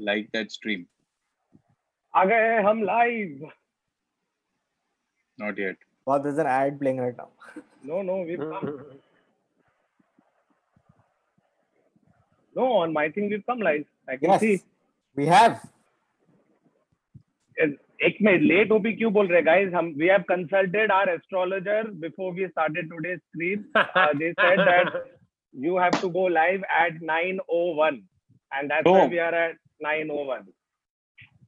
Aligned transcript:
Like 0.00 0.28
that 0.32 0.50
stream 0.50 0.84
आ 2.14 2.24
गए 2.24 2.48
हैं 2.52 2.62
हम 2.64 2.82
live 2.82 3.48
not 5.38 5.58
yet 5.58 5.84
what 6.06 6.26
is 6.26 6.40
ad 6.40 6.78
playing 6.78 7.00
right 7.00 7.16
now 7.16 7.62
no 7.86 8.02
no 8.02 8.22
we 8.24 8.36
come 8.36 8.66
no 12.56 12.68
on 12.74 12.92
my 12.92 13.10
thing 13.10 13.30
we 13.30 13.38
come 13.40 13.62
live 13.62 13.84
I 14.10 14.16
can 14.16 14.38
see 14.38 14.54
we 15.18 15.26
have 15.26 15.58
एक 18.06 18.16
में 18.22 18.32
late 18.38 18.72
ओपी 18.72 18.92
क्यों 18.92 19.12
बोल 19.12 19.26
रहे 19.26 19.42
guys 19.42 19.72
हम 19.74 19.86
we 19.98 20.08
have 20.08 20.22
consulted 20.28 20.92
our 20.92 21.08
astrologer 21.10 21.90
before 22.00 22.32
we 22.34 22.46
started 22.46 22.90
today 22.90 23.16
screen 23.16 23.64
they 24.18 24.32
said 24.32 24.60
that 24.60 25.04
you 25.54 25.78
have 25.78 26.00
to 26.00 26.08
go 26.08 26.26
live 26.28 26.64
at 26.80 27.00
9:01 27.02 28.00
and 28.52 28.68
that's 28.72 28.86
why 28.86 29.08
we 29.08 29.18
are 29.18 29.34
at 29.34 29.58
nine 29.82 30.10
O 30.10 30.24
one 30.24 30.46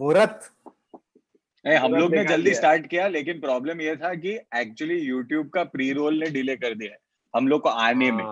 मुहूर्त 0.01 0.51
हम 1.65 1.95
लोग 1.95 2.15
ने 2.15 2.25
जल्दी 2.25 2.55
स्टार्ट 2.55 2.87
किया 2.87 3.09
लेकिन 3.09 3.41
प्रॉब्लम 3.41 3.81
ये 3.81 3.97
था 3.97 4.15
कि 4.15 4.39
एक्चुअली 4.57 4.99
यूट्यूब 4.99 5.49
का 5.49 5.65
प्री 5.65 5.93
रोल 5.93 6.19
ने 6.25 6.31
डिले 6.31 6.57
कर 6.57 6.75
दिया 6.75 6.93
है 6.93 6.99
हम 7.35 7.49
लोग 7.49 7.63
को 7.63 7.69
आने 7.69 8.11
में 8.11 8.25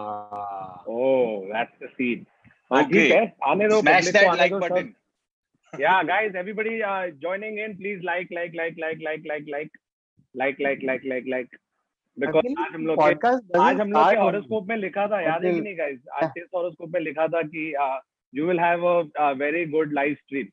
लिखा 14.77 15.06
था 15.06 15.20
याद 15.20 15.44
है 15.44 15.60
नहीं 15.60 15.78
गाइस 15.78 16.00
आज 16.14 16.30
के 16.30 16.41
हॉरोस्कोप 16.41 16.91
में 16.91 17.00
लिखा 17.00 17.28
था 17.28 17.42
की 17.42 17.72
you 18.37 18.47
will 18.47 18.59
have 18.59 18.83
a, 18.83 18.97
a 19.27 19.34
very 19.34 19.67
good 19.75 19.92
live 19.98 20.17
stream. 20.25 20.53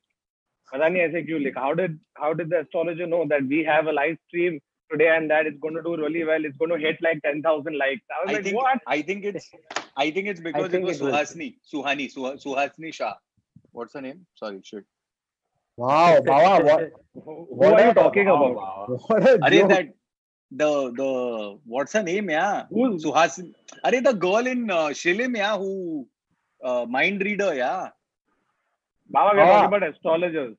Madani, 0.72 1.00
I 1.04 1.08
ऐसे 1.08 1.28
you 1.28 1.38
like 1.46 1.58
how 1.64 1.72
did 1.80 1.98
how 2.20 2.32
did 2.38 2.50
the 2.50 2.60
astrologer 2.60 3.06
know 3.06 3.24
that 3.32 3.46
we 3.54 3.58
have 3.64 3.86
a 3.86 3.92
live 3.92 4.16
stream 4.26 4.60
today 4.92 5.08
and 5.16 5.30
that 5.30 5.46
it's 5.46 5.60
going 5.64 5.74
to 5.74 5.82
do 5.82 5.96
really 5.96 6.24
well 6.30 6.44
it's 6.48 6.56
going 6.62 6.70
to 6.70 6.78
hit 6.78 7.02
like 7.06 7.20
10000 7.22 7.78
likes? 7.78 8.02
I 8.16 8.22
was 8.22 8.30
I 8.30 8.32
like 8.32 8.44
think, 8.44 8.56
what? 8.56 8.80
I 8.86 9.02
think 9.02 9.24
it's 9.24 9.50
i 10.04 10.10
think 10.10 10.28
it's 10.32 10.40
because 10.46 10.70
think 10.70 10.88
it 10.88 11.00
was. 11.00 11.00
Suhasni 11.00 11.48
suhani 11.72 12.06
suhasni 12.14 12.94
shah. 13.00 13.12
What's 13.72 13.94
her 13.94 14.04
name? 14.06 14.26
Sorry 14.34 14.60
shit. 14.70 14.84
Wow 15.76 16.22
Baba, 16.30 16.64
what 16.68 16.90
what 17.60 17.80
are 17.80 17.86
you 17.88 17.94
talking 18.00 18.32
about? 18.36 18.52
about 18.52 18.88
wow. 18.88 18.98
what 19.08 19.28
a 19.28 19.36
Are 19.50 19.68
that 19.74 19.94
the 20.62 20.72
the 21.02 21.12
what's 21.76 21.92
her 21.98 22.04
name 22.10 22.30
yeah? 22.30 22.64
Who's? 22.70 23.04
suhasni 23.04 23.52
Are 23.84 23.94
the 24.08 24.16
girl 24.26 24.52
in 24.56 24.70
uh, 24.80 24.88
shilim 25.02 25.40
yeah 25.44 25.56
who 25.58 26.08
mind 26.66 27.22
reader 27.22 27.54
या 27.54 27.94
बाबा 29.10 29.32
we 29.32 29.40
talk 29.40 29.64
about 29.64 29.82
astrologers 29.82 30.54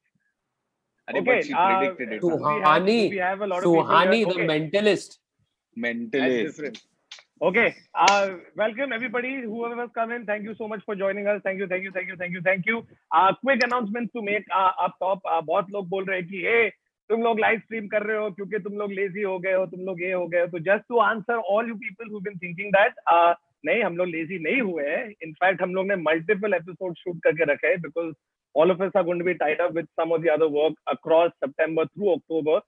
बहुत 15.42 15.66
लोग 15.70 15.90
बोल 15.90 16.06
रहे 16.06 16.22
की 16.22 16.70
तुम 17.10 17.24
लोग 17.24 17.40
live 17.40 17.60
stream 17.60 17.88
कर 17.88 18.04
रहे 18.04 18.18
हो 18.18 18.32
क्योंकि 18.32 18.60
तुम 18.60 18.74
लोग 18.74 18.92
लेजी 18.92 19.22
हो 19.22 19.40
गए 19.40 19.54
हो 19.54 19.66
तुम 19.66 19.80
लोग 19.80 20.02
ये 20.02 20.12
हो 20.12 20.28
गए 20.28 20.42
हो. 20.42 20.48
तो 20.48 20.60
just 20.60 20.84
to 20.90 20.98
answer 20.98 21.34
all 21.34 21.70
you 21.70 21.76
people 21.76 22.10
हुट 22.10 23.36
नहीं, 23.66 23.84
हम 23.84 23.98
लोग 23.98 24.08
लेजी 24.08 24.38
नहीं 24.40 24.62
हुए 24.62 24.84
हैं। 24.90 25.04
इनफैक्ट 25.24 25.62
हम 25.62 25.76
लोग 25.76 25.88
ने 25.88 25.96
मल्टीपल 26.04 26.54
एपिसोड 26.54 26.96
शूट 26.98 27.20
करके 27.24 27.52
रखे 27.52 27.68
हैं 27.68 27.82
because 27.82 28.14
all 28.56 28.72
of 28.72 28.82
are 28.98 29.24
be 29.24 29.34
tied 29.34 29.62
up 29.62 29.74
with 29.76 29.86
some 30.00 30.12
of 30.14 30.28
other 30.34 30.52
work 30.58 30.76
across 30.88 31.32
September 31.44 31.86
through 31.86 32.12
October 32.12 32.60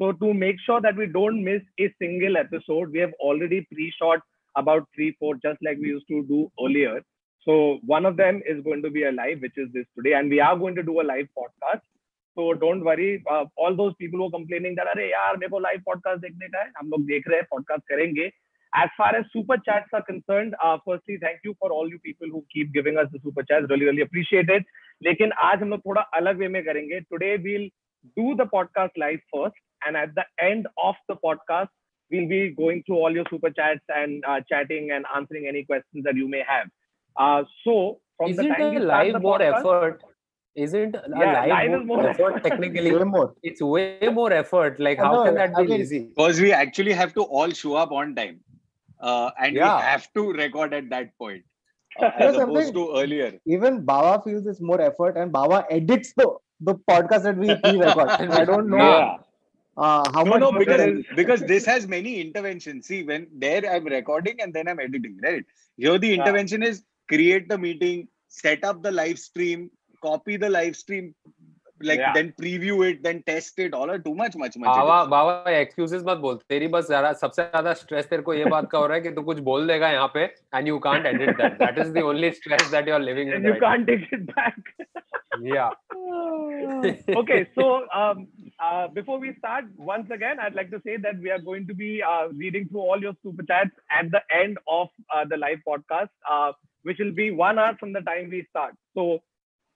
so 0.00 0.10
to 0.20 0.32
make 0.32 0.60
sure 0.60 0.80
that 0.80 0.94
we 0.98 1.06
don't 1.16 1.42
miss 1.44 1.62
a 1.80 1.88
single 1.88 2.36
episode 2.36 2.90
we 2.92 2.98
have 2.98 3.12
already 3.22 3.60
pre 3.72 3.90
shot 3.90 4.22
about 4.54 4.84
three 4.94 5.10
four 5.20 5.36
just 5.36 5.64
like 5.64 5.78
we 5.78 5.90
use 5.90 6.02
to 6.08 6.20
do 6.28 6.50
earlier 6.64 7.00
so 7.46 7.58
one 7.90 8.06
of 8.06 8.14
them 8.14 8.40
is 8.46 8.60
going 8.68 8.82
to 8.82 8.90
be 8.90 9.02
a 9.02 9.10
live 9.10 9.38
which 9.42 9.58
is 9.58 9.68
this 9.72 9.86
today 9.86 10.14
and 10.16 10.30
we 10.30 10.38
are 10.46 10.56
going 10.58 10.76
to 10.76 10.82
do 10.82 10.94
a 10.94 11.02
live 11.02 11.28
podcast 11.36 11.82
तो 12.36 12.52
don't 12.60 12.82
worry 12.84 13.06
all 13.64 13.76
those 13.76 13.92
people 13.98 14.18
वो 14.18 14.28
complaining 14.28 14.76
that 14.76 14.86
अरे 14.88 15.10
यार, 15.10 15.36
मेरे 15.36 15.48
को 15.50 15.58
live 15.58 15.82
podcast 15.86 16.22
देखने 16.22 16.48
का 16.48 16.60
है, 16.60 16.70
हम 16.78 16.88
लोग 16.90 17.04
देख 17.06 17.28
रहे 17.28 17.38
हैं 17.38 17.46
पॉडकास्ट 17.50 17.88
करेंगे। 17.88 18.30
As 18.73 18.89
far 18.97 19.15
as 19.17 19.25
super 19.33 19.55
chats 19.67 19.95
are 19.97 20.03
concerned, 20.07 20.55
uh, 20.63 20.77
firstly 20.87 21.17
thank 21.21 21.39
you 21.43 21.55
for 21.59 21.71
all 21.71 21.87
you 21.89 21.99
people 21.99 22.27
who 22.33 22.41
keep 22.53 22.73
giving 22.73 22.97
us 23.03 23.07
the 23.13 23.19
super 23.23 23.43
chats, 23.51 23.65
really 23.69 23.85
really 23.91 24.05
appreciate 24.09 24.49
it. 24.57 24.63
लेकिन 25.03 25.31
आज 25.47 25.61
हम 25.61 25.69
लोग 25.69 25.79
थोड़ा 25.85 26.01
अलग 26.19 26.37
वे 26.39 26.47
में 26.55 26.63
करेंगे 26.63 26.99
today 26.99 27.35
we'll 27.43 27.69
do 28.19 28.33
the 28.43 28.47
podcast 28.51 28.99
live 28.99 29.19
first 29.35 29.87
and 29.87 29.97
at 29.97 30.09
the 30.19 30.23
end 30.43 30.67
of 30.89 30.95
the 31.11 31.17
podcast 31.23 31.71
we'll 32.11 32.29
be 32.29 32.37
going 32.59 32.79
through 32.85 32.99
all 33.07 33.15
your 33.15 33.23
super 33.31 33.49
chats 33.57 33.91
and 33.95 34.23
uh, 34.33 34.37
chatting 34.51 34.87
and 34.93 35.05
answering 35.17 35.43
any 35.49 35.59
questions 35.65 36.05
that 36.05 36.15
you 36.21 36.27
may 36.35 36.39
have. 36.47 36.69
Uh, 37.25 37.43
so 37.65 37.75
from 38.21 38.31
the 38.39 38.45
Isn't 38.45 38.55
time 38.55 38.71
we 38.71 38.77
a 38.77 38.85
start 38.85 39.03
live 39.03 39.13
the 39.17 39.19
more 39.25 39.35
podcast, 39.41 39.59
effort? 39.59 40.01
Isn't 40.55 40.95
a 40.95 41.03
Yeah, 41.23 41.35
live, 41.41 41.51
live 41.51 41.75
is 41.79 41.85
more, 41.91 41.99
more 41.99 42.07
effort 42.13 42.39
effort. 42.39 42.43
technically? 42.47 42.95
Way 42.95 43.03
more. 43.03 43.27
It's 43.51 43.61
way 43.61 44.09
more 44.19 44.31
effort. 44.33 44.79
Like, 44.87 44.97
how 44.97 45.11
No, 45.17 45.23
can 45.27 45.35
that 45.35 45.55
I 45.55 45.61
be 45.61 45.67
mean, 45.67 45.79
lazy? 45.83 45.99
because 46.07 46.41
we 46.41 46.51
actually 46.61 46.93
have 46.93 47.13
to 47.19 47.21
all 47.41 47.51
show 47.61 47.75
up 47.75 47.91
on 47.91 48.15
time 48.15 48.39
uh, 49.04 49.30
and 49.38 49.54
Yeah. 49.56 49.76
we 49.76 49.82
have 49.90 50.08
to 50.14 50.32
record 50.44 50.74
at 50.74 50.90
that 50.90 51.16
point 51.18 51.44
uh, 51.98 52.10
as 52.26 52.36
opposed 52.36 52.74
to 52.74 52.84
earlier 53.00 53.32
Even 53.46 53.84
Baba 53.84 54.22
feels 54.24 54.46
it's 54.46 54.60
more 54.60 54.80
effort, 54.80 55.16
and 55.16 55.32
Baba 55.32 55.66
edits 55.70 56.12
the 56.16 56.28
the 56.60 56.74
podcast 56.90 57.24
that 57.24 57.36
we 57.36 57.54
pre-record. 57.56 58.14
I 58.40 58.44
don't 58.44 58.70
know 58.70 58.84
yeah, 58.84 59.16
uh, 59.76 60.04
how 60.16 60.24
no, 60.24 60.30
much 60.32 60.40
no, 60.44 60.52
because 60.52 61.04
because 61.14 61.40
this 61.52 61.64
has 61.66 61.86
many 61.86 62.20
interventions. 62.20 62.86
See, 62.86 63.02
when 63.04 63.28
there 63.34 63.64
I'm 63.70 63.84
recording 63.86 64.40
and 64.40 64.54
then 64.54 64.68
I'm 64.68 64.80
editing, 64.80 65.18
right? 65.22 65.44
Here 65.76 65.98
the 65.98 66.12
Yeah. 66.14 66.24
intervention 66.24 66.62
is 66.62 66.84
create 67.08 67.48
the 67.48 67.58
meeting, 67.58 68.08
set 68.28 68.64
up 68.64 68.82
the 68.82 68.92
live 68.92 69.18
stream, 69.18 69.70
copy 70.02 70.36
the 70.36 70.50
live 70.50 70.76
stream, 70.76 71.14
like 71.81 71.99
Yeah. 71.99 72.13
then 72.15 72.29
preview 72.39 72.77
it, 72.85 72.97
then 73.03 73.19
test 73.27 73.59
it. 73.65 73.73
All 73.73 73.89
are 73.91 73.99
too 74.05 74.13
much, 74.21 74.33
much, 74.39 74.55
much. 74.57 74.67
Baba 74.67 74.95
editing. 74.95 75.09
Baba 75.11 75.51
excuses 75.59 76.01
मत 76.07 76.17
बोल 76.25 76.39
तेरी 76.49 76.67
बस 76.73 76.87
जरा 76.89 77.11
सबसे 77.21 77.43
ज्यादा 77.43 77.73
stress 77.81 78.09
तेरे 78.09 78.21
को 78.29 78.33
ये 78.33 78.45
बात 78.53 78.69
का 78.71 78.77
हो 78.77 78.87
रहा 78.87 78.95
है 78.95 79.01
कि 79.03 79.11
तू 79.19 79.21
कुछ 79.29 79.39
बोल 79.49 79.67
देगा 79.67 79.89
यहाँ 79.89 80.11
पे 80.13 80.23
and 80.55 80.67
you 80.67 80.77
can't 80.87 81.05
edit 81.05 81.29
that 81.37 81.53
that 81.61 81.77
is 81.85 81.93
the 81.97 82.01
only 82.09 82.31
stress 82.39 82.71
that 82.71 82.87
you 82.87 82.93
are 82.93 83.01
living 83.01 83.31
and 83.37 83.47
you 83.51 83.55
can't 83.63 83.87
take 83.91 84.05
it 84.17 84.25
back. 84.33 84.73
या 85.53 85.69
okay, 87.21 87.39
so 87.57 87.65
um, 87.99 88.27
uh, 88.59 88.87
before 88.97 89.19
we 89.19 89.33
start, 89.37 89.65
once 89.91 90.09
again, 90.11 90.39
I'd 90.39 90.55
like 90.59 90.71
to 90.71 90.79
say 90.87 90.97
that 91.05 91.19
we 91.25 91.31
are 91.35 91.39
going 91.39 91.67
to 91.67 91.75
be 91.81 91.91
uh, 92.03 92.27
reading 92.43 92.67
through 92.71 92.81
all 92.81 93.05
your 93.07 93.13
super 93.27 93.45
chats 93.51 93.71
at 94.01 94.11
the 94.15 94.21
end 94.41 94.59
of 94.67 94.89
uh, 95.15 95.23
the 95.33 95.37
live 95.37 95.61
podcast, 95.67 96.09
uh, 96.29 96.51
which 96.83 96.99
will 96.99 97.13
be 97.21 97.29
one 97.31 97.59
hour 97.59 97.77
from 97.79 97.93
the 97.93 98.01
time 98.01 98.29
we 98.29 98.41
start. 98.49 98.75
So 98.99 99.07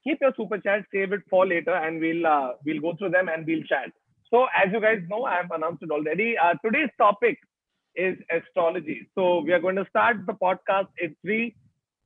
keep 0.05 0.19
your 0.21 0.33
super 0.37 0.59
chat, 0.59 0.85
save 0.93 1.13
it 1.13 1.23
for 1.29 1.47
later, 1.47 1.75
and 1.75 2.01
we'll 2.01 2.27
uh, 2.27 2.53
we'll 2.65 2.81
go 2.81 2.97
through 2.97 3.11
them 3.11 3.29
and 3.29 3.47
we'll 3.47 3.63
chat. 3.65 3.91
So 4.31 4.47
as 4.57 4.73
you 4.73 4.81
guys 4.81 5.01
know, 5.09 5.25
I 5.25 5.37
have 5.37 5.51
announced 5.51 5.83
it 5.83 5.91
already. 5.91 6.37
Uh, 6.37 6.55
today's 6.65 6.91
topic 6.99 7.39
is 7.95 8.17
astrology. 8.31 9.09
So 9.15 9.41
we 9.41 9.53
are 9.53 9.61
going 9.61 9.77
to 9.77 9.87
start 9.89 10.19
the 10.27 10.35
podcast 10.35 10.89
in 11.01 11.17
three, 11.23 11.57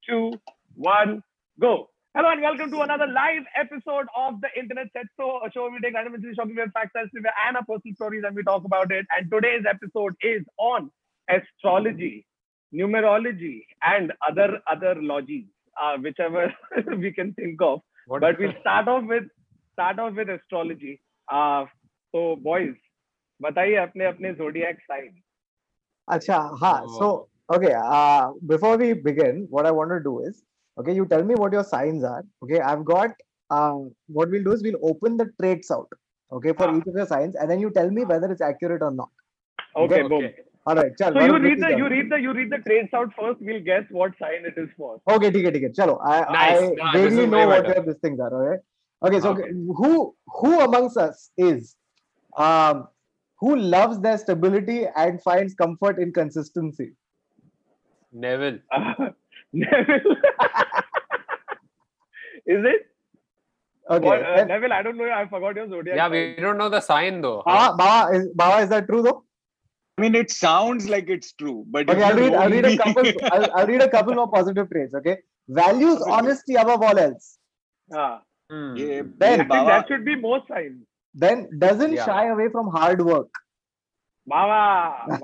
two, 0.08 0.32
one, 0.76 1.22
go. 1.60 1.88
Hello 2.14 2.30
and 2.30 2.42
welcome 2.42 2.70
to 2.70 2.82
another 2.82 3.06
live 3.06 3.44
episode 3.58 4.06
of 4.14 4.34
the 4.42 4.48
Internet 4.54 4.88
Said 4.92 5.06
So, 5.18 5.40
a 5.46 5.50
show 5.50 5.62
where 5.62 5.72
we 5.72 5.80
take 5.80 5.94
random 5.94 6.14
shocking 6.36 6.54
weird 6.54 6.70
facts 6.74 6.90
and 6.94 7.10
trivia 7.10 7.32
and 7.48 7.56
our 7.56 7.64
personal 7.64 7.94
stories 7.94 8.22
and 8.26 8.36
we 8.36 8.42
talk 8.42 8.64
about 8.64 8.92
it. 8.92 9.06
And 9.16 9.30
today's 9.30 9.64
episode 9.66 10.14
is 10.20 10.42
on 10.58 10.90
astrology, 11.30 12.26
numerology, 12.74 13.62
and 13.82 14.12
other 14.28 14.60
other 14.70 14.94
logies, 14.96 15.46
uh, 15.81 15.97
whichever 15.97 16.53
we 16.97 17.11
can 17.11 17.33
think 17.33 17.61
of. 17.61 17.81
But 18.07 18.39
we'll 18.39 18.53
start 18.61 18.87
off 18.87 19.03
with 19.05 19.23
start 19.73 19.99
off 19.99 20.13
with 20.15 20.29
astrology. 20.29 21.01
Uh, 21.31 21.65
so 22.11 22.35
boys, 22.37 22.75
बताइए 23.41 23.75
अपने 23.75 24.05
अपने 24.05 24.37
zodiac 24.37 24.77
sign. 24.91 25.15
Acha, 26.09 26.57
ha. 26.59 26.83
Oh. 26.83 26.99
So, 26.99 27.27
okay. 27.55 27.73
Uh, 27.75 28.31
before 28.45 28.77
we 28.77 28.93
begin, 28.93 29.47
what 29.49 29.65
I 29.65 29.71
want 29.71 29.91
to 29.91 29.99
do 29.99 30.21
is, 30.21 30.43
okay, 30.79 30.93
you 30.93 31.05
tell 31.05 31.23
me 31.23 31.35
what 31.35 31.51
your 31.51 31.63
signs 31.63 32.03
are. 32.03 32.23
Okay, 32.43 32.59
I've 32.61 32.85
got. 32.85 33.11
Uh, 33.49 33.75
what 34.07 34.29
we'll 34.29 34.43
do 34.43 34.51
is 34.51 34.63
we'll 34.63 34.79
open 34.83 35.17
the 35.17 35.29
traits 35.41 35.69
out. 35.71 35.87
Okay, 36.31 36.53
for 36.53 36.69
Ah. 36.69 36.77
each 36.77 36.87
of 36.87 36.95
your 36.95 37.05
signs, 37.05 37.35
and 37.35 37.51
then 37.51 37.59
you 37.59 37.69
tell 37.71 37.89
me 37.89 38.05
whether 38.05 38.31
it's 38.31 38.41
accurate 38.41 38.81
or 38.81 38.91
not. 38.91 39.09
Okay, 39.75 40.01
Okay. 40.01 40.07
boom. 40.07 40.29
All 40.65 40.75
right, 40.75 40.91
chal. 40.99 41.13
So 41.13 41.19
why 41.19 41.25
you 41.25 41.31
don't 41.31 41.41
read 41.47 41.59
the 41.61 41.67
begin? 41.67 41.77
you 41.79 41.89
read 41.89 42.09
the 42.11 42.17
you 42.21 42.33
read 42.37 42.49
the 42.51 42.57
traits 42.67 42.93
out 42.93 43.13
first. 43.19 43.39
We'll 43.49 43.61
guess 43.67 43.83
what 43.89 44.17
sign 44.21 44.47
it 44.49 44.57
is 44.63 44.69
for. 44.77 44.89
Okay, 45.15 45.31
ठीक 45.31 45.45
है 45.45 45.51
ठीक 45.51 45.63
है 45.63 45.69
चलो 45.79 45.93
I 46.13 46.17
Nice. 46.19 46.39
I 46.39 46.65
Yeah, 46.79 46.91
this 46.93 47.05
vaguely 47.05 47.23
is 47.25 47.29
know 47.33 47.37
way 47.41 47.45
what 47.51 47.63
better. 47.67 47.75
your 47.77 47.85
these 47.85 48.01
things 48.07 48.19
are. 48.27 48.31
Okay, 48.41 48.57
okay. 49.09 49.19
So 49.25 49.31
Okay. 49.35 49.49
who 49.81 49.91
who 50.39 50.51
amongst 50.65 50.97
us 51.05 51.21
is 51.49 51.71
um 52.47 52.81
who 53.45 53.55
loves 53.75 54.01
their 54.07 54.17
stability 54.25 54.77
and 55.05 55.21
finds 55.29 55.55
comfort 55.63 55.99
in 56.07 56.11
consistency? 56.19 56.89
Neville. 58.25 58.59
Neville. 59.53 60.15
is 62.55 62.65
it? 62.73 62.85
Okay. 63.89 64.05
What, 64.05 64.21
uh, 64.23 64.35
then 64.37 64.47
Neville, 64.49 64.73
I 64.73 64.81
don't 64.83 64.97
know. 64.97 65.09
I 65.17 65.27
forgot 65.33 65.55
your 65.55 65.69
zodiac. 65.69 65.95
Yeah, 65.95 66.09
we 66.09 66.21
sign. 66.35 66.43
don't 66.45 66.57
know 66.57 66.69
the 66.75 66.81
sign 66.81 67.21
though. 67.21 67.41
Baba, 67.45 67.77
Baba, 67.77 68.17
is, 68.17 68.27
Baba, 68.43 68.63
is 68.63 68.69
that 68.69 68.87
true 68.87 69.01
though? 69.01 69.23
I 69.98 70.02
mean, 70.02 70.14
it 70.14 70.30
sounds 70.30 70.88
like 70.88 71.08
it's 71.10 71.32
true, 71.32 71.64
but 71.70 71.82
if 71.82 71.90
Okay, 71.90 72.02
I'll 72.02 72.16
read. 72.16 72.34
I'll 72.34 72.50
read 72.50 72.64
a 72.64 72.76
couple. 72.82 73.04
I'll, 73.30 73.50
I'll 73.58 73.66
read 73.66 73.82
a 73.82 73.88
couple 73.90 74.14
more 74.14 74.30
positive 74.30 74.70
traits. 74.70 74.94
Okay. 74.94 75.18
Values 75.48 76.00
honesty 76.02 76.54
above 76.54 76.82
all 76.82 76.98
else. 76.98 77.38
Ah, 77.94 78.22
Hmm. 78.50 78.76
Yeah, 78.76 79.02
Then- 79.18 79.40
I 79.40 79.44
think 79.44 79.66
that 79.68 79.88
should 79.88 80.04
be 80.04 80.14
most 80.14 80.48
signs. 80.48 80.82
Then 81.14 81.48
doesn't 81.58 81.92
Yeah. 81.92 82.04
shy 82.06 82.26
away 82.28 82.48
from 82.50 82.68
hard 82.68 83.02
work. 83.04 83.28
Baba. 84.26 85.18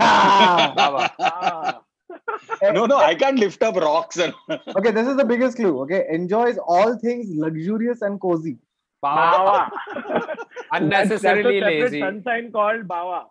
Baba. 0.77 1.11
Ah. 1.19 1.81
no, 2.73 2.87
no, 2.87 2.97
I 2.97 3.15
can't 3.15 3.39
lift 3.39 3.63
up 3.63 3.77
rocks. 3.77 4.19
And 4.19 4.35
okay, 4.77 4.91
this 4.91 5.07
is 5.07 5.17
the 5.17 5.25
biggest 5.25 5.57
clue. 5.57 5.81
Okay, 5.83 6.05
enjoys 6.11 6.59
all 6.59 6.99
things 6.99 7.27
luxurious 7.31 8.03
and 8.03 8.21
cozy. 8.21 8.59
Bawa. 9.05 9.71
Unnecessarily 10.73 11.61
That's 11.61 11.67
a 11.67 11.71
separate 11.71 11.83
lazy. 11.85 12.01
sun 12.01 12.23
sign 12.25 12.51
called 12.53 12.89
Bawa. 12.89 13.25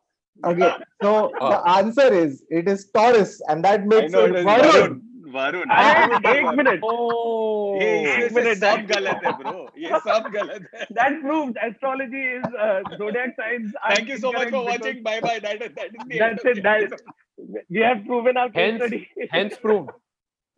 Okay, 0.44 0.70
so 1.02 1.31
Oh. 1.40 1.50
the 1.50 1.58
answer 1.79 2.12
is 2.12 2.43
it 2.50 2.69
is 2.69 2.90
Taurus, 2.90 3.40
and 3.49 3.64
that 3.64 3.81
I 3.81 3.84
makes 3.84 4.12
know 4.12 4.25
it 4.25 4.31
it 4.31 4.37
is 4.40 4.44
Varun. 4.46 4.73
Varun. 4.73 5.00
Varun. 5.34 5.67
अरे, 5.75 6.38
एक 6.38 6.46
minute. 6.61 6.81
Oh. 6.84 7.81
ये 7.82 7.90
एक 8.00 8.25
इसमें 8.25 8.43
से 8.43 8.49
minute, 8.49 8.58
सब 8.58 8.64
that- 8.64 8.88
गलत 8.94 9.20
है 9.26 9.32
bro 9.43 9.52
ये 9.84 9.99
सब 10.06 10.31
गलत 10.34 10.67
है 10.75 10.87
That 10.99 11.20
proves 11.26 11.61
astrology 11.69 12.25
is 12.38 12.44
uh, 12.67 12.81
zodiac 13.02 13.34
signs. 13.43 13.75
are 13.82 13.94
thank 13.94 14.08
you 14.14 14.19
so 14.25 14.32
much 14.38 14.49
for 14.49 14.62
incorrect 14.62 14.84
watching 14.84 15.02
bye 15.08 15.20
bye 15.26 15.38
that 15.46 15.62
is 15.69 15.73
that 15.81 15.94
is 16.00 16.05
the 16.05 16.08
because 16.08 16.26
end 16.29 16.38
That's 16.38 16.44
of 16.44 16.50
it. 16.50 16.56
the 16.56 16.62
That 16.69 16.82
episode. 16.82 17.64
we 17.79 17.84
have 17.88 18.02
proven 18.11 18.37
our 18.44 18.50
case 18.50 18.64
Hence- 18.64 18.82
study. 18.82 19.29
Hence 19.37 19.56
proved. 19.67 19.90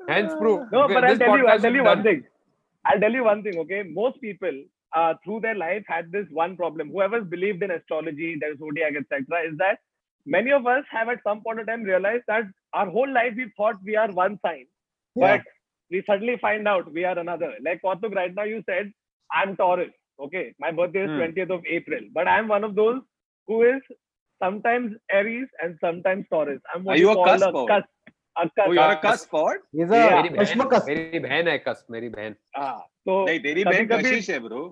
Hence 0.09 0.33
proved. 0.41 0.73
No, 0.73 0.85
Okay, 0.85 0.95
but 0.95 1.05
I'll 1.05 1.11
this 1.11 1.19
tell 1.27 1.39
you. 1.39 1.47
I'll 1.47 1.59
podcast 1.59 1.63
tell 1.69 1.73
is 1.73 1.77
you 1.81 1.85
done. 1.85 1.97
one 1.97 2.03
thing. 2.09 2.25
I'll 2.85 3.01
tell 3.07 3.13
you 3.21 3.25
one 3.33 3.43
thing. 3.49 3.59
Okay, 3.67 3.83
most 4.01 4.21
people 4.21 4.59
uh, 4.96 5.14
through 5.24 5.42
their 5.42 5.56
life 5.56 5.84
had 5.88 6.12
this 6.12 6.28
one 6.32 6.56
problem. 6.58 6.90
Whoever's 6.92 7.28
believed 7.28 7.64
in 7.64 7.72
astrology, 7.72 8.38
their 8.40 8.56
zodiac, 8.58 8.94
etc., 8.96 9.42
is 9.52 9.58
that 9.58 9.80
many 10.26 10.52
of 10.52 10.68
us 10.68 10.84
have 10.92 11.10
at 11.10 11.24
some 11.24 11.42
point 11.42 11.60
of 11.60 11.68
time 11.68 11.84
realized 11.84 12.24
that 12.28 12.44
our 12.74 12.90
whole 12.90 13.12
life 13.12 13.34
we 13.36 13.52
thought 13.58 13.76
we 13.84 13.96
are 13.96 14.12
one 14.12 14.40
sign, 14.46 14.66
Yeah. 15.16 15.38
but 15.38 15.42
we 15.92 16.04
suddenly 16.06 16.38
find 16.38 16.68
out 16.68 16.92
we 16.92 17.04
are 17.06 17.18
another. 17.18 17.56
Like 17.62 17.82
Kautuk, 17.82 18.16
right 18.16 18.34
now 18.34 18.44
you 18.44 18.64
said 18.70 18.92
I'm 19.32 19.56
Taurus. 19.56 19.92
Okay, 20.20 20.54
my 20.60 20.72
birthday 20.72 21.04
is 21.06 21.12
Hmm. 21.12 21.18
20th 21.18 21.50
of 21.52 21.66
April, 21.68 22.02
but 22.14 22.28
I'm 22.28 22.48
one 22.48 22.64
of 22.64 22.76
those 22.76 23.02
who 23.48 23.64
is 23.64 23.82
sometimes 24.44 24.96
Aries 25.12 25.48
and 25.62 25.78
sometimes 25.82 26.26
Taurus. 26.30 26.62
I'm 26.74 26.84
what 26.84 26.96
Are 26.96 27.00
you 27.00 27.12
a 27.12 27.16
call 27.16 27.26
cusp 27.68 27.88
cusp. 28.46 28.80
oh 28.80 28.96
cusp 29.08 29.34
or 29.34 29.52
He's 29.72 29.92
a 29.92 29.96
Yeah. 29.96 30.22
मेरी 30.22 30.30
बहन. 30.36 30.86
मेरी 30.88 31.20
बहन 31.20 31.48
है 31.48 31.58
कस 31.68 31.86
मेरी 31.92 32.10
बहन 32.10 32.36
Ah, 32.58 32.78
so 33.08 33.26
नहीं 33.26 33.40
तेरी 33.48 33.64
बहन 33.66 33.86
कभी- 33.88 34.06
कशिश 34.06 34.30
है 34.30 34.40
bro 34.48 34.64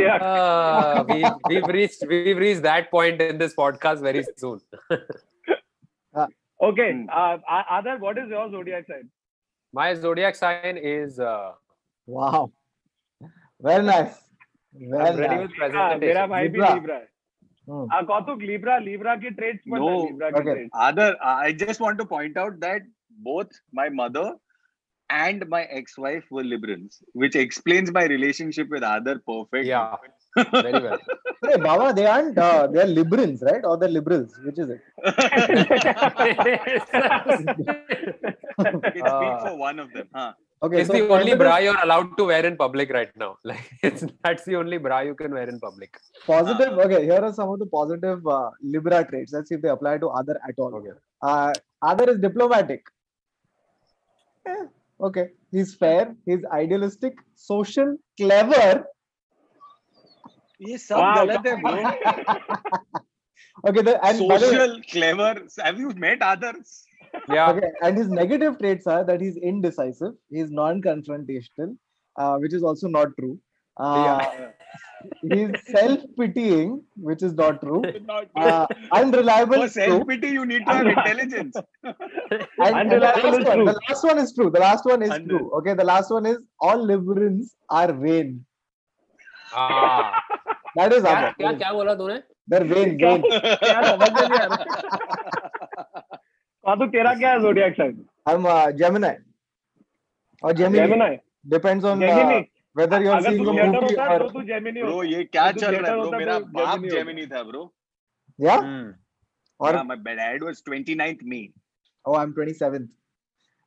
yeah. 0.00 0.16
Uh, 0.22 1.04
we, 1.08 1.24
we've 1.48 1.66
reached 1.76 2.04
we've 2.08 2.36
reached 2.44 2.62
that 2.62 2.90
point 2.90 3.20
in 3.20 3.38
this 3.38 3.54
podcast 3.54 4.00
very 4.10 4.24
soon 4.36 4.60
Okay. 6.60 6.92
Hmm. 6.92 7.02
Uh, 7.08 7.38
A- 7.56 7.66
Adar, 7.78 7.98
what 7.98 8.18
is 8.18 8.28
your 8.30 8.50
zodiac 8.50 8.86
sign? 8.86 9.08
my 9.72 9.94
zodiac 9.94 10.34
sign 10.34 10.76
is 10.76 11.18
uh, 11.20 11.52
Wow. 12.06 12.50
Very 13.60 13.84
nice. 13.84 14.16
Very 14.72 15.04
I'm 15.08 15.16
ready 15.20 15.36
nice. 15.36 15.48
with 15.60 15.74
हाँ, 15.74 15.98
मेरा 15.98 16.26
presentation 16.26 16.28
भाई 16.30 16.48
भी 16.48 16.58
Libra. 16.58 16.74
Libra 16.74 16.98
है. 17.68 17.76
Hmm. 17.76 17.88
हाँ, 17.92 18.02
कौतुक 18.10 18.42
Libra, 18.50 18.80
Libra 18.88 19.16
के 19.24 19.30
traits 19.38 19.64
है 19.72 19.78
No. 19.84 19.88
Libra 20.08 20.32
के 20.32 20.40
Okay. 20.40 20.54
traits. 20.58 20.70
Other, 20.88 21.08
I 21.22 21.52
just 21.64 21.80
want 21.86 21.98
to 21.98 22.06
point 22.16 22.36
out 22.44 22.60
that 22.60 22.82
both 23.30 23.50
my 23.72 23.88
mother 24.02 24.26
and 25.10 25.44
my 25.48 25.62
ex-wife 25.80 26.24
were 26.30 26.42
Librans, 26.44 26.96
which 27.14 27.36
explains 27.42 27.90
my 27.98 28.04
relationship 28.12 28.68
with 28.76 28.82
Other 28.82 29.14
perfect. 29.30 29.66
yeah 29.66 29.96
very 30.52 30.82
well 30.88 30.98
Hey, 31.46 31.56
Baba, 31.64 31.92
they 31.94 32.04
aren't. 32.04 32.36
Uh, 32.36 32.66
they 32.66 32.80
are 32.82 32.86
liberals, 32.86 33.42
right? 33.48 33.64
Or 33.64 33.76
they're 33.78 33.88
liberals. 33.96 34.32
Which 34.44 34.58
is 34.58 34.70
it? 34.70 34.80
I 38.58 38.64
can 38.64 38.82
speak 38.90 39.02
Uh, 39.04 39.46
for 39.46 39.56
one 39.56 39.78
of 39.78 39.92
them. 39.92 40.08
Huh. 40.14 40.32
Okay, 40.60 40.80
it's 40.80 40.88
so 40.88 40.94
the 40.94 41.08
only 41.08 41.36
bra 41.36 41.58
you're 41.58 41.80
allowed 41.84 42.16
to 42.16 42.24
wear 42.24 42.44
in 42.44 42.56
public 42.56 42.90
right 42.90 43.16
now. 43.16 43.36
Like 43.44 43.70
it's 43.82 44.04
that's 44.24 44.44
the 44.44 44.56
only 44.56 44.78
bra 44.78 45.00
you 45.00 45.14
can 45.14 45.32
wear 45.32 45.48
in 45.48 45.60
public. 45.60 45.96
Positive. 46.26 46.78
Uh, 46.78 46.82
okay, 46.82 47.04
here 47.04 47.20
are 47.28 47.32
some 47.32 47.50
of 47.50 47.60
the 47.60 47.66
positive 47.66 48.26
uh, 48.26 48.50
Libra 48.60 49.04
traits. 49.04 49.32
Let's 49.32 49.50
see 49.50 49.54
if 49.54 49.62
they 49.62 49.68
apply 49.68 49.98
to 49.98 50.06
Aadar 50.06 50.36
at 50.48 50.58
all. 50.58 50.74
Okay. 50.74 50.90
Uh, 51.22 51.52
Aadar 51.84 52.08
is 52.08 52.18
diplomatic. 52.18 52.82
Eh, 54.46 54.64
okay, 55.00 55.28
he's 55.52 55.76
fair. 55.76 56.16
He's 56.26 56.40
idealistic, 56.52 57.14
social, 57.36 57.96
clever. 58.16 58.84
ये 60.60 60.76
सब 60.78 60.98
okay, 63.68 63.82
the, 63.82 64.04
and 64.04 64.18
social, 64.18 64.80
clever. 64.90 65.46
Have 65.58 65.78
you 65.78 65.90
met 65.90 66.20
others? 66.20 66.87
yeah 67.29 67.49
okay, 67.51 67.69
and 67.81 67.97
his 67.97 68.09
negative 68.09 68.57
traits 68.59 68.87
are 68.87 69.03
that 69.03 69.21
he's 69.21 69.37
indecisive, 69.37 70.13
he's 70.29 70.51
non-confrontational, 70.51 71.75
uh, 72.17 72.35
which 72.37 72.53
is 72.53 72.63
also 72.63 72.87
not 72.87 73.07
true. 73.19 73.39
Uh, 73.77 74.25
he's 75.31 75.49
self-pitying, 75.67 76.81
which 76.95 77.23
is 77.23 77.33
not 77.33 77.59
true. 77.61 77.81
Not 78.09 78.27
Uh, 78.35 78.65
unreliable 78.91 79.55
For 79.61 79.65
is 79.65 79.73
true. 79.73 79.85
self-pity, 79.85 80.29
you 80.29 80.45
need 80.45 80.65
to 80.67 80.73
have 80.73 80.87
intelligence. 80.87 81.55
And, 81.83 81.95
and 82.59 82.91
the, 82.91 82.97
Unreliable 82.97 83.31
last 83.31 83.39
is 83.39 83.45
one, 83.45 83.57
true. 83.57 83.65
the 83.65 83.79
last 83.89 84.03
one 84.11 84.19
is 84.25 84.33
true. 84.35 84.49
The 84.57 84.59
last 84.59 84.85
one 84.85 85.01
is 85.01 85.09
Unre- 85.09 85.27
true. 85.29 85.51
Okay, 85.61 85.73
the 85.73 85.83
last 85.83 86.11
one 86.11 86.25
is 86.33 86.37
all 86.59 86.77
liberals 86.93 87.55
are 87.69 87.91
vain. 88.05 88.45
ah 89.55 90.13
That 90.77 90.93
is 90.93 91.03
क्या 91.03 91.17
other. 91.17 91.33
क्या 91.41 91.51
क्या 91.63 91.71
बोला 91.73 91.93
तूने 92.03 92.21
They're 92.51 92.65
vain, 92.69 92.97
vain. 93.01 93.21
हाँ 96.68 96.76
तो 96.78 96.86
तेरा 96.92 97.14
क्या 97.18 97.30
है 97.32 97.40
जोडियाक 97.40 97.72
साइन 97.74 98.04
हम 98.28 98.46
जेमिनी 98.78 99.10
और 100.42 100.52
Gemini 100.56 101.16
depends 101.52 101.84
on 101.84 102.02
whether 102.76 102.98
you 103.02 103.10
are 103.10 103.20
seeing 103.22 103.46
a 103.48 103.52
movie 103.52 103.96
or 103.96 104.18
तो 104.32 104.42
जेमिनी 104.48 104.82
ब्रो 104.82 105.02
ये 105.02 105.22
क्या 105.24 105.50
चल 105.52 105.74
रहा 105.74 105.92
है 105.92 106.00
ब्रो 106.00 106.10
मेरा 106.18 106.38
बाप 106.56 106.84
जेमिनी 106.90 107.26
था 107.26 107.42
ब्रो 107.42 107.62
या 108.38 108.56
और 109.60 109.78
my 109.86 109.96
dad 110.18 110.44
was 110.48 110.60
29th 110.68 111.22
May 111.32 111.40
oh 112.04 112.14
i'm 112.18 112.34
27th 112.34 112.90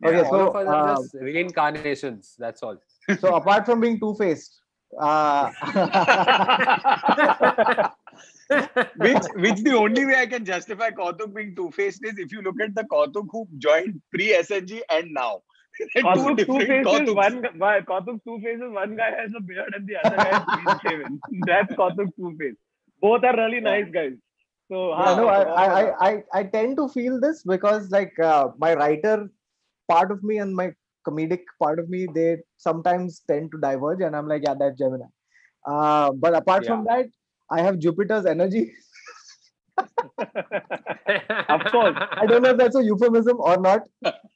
okay 0.02 0.24
so 0.30 0.38
uh, 0.76 0.98
reincarnations 1.30 2.30
that's 2.44 2.64
all 2.64 2.78
so 3.24 3.34
apart 3.40 3.66
from 3.72 3.82
being 3.86 4.00
two 4.06 4.14
faced 4.22 4.62
uh 5.10 5.50
which 8.98 9.24
which 9.36 9.60
the 9.64 9.76
only 9.78 10.06
way 10.06 10.16
I 10.16 10.26
can 10.26 10.46
justify 10.46 10.90
Kautuk 10.90 11.34
being 11.34 11.56
two 11.56 11.72
faced 11.72 12.04
is 12.06 12.18
if 12.18 12.32
you 12.32 12.42
look 12.42 12.60
at 12.62 12.76
the 12.76 12.84
Kautuk 12.84 13.28
who 13.32 13.48
joined 13.58 14.02
pre 14.12 14.34
SNG 14.34 14.82
and 14.90 15.14
now. 15.14 15.42
Kautuk 15.98 16.46
two, 16.46 16.60
faces, 16.60 17.14
one 17.14 18.20
two 18.26 18.40
faces. 18.44 18.72
One 18.80 18.96
guy 18.98 19.12
has 19.20 19.32
a 19.36 19.42
beard 19.42 19.74
and 19.76 19.88
the 19.88 19.96
other 20.04 20.16
guy 20.16 20.38
is 20.38 20.44
clean 20.46 20.80
shaven. 20.84 21.20
That's 21.48 21.74
Kautuk 21.74 22.10
two 22.18 22.36
face. 22.40 22.56
Both 23.00 23.24
are 23.24 23.36
really 23.36 23.62
nice 23.62 23.90
guys. 23.94 24.14
So 24.70 24.90
yeah, 24.98 25.16
no, 25.16 25.28
I, 25.28 25.44
uh, 25.44 25.54
I, 25.54 26.10
I 26.10 26.24
I 26.34 26.44
tend 26.44 26.78
to 26.78 26.90
feel 26.90 27.20
this 27.20 27.44
because 27.44 27.90
like 27.90 28.20
uh, 28.20 28.50
my 28.58 28.74
writer 28.74 29.30
part 29.90 30.12
of 30.12 30.24
me 30.24 30.38
and 30.38 30.56
my 30.56 30.72
comedic 31.08 31.42
part 31.60 31.80
of 31.80 31.90
me 31.90 32.06
they 32.14 32.38
sometimes 32.58 33.22
tend 33.28 33.52
to 33.52 33.60
diverge 33.60 34.02
and 34.02 34.16
I'm 34.16 34.28
like 34.28 34.44
yeah 34.46 34.56
that's 34.60 34.78
Gemini. 34.78 35.10
Uh, 35.66 36.12
but 36.12 36.36
apart 36.36 36.64
yeah. 36.64 36.70
from 36.70 36.86
that, 36.86 37.06
I 37.52 37.62
have 37.62 37.80
Jupiter's 37.80 38.26
energy. 38.26 38.74
Of 41.50 41.62
course. 41.72 41.96
I 42.12 42.26
don't 42.26 42.44
know 42.44 42.52
if 42.52 42.58
that's 42.58 42.76
a 42.76 42.84
euphemism 42.84 43.38
or 43.40 43.58
not. 43.58 43.82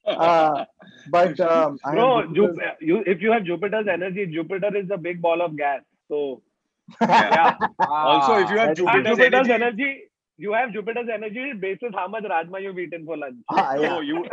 Uh, 0.06 0.66
but 1.10 1.40
um, 1.52 1.78
I 1.86 1.90
have 1.90 1.96
Bro, 1.96 2.34
you, 2.82 3.04
if 3.06 3.22
you 3.22 3.32
have 3.32 3.44
Jupiter's 3.44 3.88
energy, 3.88 4.26
Jupiter 4.28 4.76
is 4.76 4.90
a 4.92 4.98
big 4.98 5.22
ball 5.22 5.42
of 5.42 5.58
gas. 5.58 5.82
So 6.10 6.42
Yeah. 7.02 7.30
yeah, 7.32 7.68
Also, 7.80 8.36
if 8.36 8.50
you 8.50 8.58
have 8.58 8.76
Jupiter's, 8.76 9.18
Jupiter's 9.18 9.50
energy, 9.50 9.54
energy, 9.54 10.04
you 10.38 10.54
have 10.54 10.74
Jupiter's 10.74 11.08
energy 11.14 11.54
basis 11.54 11.90
how 11.94 12.08
much 12.08 12.24
Rajma 12.24 12.62
you've 12.62 12.80
eaten 12.80 13.06
for 13.06 13.18
lunch. 13.18 13.38
Ah, 13.50 13.76
yeah. 13.76 13.88
no, 13.88 14.02
you 14.02 14.26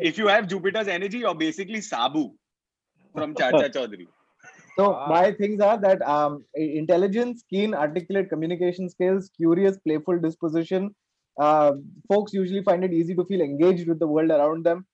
if 0.00 0.18
you 0.18 0.28
have 0.28 0.46
Jupiter's 0.46 0.88
energy, 0.88 1.18
you're 1.18 1.34
basically 1.34 1.80
Sabu 1.80 2.32
from 3.14 3.34
Chacha 3.34 3.68
Chaudhary. 3.68 4.06
So 4.79 4.87
Ah. 4.93 5.07
my 5.09 5.31
things 5.37 5.61
are 5.67 5.77
that 5.83 6.01
um, 6.15 6.33
i- 6.63 6.71
intelligence, 6.81 7.43
keen, 7.49 7.73
articulate 7.73 8.29
communication 8.29 8.89
skills, 8.89 9.29
curious, 9.37 9.77
playful 9.79 10.19
disposition. 10.19 10.89
Uh, 11.45 11.71
folks 12.11 12.33
usually 12.33 12.61
find 12.67 12.83
it 12.83 12.93
easy 12.99 13.15
to 13.15 13.25
feel 13.25 13.41
engaged 13.41 13.87
with 13.87 13.99
the 14.03 14.07
world 14.07 14.31
around 14.31 14.63
them, 14.69 14.85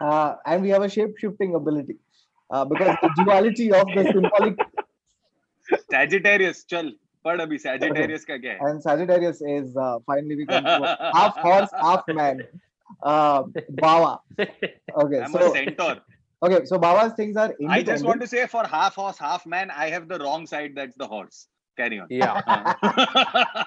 uh, 0.00 0.34
and 0.46 0.62
we 0.62 0.70
have 0.70 0.82
a 0.82 0.88
shape-shifting 0.88 1.54
ability 1.54 1.96
uh, 2.50 2.64
because 2.64 2.94
the 3.02 3.10
duality 3.22 3.72
of 3.72 3.86
the 3.96 4.04
symbolic 4.12 4.56
Sagittarius, 5.90 6.64
चल 6.70 6.92
पढ़ 7.26 7.40
अभी 7.40 7.58
Sagittarius 7.62 8.24
का 8.24 8.36
क्या 8.42 8.52
है? 8.52 8.58
and 8.70 8.82
Sagittarius 8.82 9.42
is 9.56 9.76
uh, 9.76 9.98
finally 10.06 10.36
we 10.36 10.46
come 10.46 10.64
to 10.64 10.84
a 10.84 11.12
half 11.14 11.36
horse, 11.48 11.70
half 11.80 12.04
man. 12.08 12.42
Uh, 13.02 13.42
Bawa. 13.82 14.18
Okay, 16.43 16.53
so 16.53 16.59
a 16.59 16.59
centaur. 16.59 16.59
Okay, 16.59 16.65
so 16.65 16.77
Baba's 16.79 17.13
things 17.13 17.37
are. 17.37 17.55
I 17.69 17.83
just 17.83 18.03
want 18.03 18.21
to 18.21 18.27
say 18.27 18.47
for 18.47 18.65
half 18.67 18.95
horse, 18.95 19.17
half 19.17 19.45
man, 19.45 19.69
I 19.69 19.89
have 19.89 20.07
the 20.07 20.19
wrong 20.19 20.47
side. 20.47 20.71
That's 20.75 20.95
the 20.95 21.07
horse. 21.07 21.47
Carry 21.77 21.99
on. 21.99 22.07
Yeah. 22.09 22.73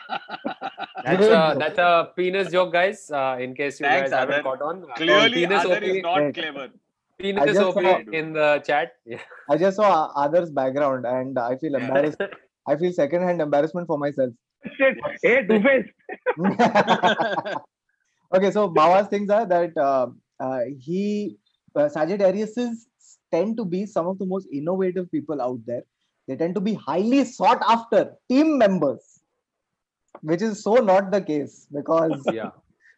Uh, 1.06 1.16
That's 1.16 1.26
a 1.26 1.56
that's 1.58 1.78
a 1.78 2.12
penis 2.16 2.50
joke, 2.50 2.72
guys. 2.72 3.10
Uh, 3.10 3.36
in 3.38 3.54
case 3.54 3.78
you 3.78 3.84
Thanks, 3.86 4.10
guys 4.10 4.20
haven't 4.20 4.42
caught 4.42 4.62
on. 4.62 4.84
Uh, 4.84 4.94
Clearly, 4.94 5.46
penis 5.46 5.62
Aadar 5.64 5.82
is 5.82 6.02
not 6.02 6.16
Right. 6.16 6.34
clever. 6.34 6.68
Penis 7.18 7.44
just 7.44 7.60
OP 7.60 7.74
saw- 7.82 7.98
in 8.10 8.32
the 8.32 8.62
chat. 8.66 8.92
Yeah. 9.04 9.18
I 9.50 9.58
just 9.58 9.76
saw 9.76 10.10
Aadar's 10.14 10.50
background 10.50 11.04
and 11.04 11.38
I 11.38 11.56
feel 11.58 11.74
embarrassed. 11.74 12.22
I 12.66 12.76
feel 12.76 12.90
second-hand 12.90 13.42
embarrassment 13.42 13.86
for 13.86 13.98
myself. 13.98 14.32
Shit. 14.78 14.96
Hey, 15.22 15.46
Two 15.46 15.60
Face. 15.60 15.86
okay, 18.34 18.50
so 18.50 18.68
Baba's 18.68 19.08
things 19.08 19.28
are 19.28 19.44
that 19.44 19.76
uh, 19.76 20.06
uh, 20.40 20.60
he 20.80 21.36
uh, 21.76 21.88
Sagittariuses 21.88 22.86
tend 23.32 23.56
to 23.56 23.64
be 23.64 23.86
some 23.86 24.06
of 24.06 24.18
the 24.18 24.26
most 24.26 24.46
innovative 24.52 25.10
people 25.10 25.40
out 25.40 25.60
there. 25.66 25.82
They 26.26 26.36
tend 26.36 26.54
to 26.54 26.60
be 26.60 26.74
highly 26.74 27.24
sought 27.24 27.62
after 27.68 28.14
team 28.30 28.58
members, 28.58 29.20
which 30.22 30.42
is 30.42 30.62
so 30.62 30.74
not 30.76 31.10
the 31.10 31.20
case 31.20 31.66
because 31.72 32.22
yeah. 32.32 32.50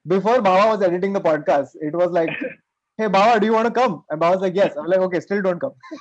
before 0.06 0.40
Baba 0.40 0.70
was 0.76 0.82
editing 0.82 1.12
the 1.12 1.20
podcast, 1.20 1.70
it 1.80 1.94
was 1.94 2.10
like, 2.10 2.30
"Hey 2.98 3.08
Baba, 3.08 3.40
do 3.40 3.46
you 3.46 3.52
want 3.52 3.66
to 3.66 3.72
come?" 3.72 4.04
And 4.10 4.20
Baba 4.20 4.36
was 4.36 4.42
like, 4.42 4.54
"Yes." 4.54 4.76
I'm 4.76 4.86
like, 4.86 5.00
"Okay, 5.00 5.20
still 5.20 5.42
don't 5.42 5.60
come." 5.60 5.74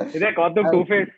Is 0.00 0.22
it 0.22 0.34
Kautuk 0.36 0.72
Two 0.72 0.84
Face? 0.86 1.08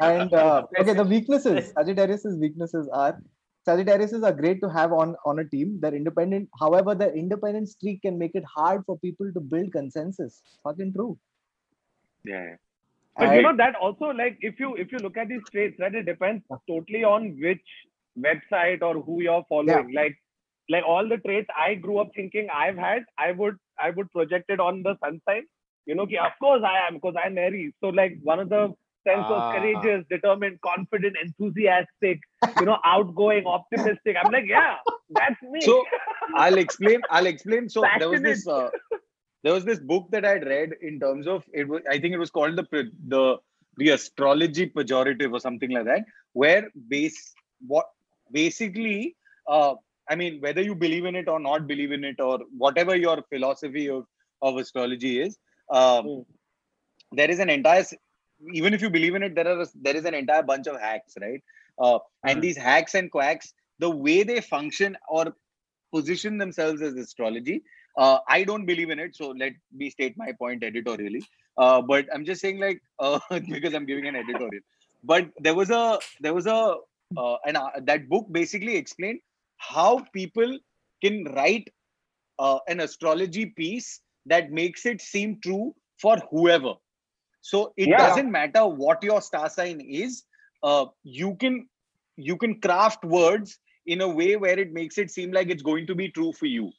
and 0.00 0.32
uh, 0.34 0.62
okay 0.78 0.94
the 0.94 1.04
weaknesses 1.04 1.72
sagittarius's 1.76 2.36
weaknesses 2.38 2.88
are 2.92 3.20
sagittariuses 3.68 4.22
are 4.24 4.32
great 4.32 4.60
to 4.60 4.68
have 4.68 4.92
on 4.92 5.14
on 5.24 5.38
a 5.40 5.48
team 5.54 5.78
they're 5.80 5.94
independent 5.94 6.48
however 6.58 6.94
their 6.94 7.14
independent 7.14 7.68
streak 7.68 8.00
can 8.02 8.18
make 8.18 8.34
it 8.34 8.44
hard 8.56 8.82
for 8.86 8.98
people 8.98 9.32
to 9.34 9.40
build 9.40 9.72
consensus 9.72 10.42
fucking 10.64 10.92
true 10.94 11.16
yeah. 12.24 12.44
yeah. 12.44 12.56
But 13.16 13.36
you 13.36 13.42
know 13.42 13.56
that 13.56 13.74
also 13.74 14.06
like 14.06 14.38
if 14.40 14.58
you 14.58 14.76
if 14.76 14.92
you 14.92 14.98
look 14.98 15.16
at 15.16 15.28
these 15.28 15.42
traits, 15.50 15.76
right, 15.78 15.94
it 15.94 16.06
depends 16.06 16.44
totally 16.68 17.04
on 17.04 17.36
which 17.40 17.62
website 18.18 18.82
or 18.82 19.02
who 19.02 19.20
you're 19.22 19.44
following. 19.48 19.92
Like 19.92 20.16
like 20.68 20.84
all 20.86 21.06
the 21.08 21.18
traits 21.18 21.48
I 21.56 21.74
grew 21.74 21.98
up 21.98 22.10
thinking 22.14 22.48
I've 22.54 22.76
had, 22.76 23.04
I 23.18 23.32
would 23.32 23.56
I 23.78 23.90
would 23.90 24.10
project 24.12 24.48
it 24.48 24.60
on 24.60 24.82
the 24.82 24.96
sun 25.04 25.20
sign. 25.28 25.42
You 25.86 25.96
know, 25.96 26.06
ki, 26.06 26.18
of 26.18 26.32
course 26.40 26.62
I 26.64 26.86
am 26.86 26.94
because 26.94 27.14
I'm 27.22 27.34
Mary. 27.34 27.74
So 27.82 27.88
like 27.88 28.18
one 28.22 28.40
of 28.40 28.48
the 28.48 28.72
sense 29.08 29.26
Ah. 29.28 29.34
of 29.36 29.54
courageous, 29.56 30.04
determined, 30.10 30.60
confident, 30.62 31.16
enthusiastic, 31.22 32.20
you 32.60 32.66
know, 32.66 32.78
outgoing, 32.84 33.46
optimistic. 33.46 34.16
I'm 34.22 34.32
like, 34.32 34.46
yeah, 34.46 34.76
that's 35.10 35.42
me. 35.42 35.60
So 35.60 35.84
I'll 36.36 36.58
explain. 36.58 37.00
I'll 37.10 37.26
explain. 37.26 37.68
So 37.68 37.84
there 37.98 38.08
was 38.08 38.22
this. 38.22 38.46
Uh, 38.46 38.70
there 39.42 39.54
was 39.54 39.64
this 39.64 39.78
book 39.80 40.08
that 40.10 40.24
I 40.24 40.32
had 40.38 40.46
read 40.46 40.74
in 40.82 41.00
terms 41.00 41.26
of 41.26 41.44
it. 41.52 41.68
Was 41.68 41.82
I 41.90 41.98
think 41.98 42.14
it 42.14 42.18
was 42.18 42.30
called 42.30 42.56
the 42.56 42.66
the 43.14 43.36
the 43.76 43.90
astrology 43.90 44.68
pejorative 44.68 45.32
or 45.32 45.40
something 45.40 45.70
like 45.70 45.86
that, 45.86 46.04
where 46.32 46.68
base 46.88 47.32
what 47.66 47.86
basically. 48.32 49.16
Uh, 49.48 49.74
I 50.08 50.16
mean, 50.16 50.40
whether 50.40 50.60
you 50.60 50.74
believe 50.74 51.04
in 51.04 51.14
it 51.14 51.28
or 51.28 51.38
not 51.38 51.66
believe 51.68 51.92
in 51.92 52.04
it, 52.04 52.20
or 52.20 52.40
whatever 52.58 52.96
your 52.96 53.22
philosophy 53.32 53.88
of 53.88 54.06
of 54.42 54.56
astrology 54.56 55.20
is, 55.22 55.38
um, 55.70 56.06
Mm. 56.06 56.24
there 57.12 57.30
is 57.30 57.38
an 57.38 57.50
entire. 57.50 57.84
Even 58.52 58.74
if 58.74 58.82
you 58.82 58.90
believe 58.90 59.14
in 59.14 59.22
it, 59.22 59.34
there 59.34 59.48
are 59.48 59.66
there 59.74 59.96
is 59.96 60.04
an 60.04 60.14
entire 60.14 60.42
bunch 60.42 60.66
of 60.66 60.80
hacks, 60.80 61.14
right? 61.20 61.42
Uh, 61.78 61.98
and 62.24 62.38
Mm. 62.38 62.42
these 62.42 62.56
hacks 62.56 62.94
and 62.94 63.10
quacks, 63.10 63.52
the 63.78 63.90
way 63.90 64.22
they 64.22 64.40
function 64.40 64.96
or 65.08 65.34
position 65.92 66.38
themselves 66.38 66.82
as 66.82 66.94
astrology. 66.94 67.62
Uh, 67.96 68.18
I 68.28 68.44
don't 68.44 68.66
believe 68.66 68.90
in 68.90 68.98
it, 68.98 69.16
so 69.16 69.30
let 69.30 69.52
me 69.72 69.90
state 69.90 70.16
my 70.16 70.32
point 70.32 70.62
editorially. 70.62 71.22
Uh, 71.58 71.82
but 71.82 72.06
I'm 72.14 72.24
just 72.24 72.40
saying, 72.40 72.58
like, 72.60 72.80
uh, 72.98 73.18
because 73.30 73.74
I'm 73.74 73.86
giving 73.86 74.06
an 74.06 74.16
editorial. 74.16 74.62
But 75.02 75.30
there 75.38 75.54
was 75.54 75.70
a 75.70 75.98
there 76.20 76.34
was 76.34 76.46
a 76.46 76.76
uh, 77.16 77.36
and 77.46 77.56
uh, 77.56 77.70
that 77.82 78.08
book 78.08 78.26
basically 78.30 78.76
explained 78.76 79.20
how 79.58 80.04
people 80.14 80.58
can 81.02 81.24
write 81.34 81.68
uh, 82.38 82.58
an 82.68 82.80
astrology 82.80 83.46
piece 83.46 84.00
that 84.26 84.50
makes 84.50 84.86
it 84.86 85.00
seem 85.00 85.40
true 85.40 85.74
for 86.00 86.16
whoever. 86.30 86.74
So 87.45 87.61
it 87.77 87.89
Yeah. 87.89 88.03
doesn't 88.03 88.31
matter 88.31 88.63
what 88.83 89.03
your 89.03 89.21
star 89.21 89.49
sign 89.49 89.81
is. 90.03 90.23
Uh, 90.63 90.85
you 91.03 91.35
can 91.43 91.59
you 92.17 92.37
can 92.43 92.55
craft 92.61 93.05
words 93.05 93.59
in 93.87 94.01
a 94.01 94.07
way 94.07 94.35
where 94.35 94.59
it 94.59 94.73
makes 94.73 94.97
it 94.97 95.11
seem 95.11 95.31
like 95.31 95.53
it's 95.55 95.65
going 95.71 95.87
to 95.87 95.95
be 95.95 96.09
true 96.19 96.31
for 96.33 96.47
you. 96.47 96.69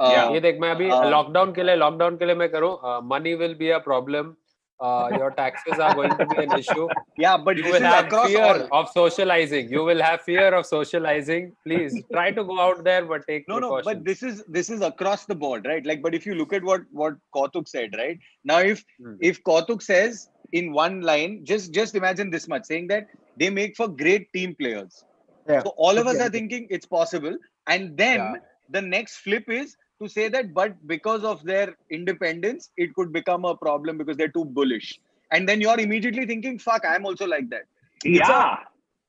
Uh, 0.00 0.32
ये 0.32 0.40
देख 0.40 0.58
मैं 0.60 0.70
अभी 0.70 0.90
uh, 0.90 1.04
lockdown 1.04 1.52
के 1.52 1.62
लिए 1.62 1.76
lockdown 1.76 2.16
के 2.16 2.24
लिए 2.24 2.34
मैं 2.34 2.48
करूँ 2.48 2.78
money 3.08 3.34
will 3.34 3.54
be 3.54 3.68
a 3.68 3.78
problem 3.78 4.34
your 4.81 5.31
taxes 5.31 5.79
are 5.79 5.93
going 5.93 6.17
to 6.17 6.25
be 6.25 6.41
an 6.41 6.51
issue 6.53 6.89
Yeah, 7.17 7.37
but 7.37 7.57
you 7.57 7.63
this 7.63 7.73
will 7.73 7.81
have 7.81 8.05
across 8.05 8.27
fear 8.27 8.43
all. 8.43 8.67
of 8.71 8.89
socializing 8.89 9.69
you 9.69 9.83
will 9.83 10.01
have 10.01 10.21
fear 10.21 10.53
of 10.53 10.65
socializing 10.65 11.55
please 11.65 11.95
try 12.11 12.31
to 12.31 12.43
go 12.43 12.59
out 12.59 12.83
there 12.83 13.05
but 13.05 13.21
take 13.27 13.47
No, 13.47 13.59
no, 13.59 13.81
but 13.83 14.03
this 14.03 14.23
is 14.23 14.43
this 14.47 14.69
is 14.69 14.81
across 14.81 15.25
the 15.25 15.35
board, 15.35 15.65
right? 15.65 15.85
Like, 15.85 16.01
but 16.01 16.15
if 16.15 16.25
you 16.25 16.35
look 16.35 16.53
at 16.53 16.63
what 16.63 16.81
what 16.91 17.13
Kautuk 17.35 17.67
said, 17.67 17.95
right 17.97 18.17
now, 18.43 18.59
if 18.59 18.83
Hmm. 18.99 19.15
if 19.19 19.43
Kautuk 19.43 19.81
says 19.81 20.27
in 20.51 20.71
one 20.73 21.01
line, 21.01 21.41
just 21.43 21.73
just 21.73 21.95
imagine 21.95 22.29
this 22.29 22.47
much, 22.47 22.65
saying 22.65 22.87
that 22.87 23.05
they 23.37 23.49
make 23.49 23.75
for 23.75 23.87
great 23.87 24.31
team 24.33 24.55
players. 24.59 25.03
Yeah. 25.47 25.61
So 25.63 25.73
all 25.77 25.97
of 25.97 26.07
us 26.07 26.15
Okay. 26.15 26.25
are 26.25 26.29
thinking 26.29 26.67
it's 26.69 26.85
possible, 26.85 27.37
and 27.67 27.97
then 27.97 28.19
Yeah. 28.19 28.33
the 28.69 28.81
next 28.81 29.17
flip 29.17 29.49
is 29.49 29.75
to 30.03 30.09
say 30.09 30.27
that, 30.29 30.53
but 30.53 30.75
because 30.87 31.23
of 31.23 31.43
their 31.43 31.75
independence, 31.89 32.69
it 32.77 32.93
could 32.93 33.11
become 33.13 33.45
a 33.45 33.55
problem 33.55 33.97
because 33.97 34.17
they're 34.17 34.35
too 34.37 34.45
bullish, 34.45 34.99
and 35.31 35.47
then 35.49 35.61
you're 35.61 35.79
immediately 35.79 36.25
thinking, 36.25 36.59
"Fuck, 36.59 36.85
I'm 36.85 37.05
also 37.05 37.27
like 37.27 37.49
that." 37.49 37.65
It's 38.03 38.29
a- 38.29 38.31
yeah. 38.33 38.55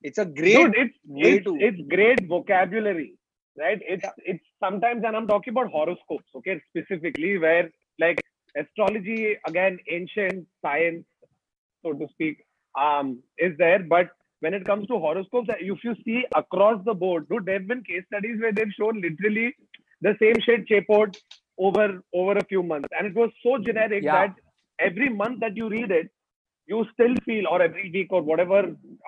It's 0.02 0.18
a 0.18 0.24
great 0.26 0.56
Dude, 0.56 0.74
it's 0.76 0.96
it's, 1.34 1.44
to- 1.46 1.56
it's 1.66 1.80
great 1.88 2.26
vocabulary, 2.32 3.14
right? 3.58 3.80
It's 3.94 4.04
it's 4.32 4.44
sometimes, 4.64 5.02
and 5.10 5.16
I'm 5.16 5.26
talking 5.26 5.52
about 5.52 5.70
horoscopes, 5.70 6.28
okay, 6.40 6.60
specifically 6.68 7.38
where 7.38 7.70
like 7.98 8.20
astrology 8.62 9.36
again, 9.46 9.78
ancient 9.90 10.46
science, 10.62 11.06
so 11.82 11.92
to 11.94 12.06
speak, 12.10 12.44
um, 12.78 13.22
is 13.38 13.56
there. 13.58 13.78
But 13.94 14.10
when 14.40 14.52
it 14.54 14.64
comes 14.66 14.86
to 14.88 14.98
horoscopes, 14.98 15.48
if 15.58 15.84
you 15.84 15.94
see 16.04 16.24
across 16.36 16.84
the 16.84 16.94
board, 16.94 17.26
dude, 17.30 17.46
there 17.46 17.58
have 17.58 17.66
been 17.68 17.82
case 17.82 18.04
studies 18.12 18.40
where 18.40 18.52
they've 18.52 18.76
shown 18.78 19.00
literally 19.00 19.54
the 20.00 20.16
same 20.20 20.40
shit 20.40 20.66
chapot 20.68 21.16
over 21.58 22.00
over 22.12 22.32
a 22.32 22.44
few 22.44 22.62
months, 22.62 22.88
and 22.98 23.06
it 23.06 23.14
was 23.14 23.30
so 23.42 23.58
generic 23.58 24.02
Yeah. 24.02 24.26
that 24.26 24.34
every 24.78 25.08
month 25.08 25.40
that 25.40 25.56
you 25.56 25.68
read 25.68 25.90
it, 25.90 26.10
you 26.66 26.84
still 26.92 27.14
feel, 27.24 27.46
or 27.48 27.62
every 27.62 27.90
week 27.90 28.08
or 28.12 28.22
whatever 28.22 28.60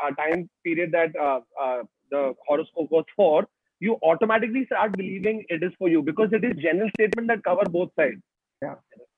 uh, 0.02 0.10
time 0.22 0.48
period 0.64 0.92
that 0.92 1.16
uh, 1.16 1.40
uh, 1.60 1.82
the 2.10 2.34
horoscope 2.46 2.90
was 2.90 3.04
for, 3.16 3.46
you 3.80 3.96
automatically 4.02 4.64
start 4.66 4.92
believing 4.96 5.44
it 5.48 5.62
is 5.62 5.72
for 5.78 5.88
you 5.88 6.02
because 6.02 6.28
it 6.32 6.44
is 6.44 6.56
general 6.62 6.88
statement 6.98 7.28
that 7.28 7.42
cover 7.44 7.64
both 7.70 7.90
sides. 7.98 8.20
Yeah. 8.62 8.74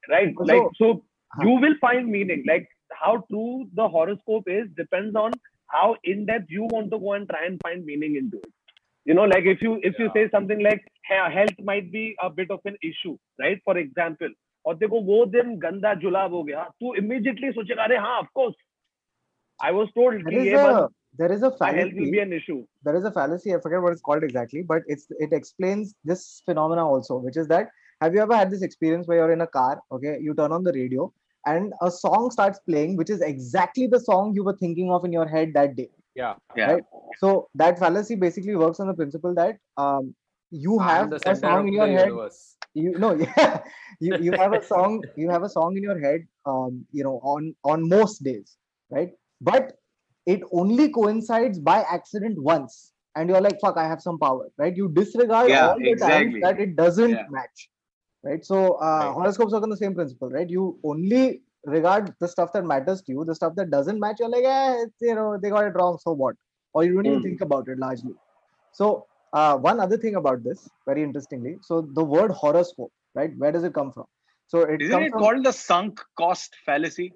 Right. 0.08 0.34
Also- 0.36 0.52
like 0.54 0.72
so, 0.76 1.04
Huh. 1.34 1.42
you 1.46 1.54
will 1.60 1.74
find 1.80 2.08
meaning. 2.08 2.44
Like 2.46 2.66
how 2.98 3.18
true 3.30 3.68
the 3.74 3.86
horoscope 3.86 4.44
is 4.48 4.68
depends 4.76 5.14
on 5.14 5.32
how 5.66 5.96
in 6.02 6.24
depth 6.24 6.46
you 6.50 6.62
want 6.70 6.90
to 6.92 6.98
go 6.98 7.12
and 7.12 7.28
try 7.28 7.44
and 7.44 7.60
find 7.62 7.84
meaning 7.84 8.16
into 8.16 8.38
it. 8.38 8.52
You 9.04 9.12
know, 9.14 9.24
like 9.24 9.44
if 9.44 9.60
you 9.60 9.78
if 9.82 9.98
you 9.98 10.10
say 10.14 10.30
something 10.30 10.60
like 10.60 10.80
"He- 10.97 10.97
health 11.09 11.59
might 11.63 11.91
be 11.91 12.15
a 12.21 12.29
bit 12.29 12.51
of 12.51 12.59
an 12.65 12.77
issue, 12.81 13.17
right? 13.39 13.61
For 13.65 13.77
example, 13.77 14.29
और 14.65 14.75
देखो 14.77 14.99
वो 15.05 15.25
दिन 15.31 15.55
गंदा 15.59 15.93
जुलाब 16.01 16.33
हो 16.33 16.43
गया 16.43 16.63
तू 16.81 16.95
immediately 16.99 17.51
सोचेगा 17.55 17.83
अरे 17.83 17.97
हाँ 18.03 18.19
of 18.21 18.27
course 18.39 18.55
I 19.63 19.71
was 19.77 19.89
told 19.97 20.23
there 20.25 20.33
कि 20.33 20.41
is 20.41 20.47
ये 20.47 20.59
a 20.59 20.63
month 20.65 20.93
there 21.17 21.31
is 21.31 21.43
a 21.43 21.49
my 21.61 21.71
health 21.71 21.91
will 21.93 22.05
fallacy 22.05 22.11
be 22.11 22.19
an 22.19 22.33
issue. 22.33 22.59
there 22.85 22.95
is 22.99 23.03
a 23.05 23.11
fallacy 23.11 23.53
i 23.55 23.59
forget 23.65 23.81
what 23.81 23.93
it's 23.95 24.01
called 24.01 24.23
exactly 24.27 24.63
but 24.69 24.87
it's 24.87 25.05
it 25.25 25.33
explains 25.39 25.93
this 26.11 26.23
phenomena 26.45 26.85
also 26.93 27.17
which 27.25 27.37
is 27.41 27.47
that 27.47 27.69
have 28.01 28.15
you 28.15 28.21
ever 28.21 28.35
had 28.35 28.49
this 28.53 28.63
experience 28.67 29.07
where 29.07 29.19
you're 29.19 29.33
in 29.33 29.45
a 29.47 29.51
car 29.57 29.81
okay 29.91 30.15
you 30.21 30.33
turn 30.39 30.55
on 30.57 30.63
the 30.63 30.73
radio 30.77 31.11
and 31.51 31.77
a 31.81 31.91
song 31.91 32.31
starts 32.31 32.59
playing 32.71 32.97
which 33.01 33.13
is 33.17 33.21
exactly 33.21 33.87
the 33.93 33.99
song 33.99 34.33
you 34.39 34.43
were 34.49 34.57
thinking 34.63 34.91
of 34.97 35.05
in 35.05 35.13
your 35.19 35.27
head 35.35 35.53
that 35.59 35.75
day 35.75 35.89
yeah 36.15 36.33
yeah. 36.55 36.71
Right. 36.71 36.83
so 37.19 37.47
that 37.63 37.79
fallacy 37.85 38.15
basically 38.15 38.55
works 38.55 38.79
on 38.79 38.87
the 38.87 38.99
principle 39.01 39.33
that 39.35 39.57
um, 39.77 40.15
you 40.50 40.78
have 40.78 41.10
the 41.10 41.18
a 41.26 41.34
song 41.36 41.68
in 41.68 41.74
your 41.74 41.86
head. 41.88 42.06
universe. 42.06 42.56
You 42.74 42.98
know 42.98 43.14
yeah. 43.36 43.62
You, 44.00 44.16
you 44.20 44.32
have 44.32 44.52
a 44.52 44.62
song 44.62 45.02
you 45.16 45.30
have 45.30 45.42
a 45.42 45.48
song 45.48 45.76
in 45.76 45.82
your 45.82 45.98
head 45.98 46.26
um 46.46 46.86
you 46.92 47.02
know 47.02 47.18
on 47.22 47.54
on 47.64 47.88
most 47.88 48.22
days 48.22 48.56
right? 48.90 49.10
But 49.40 49.72
it 50.26 50.40
only 50.52 50.90
coincides 50.90 51.58
by 51.58 51.80
accident 51.90 52.40
once. 52.40 52.92
And 53.16 53.28
you're 53.28 53.40
like 53.40 53.58
fuck 53.60 53.76
i 53.76 53.86
have 53.88 54.00
some 54.00 54.18
power 54.18 54.48
right? 54.58 54.76
You 54.76 54.88
disregard 54.88 55.50
Yeah, 55.50 55.68
all 55.68 55.78
the 55.80 55.90
exactly. 55.90 56.40
times 56.40 56.42
that 56.42 56.60
it 56.60 56.76
doesn't 56.76 57.10
Yeah. 57.10 57.24
match 57.30 57.68
right? 58.22 58.44
So 58.44 58.74
uh, 58.74 59.06
Right. 59.06 59.12
horoscopes 59.12 59.52
work 59.52 59.62
on 59.62 59.70
the 59.70 59.76
same 59.76 59.94
principle 59.94 60.30
right? 60.30 60.48
You 60.48 60.78
only 60.84 61.42
regard 61.64 62.14
the 62.20 62.28
stuff 62.28 62.52
that 62.52 62.64
matters 62.64 63.02
to 63.02 63.12
you 63.12 63.24
the 63.24 63.34
stuff 63.34 63.54
that 63.56 63.70
doesn't 63.70 63.98
match 63.98 64.16
you're 64.20 64.28
like 64.28 64.44
eh, 64.44 64.82
it's, 64.84 64.96
you 65.00 65.14
know 65.14 65.36
they 65.42 65.50
got 65.50 65.64
it 65.64 65.74
wrong 65.74 65.98
so 66.00 66.12
what? 66.12 66.36
Or 66.74 66.84
you 66.84 66.94
don't 66.94 67.06
even 67.06 67.20
Mm. 67.20 67.22
think 67.22 67.40
about 67.40 67.68
it 67.68 67.78
largely. 67.78 68.14
So 68.72 69.06
uh, 69.32 69.56
one 69.56 69.80
other 69.80 69.96
thing 69.96 70.14
about 70.16 70.42
this 70.44 70.68
very 70.86 71.02
interestingly 71.02 71.56
so 71.62 71.80
the 71.94 72.04
word 72.04 72.30
horoscope 72.30 72.92
right? 73.14 73.30
Where 73.36 73.52
does 73.52 73.64
it 73.64 73.74
come 73.74 73.92
from? 73.92 74.06
So 74.46 74.60
it 74.62 74.82
Isn't 74.82 75.02
it 75.02 75.10
from 75.10 75.18
called 75.18 75.44
the 75.44 75.52
sunk 75.52 76.00
cost 76.16 76.56
fallacy? 76.64 77.14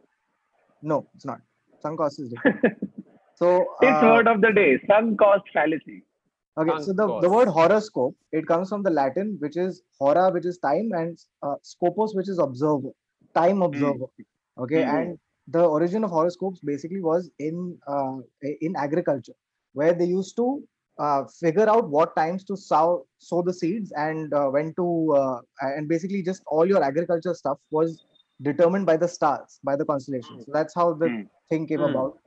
no, 0.83 1.09
it's 1.15 1.25
not. 1.27 1.41
Sunk 1.81 1.99
cost 1.99 2.21
is 2.21 2.29
different. 2.31 2.61
so 3.35 3.67
It's 3.81 4.03
uh, 4.03 4.07
word 4.13 4.29
of 4.29 4.41
the 4.41 4.53
day: 4.53 4.79
sunk 4.87 5.19
cost 5.19 5.45
fallacy. 5.53 6.05
Okay, 6.59 6.71
Sunk 6.71 6.85
so 6.85 6.93
the, 6.93 7.15
the 7.21 7.31
word 7.31 7.49
horoscope, 7.49 8.15
it 8.33 8.47
comes 8.47 8.69
from 8.69 8.83
the 8.83 8.91
Latin, 8.91 9.37
which 9.41 9.57
is 9.57 9.83
hora, 9.99 10.31
which 10.31 10.45
is 10.47 10.59
time, 10.59 10.91
and 10.93 11.19
uh, 11.43 11.55
scopus, 11.63 12.15
which 12.15 12.29
is 12.29 12.39
observer, 12.39 12.91
time 13.35 13.63
observer. 13.63 14.07
Okay, 14.59 14.83
Mhm. 14.83 14.85
and 14.85 15.19
the 15.49 15.65
origin 15.65 16.05
of 16.05 16.11
horoscopes 16.11 16.61
basically 16.61 17.01
was 17.01 17.31
in 17.39 17.79
uh, 17.87 18.19
in 18.61 18.77
agriculture, 18.77 19.35
where 19.73 19.95
they 19.95 20.05
used 20.05 20.37
to 20.37 20.63
uh, 20.99 21.25
figure 21.25 21.69
out 21.71 21.89
what 21.89 22.15
times 22.15 22.45
to 22.45 22.55
sow 22.55 23.07
sow 23.19 23.41
the 23.41 23.53
seeds 23.53 23.93
and 23.97 24.35
uh, 24.35 24.49
when 24.49 24.75
to 24.75 25.15
uh, 25.17 25.41
and 25.63 25.89
basically 25.89 26.23
just 26.23 26.43
all 26.47 26.67
your 26.67 26.85
agriculture 26.85 27.33
stuff 27.33 27.59
was 27.71 28.05
determined 28.43 28.85
by 28.85 28.95
the 28.95 29.09
stars 29.09 29.59
by 29.65 29.75
the 29.75 29.87
constellations 29.87 30.45
so 30.45 30.53
that's 30.53 30.75
how 30.75 30.93
the 30.93 31.07
mm. 31.07 31.27
thing 31.49 31.67
came 31.67 31.81
mm. 31.81 31.91
about. 31.91 32.19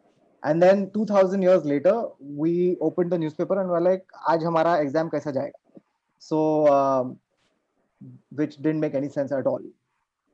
And 0.44 0.62
then 0.62 0.90
2000 0.94 1.42
years 1.42 1.64
later 1.64 2.08
we 2.20 2.76
opened 2.82 3.12
the 3.12 3.20
newspaper 3.20 3.60
and 3.60 3.70
we're 3.70 3.82
like 3.82 4.04
aaj 4.28 4.42
hamara 4.42 4.82
exam 4.82 5.10
kaisa 5.12 5.32
jayega? 5.32 5.52
So 6.18 6.68
um, 6.68 7.20
which 8.32 8.58
didn't 8.58 8.80
make 8.80 8.96
any 8.96 9.10
sense 9.10 9.32
at 9.32 9.46
all. 9.46 9.62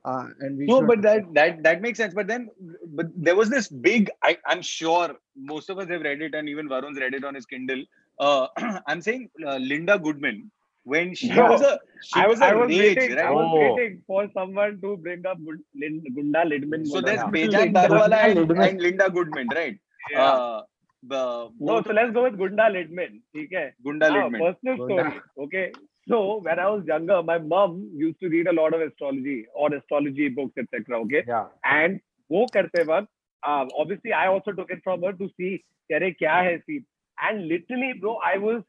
Uh, 0.04 0.26
and 0.40 0.58
we 0.58 0.66
no 0.66 0.80
should... 0.80 0.88
but 0.88 1.02
that 1.02 1.32
that 1.34 1.62
that 1.62 1.80
makes 1.80 1.98
sense. 1.98 2.14
But 2.14 2.26
then 2.26 2.48
but 2.86 3.06
there 3.14 3.36
was 3.36 3.50
this 3.50 3.68
big 3.68 4.10
I, 4.22 4.36
i'm 4.46 4.62
sure 4.62 5.14
most 5.36 5.70
of 5.70 5.78
us 5.78 5.88
have 5.88 6.02
read 6.02 6.22
it 6.22 6.34
and 6.34 6.48
even 6.48 6.68
varun's 6.68 6.98
read 6.98 7.14
it 7.14 7.24
on 7.24 7.34
his 7.34 7.46
kindle 7.46 7.84
uh, 8.26 8.46
I'm 8.86 9.02
saying 9.02 9.28
uh, 9.46 9.56
Linda 9.56 9.98
Goodman 9.98 10.50
when 10.84 11.14
she 11.14 11.28
no, 11.28 11.46
was 11.50 11.60
a 11.62 11.78
she 12.02 12.20
I 12.20 12.26
was, 12.26 12.40
was 12.40 12.48
a 12.48 12.50
I 12.50 12.54
was 12.54 12.68
rage, 12.68 12.96
waiting, 12.96 13.16
right? 13.16 13.26
I 13.26 13.30
was 13.30 13.48
oh. 13.50 13.60
waiting 13.60 14.02
for 14.06 14.28
someone 14.34 14.80
to 14.80 14.96
bring 14.96 15.24
up 15.26 15.38
Linda 15.74 16.44
Goodman. 16.48 16.86
So 16.86 17.00
there's 17.00 17.20
Bejan 17.36 17.72
Daruwalla 17.72 18.24
and, 18.24 18.50
and 18.50 18.80
Linda 18.80 19.08
Goodman, 19.10 19.48
right? 19.54 19.78
Yeah. 20.10 20.24
Uh, 20.24 20.62
the, 21.04 21.48
no, 21.58 21.82
so 21.82 21.92
let's 21.92 22.12
go 22.12 22.24
with 22.24 22.38
Gunda 22.38 22.68
Lidman. 22.70 23.20
Okay. 23.36 23.70
Gunda 23.84 24.08
now, 24.08 24.28
Lidman. 24.28 24.54
Personal 24.54 24.76
story. 24.86 25.20
Okay. 25.46 25.72
So 26.08 26.40
when 26.42 26.58
I 26.58 26.68
was 26.68 26.84
younger, 26.86 27.22
my 27.22 27.38
mom 27.38 27.88
used 27.94 28.18
to 28.20 28.28
read 28.28 28.48
a 28.48 28.52
lot 28.52 28.74
of 28.74 28.80
astrology 28.80 29.46
or 29.54 29.72
astrology 29.74 30.28
books, 30.28 30.54
etc. 30.58 31.00
Okay. 31.02 31.24
Yeah. 31.26 31.46
And 31.64 32.00
वो 32.32 32.46
करते 32.52 32.82
वक्त 32.88 33.08
obviously 33.46 34.10
I 34.18 34.26
also 34.26 34.52
took 34.58 34.70
it 34.72 34.78
from 34.84 35.04
her 35.04 35.12
to 35.16 35.26
see 35.28 35.54
अरे 35.94 36.10
क्या 36.10 36.34
है 36.34 36.56
seat 36.58 36.84
and 37.20 37.48
literally, 37.48 37.94
bro, 38.00 38.18
I 38.24 38.38
was 38.38 38.62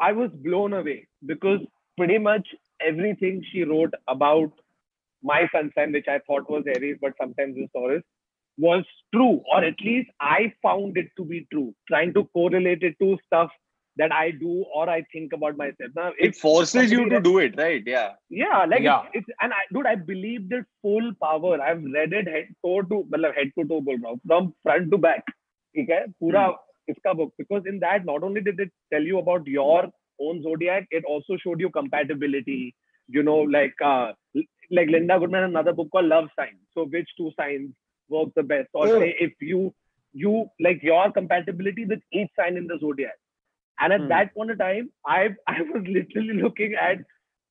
I 0.00 0.12
was 0.12 0.30
blown 0.32 0.72
away 0.72 1.08
because 1.24 1.60
pretty 1.96 2.18
much 2.18 2.46
everything 2.80 3.42
she 3.50 3.64
wrote 3.64 3.94
about 4.08 4.52
my 5.22 5.48
sun 5.52 5.70
sign, 5.74 5.92
which 5.92 6.08
I 6.08 6.20
thought 6.26 6.50
was 6.50 6.64
Aries, 6.66 6.98
but 7.00 7.12
sometimes 7.20 7.56
is 7.56 7.68
Taurus, 7.74 8.02
was 8.58 8.84
true, 9.14 9.42
or 9.52 9.64
at 9.64 9.80
least 9.80 10.10
I 10.20 10.52
found 10.62 10.96
it 10.96 11.08
to 11.16 11.24
be 11.24 11.46
true. 11.52 11.74
Trying 11.88 12.14
to 12.14 12.24
correlate 12.32 12.82
it 12.82 12.96
to 13.00 13.18
stuff 13.26 13.50
that 13.96 14.12
I 14.12 14.30
do 14.30 14.64
or 14.74 14.88
I 14.90 15.02
think 15.12 15.32
about 15.32 15.56
myself. 15.56 15.90
Now, 15.94 16.12
it 16.18 16.36
forces 16.36 16.92
you 16.92 17.08
to 17.08 17.20
do 17.20 17.38
it, 17.38 17.54
right? 17.56 17.82
Yeah. 17.86 18.12
Yeah, 18.28 18.66
like 18.68 18.82
yeah. 18.82 19.04
It's, 19.14 19.26
it's 19.28 19.38
and 19.40 19.52
I, 19.52 19.62
dude, 19.72 19.86
I 19.86 19.94
believe 19.94 20.52
it 20.52 20.64
full 20.82 21.12
power. 21.22 21.60
I've 21.60 21.82
read 21.82 22.12
it 22.12 22.28
head 22.28 22.48
to 22.64 22.82
toe, 22.82 23.04
to, 23.04 23.32
head 23.34 23.52
to 23.58 23.66
toe, 23.66 24.18
from 24.26 24.54
front 24.62 24.90
to 24.90 24.98
back. 24.98 25.24
Okay, 25.78 26.04
pura 26.18 26.48
hmm 26.48 26.65
iska 26.90 27.16
book 27.16 27.32
because 27.38 27.62
in 27.66 27.78
that 27.80 28.04
not 28.04 28.22
only 28.22 28.40
did 28.40 28.60
it 28.60 28.70
tell 28.92 29.02
you 29.02 29.18
about 29.18 29.46
your 29.46 29.88
own 30.20 30.42
zodiac, 30.42 30.86
it 30.90 31.04
also 31.04 31.36
showed 31.36 31.60
you 31.60 31.70
compatibility. 31.70 32.74
You 33.08 33.22
know, 33.22 33.38
like 33.38 33.74
uh, 33.84 34.12
like 34.70 34.88
Linda 34.88 35.18
Goodman 35.18 35.44
another 35.44 35.72
book 35.72 35.88
called 35.92 36.06
Love 36.06 36.28
Signs. 36.36 36.58
So 36.74 36.86
which 36.86 37.08
two 37.16 37.30
signs 37.38 37.70
work 38.08 38.30
the 38.34 38.42
best? 38.42 38.68
Or 38.74 38.86
yeah. 38.88 38.98
say 38.98 39.16
if 39.20 39.32
you 39.40 39.74
you 40.12 40.46
like 40.60 40.82
your 40.82 41.12
compatibility 41.12 41.84
with 41.84 42.00
each 42.12 42.30
sign 42.38 42.56
in 42.56 42.66
the 42.66 42.78
zodiac. 42.80 43.14
And 43.78 43.92
at 43.92 44.00
mm. 44.00 44.08
that 44.08 44.34
point 44.34 44.50
of 44.50 44.58
time, 44.58 44.90
I 45.06 45.28
I 45.46 45.62
was 45.62 45.84
literally 45.98 46.40
looking 46.42 46.74
at 46.74 46.98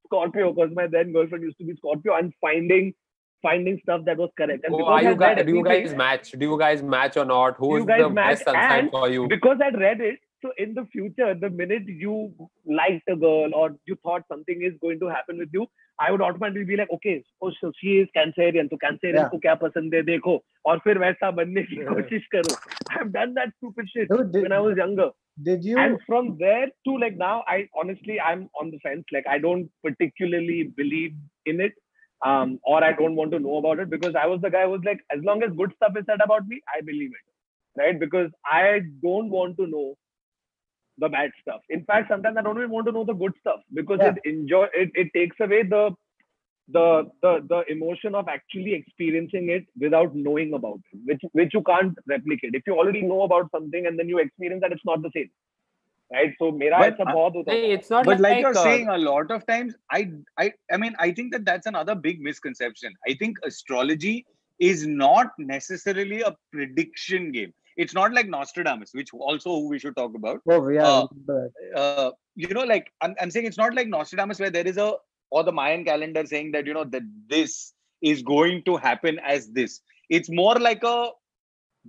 Scorpio 0.05 0.53
because 0.53 0.71
my 0.73 0.87
then 0.87 1.13
girlfriend 1.13 1.43
used 1.43 1.57
to 1.59 1.65
be 1.65 1.75
Scorpio 1.75 2.15
and 2.15 2.33
finding 2.41 2.93
finding 3.44 3.78
stuff 3.82 4.02
that 4.06 4.18
was 4.18 4.30
correct. 4.38 4.64
And 4.64 4.74
Oh, 4.74 4.78
because 4.78 4.92
are 4.92 5.02
you 5.02 5.08
I'd 5.10 5.20
read 5.20 5.36
guys, 5.36 5.46
do 5.46 5.52
you 5.52 5.60
everything- 5.60 5.86
guys 5.86 5.96
match? 5.96 6.30
Do 6.32 6.46
you 6.46 6.58
guys 6.58 6.82
match 6.82 7.16
or 7.16 7.24
not? 7.24 7.56
Who 7.56 7.70
You 7.76 7.82
is 7.82 7.86
guys 7.86 8.02
the 8.02 8.10
match 8.10 8.32
best 8.32 8.44
sun 8.44 8.54
sign 8.54 8.78
and 8.80 8.90
for 8.90 9.08
you? 9.10 9.28
because 9.28 9.58
I'd 9.66 9.78
read 9.80 10.00
it, 10.08 10.18
so 10.42 10.50
in 10.58 10.74
the 10.74 10.84
future, 10.92 11.34
the 11.34 11.48
minute 11.50 11.88
you 12.02 12.32
liked 12.66 13.08
a 13.08 13.16
girl 13.16 13.54
or 13.54 13.76
you 13.86 13.96
thought 14.02 14.24
something 14.28 14.60
is 14.62 14.74
going 14.82 15.00
to 15.00 15.08
happen 15.08 15.38
with 15.38 15.48
you, 15.52 15.66
I 15.98 16.10
would 16.10 16.22
automatically 16.22 16.64
be 16.64 16.76
like, 16.76 16.90
okay, 16.96 17.22
oh, 17.42 17.50
so 17.60 17.72
she 17.80 17.98
is 18.02 18.08
Cancerian, 18.16 18.68
तो 18.70 18.78
Cancerian 18.84 19.22
Yeah. 19.22 19.28
को 19.32 19.38
क्या 19.46 19.54
पसंद 19.64 19.94
है 19.94 20.02
देखो 20.12 20.36
और 20.66 20.78
फिर 20.84 20.98
वैसा 20.98 21.30
बनने 21.40 21.62
की 21.72 21.76
Yeah. 21.80 21.90
कोशिश 21.94 22.26
करो. 22.34 22.54
I've 22.98 23.12
done 23.16 23.34
that 23.40 23.52
stupid 23.56 23.88
shit 23.94 24.08
Dude, 24.14 24.32
did, 24.32 24.42
when 24.42 24.52
I 24.52 24.60
was 24.68 24.76
younger. 24.84 25.10
did 25.48 25.64
you? 25.64 25.76
and 25.82 25.98
from 26.06 26.26
there 26.40 26.64
to 26.86 26.94
like 27.02 27.14
now 27.20 27.36
i 27.52 27.54
honestly 27.82 28.16
i'm 28.30 28.40
on 28.62 28.70
the 28.72 28.78
fence 28.86 29.12
like 29.16 29.28
i 29.34 29.36
don't 29.44 29.68
particularly 29.86 30.56
believe 30.80 31.14
in 31.52 31.62
it 31.66 31.78
um 32.31 32.59
or 32.63 32.83
i 32.83 32.91
don't 32.99 33.15
want 33.19 33.31
to 33.31 33.39
know 33.45 33.57
about 33.57 33.79
it 33.83 33.89
because 33.89 34.15
i 34.21 34.25
was 34.33 34.41
the 34.41 34.51
guy 34.55 34.63
who 34.65 34.71
was 34.75 34.85
like 34.89 35.01
as 35.17 35.23
long 35.29 35.43
as 35.43 35.57
good 35.61 35.73
stuff 35.77 35.97
is 36.01 36.05
said 36.11 36.21
about 36.27 36.47
me 36.47 36.61
i 36.75 36.81
believe 36.81 37.11
it 37.19 37.81
right? 37.81 37.99
Because 37.99 38.29
i 38.45 38.81
don't 39.03 39.29
want 39.29 39.57
to 39.57 39.67
know 39.67 39.95
the 40.97 41.09
bad 41.09 41.31
stuff. 41.41 41.61
In 41.69 41.83
fact 41.85 42.09
sometimes 42.09 42.37
i 42.37 42.41
don't 42.41 42.57
even 42.57 42.69
want 42.71 42.85
to 42.87 42.91
know 42.91 43.03
the 43.05 43.13
good 43.13 43.33
stuff 43.39 43.59
because 43.73 43.99
Yeah. 43.99 44.09
it 44.09 44.15
enjoy 44.25 44.65
it, 44.73 44.91
it 44.93 45.09
takes 45.13 45.37
away 45.39 45.63
the 45.63 45.91
the 46.69 47.09
the 47.21 47.33
the 47.49 47.63
emotion 47.71 48.15
of 48.15 48.27
actually 48.27 48.73
experiencing 48.73 49.49
it 49.49 49.65
without 49.79 50.15
knowing 50.15 50.53
about 50.53 50.79
it 50.93 50.99
which 51.05 51.21
which 51.33 51.53
you 51.53 51.61
can't 51.63 51.97
replicate. 52.07 52.55
If 52.55 52.63
you 52.67 52.75
already 52.77 53.01
know 53.01 53.23
about 53.23 53.51
something 53.51 53.85
and 53.87 53.99
then 53.99 54.09
you 54.09 54.19
experience 54.19 54.61
that 54.61 54.71
it's 54.71 54.85
not 54.85 55.01
the 55.01 55.11
same 55.15 55.29
right? 56.11 56.33
So 56.39 56.51
mera 56.51 56.77
but, 56.79 56.97
aisa 56.97 57.05
bahut 57.05 57.33
hota 57.33 57.73
it's 57.73 57.89
not 57.89 58.05
but 58.05 58.19
like, 58.19 58.33
like 58.33 58.41
you're 58.41 58.57
uh, 58.57 58.63
saying 58.63 58.87
a 58.89 58.97
lot 58.97 59.31
of 59.31 59.45
times 59.47 59.75
i 59.91 60.07
i 60.37 60.51
i 60.71 60.77
mean 60.77 60.95
i 60.99 61.11
think 61.11 61.31
that 61.33 61.45
that's 61.45 61.65
another 61.65 61.95
big 61.95 62.21
misconception. 62.21 62.93
I 63.07 63.15
think 63.15 63.37
astrology 63.43 64.25
is 64.59 64.87
not 64.87 65.31
necessarily 65.37 66.21
a 66.21 66.35
prediction 66.51 67.31
game. 67.31 67.53
It's 67.77 67.93
not 67.93 68.13
like 68.13 68.29
nostradamus 68.29 68.91
which 68.93 69.09
also 69.13 69.57
we 69.59 69.79
should 69.79 69.95
talk 69.95 70.15
about. 70.15 70.39
Oh 70.49 70.69
yeah 70.69 70.87
uh, 70.87 71.07
uh, 71.75 72.11
you 72.35 72.53
know 72.53 72.63
like 72.63 72.91
I'm, 73.01 73.15
I'm 73.19 73.31
saying 73.31 73.45
it's 73.45 73.57
not 73.57 73.75
like 73.75 73.87
nostradamus 73.87 74.39
where 74.39 74.49
there 74.49 74.67
is 74.67 74.77
a 74.77 74.93
or 75.31 75.43
the 75.43 75.51
mayan 75.51 75.83
calendar 75.83 76.25
saying 76.25 76.51
that 76.51 76.65
you 76.65 76.73
know 76.73 76.85
that 76.85 77.03
this 77.27 77.73
is 78.01 78.21
going 78.21 78.63
to 78.63 78.77
happen 78.77 79.19
as 79.19 79.49
this. 79.49 79.81
It's 80.09 80.29
more 80.29 80.55
like 80.55 80.83
a 80.83 81.09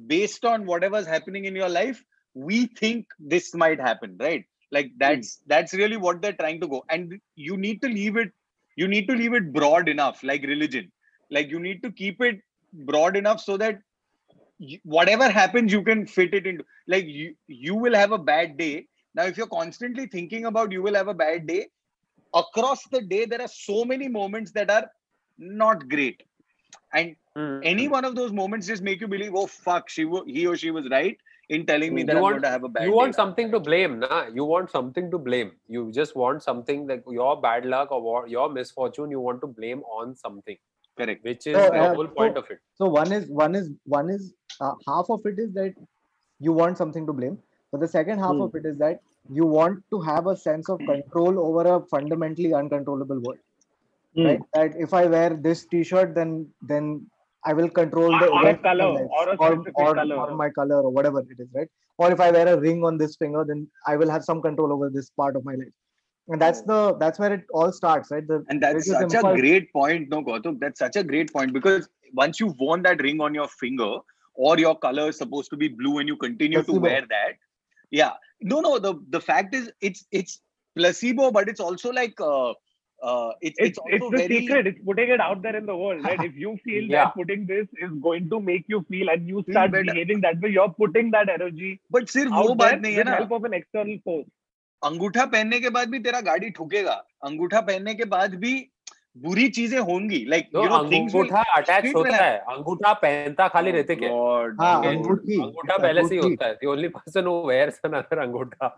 based 0.07 0.45
on 0.45 0.67
whatever's 0.67 1.07
happening 1.07 1.45
in 1.45 1.55
your 1.55 1.69
life 1.69 2.03
we 2.37 2.67
think 2.67 3.07
this 3.19 3.55
might 3.55 3.81
happen 3.81 4.17
right? 4.21 4.45
Like 4.73 4.93
that's 4.99 5.41
that's 5.47 5.75
really 5.75 5.97
what 5.97 6.23
they're 6.23 6.33
trying 6.33 6.61
to 6.63 6.69
go. 6.69 6.85
And 6.91 7.21
you 7.37 7.57
need 7.57 7.83
to 7.83 7.89
leave 7.89 8.17
it 8.17 8.33
you 8.77 8.89
need 8.89 9.09
to 9.09 9.15
leave 9.15 9.35
it 9.35 9.53
broad 9.53 9.89
enough 9.89 10.23
like 10.25 10.43
religion. 10.43 10.93
Like 11.31 11.51
you 11.51 11.61
need 11.61 11.83
to 11.83 11.93
keep 11.93 12.21
it 12.23 12.41
broad 12.73 13.17
enough 13.17 13.41
so 13.41 13.57
that 13.59 13.81
you, 14.59 14.79
whatever 14.85 15.29
happens 15.31 15.73
you 15.73 15.83
can 15.83 16.07
fit 16.07 16.35
it 16.35 16.47
into 16.47 16.65
like 16.89 17.07
you 17.07 17.35
you 17.49 17.75
will 17.75 17.95
have 17.95 18.13
a 18.13 18.19
bad 18.19 18.57
day. 18.59 18.87
Now 19.15 19.25
if 19.25 19.39
you're 19.39 19.49
constantly 19.49 20.07
thinking 20.07 20.47
about 20.47 20.73
you 20.73 20.83
will 20.83 20.95
have 20.95 21.09
a 21.09 21.15
bad 21.15 21.47
day 21.47 21.69
across 22.35 22.85
the 22.91 23.03
day 23.03 23.27
there 23.27 23.43
are 23.43 23.49
so 23.49 23.85
many 23.85 24.09
moments 24.09 24.53
that 24.53 24.71
are 24.71 24.91
not 25.39 25.89
great. 25.89 26.23
And 26.93 27.17
mm, 27.37 27.63
any 27.63 27.89
one 27.89 28.05
of 28.05 28.17
those 28.17 28.33
moments 28.33 28.67
just 28.67 28.83
make 28.83 29.01
you 29.01 29.09
believe 29.09 29.35
oh 29.35 29.47
fuck 29.47 29.89
she 29.89 30.05
wa- 30.05 30.25
he 30.27 30.47
or 30.47 30.57
she 30.57 30.71
was 30.71 30.89
right 30.91 31.19
in 31.49 31.65
telling 31.67 31.95
me 31.95 32.01
You 32.03 32.07
that 32.07 32.17
i'm 32.17 32.23
want- 32.23 32.35
going 32.35 32.43
to 32.43 32.51
have 32.51 32.65
a 32.65 32.69
bad 32.69 32.85
you 32.85 32.91
day 32.91 32.97
want 32.97 33.15
something 33.15 33.51
to 33.53 33.61
blame, 33.61 33.99
nah? 34.01 34.27
You 34.39 34.45
want 34.45 34.71
something 34.71 35.11
to 35.11 35.19
blame. 35.19 35.53
You 35.69 35.91
just 35.93 36.17
want 36.17 36.43
something 36.43 36.87
like 36.89 37.05
your 37.19 37.41
bad 37.41 37.67
luck 37.75 37.93
or 37.93 38.27
your 38.29 38.49
misfortune. 38.51 39.11
You 39.11 39.21
want 39.21 39.41
to 39.43 39.47
blame 39.47 39.83
on 39.99 40.15
something, 40.17 40.57
correct 40.99 41.25
which 41.25 41.47
is 41.47 41.57
So, 41.57 41.69
the 41.71 41.83
uh, 41.85 41.95
whole 41.95 42.09
so- 42.09 42.15
point 42.21 42.37
of 42.37 42.51
it. 42.51 42.59
So 42.83 42.89
one 42.97 43.13
is 43.13 43.29
one 43.45 43.55
is 43.55 43.71
one 43.85 44.11
is 44.11 44.33
uh, 44.61 44.73
half 44.89 45.07
of 45.19 45.25
it 45.33 45.39
is 45.39 45.53
that 45.61 45.75
you 46.41 46.53
want 46.53 46.79
something 46.79 47.07
to 47.07 47.13
blame, 47.13 47.39
but 47.73 47.81
the 47.81 47.89
second 47.97 48.19
half 48.19 48.35
Hmm. 48.35 48.43
of 48.49 48.55
it 48.63 48.67
is 48.67 48.79
that 48.79 49.01
you 49.41 49.47
want 49.47 49.83
to 49.91 50.01
have 50.09 50.27
a 50.27 50.37
sense 50.37 50.69
of 50.69 50.81
control 50.89 51.39
over 51.49 51.63
a 51.75 51.81
fundamentally 51.97 52.53
uncontrollable 52.55 53.21
world. 53.29 53.39
Hmm. 54.17 54.27
Right? 54.27 54.41
That 54.55 54.77
if 54.89 54.93
I 54.95 55.07
wear 55.07 55.31
this 55.47 55.65
T-shirt, 55.67 56.15
then 56.19 56.35
then 56.73 56.91
I 57.47 57.53
will 57.53 57.69
control 57.71 58.19
the 58.19 58.27
Or- 58.27 58.37
or 58.37 58.41
a 58.41 58.45
my 58.45 58.55
colour, 58.69 58.85
or 58.85 59.29
a 59.31 59.37
or, 59.37 59.51
or, 59.75 59.95
colour. 59.95 60.17
or 60.17 60.37
my 60.37 60.51
color 60.51 60.79
or 60.83 60.91
whatever 60.91 61.21
it 61.21 61.39
is, 61.39 61.49
right? 61.55 61.69
Or 61.99 62.13
if 62.13 62.21
I 62.21 62.31
wear 62.37 62.49
a 62.53 62.61
ring 62.61 62.85
on 62.85 62.99
this 62.99 63.17
finger, 63.17 63.45
then 63.51 63.69
I 63.87 63.97
will 63.97 64.11
have 64.11 64.25
some 64.25 64.43
control 64.43 64.73
over 64.73 64.91
this 64.91 65.11
part 65.11 65.37
of 65.37 65.45
my 65.45 65.55
life. 65.55 65.75
And 66.29 66.43
that's 66.43 66.63
the 66.63 66.97
that's 66.99 67.21
where 67.21 67.33
it 67.33 67.45
all 67.53 67.71
starts, 67.73 68.11
right? 68.11 68.27
The 68.27 68.45
and 68.49 68.61
that's 68.61 68.89
biggest 68.89 69.13
such 69.13 69.25
a 69.25 69.37
great 69.41 69.73
point 69.73 70.09
no 70.09 70.23
Gautam 70.29 70.59
that's 70.59 70.81
such 70.81 70.97
a 70.97 71.05
great 71.05 71.33
point 71.33 71.53
because 71.53 71.89
once 72.15 72.41
you've 72.41 72.59
worn 72.59 72.83
that 72.83 73.01
ring 73.01 73.21
on 73.21 73.35
your 73.35 73.49
finger 73.49 73.93
or 74.35 74.59
your 74.59 74.77
color 74.77 75.09
is 75.11 75.19
supposed 75.19 75.51
to 75.51 75.57
be 75.57 75.69
blue 75.69 75.99
and 75.99 76.09
you 76.09 76.17
continue 76.17 76.63
to 76.63 76.81
wear 76.87 77.03
that 77.13 77.35
yeah 77.91 78.15
no 78.41 78.61
no 78.61 78.79
the 78.87 78.95
the 79.11 79.21
fact 79.21 79.55
is 79.55 79.71
it's 79.81 80.05
it's 80.11 80.41
placebo 80.77 81.31
but 81.31 81.49
it's 81.49 81.61
also 81.61 81.93
like 81.93 82.21
uh, 82.21 82.53
uh, 83.03 83.33
it's, 83.41 83.59
it's 83.59 83.69
it's 83.69 83.79
also 83.79 83.95
it's 83.95 84.11
the 84.11 84.17
very 84.19 84.41
secret. 84.41 84.67
It's 84.67 84.81
putting 84.85 85.11
it 85.11 85.21
out 85.21 85.43
there 85.43 85.57
in 85.57 85.67
the 85.67 85.77
world, 85.77 86.05
right? 86.05 86.23
If 86.23 86.37
you 86.37 86.57
feel 86.65 86.85
Yeah. 86.85 87.05
that 87.05 87.15
putting 87.15 87.47
this 87.47 87.67
is 87.87 87.91
going 88.07 88.29
to 88.31 88.41
make 88.41 88.65
you 88.69 88.85
feel, 88.91 89.09
and 89.11 89.29
you 89.29 89.43
start 89.51 89.73
better. 89.73 89.85
behaving 89.85 90.21
that 90.23 90.41
way, 90.41 90.51
you're 90.51 90.73
putting 90.85 91.11
that 91.17 91.29
energy 91.29 91.81
but 91.91 92.09
सिर्फ़ 92.09 92.33
वो 92.35 92.49
out 92.49 92.57
बात 92.57 92.73
there 92.73 92.81
नहीं 92.83 92.95
है 92.95 93.05
with 93.05 93.09
ना 93.11 93.19
help 93.19 93.33
of 93.41 93.45
an 93.51 93.59
external 93.61 93.99
force. 94.09 94.31
अंगूठा 94.85 95.25
पहनने 95.35 95.61
के 95.61 95.71
बाद 95.77 95.89
भी 95.91 95.99
तेरा 96.07 96.21
गाड़ी 96.31 96.51
ठुकेगा 96.57 96.93
अंगूठा 97.25 97.61
पहनने 97.69 97.95
के 97.95 98.05
बाद 98.15 98.35
भी 98.41 98.55
बुरी 99.17 99.49
चीज़ें 99.59 99.79
होंगी 99.79 100.25
लाइक 100.29 100.49
तो 100.53 100.63
यू 100.63 100.69
नो 100.69 100.75
अंगूठा 100.77 101.43
अटैच 101.57 101.95
होता 101.95 102.17
है 102.17 102.37
अंगूठा 102.55 102.93
पहनता 103.05 103.47
खाली 103.55 103.71
रहते 103.77 103.97
क्या 103.97 104.11
हाँ. 104.61 104.85
अंगूठी 104.93 105.39
पहले 105.71 106.03
से 106.09 106.15
ही 106.15 106.21
होता 106.21 106.47
है 106.47 106.59
the 106.63 106.69
only 106.73 106.91
person 106.97 107.31
who 107.31 107.37
wears 107.53 107.79
another 107.91 108.19
अंगूठा 108.27 108.75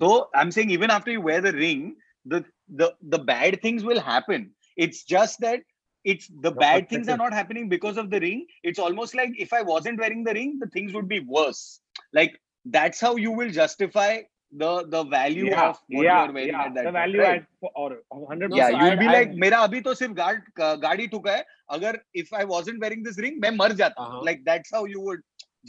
So 0.00 0.28
I'm 0.34 0.50
saying 0.50 0.70
even 0.70 0.90
after 0.90 1.12
you 1.12 1.20
wear 1.20 1.40
the 1.40 1.52
ring, 1.52 1.82
the 2.25 2.43
the 2.81 2.93
the 3.15 3.19
bad 3.19 3.61
things 3.61 3.83
will 3.83 3.99
happen. 3.99 4.49
It's 4.77 5.03
just 5.03 5.39
that 5.41 5.61
it's 6.03 6.27
the 6.27 6.49
Your 6.49 6.59
bad 6.65 6.89
things 6.89 7.07
are 7.07 7.17
perspective. 7.17 7.17
not 7.23 7.33
happening 7.33 7.69
because 7.69 7.97
of 7.97 8.09
the 8.09 8.19
ring. 8.19 8.45
It's 8.63 8.79
almost 8.79 9.15
like 9.15 9.33
if 9.37 9.53
I 9.53 9.61
wasn't 9.61 9.99
wearing 9.99 10.23
the 10.23 10.33
ring, 10.33 10.57
the 10.59 10.67
things 10.67 10.93
would 10.93 11.07
be 11.07 11.19
worse. 11.19 11.81
Like 12.13 12.39
that's 12.65 12.99
how 12.99 13.15
you 13.15 13.31
will 13.31 13.49
justify 13.49 14.21
the 14.61 14.85
the 14.93 15.03
value 15.11 15.45
Yeah, 15.49 15.69
of 15.69 15.77
what 15.89 16.03
yeah, 16.05 16.23
you're 16.25 16.33
wearing 16.33 16.49
yeah. 16.53 16.63
at 16.63 16.73
that 16.75 16.83
The 16.83 16.91
point, 16.91 16.93
value 16.93 17.19
right? 17.21 17.41
add 17.41 17.47
for, 17.59 17.71
or 17.75 17.89
100. 18.09 18.49
No, 18.49 18.55
yeah, 18.57 18.65
so 18.69 18.71
you'll 18.71 18.81
I'd- 18.95 18.99
be 19.03 19.07
I'd- 19.07 19.17
like 19.17 19.29
मेरा 19.43 19.59
अभी 19.67 19.81
तो 19.89 19.93
सिर्फ 19.99 20.13
guard 20.21 20.49
गाड़ी 20.85 21.07
ठुका 21.13 21.35
है 21.35 21.45
अगर 21.77 21.99
if 22.23 22.33
I 22.33 22.43
wasn't 22.53 22.81
wearing 22.85 23.03
this 23.09 23.19
ring 23.25 23.39
मैं 23.45 23.51
मर 23.61 23.73
जाता 23.83 24.07
Uh-huh. 24.07 24.23
like 24.29 24.43
that's 24.49 24.73
how 24.77 24.83
you 24.95 24.99
would 25.09 25.21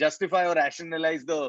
justify 0.04 0.42
or 0.48 0.54
rationalize 0.61 1.24
the 1.32 1.40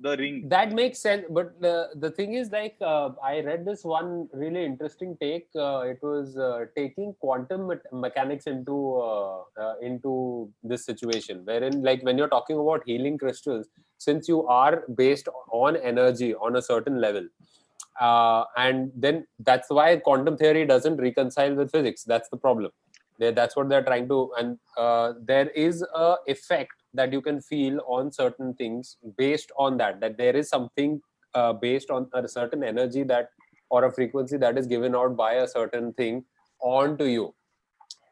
the 0.00 0.16
ring. 0.16 0.48
That 0.48 0.72
makes 0.72 0.98
sense 1.00 1.24
but 1.30 1.60
the, 1.60 1.88
the 1.96 2.10
thing 2.10 2.34
is 2.34 2.50
like 2.50 2.76
uh, 2.80 3.10
i 3.22 3.40
read 3.40 3.64
this 3.64 3.84
one 3.84 4.28
really 4.32 4.64
interesting 4.64 5.16
take 5.20 5.48
uh, 5.56 5.80
it 5.80 5.98
was 6.02 6.38
uh, 6.38 6.66
taking 6.76 7.14
quantum 7.20 7.68
me- 7.68 7.76
mechanics 7.92 8.46
into 8.46 8.76
uh, 8.98 9.42
uh, 9.60 9.74
into 9.82 10.50
this 10.62 10.84
situation 10.84 11.42
wherein 11.44 11.82
like 11.82 12.02
when 12.02 12.16
you're 12.16 12.28
talking 12.36 12.58
about 12.58 12.82
healing 12.86 13.18
crystals 13.18 13.66
since 13.98 14.28
you 14.28 14.46
are 14.46 14.84
based 14.94 15.28
on 15.50 15.76
energy 15.76 16.34
on 16.34 16.56
a 16.56 16.62
certain 16.62 17.00
level 17.00 17.26
uh, 18.00 18.44
and 18.56 18.92
then 18.94 19.26
that's 19.40 19.68
why 19.70 19.96
quantum 19.96 20.36
theory 20.36 20.64
doesn't 20.64 20.98
reconcile 20.98 21.52
with 21.56 21.72
physics. 21.72 22.04
That's 22.04 22.28
the 22.28 22.36
problem. 22.36 22.70
They, 23.18 23.32
that's 23.32 23.56
what 23.56 23.68
they're 23.68 23.82
trying 23.82 24.06
to 24.06 24.32
and 24.38 24.58
there 25.26 25.48
is 25.48 25.82
a 25.82 26.14
effect 26.28 26.77
that 26.94 27.12
you 27.12 27.20
can 27.20 27.40
feel 27.40 27.80
on 27.86 28.10
certain 28.12 28.54
things 28.54 28.96
based 29.16 29.52
on 29.58 29.76
that 29.78 30.00
that 30.00 30.16
there 30.16 30.36
is 30.36 30.48
something 30.48 31.00
uh, 31.34 31.52
based 31.52 31.90
on 31.90 32.08
a 32.14 32.26
certain 32.28 32.64
energy 32.64 33.02
that 33.02 33.30
or 33.70 33.84
a 33.84 33.92
frequency 33.92 34.36
that 34.38 34.56
is 34.56 34.66
given 34.66 34.94
out 34.94 35.16
by 35.16 35.34
a 35.34 35.46
certain 35.46 35.92
thing 35.92 36.24
onto 36.60 37.04
you. 37.04 37.34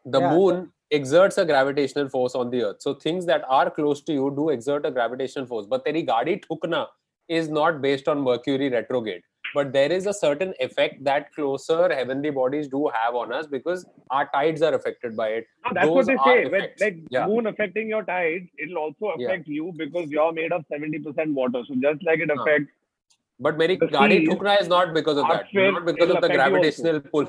The 0.04 0.20
Yeah. 0.20 0.30
moon 0.30 0.72
exerts 0.90 1.38
a 1.38 1.44
gravitational 1.44 2.08
force 2.08 2.34
on 2.34 2.50
the 2.50 2.62
earth. 2.62 2.82
So 2.82 2.94
things 2.94 3.26
that 3.26 3.44
are 3.48 3.70
close 3.70 4.02
to 4.02 4.12
you 4.12 4.32
do 4.36 4.50
exert 4.50 4.86
a 4.86 4.90
gravitational 4.90 5.46
force. 5.46 5.66
But 5.66 5.84
teri 5.84 6.06
gaadi 6.06 6.44
thukna 6.46 6.86
is 7.28 7.48
not 7.48 7.80
based 7.82 8.06
on 8.08 8.20
mercury 8.20 8.68
retrograde 8.68 9.22
but 9.55 9.71
there 9.73 9.91
is 9.91 10.07
a 10.07 10.13
certain 10.13 10.53
effect 10.59 11.03
that 11.03 11.33
closer 11.33 11.93
heavenly 11.93 12.29
bodies 12.29 12.67
do 12.67 12.89
have 12.93 13.15
on 13.15 13.33
us 13.33 13.47
because 13.47 13.85
our 14.09 14.29
tides 14.33 14.61
are 14.61 14.73
affected 14.73 15.15
by 15.15 15.27
it 15.29 15.45
No, 15.65 15.71
that's 15.73 15.85
those 15.87 15.95
what 15.95 16.05
they 16.07 16.13
are 16.13 16.25
say. 16.27 16.45
When, 16.45 16.61
effects. 16.61 16.81
like 16.81 16.97
Yeah. 17.09 17.27
moon 17.27 17.47
affecting 17.47 17.89
your 17.89 18.03
tides, 18.03 18.47
it'll 18.57 18.77
also 18.77 19.13
Yeah. 19.17 19.27
affect 19.27 19.47
you 19.47 19.73
because 19.77 20.09
you're 20.09 20.31
made 20.31 20.51
of 20.51 20.65
70% 20.73 21.33
water. 21.33 21.63
So 21.67 21.75
just 21.87 22.03
like 22.03 22.19
it 22.19 22.31
Huh. 22.35 22.41
affects 22.41 22.71
but 23.45 23.57
मेरी 23.57 23.77
The 23.81 23.87
गाड़ी 23.93 24.17
sea 24.19 24.25
ठुकना 24.27 24.59
is 24.61 24.67
not 24.71 24.93
because 24.93 25.17
of 25.17 25.27
that 25.27 25.39
Earthquake 25.45 25.73
not 25.73 25.85
because 25.85 26.07
will 26.09 26.15
of 26.17 26.21
the 26.21 26.27
affect 26.27 26.33
you 26.33 26.37
gravitational 26.37 26.99
pull 27.13 27.25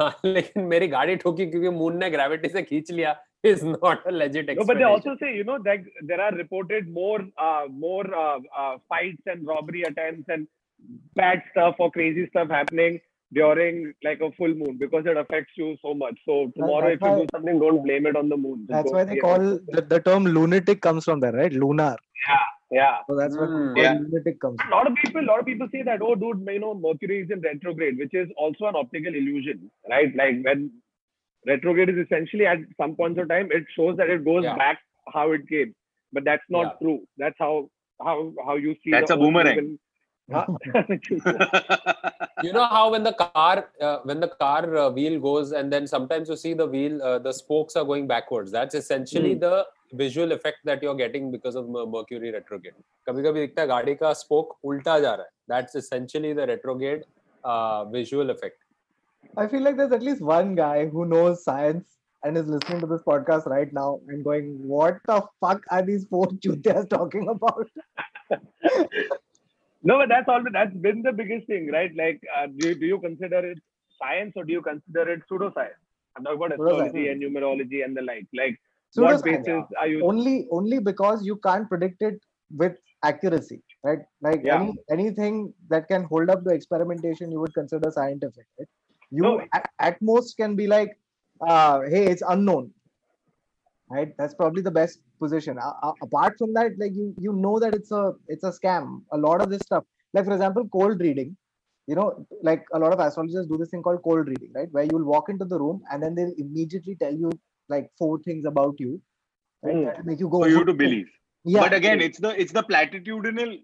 हाँ, 0.00 0.10
लेकिन 0.24 0.64
मेरी 0.72 0.86
गाड़ी 0.88 1.16
ठुकी 1.16 1.46
क्योंकि 1.50 1.68
moon 1.76 1.96
ने 1.98 2.10
gravity 2.10 2.48
से 2.48 2.62
खींच 2.62 2.90
लिया 2.90 3.14
is 3.50 3.62
not 3.64 4.06
a 4.10 4.12
legit 4.12 4.48
No, 4.48 4.64
but 4.64 4.78
they 4.78 4.84
explanation. 4.84 4.86
also 4.90 5.16
say, 5.20 5.34
you 5.36 5.44
know, 5.44 5.56
that 5.66 5.84
there 6.10 6.20
are 6.20 6.32
reported 6.36 6.88
more, 6.88 7.20
uh, 7.38 7.66
more 7.70 8.04
uh, 8.22 8.38
uh, 8.62 8.76
fights 8.88 9.32
and 9.34 9.46
robbery 9.46 9.82
attempts 9.88 10.28
and 10.28 10.46
bad 11.15 11.43
stuff 11.51 11.75
or 11.79 11.91
crazy 11.91 12.27
stuff 12.29 12.49
happening 12.49 12.99
during 13.33 13.93
like 14.03 14.19
a 14.21 14.31
full 14.33 14.53
moon 14.53 14.77
because 14.79 15.05
it 15.05 15.15
affects 15.17 15.53
you 15.55 15.77
so 15.81 15.93
much. 15.93 16.17
So 16.25 16.51
tomorrow, 16.55 16.89
that's 16.89 16.95
if 16.95 17.01
you 17.01 17.11
why- 17.11 17.19
do 17.21 17.27
something, 17.33 17.59
don't 17.59 17.83
blame 17.83 18.05
it 18.05 18.15
on 18.15 18.29
the 18.29 18.37
moon. 18.37 18.65
Just 18.67 18.71
that's 18.71 18.91
why 18.91 19.03
they 19.05 19.17
call 19.17 19.39
the, 19.39 19.85
the 19.87 19.99
term 19.99 20.25
lunatic 20.25 20.81
comes 20.81 21.05
from 21.05 21.19
there 21.21 21.31
right 21.31 21.53
lunar 21.53 21.95
Yeah. 22.27 22.47
Yeah. 22.71 22.97
So 23.07 23.15
that's 23.15 23.35
what 23.37 23.49
Mm. 23.49 23.77
Yeah. 23.77 23.93
lunatic 24.01 24.39
comes 24.41 24.57
A 24.65 24.69
lot 24.75 24.87
of 24.87 24.95
people, 24.95 25.21
a 25.21 25.29
lot 25.31 25.39
of 25.39 25.45
people 25.45 25.67
say 25.71 25.81
that, 25.83 26.01
oh, 26.01 26.15
dude, 26.15 26.45
you 26.47 26.59
know, 26.59 26.73
Mercury 26.73 27.21
is 27.21 27.29
in 27.31 27.41
retrograde, 27.41 27.97
which 27.97 28.13
is 28.13 28.29
also 28.37 28.65
an 28.65 28.75
optical 28.75 29.13
illusion, 29.13 29.69
right? 29.89 30.13
Like 30.15 30.41
when 30.43 30.71
retrograde 31.47 31.89
is 31.89 31.97
essentially 32.05 32.45
at 32.45 32.59
some 32.77 32.95
point 32.95 33.19
of 33.19 33.27
time, 33.29 33.49
it 33.51 33.65
shows 33.75 33.97
that 33.97 34.09
it 34.09 34.23
goes 34.25 34.43
Yeah. 34.43 34.55
back 34.57 34.79
how 35.13 35.31
it 35.31 35.47
came, 35.49 35.73
but 36.13 36.23
that's 36.23 36.43
not 36.49 36.65
Yeah. 36.67 36.79
true. 36.81 36.99
That's 37.17 37.35
how 37.39 37.69
how 38.03 38.33
how 38.45 38.55
you 38.55 38.75
see. 38.83 38.91
That's 38.91 39.11
a 39.11 39.15
Earth 39.15 39.19
boomerang. 39.21 39.79
you 42.43 42.53
know 42.53 42.65
how 42.65 42.91
when 42.91 43.03
the 43.03 43.13
car 43.13 43.69
uh, 43.81 43.97
when 44.03 44.19
the 44.19 44.27
car 44.27 44.77
uh, 44.77 44.89
wheel 44.89 45.19
goes 45.19 45.51
and 45.51 45.71
then 45.71 45.85
sometimes 45.85 46.29
you 46.29 46.35
see 46.35 46.53
the 46.53 46.65
wheel 46.65 47.01
uh, 47.01 47.19
the 47.19 47.31
spokes 47.31 47.75
are 47.75 47.85
going 47.85 48.07
backwards. 48.07 48.51
That's 48.51 48.75
essentially 48.75 49.35
mm. 49.35 49.41
the 49.41 49.65
visual 49.93 50.31
effect 50.31 50.59
that 50.65 50.81
you're 50.81 50.95
getting 50.95 51.31
because 51.31 51.55
of 51.55 51.69
mercury 51.69 52.31
retrograde. 52.31 52.73
Kabhi 53.07 53.23
kabhi 53.27 53.47
dikhta 53.47 53.67
gaadi 53.67 53.99
ka 53.99 54.13
spoke 54.13 54.57
ulta 54.63 55.01
ja 55.01 55.13
raha 55.13 55.17
hai. 55.17 55.25
That's 55.47 55.75
essentially 55.75 56.33
the 56.33 56.47
retrograde 56.47 57.03
uh, 57.43 57.85
visual 57.85 58.29
effect. 58.29 58.57
I 59.37 59.47
feel 59.47 59.61
like 59.61 59.77
there's 59.77 59.91
at 59.91 60.03
least 60.03 60.21
one 60.21 60.55
guy 60.55 60.87
who 60.87 61.05
knows 61.05 61.43
science 61.43 61.85
and 62.23 62.37
is 62.37 62.47
listening 62.47 62.81
to 62.81 62.87
this 62.87 63.01
podcast 63.01 63.47
right 63.47 63.71
now 63.73 63.99
and 64.07 64.23
going 64.23 64.67
what 64.67 64.99
the 65.07 65.23
fuck 65.39 65.63
are 65.69 65.81
these 65.81 66.05
four 66.05 66.27
chutyas 66.27 66.89
talking 66.89 67.27
about? 67.29 67.69
no, 69.83 69.97
but 69.97 70.09
that's 70.09 70.27
all. 70.27 70.43
That's 70.51 70.75
been 70.75 71.01
the 71.01 71.11
biggest 71.11 71.47
thing, 71.47 71.69
right? 71.71 71.91
Like, 71.95 72.21
uh, 72.37 72.47
do 72.47 72.69
you, 72.69 72.75
do 72.75 72.85
you 72.85 72.99
consider 72.99 73.39
it 73.51 73.59
science 74.01 74.33
or 74.35 74.43
do 74.43 74.53
you 74.53 74.61
consider 74.61 75.09
it 75.09 75.21
pseudoscience? 75.29 75.79
I'm 76.15 76.23
talking 76.23 76.37
about 76.37 76.51
astrology 76.53 77.07
and 77.09 77.21
numerology 77.21 77.83
and 77.85 77.95
the 77.95 78.01
like. 78.01 78.27
Like, 78.33 78.59
what 78.95 79.23
basis 79.23 79.63
are 79.79 79.87
you? 79.87 80.05
Only, 80.05 80.47
only 80.51 80.79
because 80.79 81.25
you 81.25 81.37
can't 81.37 81.67
predict 81.69 82.01
it 82.01 82.21
with 82.55 82.73
accuracy, 83.03 83.61
right? 83.83 83.99
Like 84.21 84.41
Yeah. 84.43 84.55
any 84.55 84.73
anything 84.91 85.53
that 85.69 85.87
can 85.87 86.03
hold 86.03 86.29
up 86.29 86.43
the 86.43 86.53
experimentation, 86.53 87.31
you 87.31 87.39
would 87.39 87.53
consider 87.53 87.89
scientific. 87.91 88.45
Right? 88.59 88.67
You 89.09 89.23
No. 89.23 89.41
at, 89.53 89.69
at 89.79 90.01
most 90.01 90.35
can 90.37 90.55
be 90.55 90.67
like, 90.67 90.97
uh, 91.47 91.81
"Hey, 91.93 92.05
it's 92.07 92.23
unknown." 92.27 92.73
Right? 93.91 94.13
That's 94.17 94.33
probably 94.33 94.61
the 94.61 94.71
best 94.71 94.99
position. 95.19 95.57
A- 95.57 95.93
apart 96.01 96.35
from 96.37 96.53
that, 96.53 96.71
like 96.79 96.93
you 96.95 97.13
you 97.19 97.33
know 97.33 97.59
that 97.59 97.75
it's 97.75 97.91
a 97.91 98.13
it's 98.27 98.43
a 98.45 98.51
scam. 98.51 99.01
A 99.11 99.17
lot 99.17 99.41
of 99.41 99.49
this 99.49 99.61
stuff, 99.61 99.83
like 100.13 100.25
for 100.25 100.33
example, 100.33 100.67
cold 100.71 101.01
reading. 101.01 101.35
You 101.87 101.95
know, 101.95 102.25
like 102.41 102.63
a 102.73 102.79
lot 102.79 102.93
of 102.93 102.99
astrologers 102.99 103.47
do 103.47 103.57
this 103.57 103.69
thing 103.69 103.83
called 103.83 104.01
cold 104.03 104.27
reading, 104.27 104.51
right? 104.55 104.69
Where 104.71 104.85
you'll 104.89 105.03
walk 105.03 105.29
into 105.29 105.45
the 105.45 105.59
room 105.59 105.81
and 105.91 106.01
then 106.01 106.15
they'll 106.15 106.33
immediately 106.37 106.95
tell 106.95 107.13
you 107.13 107.31
like 107.67 107.89
four 107.97 108.19
things 108.19 108.45
about 108.45 108.75
you, 108.79 109.01
right? 109.63 109.75
Mm. 109.75 110.05
Make 110.05 110.19
you 110.19 110.29
go 110.29 110.41
for 110.41 110.49
you 110.49 110.63
to 110.63 110.73
believe 110.73 111.09
Yeah, 111.43 111.61
but 111.61 111.73
again 111.73 112.01
it's 112.01 112.19
the 112.19 112.39
it's 112.39 112.51
the 112.53 112.63
platitudinal 112.63 113.59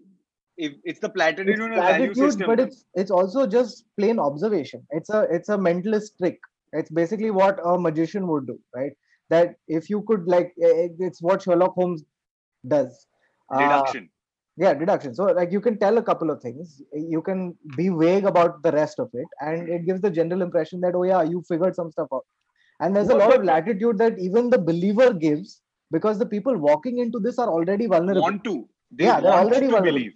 if 0.56 0.72
it's 0.84 1.00
the 1.00 1.08
it's 1.08 1.16
platitudinal 1.16 1.76
value 1.76 2.14
system 2.14 2.46
but 2.50 2.60
it's 2.60 2.84
it's 2.94 3.10
also 3.10 3.46
just 3.46 3.84
plain 3.98 4.18
observation. 4.18 4.86
It's 4.90 5.10
a 5.10 5.26
it's 5.30 5.48
a 5.48 5.56
mentalist 5.56 6.16
trick. 6.18 6.38
It's 6.72 6.90
basically 6.90 7.30
what 7.30 7.60
a 7.64 7.78
magician 7.78 8.26
would 8.28 8.46
do, 8.46 8.58
right? 8.74 8.92
That 9.30 9.56
if 9.66 9.90
you 9.90 10.02
could 10.02 10.26
like, 10.26 10.52
eh, 10.62 10.84
eh, 10.84 10.88
it's 11.00 11.20
what 11.20 11.42
Sherlock 11.42 11.74
Holmes 11.74 12.04
does. 12.66 13.06
Uh, 13.50 13.92
yeah, 14.56 14.74
deduction. 14.74 15.14
So 15.14 15.24
like 15.24 15.52
you 15.52 15.60
can 15.60 15.78
tell 15.78 15.98
a 15.98 16.02
couple 16.02 16.30
of 16.30 16.42
things. 16.42 16.82
You 16.92 17.22
can 17.22 17.56
be 17.76 17.88
vague 17.88 18.24
about 18.24 18.62
the 18.62 18.72
rest 18.72 18.98
of 18.98 19.10
it, 19.12 19.26
and 19.40 19.68
it 19.68 19.86
gives 19.86 20.00
the 20.00 20.10
general 20.10 20.42
impression 20.42 20.80
that 20.80 20.94
oh 20.94 21.04
yeah, 21.04 21.22
you 21.22 21.42
figured 21.48 21.76
some 21.76 21.90
stuff 21.90 22.08
out. 22.12 22.26
And 22.80 22.94
there's 22.94 23.08
a 23.08 23.16
What 23.16 23.28
lot 23.28 23.36
of 23.36 23.44
latitude 23.44 23.98
that 23.98 24.18
even 24.18 24.50
the 24.50 24.58
believer 24.58 25.12
gives 25.12 25.62
because 25.90 26.18
the 26.18 26.26
people 26.26 26.56
walking 26.56 26.98
into 26.98 27.18
this 27.18 27.38
are 27.38 27.48
already 27.48 27.86
vulnerable. 27.86 28.22
want 28.22 28.44
to 28.44 28.68
they 28.90 29.04
Yeah, 29.04 29.20
they're 29.20 29.32
already 29.32 29.66
to 29.66 29.72
vulnerable. 29.72 29.98
believe 29.98 30.12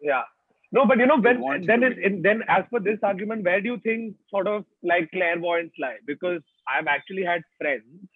Yeah. 0.00 0.22
No, 0.74 0.86
but 0.86 0.98
you 0.98 1.06
know, 1.06 1.18
when 1.20 1.66
then 1.66 1.82
it, 1.82 1.98
it, 1.98 2.22
then 2.22 2.42
as 2.48 2.64
per 2.72 2.80
this 2.80 2.98
argument, 3.02 3.44
where 3.44 3.60
do 3.60 3.68
you 3.68 3.78
think 3.80 4.14
sort 4.30 4.46
of 4.46 4.64
like 4.82 5.10
clairvoyance 5.10 5.72
lie? 5.78 5.98
Because 6.06 6.40
I've 6.66 6.86
actually 6.86 7.24
had 7.24 7.42
friends 7.58 8.08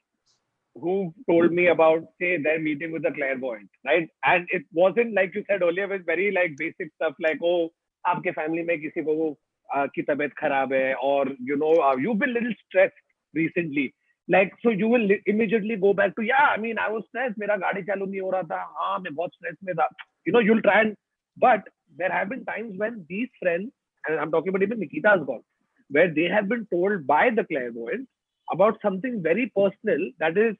who 0.75 1.13
told 1.29 1.51
me 1.51 1.67
about 1.67 2.03
say 2.19 2.37
their 2.41 2.59
meeting 2.59 2.91
with 2.91 3.05
a 3.05 3.11
clairvoyant, 3.11 3.69
right? 3.85 4.09
And 4.23 4.47
it 4.49 4.63
wasn't 4.73 5.13
like 5.13 5.35
you 5.35 5.43
said 5.49 5.61
earlier, 5.61 5.85
it 5.85 5.89
was 5.91 6.01
very 6.05 6.31
like 6.31 6.57
basic 6.57 6.91
stuff 6.95 7.13
like 7.19 7.39
oh, 7.43 7.69
आपके 8.07 8.35
family 8.35 8.63
में 8.67 8.79
किसी 8.81 9.03
को 9.03 9.35
uh, 9.75 9.87
की 9.95 10.01
तबीयत 10.01 10.33
खराब 10.39 10.73
है, 10.73 10.93
or 10.95 11.25
you 11.39 11.57
know, 11.57 11.73
uh, 11.81 11.95
you've 11.95 12.19
been 12.19 12.33
little 12.33 12.53
stressed 12.67 12.93
recently. 13.33 13.93
Like 14.29 14.53
so, 14.63 14.69
you 14.69 14.87
will 14.87 15.01
li- 15.01 15.21
immediately 15.25 15.75
go 15.75 15.93
back 15.93 16.15
to 16.15 16.23
yeah. 16.23 16.47
I 16.55 16.57
mean, 16.57 16.77
I 16.79 16.89
was 16.91 17.03
stressed. 17.09 17.37
मेरा 17.39 17.57
गाड़ी 17.57 17.83
चालू 17.83 18.05
नहीं 18.05 18.21
हो 18.21 18.31
रहा 18.31 18.43
था. 18.43 18.61
हाँ, 18.79 18.99
मैं 18.99 19.13
बहुत 19.15 19.31
stress 19.35 19.57
में 19.63 19.75
था. 19.75 19.87
You 20.25 20.33
know, 20.33 20.39
you'll 20.39 20.61
try 20.61 20.81
and 20.81 20.95
but 21.37 21.69
there 21.97 22.11
have 22.11 22.29
been 22.29 22.45
times 22.45 22.73
when 22.77 23.05
these 23.09 23.29
friends, 23.41 23.71
and 24.07 24.19
I'm 24.19 24.31
talking 24.31 24.49
about 24.49 24.63
even 24.63 24.79
Nikita's 24.79 25.25
gone, 25.25 25.43
where 25.89 26.13
they 26.13 26.27
have 26.33 26.47
been 26.47 26.67
told 26.73 27.05
by 27.07 27.29
the 27.29 27.43
clairvoyant 27.43 28.07
about 28.51 28.77
something 28.81 29.21
very 29.21 29.51
personal 29.55 30.09
that 30.19 30.37
is 30.37 30.55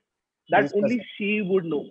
that 0.51 0.73
only 0.75 1.05
she 1.17 1.43
would 1.43 1.65
know. 1.65 1.87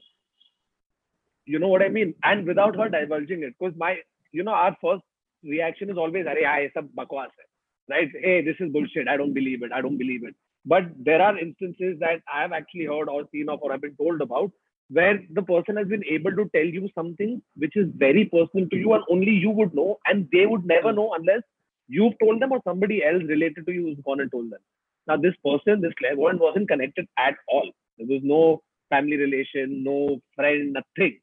You 1.46 1.60
know 1.60 1.68
what 1.68 1.82
I 1.82 1.89
mean? 1.89 2.15
And 2.24 2.46
without 2.48 2.76
her 2.76 2.89
divulging 2.89 3.44
it, 3.44 3.54
because 3.60 3.76
my, 3.78 3.98
you 4.32 4.44
know, 4.44 4.54
our 4.54 4.76
first 4.82 5.04
reaction 5.44 5.89
is 5.89 5.98
always, 5.98 6.26
"Arey, 6.26 6.44
yaar, 6.44 6.62
ye 6.63 6.72
sab 6.74 6.89
bakwas 7.02 7.36
hai." 7.39 7.50
right? 7.89 8.10
Hey, 8.20 8.41
this 8.41 8.56
is 8.60 8.72
bullshit. 8.72 9.08
I 9.08 9.18
don't 9.18 9.34
believe 9.34 9.63
it. 9.63 9.72
I 9.72 9.82
don't 9.82 9.98
believe 9.98 10.24
it. 10.24 10.36
But 10.65 10.86
there 10.98 11.22
are 11.22 11.38
instances 11.38 12.00
that 12.00 12.22
I 12.34 12.41
have 12.41 12.52
actually 12.52 12.86
heard 12.86 13.10
or 13.10 13.28
seen 13.32 13.50
of 13.50 13.62
or 13.62 13.72
I've 13.72 13.82
been 13.82 13.96
told 13.96 14.22
about 14.22 14.52
where 14.89 15.20
the 15.32 15.41
person 15.41 15.78
has 15.78 15.88
been 15.88 16.04
able 16.06 16.32
to 16.32 16.50
tell 16.56 16.65
you 16.65 16.89
something 16.96 17.41
which 17.56 17.76
is 17.76 17.88
very 17.96 18.26
personal 18.26 18.68
to 18.70 18.78
you 18.78 18.94
and 18.94 19.04
only 19.10 19.32
you 19.32 19.50
would 19.50 19.74
know, 19.74 20.00
and 20.06 20.28
they 20.32 20.46
would 20.46 20.65
never 20.65 20.91
know 20.91 21.13
unless 21.13 21.41
you've 21.88 22.18
told 22.20 22.41
them 22.41 22.52
or 22.52 22.62
somebody 22.63 23.04
else 23.04 23.24
related 23.28 23.65
to 23.65 23.74
you 23.74 23.84
who's 23.84 23.98
gone 24.06 24.20
and 24.20 24.32
told 24.32 24.50
them. 24.52 24.60
Now, 25.08 25.18
this 25.18 25.36
person, 25.46 25.82
this 25.82 25.94
clairvoyant, 26.00 26.39
wasn't 26.39 26.68
connected 26.68 27.08
at 27.18 27.36
all. 27.48 27.70
There 27.98 28.08
was 28.08 28.22
no 28.24 28.62
family 28.90 29.18
relation, 29.18 29.84
no 29.84 30.20
friend, 30.36 30.74
nothing. 30.74 31.20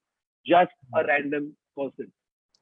Just 0.46 0.72
a 0.94 1.02
hmm. 1.02 1.08
random 1.08 1.56
person. 1.76 2.12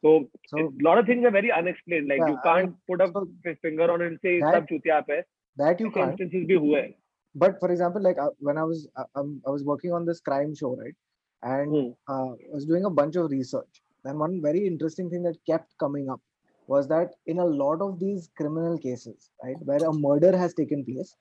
So, 0.02 0.28
a 0.56 0.68
lot 0.82 0.98
of 0.98 1.06
things 1.06 1.24
are 1.26 1.30
very 1.30 1.52
unexplained. 1.52 2.08
Like 2.08 2.20
yeah, 2.20 2.28
you 2.28 2.38
can't 2.42 2.74
put 2.88 3.02
a 3.02 3.10
so, 3.12 3.28
finger 3.60 3.90
on 3.92 4.00
and 4.02 4.18
say 4.22 4.40
that, 4.40 4.66
sab 4.68 5.04
hai. 5.08 5.22
That 5.56 5.80
you 5.80 5.90
can't. 5.90 6.18
Instances. 6.18 6.94
But 7.34 7.60
for 7.60 7.70
example, 7.70 8.02
like 8.02 8.18
uh, 8.18 8.30
when 8.38 8.56
I 8.56 8.64
was 8.64 8.88
uh, 8.96 9.04
um, 9.14 9.42
I 9.46 9.50
was 9.50 9.62
working 9.62 9.92
on 9.92 10.06
this 10.06 10.20
crime 10.20 10.54
show, 10.54 10.74
right? 10.76 10.94
And 11.42 11.70
hmm. 11.70 12.12
uh, 12.12 12.32
I 12.32 12.52
was 12.52 12.64
doing 12.64 12.84
a 12.86 12.90
bunch 12.90 13.16
of 13.16 13.30
research. 13.30 13.82
And 14.04 14.18
one 14.18 14.40
very 14.42 14.66
interesting 14.66 15.10
thing 15.10 15.22
that 15.24 15.36
kept 15.46 15.76
coming 15.78 16.08
up 16.08 16.20
was 16.66 16.88
that 16.88 17.10
in 17.26 17.38
a 17.38 17.44
lot 17.44 17.82
of 17.82 17.98
these 17.98 18.30
criminal 18.36 18.78
cases, 18.78 19.30
right, 19.44 19.56
where 19.60 19.84
a 19.84 19.92
murder 19.92 20.36
has 20.36 20.54
taken 20.54 20.84
place, 20.84 21.14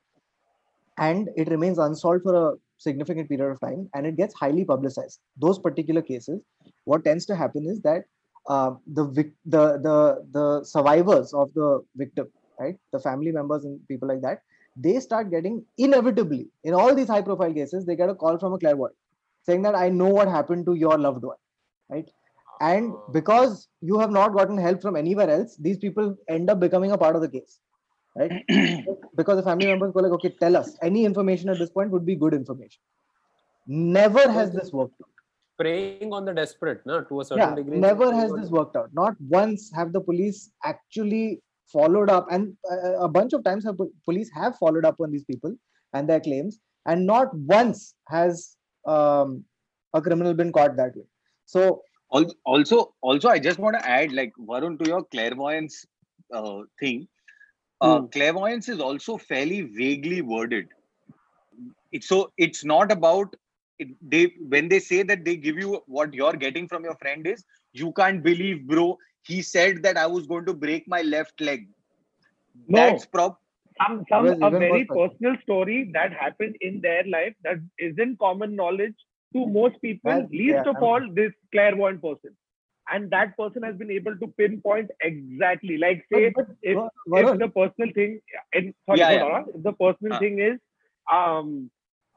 and 0.97 1.29
it 1.35 1.49
remains 1.49 1.79
unsolved 1.79 2.23
for 2.23 2.35
a 2.35 2.55
significant 2.79 3.29
period 3.29 3.51
of 3.51 3.59
time 3.59 3.89
and 3.93 4.07
it 4.07 4.17
gets 4.17 4.33
highly 4.33 4.65
publicized, 4.65 5.19
those 5.37 5.59
particular 5.59 6.01
cases, 6.01 6.41
what 6.85 7.03
tends 7.05 7.25
to 7.27 7.35
happen 7.35 7.67
is 7.67 7.81
that 7.81 8.03
uh, 8.47 8.71
the, 8.87 9.05
vic- 9.05 9.35
the 9.45 9.77
the 9.87 10.25
the 10.31 10.63
survivors 10.63 11.33
of 11.33 11.53
the 11.53 11.81
victim, 11.95 12.27
right, 12.59 12.77
the 12.93 12.99
family 12.99 13.31
members 13.31 13.65
and 13.65 13.79
people 13.87 14.07
like 14.07 14.21
that, 14.21 14.41
they 14.75 14.99
start 14.99 15.29
getting 15.29 15.63
inevitably 15.77 16.49
in 16.63 16.73
all 16.73 16.95
these 16.95 17.07
high 17.07 17.21
profile 17.21 17.53
cases, 17.53 17.85
they 17.85 17.95
get 17.95 18.09
a 18.09 18.15
call 18.15 18.39
from 18.39 18.53
a 18.53 18.59
clairvoyant 18.59 18.95
saying 19.49 19.61
that 19.63 19.75
I 19.75 19.89
know 19.89 20.09
what 20.09 20.27
happened 20.27 20.65
to 20.67 20.75
your 20.75 20.97
loved 20.97 21.23
one, 21.23 21.37
right? 21.89 22.09
And 22.61 22.93
because 23.13 23.67
you 23.81 23.99
have 23.99 24.11
not 24.11 24.33
gotten 24.33 24.57
help 24.57 24.81
from 24.81 24.95
anywhere 24.95 25.29
else, 25.29 25.55
these 25.57 25.77
people 25.77 26.15
end 26.29 26.49
up 26.49 26.59
becoming 26.59 26.91
a 26.91 26.97
part 26.97 27.15
of 27.15 27.21
the 27.21 27.29
case, 27.29 27.59
right? 28.19 28.33
because 29.15 29.37
the 29.37 29.43
family 29.43 29.67
members 29.67 29.93
go 29.93 30.01
like, 30.01 30.11
okay, 30.13 30.29
tell 30.39 30.57
us 30.57 30.77
any 30.81 31.05
information 31.05 31.49
at 31.49 31.59
this 31.59 31.69
point 31.69 31.91
would 31.91 32.05
be 32.05 32.15
good 32.15 32.33
information. 32.33 32.81
Never 33.67 34.29
has 34.31 34.51
this 34.51 34.71
worked 34.73 35.01
out. 35.01 35.09
preying 35.61 36.13
on 36.17 36.25
the 36.25 36.33
desperate, 36.33 36.81
no, 36.85 37.03
to 37.03 37.21
a 37.21 37.25
certain 37.25 37.49
Yeah, 37.49 37.55
degree. 37.55 37.79
never 37.79 38.13
has 38.13 38.33
this 38.33 38.49
worked 38.49 38.75
out. 38.75 38.89
Not 38.93 39.15
once 39.29 39.71
have 39.75 39.93
the 39.93 40.01
police 40.01 40.51
actually 40.63 41.41
followed 41.73 42.09
up, 42.09 42.27
and 42.31 42.55
uh, 42.71 42.93
a 42.99 43.09
bunch 43.09 43.33
of 43.33 43.43
times 43.43 43.65
have 43.65 43.77
police 44.05 44.31
have 44.33 44.57
followed 44.57 44.85
up 44.85 44.99
on 44.99 45.11
these 45.11 45.25
people 45.25 45.53
and 45.93 46.09
their 46.09 46.19
claims, 46.19 46.59
and 46.85 47.05
not 47.05 47.35
once 47.35 47.93
has 48.07 48.55
um, 48.87 49.43
a 49.93 50.01
criminal 50.01 50.33
been 50.33 50.51
caught 50.51 50.75
that 50.77 50.95
way. 50.95 51.05
So 51.45 51.83
also 52.45 52.93
also 53.01 53.29
i 53.29 53.37
just 53.37 53.59
want 53.59 53.75
to 53.79 53.87
add 53.87 54.11
like 54.19 54.31
varun 54.49 54.77
to 54.79 54.85
your 54.91 55.03
clairvoyance 55.15 55.85
uh, 56.33 56.61
thing 56.79 57.07
uh, 57.81 57.99
Hmm. 57.99 58.05
clairvoyance 58.11 58.67
is 58.69 58.79
also 58.79 59.17
fairly 59.17 59.61
vaguely 59.61 60.21
worded 60.21 60.67
it's 61.91 62.07
so 62.07 62.31
it's 62.37 62.63
not 62.65 62.91
about 62.91 63.35
it, 63.79 63.89
they 64.01 64.33
when 64.49 64.67
they 64.69 64.79
say 64.79 65.03
that 65.03 65.23
they 65.25 65.35
give 65.35 65.57
you 65.57 65.81
what 65.87 66.13
you're 66.13 66.33
getting 66.33 66.67
from 66.67 66.83
your 66.83 66.95
friend 66.95 67.25
is 67.27 67.43
you 67.73 67.91
can't 67.93 68.23
believe 68.23 68.67
bro 68.67 68.97
he 69.23 69.41
said 69.41 69.81
that 69.83 69.97
i 69.97 70.05
was 70.07 70.27
going 70.27 70.45
to 70.45 70.53
break 70.53 70.87
my 70.87 71.01
left 71.01 71.39
leg 71.41 71.67
No. 72.67 73.05
that's 73.05 73.05
prop 73.05 73.39
Some, 73.81 74.05
some 74.09 74.37
a 74.41 74.51
very 74.51 74.85
more 74.85 74.85
personal 74.85 75.35
story 75.43 75.89
that 75.93 76.11
happened 76.13 76.55
in 76.61 76.81
their 76.81 77.03
life 77.05 77.33
that 77.43 77.57
isn't 77.79 78.19
common 78.19 78.55
knowledge 78.55 78.95
to 79.33 79.45
most 79.47 79.81
people, 79.81 80.13
Well, 80.13 80.27
least 80.31 80.47
yeah, 80.47 80.65
of 80.65 80.77
I 80.77 80.81
all 80.81 81.01
this 81.13 81.33
clairvoyant 81.51 82.01
person. 82.01 82.35
And 82.91 83.09
that 83.11 83.37
person 83.37 83.63
has 83.63 83.75
been 83.77 83.91
able 83.91 84.15
to 84.17 84.27
pinpoint 84.37 84.89
exactly, 85.01 85.77
like 85.77 86.05
say, 86.11 86.31
but, 86.35 86.47
if, 86.61 86.75
Var- 87.07 87.33
if 87.33 87.39
the 87.39 87.47
personal 87.49 87.91
thing, 87.93 88.19
and 88.53 88.73
sorry, 88.85 88.99
Yeah, 88.99 89.11
yeah. 89.11 89.43
if 89.55 89.63
the 89.63 89.73
personal 89.73 90.13
Uh. 90.13 90.19
thing 90.19 90.39
is, 90.39 90.59
um, 91.11 91.69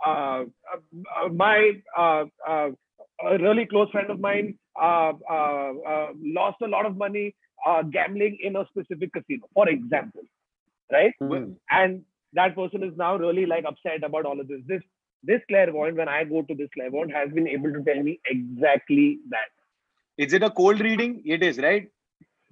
uh, 0.06 0.44
uh, 0.72 0.78
uh, 1.24 1.28
my 1.28 1.72
uh, 1.96 2.24
uh, 2.46 2.70
a 3.24 3.38
really 3.38 3.66
close 3.66 3.90
friend 3.90 4.10
of 4.10 4.20
mine 4.20 4.58
uh, 4.80 5.12
uh, 5.30 5.72
uh, 5.92 6.08
lost 6.22 6.56
a 6.62 6.66
lot 6.68 6.86
of 6.86 6.96
money 6.96 7.34
uh, 7.66 7.82
gambling 7.82 8.38
in 8.42 8.56
a 8.56 8.66
specific 8.66 9.12
casino, 9.12 9.48
for 9.54 9.68
example, 9.68 10.22
right? 10.92 11.14
Hmm. 11.20 11.52
and 11.70 12.02
that 12.34 12.54
person 12.54 12.82
is 12.82 12.96
now 12.96 13.16
really 13.16 13.46
like 13.46 13.64
upset 13.64 14.02
about 14.04 14.26
all 14.26 14.40
of 14.40 14.48
this. 14.48 14.60
This 14.66 14.82
this 15.22 15.40
clairvoyant, 15.48 15.96
when 15.96 16.08
I 16.08 16.24
go 16.24 16.42
to 16.42 16.54
this 16.54 16.68
clairvoyant, 16.74 17.12
has 17.12 17.30
been 17.32 17.48
able 17.48 17.72
to 17.72 17.82
tell 17.84 18.02
me 18.02 18.20
exactly 18.26 19.18
that. 19.30 19.50
Is 20.24 20.32
it 20.38 20.42
a 20.48 20.50
cold 20.60 20.80
reading 20.88 21.12
it 21.36 21.42
is 21.50 21.58
right 21.68 21.90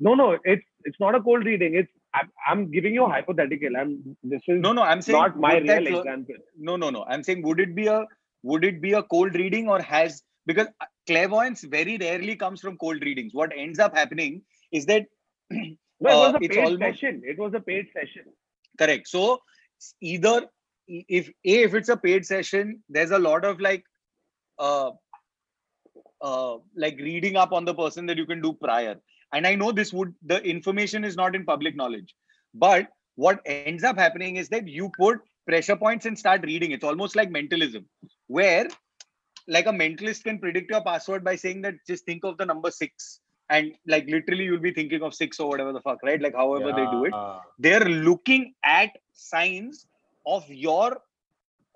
No, 0.06 0.12
no, 0.18 0.26
it's 0.52 0.68
it's 0.88 1.00
not 1.02 1.16
a 1.16 1.18
cold 1.24 1.46
reading. 1.48 1.74
It's 1.80 1.90
I'm, 2.18 2.28
I'm 2.50 2.60
giving 2.74 2.94
you 2.98 3.02
a 3.06 3.10
hypothetical. 3.14 3.74
I'm 3.80 3.90
this 4.32 4.46
is 4.52 4.60
no 4.66 4.70
no 4.78 4.84
i'm 4.92 5.02
saying 5.06 5.18
not 5.18 5.36
my 5.44 5.50
would 5.56 5.66
that 5.70 5.88
example. 5.90 6.38
no 6.68 6.76
no 6.84 6.88
no 6.96 7.02
i'm 7.14 7.24
saying 7.26 7.42
would 7.48 7.60
it 7.64 7.74
be 7.80 7.84
a 7.96 7.98
would 8.52 8.64
it 8.70 8.78
be 8.86 8.92
a 9.00 9.02
cold 9.14 9.36
reading 9.42 9.68
or 9.74 9.78
has 9.90 10.16
because 10.52 10.70
uh, 10.84 10.88
clairvoyance 11.10 11.62
very 11.76 11.96
rarely 12.04 12.36
comes 12.44 12.64
from 12.66 12.78
cold 12.84 13.06
readings 13.08 13.36
what 13.40 13.52
ends 13.64 13.82
up 13.86 14.00
happening 14.02 14.40
is 14.80 14.86
that 14.92 15.06
No, 16.08 16.10
it 16.14 16.20
was 16.24 16.34
uh, 16.34 16.38
a 16.38 16.44
it's 16.46 16.56
paid 16.56 16.64
almost- 16.64 16.82
session. 16.86 17.22
It 17.34 17.38
was 17.44 17.52
a 17.60 17.60
paid 17.70 17.92
session. 17.98 18.24
correct 18.84 19.08
so 19.16 19.24
either 20.14 20.36
if 21.20 21.28
a 21.28 21.34
if 21.68 21.74
it's 21.82 21.92
a 21.98 22.00
paid 22.08 22.26
session 22.32 22.72
there's 22.98 23.10
a 23.18 23.22
lot 23.28 23.44
of 23.52 23.60
like 23.68 23.84
uh 24.68 24.90
uh 26.22 26.56
like 26.76 26.96
reading 26.98 27.36
up 27.36 27.52
on 27.52 27.64
the 27.64 27.74
person 27.74 28.06
that 28.06 28.16
you 28.16 28.26
can 28.26 28.40
do 28.40 28.52
prior. 28.52 28.96
And 29.32 29.46
i 29.46 29.54
know 29.54 29.70
this 29.72 29.92
would 29.92 30.14
the 30.24 30.42
information 30.42 31.04
is 31.04 31.16
not 31.16 31.36
in 31.36 31.44
public 31.44 31.76
knowledge 31.76 32.14
but 32.54 32.88
what 33.14 33.40
ends 33.44 33.84
up 33.84 33.98
happening 33.98 34.36
is 34.36 34.48
that 34.48 34.66
you 34.66 34.90
put 34.98 35.20
pressure 35.46 35.76
points 35.76 36.06
and 36.06 36.18
start 36.18 36.42
reading. 36.44 36.72
It's 36.72 36.84
almost 36.84 37.16
like 37.16 37.30
mentalism 37.30 37.86
where 38.28 38.68
like 39.48 39.66
a 39.66 39.72
mentalist 39.72 40.24
can 40.24 40.38
predict 40.38 40.70
your 40.70 40.82
password 40.82 41.24
by 41.24 41.36
saying 41.36 41.62
that 41.62 41.74
just 41.86 42.04
think 42.04 42.24
of 42.24 42.38
the 42.38 42.46
number 42.46 42.70
six 42.70 43.20
and 43.48 43.72
like 43.86 44.06
literally 44.06 44.44
you'll 44.44 44.60
be 44.60 44.72
thinking 44.72 45.02
of 45.02 45.12
six 45.12 45.40
or 45.40 45.48
whatever 45.48 45.72
the 45.72 45.80
fuck 45.80 45.98
right? 46.02 46.20
Like 46.20 46.34
however 46.36 46.72
they 46.72 46.86
do 46.86 47.04
it. 47.04 47.14
They're 47.58 47.84
looking 47.84 48.54
at 48.64 48.90
signs 49.12 49.86
of 50.24 50.48
your 50.48 50.98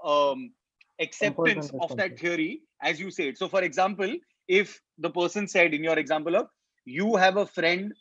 um, 0.04 0.52
acceptance 1.00 1.72
of 1.80 1.96
that 1.96 2.18
theory 2.18 2.62
as 2.80 3.00
you 3.00 3.10
say 3.10 3.28
it. 3.28 3.38
So, 3.38 3.48
for 3.48 3.62
example, 3.62 4.12
if 4.48 4.80
the 4.98 5.10
person 5.10 5.48
said 5.48 5.74
in 5.74 5.82
your 5.84 5.98
example 5.98 6.36
of 6.36 6.48
you 6.84 7.16
have 7.16 7.36
a 7.36 7.46
friend 7.46 7.92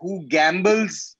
who 0.00 0.26
gambles, 0.28 1.16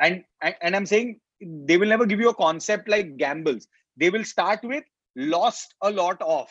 and, 0.00 0.24
and 0.60 0.76
I'm 0.76 0.86
saying 0.86 1.20
they 1.40 1.76
will 1.76 1.88
never 1.88 2.06
give 2.06 2.20
you 2.20 2.30
a 2.30 2.34
concept 2.34 2.88
like 2.88 3.16
gambles. 3.16 3.66
They 3.96 4.10
will 4.10 4.24
start 4.24 4.60
with 4.62 4.84
lost 5.16 5.74
a 5.82 5.90
lot 5.90 6.20
of. 6.20 6.48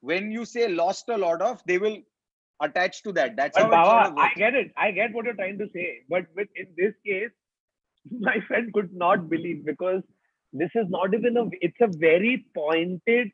When 0.00 0.30
you 0.30 0.44
say 0.44 0.68
lost 0.68 1.08
a 1.08 1.16
lot 1.16 1.42
of, 1.42 1.62
they 1.66 1.78
will 1.78 1.98
attach 2.60 3.02
to 3.04 3.12
that. 3.12 3.36
That's 3.36 3.56
But 3.56 3.68
how 3.68 3.82
sort 3.82 4.04
Baba, 4.04 4.06
of 4.06 4.14
I 4.16 4.34
get 4.36 4.54
it. 4.54 4.72
I 4.76 4.90
get 4.92 5.12
what 5.12 5.24
you're 5.24 5.34
trying 5.34 5.58
to 5.58 5.68
say. 5.72 6.02
But 6.08 6.26
with 6.34 6.48
in 6.56 6.66
this 6.76 6.94
case, 7.04 7.30
my 8.20 8.38
friend 8.46 8.72
could 8.72 8.92
not 8.94 9.28
believe 9.28 9.64
because 9.64 10.02
this 10.52 10.70
is 10.74 10.86
not 10.88 11.14
even 11.14 11.36
a 11.36 11.44
it's 11.60 11.80
a 11.80 11.88
very 11.98 12.46
pointed 12.54 13.30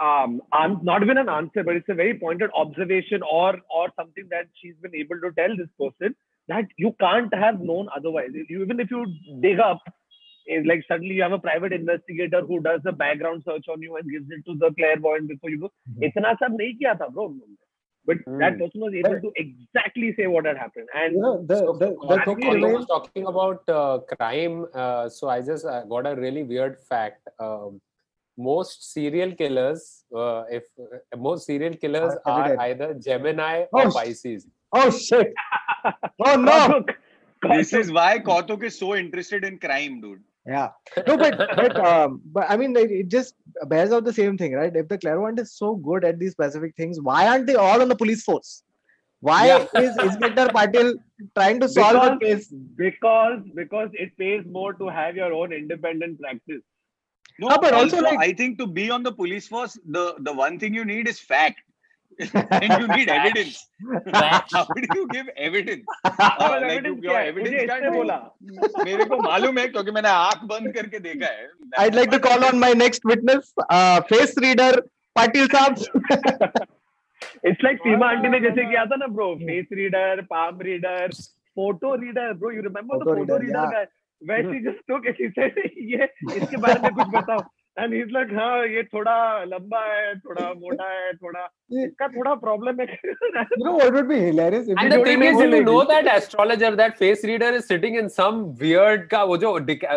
um, 0.00 0.40
not 0.82 1.02
even 1.02 1.18
an 1.18 1.28
answer, 1.28 1.62
but 1.62 1.76
it's 1.76 1.88
a 1.88 1.94
very 1.94 2.18
pointed 2.18 2.50
observation 2.54 3.22
or 3.22 3.58
or 3.74 3.88
something 3.96 4.24
that 4.30 4.46
she's 4.60 4.74
been 4.82 4.94
able 4.94 5.20
to 5.20 5.30
tell 5.38 5.56
this 5.56 5.68
person 5.78 6.14
that 6.48 6.64
you 6.76 6.94
can't 7.00 7.32
have 7.34 7.60
known 7.60 7.88
otherwise. 7.96 8.30
even 8.50 8.80
if 8.80 8.90
you 8.90 9.06
dig 9.40 9.60
up, 9.60 9.80
eh, 10.48 10.60
like 10.66 10.84
suddenly 10.88 11.14
you 11.14 11.22
have 11.22 11.32
a 11.32 11.38
private 11.38 11.72
investigator 11.72 12.42
who 12.42 12.60
does 12.60 12.80
a 12.86 12.92
background 12.92 13.42
search 13.46 13.66
on 13.68 13.80
you 13.80 13.96
and 13.96 14.10
gives 14.10 14.26
it 14.30 14.44
to 14.46 14.58
the 14.58 14.74
clairvoyant 14.74 15.28
before 15.28 15.50
you 15.50 15.60
go. 15.60 15.72
It's 16.00 16.16
not 16.16 16.42
a 16.42 16.50
kiya 16.50 16.98
tha, 16.98 17.10
bro. 17.10 17.34
But 18.06 18.18
mm. 18.26 18.38
that 18.40 18.58
person 18.58 18.80
was 18.80 18.92
able 18.92 19.14
but, 19.14 19.22
to 19.22 19.32
exactly 19.36 20.14
say 20.18 20.26
what 20.26 20.44
had 20.44 20.58
happened. 20.58 20.88
And 20.94 21.16
the, 21.48 21.56
so, 21.56 21.72
the, 21.72 21.86
the, 21.86 22.34
the 22.34 22.68
was 22.68 22.86
talking 22.86 23.26
about 23.26 23.66
uh, 23.66 24.00
crime, 24.14 24.66
uh, 24.74 25.08
so 25.08 25.28
I 25.28 25.40
just 25.40 25.64
uh, 25.64 25.84
got 25.84 26.06
a 26.06 26.14
really 26.14 26.42
weird 26.42 26.78
fact. 26.80 27.26
Um, 27.38 27.80
most 28.36 28.92
serial 28.92 29.32
killers, 29.34 30.04
uh, 30.14 30.44
if 30.50 30.64
uh, 30.80 31.16
most 31.16 31.46
serial 31.46 31.74
killers 31.76 32.14
Are 32.26 32.52
are 32.52 32.60
either 32.60 32.94
Gemini 32.94 33.64
Oh, 33.72 33.82
or 33.84 33.90
sh- 33.90 33.94
Pisces. 33.94 34.46
oh 34.72 34.90
shit 34.90 35.32
oh 36.26 36.36
no 36.36 36.58
Kautuk, 36.58 36.94
This 37.56 37.72
is 37.72 37.92
why 37.92 38.18
Kautuk 38.18 38.64
is 38.64 38.78
so 38.78 38.94
interested 38.96 39.44
in 39.44 39.58
crime, 39.58 40.00
dude. 40.00 40.22
Yeah. 40.46 40.68
No, 41.06 41.16
but 41.16 41.38
but 41.56 41.76
um, 41.78 42.20
but 42.32 42.46
I 42.50 42.56
mean, 42.56 42.76
it, 42.76 42.90
it 42.90 43.08
just 43.08 43.34
bears 43.68 43.92
out 43.92 44.04
the 44.04 44.12
same 44.12 44.36
thing, 44.36 44.52
right? 44.54 44.74
If 44.74 44.88
the 44.88 44.98
clairvoyant 44.98 45.38
is 45.38 45.52
so 45.52 45.74
good 45.76 46.04
at 46.04 46.18
these 46.18 46.32
specific 46.32 46.74
things, 46.76 47.00
why 47.00 47.26
aren't 47.28 47.46
they 47.46 47.54
all 47.54 47.80
on 47.80 47.88
the 47.88 47.96
police 47.96 48.24
force? 48.24 48.62
Why 49.20 49.46
Yeah. 49.46 49.66
is 49.82 49.96
Inspector 50.06 50.46
Patil 50.56 50.94
trying 51.34 51.60
to 51.60 51.68
solve 51.68 51.94
the 52.04 52.16
Because- 52.20 52.46
case? 52.48 52.54
because 52.76 53.40
because 53.54 53.90
it 53.94 54.16
pays 54.18 54.44
more 54.58 54.72
to 54.74 54.88
have 54.88 55.16
your 55.16 55.32
own 55.32 55.52
independent 55.52 56.20
practice. 56.20 56.62
No, 57.39 57.47
Ah, 57.47 57.57
but 57.57 57.73
also, 57.73 57.97
also, 57.97 58.05
like- 58.05 58.21
I 58.21 58.33
think 58.33 58.57
to 58.59 58.65
be 58.67 58.85
on 58.91 59.03
the 59.03 59.11
police 59.17 59.45
force, 59.47 59.75
the 59.97 60.05
the 60.27 60.31
one 60.39 60.55
thing 60.63 60.73
you 60.77 60.85
need 60.87 61.07
is 61.11 61.19
fact, 61.27 61.61
and 62.19 62.73
you 62.73 62.87
need 62.89 63.11
evidence. 63.13 63.59
How 64.55 64.63
do 64.79 64.87
you 64.97 65.05
give 65.13 65.29
evidence? 65.49 65.85
Uh, 66.03 66.29
और 66.47 66.57
like 66.63 66.71
evidence 66.71 67.05
your 67.05 67.13
क्या 67.13 67.19
है? 67.19 67.29
evidence 67.31 67.53
मुझे 67.53 67.67
can't 67.69 67.85
इसने 67.85 67.89
be- 67.89 67.95
बोला 67.97 68.17
मेरे 68.89 69.05
को 69.13 69.17
मालूम 69.27 69.59
है 69.59 69.67
क्योंकि 69.75 69.91
मैंने 69.99 70.09
आंख 70.15 70.43
बंद 70.51 70.73
करके 70.77 70.99
देखा 71.05 71.31
है 71.37 71.47
I'd 71.85 71.95
like 71.99 72.11
to 72.15 72.19
call 72.27 72.43
on 72.49 72.59
my 72.65 72.71
next 72.81 73.07
witness, 73.13 73.53
uh, 73.77 74.01
face 74.11 74.35
reader 74.47 74.71
Patil 75.15 75.47
Saab. 75.55 75.79
It's 77.45 77.63
like 77.63 77.77
Seema 77.87 78.09
aunty 78.09 78.29
ने 78.29 78.39
जैसे 78.39 78.65
किया 78.69 78.85
था 78.91 78.95
ना 78.95 79.07
bro 79.15 79.33
face 79.45 79.65
reader 79.79 80.21
palm 80.29 80.59
reader 80.67 81.11
photo 81.55 81.93
reader 82.03 82.33
bro 82.43 82.51
you 82.51 82.61
remember 82.61 82.97
the 82.97 83.01
Photo 83.01 83.15
photo 83.15 83.23
reader, 83.23 83.39
reader 83.41 83.59
yeah. 83.59 83.71
गाय 83.73 83.85
वैसी 84.30 84.60
just 84.64 84.92
के 85.06 85.24
it 85.24 85.38
ये 85.92 86.08
इसके 86.36 86.56
बारे 86.56 86.80
में 86.82 86.90
कुछ 86.94 87.14
बताओ 87.14 87.42
एंड 87.78 87.94
इज़ 87.94 88.10
लाइक 88.12 88.28
हाँ 88.32 88.66
ये 88.66 88.82
थोड़ा 88.82 89.14
लंबा 89.44 89.80
है 89.84 90.14
थोड़ा 90.18 90.48
मोटा 90.58 90.88
है 90.90 91.12
थोड़ा 91.12 91.40
इसका 91.84 92.08
थोड़ा 92.08 92.34
प्रॉब्लम 92.42 92.80
है। 92.80 92.86
You 92.86 93.64
know 93.64 93.72
what 93.76 93.92
would 93.94 94.06
be 94.08 94.18
hilarious 94.20 94.68
if 94.68 94.84
you 94.84 95.04
thing 95.04 95.24
is 95.24 95.42
you 95.44 95.62
know 95.62 95.82
that 95.84 96.06
astrologer 96.14 96.74
that 96.74 96.94
face 96.98 97.24
reader 97.24 97.54
is 97.54 97.64
sitting 97.64 97.96
in 97.98 98.08
some 98.18 98.42
weird 98.60 99.06
का 99.08 99.22
वो 99.32 99.36
जो 99.36 99.52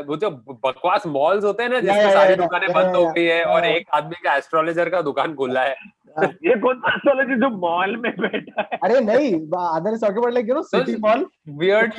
वो 0.08 0.18
जो 0.18 0.30
बकवास 0.66 1.06
मॉल्स 1.18 1.44
होते 1.44 1.64
हैं 1.64 1.70
ना 1.70 1.80
जिसमें 1.80 2.12
सारी 2.12 2.36
दुकानें 2.36 2.72
बंद 2.74 2.96
हो 2.96 3.06
गई 3.12 3.26
है 3.26 3.44
और 3.46 3.66
एक 3.66 3.88
आदमी 3.94 4.24
का 4.24 4.36
एस्ट्रोलॉजर 4.38 4.90
का 4.90 5.02
दुकान 5.02 5.36
खुला 5.36 5.64
है। 5.64 5.76
ये 6.20 6.56
कौन 6.60 6.80
सा 6.84 6.94
एस्ट्रोलॉजी 6.96 7.36
जो 7.42 7.50
मॉल 7.64 7.96
में 8.04 8.12
बैठा 8.20 8.62
है 8.84 9.02
nahi, 9.08 9.28
other 9.56 9.94
is 9.98 10.02
talking 10.02 10.18
about 10.18 10.34
like, 10.34 10.48
you 10.48 10.56
know, 10.58 10.64
city 10.70 10.94
Those- 10.94 11.02
mall. 11.02 11.26
weird 11.64 11.94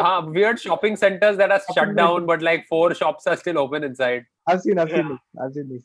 हाँ 0.00 0.18
weird 0.34 0.60
shopping 0.64 0.96
centers 1.04 1.38
that 1.38 1.54
are 1.56 1.60
shut 1.60 1.78
Shopping 1.78 1.96
down 2.00 2.26
but 2.32 2.42
like 2.48 2.66
four 2.74 2.94
shops 2.94 3.26
are 3.26 3.36
still 3.44 3.58
open 3.64 3.84
inside 3.84 4.26
I've 4.46 4.60
seen, 4.60 4.78
I've 4.78 4.90
seen 4.90 5.08
this. 5.08 5.18
I've 5.42 5.52
seen 5.54 5.68
this. 5.68 5.82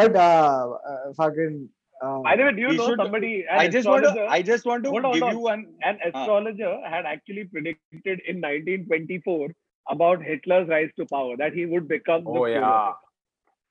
But 0.00 0.16
uh, 0.16 0.76
uh 0.90 1.12
fucking. 1.16 1.68
Uh, 2.04 2.18
By 2.22 2.34
the 2.36 2.44
way, 2.44 2.52
do 2.52 2.62
you 2.62 2.72
know 2.76 2.86
should- 2.88 2.98
somebody? 2.98 3.46
I 3.56 3.68
just 3.68 3.88
want 3.88 4.04
to 4.04 4.26
I 4.36 4.42
just 4.42 4.64
want 4.66 4.84
to 4.84 4.90
Hold 4.90 5.04
on, 5.04 5.12
give 5.12 5.22
hold 5.22 5.34
you 5.34 5.40
one 5.40 5.66
an 5.90 5.98
astrologer 6.06 6.72
had 6.94 7.04
actually 7.06 7.44
predicted 7.44 8.22
in 8.32 8.40
1924 8.40 9.50
about 9.90 10.22
Hitler's 10.22 10.68
rise 10.68 10.90
to 10.96 11.06
power 11.12 11.36
that 11.36 11.52
he 11.52 11.66
would 11.66 11.86
become 11.88 12.24
the 12.24 12.30
oh 12.30 12.42
Führer. 12.42 12.94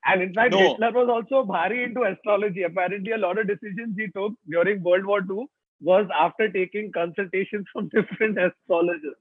yeah 0.01 0.13
And 0.13 0.23
in 0.23 0.33
fact, 0.35 0.53
No. 0.55 0.59
Hitler 0.63 0.89
was 0.97 1.09
also 1.13 1.39
bhari 1.47 1.79
into 1.85 2.03
astrology. 2.09 2.63
Apparently, 2.67 3.13
a 3.13 3.17
lot 3.23 3.39
of 3.43 3.47
decisions 3.49 3.97
he 4.03 4.07
took 4.17 4.35
during 4.57 4.83
World 4.89 5.07
War 5.13 5.17
II 5.31 5.47
was 5.81 6.13
after 6.25 6.47
taking 6.49 6.91
consultations 6.93 7.67
from 7.73 7.89
different 7.95 8.39
astrologers. 8.45 9.17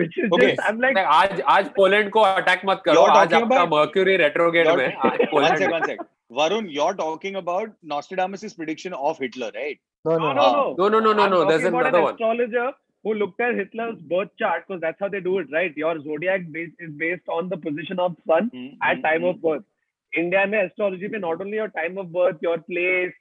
Which 0.00 0.18
is 0.24 0.30
Okay. 0.36 0.50
just, 0.50 0.60
I'm 0.68 0.78
like, 0.84 0.94
Like, 0.98 1.08
आज 1.14 1.40
आज 1.54 1.70
Poland 1.76 2.10
को 2.16 2.20
attack 2.26 2.60
मत 2.66 2.82
करो 2.84 2.94
You're 3.00 3.14
आज 3.22 3.28
talking 3.32 3.46
आपका 3.46 3.56
about- 3.62 3.72
mercury 3.72 4.16
retrograde 4.22 4.66
You're- 4.66 4.76
में 4.82 4.96
आज 5.08 5.18
one 5.20 5.30
Poland 5.32 5.58
sec, 5.62 5.72
one 5.76 5.86
sec. 5.92 6.04
Varun, 6.40 6.68
you're 6.76 6.94
talking 7.00 7.38
about 7.40 7.72
Nostradamus' 7.94 8.54
prediction 8.60 8.94
of 9.10 9.18
Hitler, 9.24 9.50
right? 9.56 9.80
no, 10.10 10.12
no, 10.12 10.28
no. 10.28 10.34
no, 10.36 10.44
Ah. 10.44 10.52
no. 10.52 10.62
no 10.82 10.88
no 10.92 11.00
no 11.06 11.14
no 11.16 11.24
I'm 11.24 11.34
no 11.34 11.40
talking 11.40 11.50
there's 11.52 11.66
about 11.72 11.88
another 11.88 12.02
an 12.02 12.04
one 12.08 12.14
astrologer 12.14 12.68
who 13.08 13.14
looked 13.24 13.42
at 13.48 13.58
Hitler's 13.62 13.98
birth 14.14 14.30
chart 14.44 14.62
because 14.68 14.80
that's 14.86 15.04
how 15.06 15.08
they 15.16 15.20
do 15.26 15.34
it, 15.42 15.50
right? 15.58 15.82
Your 15.84 15.92
zodiac 16.06 16.46
base 16.58 16.70
is 16.88 16.94
based 17.02 17.34
on 17.40 17.50
the 17.54 17.58
position 17.66 18.04
of 18.06 18.16
sun 18.32 18.48
Hmm, 18.54 18.70
at 18.92 18.96
hmm, 19.00 19.04
time 19.08 19.26
hmm. 19.26 19.32
of 19.34 19.42
birth. 19.48 19.66
India 20.15 20.45
में 20.47 20.57
astrology 20.63 21.09
में 21.09 21.19
not 21.19 21.41
only 21.41 21.57
your 21.57 21.69
time 21.69 21.97
of 21.97 22.11
birth, 22.11 22.37
your 22.41 22.57
place, 22.59 23.13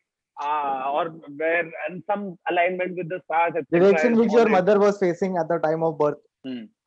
uh, 0.43 0.91
or 0.93 1.11
where 1.37 1.71
and 1.89 2.03
some 2.07 2.37
alignment 2.51 2.97
with 2.97 3.09
the 3.09 3.21
stars, 3.25 3.53
etc. 3.57 3.81
Direction 3.81 4.13
is 4.13 4.19
which 4.19 4.33
your 4.33 4.47
followed. 4.47 4.53
mother 4.53 4.79
was 4.79 4.99
facing 4.99 5.37
at 5.37 5.49
the 5.49 5.59
time 5.59 5.83
of 5.83 5.99
birth. 5.99 6.19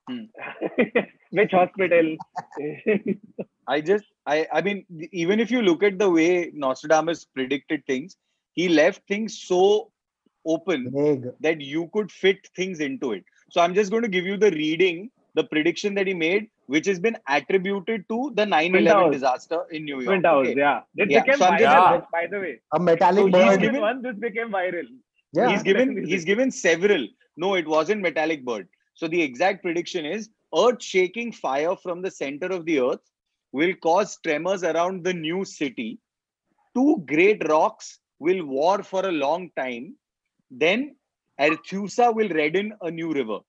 Which 1.32 1.52
hospital? 1.52 2.16
I 3.68 3.82
just, 3.82 4.06
I, 4.26 4.48
I 4.54 4.62
mean, 4.62 4.86
even 5.12 5.40
if 5.40 5.52
you 5.52 5.62
look 5.62 5.84
at 5.84 6.00
the 6.00 6.10
way 6.10 6.52
Nostradamus 6.54 7.26
predicted 7.26 7.86
things, 7.86 8.16
he 8.54 8.70
left 8.70 9.02
things 9.08 9.42
so 9.42 9.92
open 10.46 10.92
Vague. 10.96 11.26
that 11.42 11.60
you 11.60 11.90
could 11.94 12.12
fit 12.12 12.48
things 12.56 12.80
into 12.80 13.12
it. 13.12 13.26
So 13.52 13.60
I'm 13.60 13.74
just 13.74 13.92
going 13.92 14.04
to 14.04 14.10
give 14.10 14.26
you 14.26 14.38
the 14.38 14.52
reading, 14.52 15.10
the 15.36 15.44
prediction 15.44 15.94
that 15.96 16.08
he 16.08 16.14
made, 16.14 16.50
which 16.68 16.86
has 16.86 17.00
been 17.00 17.18
attributed 17.36 18.08
to 18.10 18.32
the 18.36 18.46
9/11 18.46 19.12
disaster 19.12 19.60
in 19.72 19.86
New 19.86 19.96
York. 20.02 20.06
Twin 20.06 20.24
Towers, 20.24 20.48
okay? 20.50 20.60
yeah. 20.60 20.82
It 20.96 21.12
Yeah, 21.12 21.22
became 21.24 21.38
so 21.40 21.46
viral, 21.52 21.60
Yeah. 21.62 22.02
by 22.16 22.28
the 22.28 22.40
way. 22.46 22.54
A 22.74 22.80
metallic 22.80 23.26
So 23.26 23.30
bird. 23.36 23.50
This 23.52 23.58
given- 23.68 23.82
one, 23.90 24.02
this 24.08 24.18
became 24.26 24.52
viral. 24.58 24.88
yeah. 25.34 25.50
He's 25.52 25.64
given 25.70 25.94
he's 26.14 26.26
given 26.32 26.52
several. 26.52 27.06
No, 27.46 27.54
it 27.56 27.68
wasn't 27.76 28.02
metallic 28.10 28.44
bird. 28.50 28.68
So 28.96 29.08
the 29.08 29.22
exact 29.22 29.64
prediction 29.64 30.06
is 30.06 30.30
earth 30.64 30.82
shaking 30.82 31.32
fire 31.32 31.76
from 31.86 32.02
the 32.02 32.12
center 32.20 32.48
of 32.58 32.66
the 32.66 32.80
earth 32.90 33.06
will 33.60 33.74
cause 33.88 34.18
tremors 34.28 34.64
around 34.64 35.04
the 35.04 35.14
new 35.14 35.46
city. 35.46 35.90
Two 36.76 37.04
great 37.12 37.48
rocks 37.50 38.00
will 38.20 38.44
war 38.46 38.84
for 38.92 39.06
a 39.08 39.12
long 39.24 39.50
time. 39.62 39.96
Then 40.64 40.96
Arethusa 41.40 42.14
will 42.20 42.30
redden 42.30 42.74
a 42.82 42.90
new 43.00 43.14
river. 43.14 43.40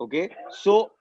Okay, 0.00 0.24
so 0.50 0.92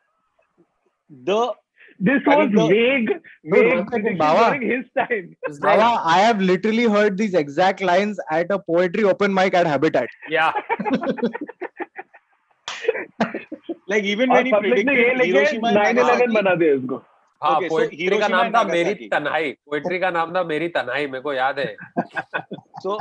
the 1.11 1.53
this 1.99 2.21
was 2.25 2.49
the, 2.51 2.67
vague, 2.67 3.09
vague 3.43 3.87
during 3.91 4.61
his 4.63 4.85
time. 4.97 5.35
Bawa, 5.61 6.01
I 6.03 6.19
have 6.19 6.41
literally 6.41 6.85
heard 6.85 7.15
these 7.15 7.35
exact 7.35 7.79
lines 7.79 8.19
at 8.31 8.47
a 8.49 8.57
poetry 8.57 9.03
open 9.03 9.31
mic 9.31 9.53
at 9.53 9.67
Habitat. 9.67 10.09
Yeah. 10.27 10.51
like 13.87 14.03
even 14.03 14.31
when 14.31 14.47
he 14.47 14.51
predicted 14.51 15.21
Hiroshima 15.21 15.67
and 15.67 15.75
Nagasaki, 15.75 16.33
हाँ 17.43 17.59
poetry 17.61 18.17
का 18.19 18.27
नाम 18.27 18.51
था 18.53 18.63
मेरी 18.63 19.07
तनाई 19.09 19.51
poetry 19.67 19.99
का 19.99 20.09
नाम 20.11 20.33
था 20.35 20.43
मेरी 20.43 20.67
तनाई 20.69 21.07
मेरे 21.07 21.21
को 21.21 21.33
याद 21.33 21.59
है। 21.59 21.75
So 22.79 22.97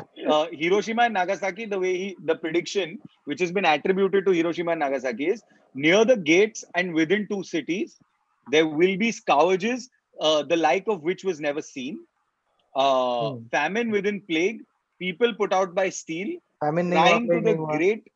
Hiroshima 0.54 1.04
and 1.04 1.12
Nagasaki 1.14 1.66
the 1.66 1.74
way 1.82 1.90
he 1.92 2.14
the 2.22 2.38
prediction 2.42 2.96
which 3.28 3.40
has 3.42 3.52
been 3.54 3.66
attributed 3.66 4.24
to 4.24 4.32
Hiroshima 4.32 4.72
and 4.72 4.82
Nagasaki 4.82 5.26
is 5.32 5.42
near 5.74 6.04
the 6.04 6.18
gates 6.28 6.64
and 6.76 6.94
within 7.12 7.24
two 7.24 7.42
cities 7.50 7.96
there 8.46 8.64
will 8.76 8.96
be 8.98 9.10
scourges 9.12 9.88
the 10.16 10.56
like 10.58 10.88
of 10.88 11.00
which 11.04 11.24
was 11.26 11.40
never 11.40 11.60
seen 11.62 12.04
famine 13.54 13.92
within 14.06 14.18
plague 14.28 14.62
people 15.00 15.32
put 15.38 15.54
out 15.54 15.74
by 15.74 15.90
steel 15.98 16.36
famine 16.64 16.86
नहीं 16.94 17.26
to 17.28 17.40
the 17.40 17.56
great 17.74 18.08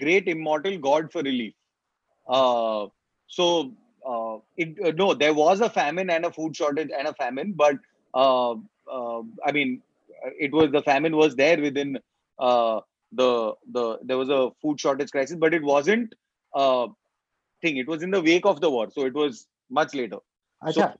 great 0.00 0.28
immortal 0.28 0.76
God 0.88 1.08
for 1.12 1.22
relief 1.24 1.52
so 3.30 3.46
uh, 4.06 4.38
it, 4.56 4.76
uh, 4.84 4.92
no, 4.96 5.14
there 5.14 5.34
was 5.34 5.60
a 5.60 5.70
famine 5.70 6.10
and 6.10 6.24
a 6.24 6.32
food 6.32 6.56
shortage 6.56 6.90
and 6.96 7.08
a 7.08 7.14
famine, 7.14 7.52
but 7.52 7.76
uh, 8.14 8.52
uh, 8.52 9.22
I 9.44 9.52
mean, 9.52 9.82
it 10.38 10.52
was 10.52 10.70
the 10.70 10.82
famine 10.82 11.16
was 11.16 11.34
there 11.36 11.60
within 11.60 11.98
uh, 12.38 12.80
the 13.12 13.54
the 13.70 13.98
there 14.02 14.18
was 14.18 14.28
a 14.28 14.50
food 14.60 14.80
shortage 14.80 15.10
crisis, 15.10 15.36
but 15.36 15.54
it 15.54 15.62
wasn't 15.62 16.14
uh, 16.54 16.86
thing. 17.60 17.76
It 17.76 17.88
was 17.88 18.02
in 18.02 18.10
the 18.10 18.20
wake 18.22 18.46
of 18.46 18.60
the 18.60 18.70
war, 18.70 18.88
so 18.90 19.04
it 19.06 19.14
was 19.14 19.46
much 19.70 19.94
later. 19.94 20.18
Acha. 20.62 20.94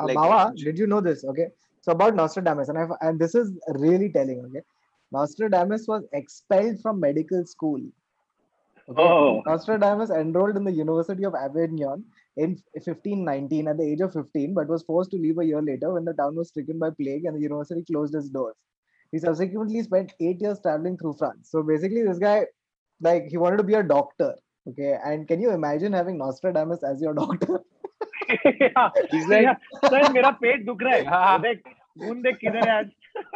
Uh, 0.00 0.04
like- 0.06 0.14
Baba, 0.14 0.54
did 0.54 0.78
you 0.78 0.86
know 0.86 1.00
this? 1.00 1.24
Okay. 1.24 1.48
So 1.80 1.92
about 1.92 2.14
Nostradamus, 2.14 2.68
and 2.68 2.78
I 2.78 2.86
and 3.00 3.18
this 3.18 3.34
is 3.34 3.52
really 3.68 4.10
telling. 4.10 4.40
Okay, 4.46 4.62
Nostradamus 5.12 5.86
was 5.88 6.04
expelled 6.12 6.80
from 6.80 7.00
medical 7.00 7.44
school. 7.46 7.80
Okay? 8.89 9.01
Oh. 9.01 9.41
Nostradamus 9.45 10.09
enrolled 10.09 10.57
in 10.57 10.63
the 10.63 10.71
University 10.71 11.23
of 11.23 11.35
Avignon 11.35 12.03
in 12.37 12.57
1519 12.73 13.67
at 13.67 13.77
the 13.77 13.83
age 13.83 14.01
of 14.01 14.13
15, 14.13 14.53
but 14.53 14.67
was 14.67 14.83
forced 14.83 15.11
to 15.11 15.17
leave 15.17 15.37
a 15.37 15.45
year 15.45 15.61
later 15.61 15.93
when 15.93 16.05
the 16.05 16.13
town 16.13 16.35
was 16.35 16.49
stricken 16.49 16.79
by 16.79 16.89
plague 16.89 17.25
and 17.25 17.35
the 17.35 17.41
university 17.41 17.83
closed 17.83 18.15
its 18.15 18.29
doors. 18.29 18.55
He 19.11 19.19
subsequently 19.19 19.83
spent 19.83 20.13
eight 20.19 20.41
years 20.41 20.59
traveling 20.61 20.97
through 20.97 21.13
France. 21.13 21.49
So 21.51 21.63
basically, 21.63 22.03
this 22.03 22.17
guy, 22.17 22.47
like, 22.99 23.27
he 23.29 23.37
wanted 23.37 23.57
to 23.57 23.63
be 23.63 23.75
a 23.75 23.83
doctor. 23.83 24.33
Okay, 24.67 24.97
and 25.05 25.27
can 25.27 25.41
you 25.41 25.51
imagine 25.51 25.93
having 25.93 26.17
Nostradamus 26.17 26.83
as 26.83 27.01
your 27.01 27.13
doctor? 27.13 27.61
Yeah. 28.59 28.89
He's 29.11 29.27
like, 29.27 29.43
Yeah. 29.43 29.55
Sir 29.85 30.11
मेरा 30.13 30.29
पेट 30.41 30.65
दुख 30.65 30.81
रहा 30.83 30.93
है 30.93 31.05
हाँ। 31.05 31.41
देख 31.41 31.61
खून 32.03 32.21
देख 32.21 32.35
किधर 32.35 32.67
है 32.69 32.77
आज 32.77 32.85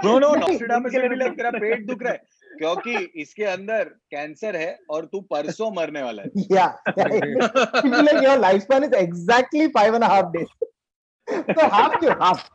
no, 0.05 0.19
no, 0.19 0.35
नहीं, 0.35 0.57
Nostradamus 0.57 0.85
उनके 0.85 0.97
will 0.97 1.09
be 1.09 1.15
लिए 1.15 1.27
like, 1.27 1.37
तेरा 1.37 1.49
पेट 1.49 1.85
दुख 1.85 2.03
रहा 2.03 2.13
है 2.13 2.21
क्योंकि 2.58 2.96
इसके 3.22 3.44
अंदर 3.44 3.84
कैंसर 4.14 4.56
है 4.56 4.76
और 4.90 5.04
तू 5.12 5.20
परसों 5.30 5.70
मरने 5.76 6.02
वाला 6.02 6.22
है 6.22 6.28
be 6.38 8.02
like, 8.08 8.22
your 8.22 8.38
lifespan 8.44 8.86
is 8.88 8.92
exactly 8.98 9.68
five 9.78 9.94
and 9.94 10.04
a 10.04 10.08
half 10.08 10.32
days. 10.32 10.48
so 11.30 11.68
half 11.76 11.98
to 12.00 12.14
half. 12.20 12.50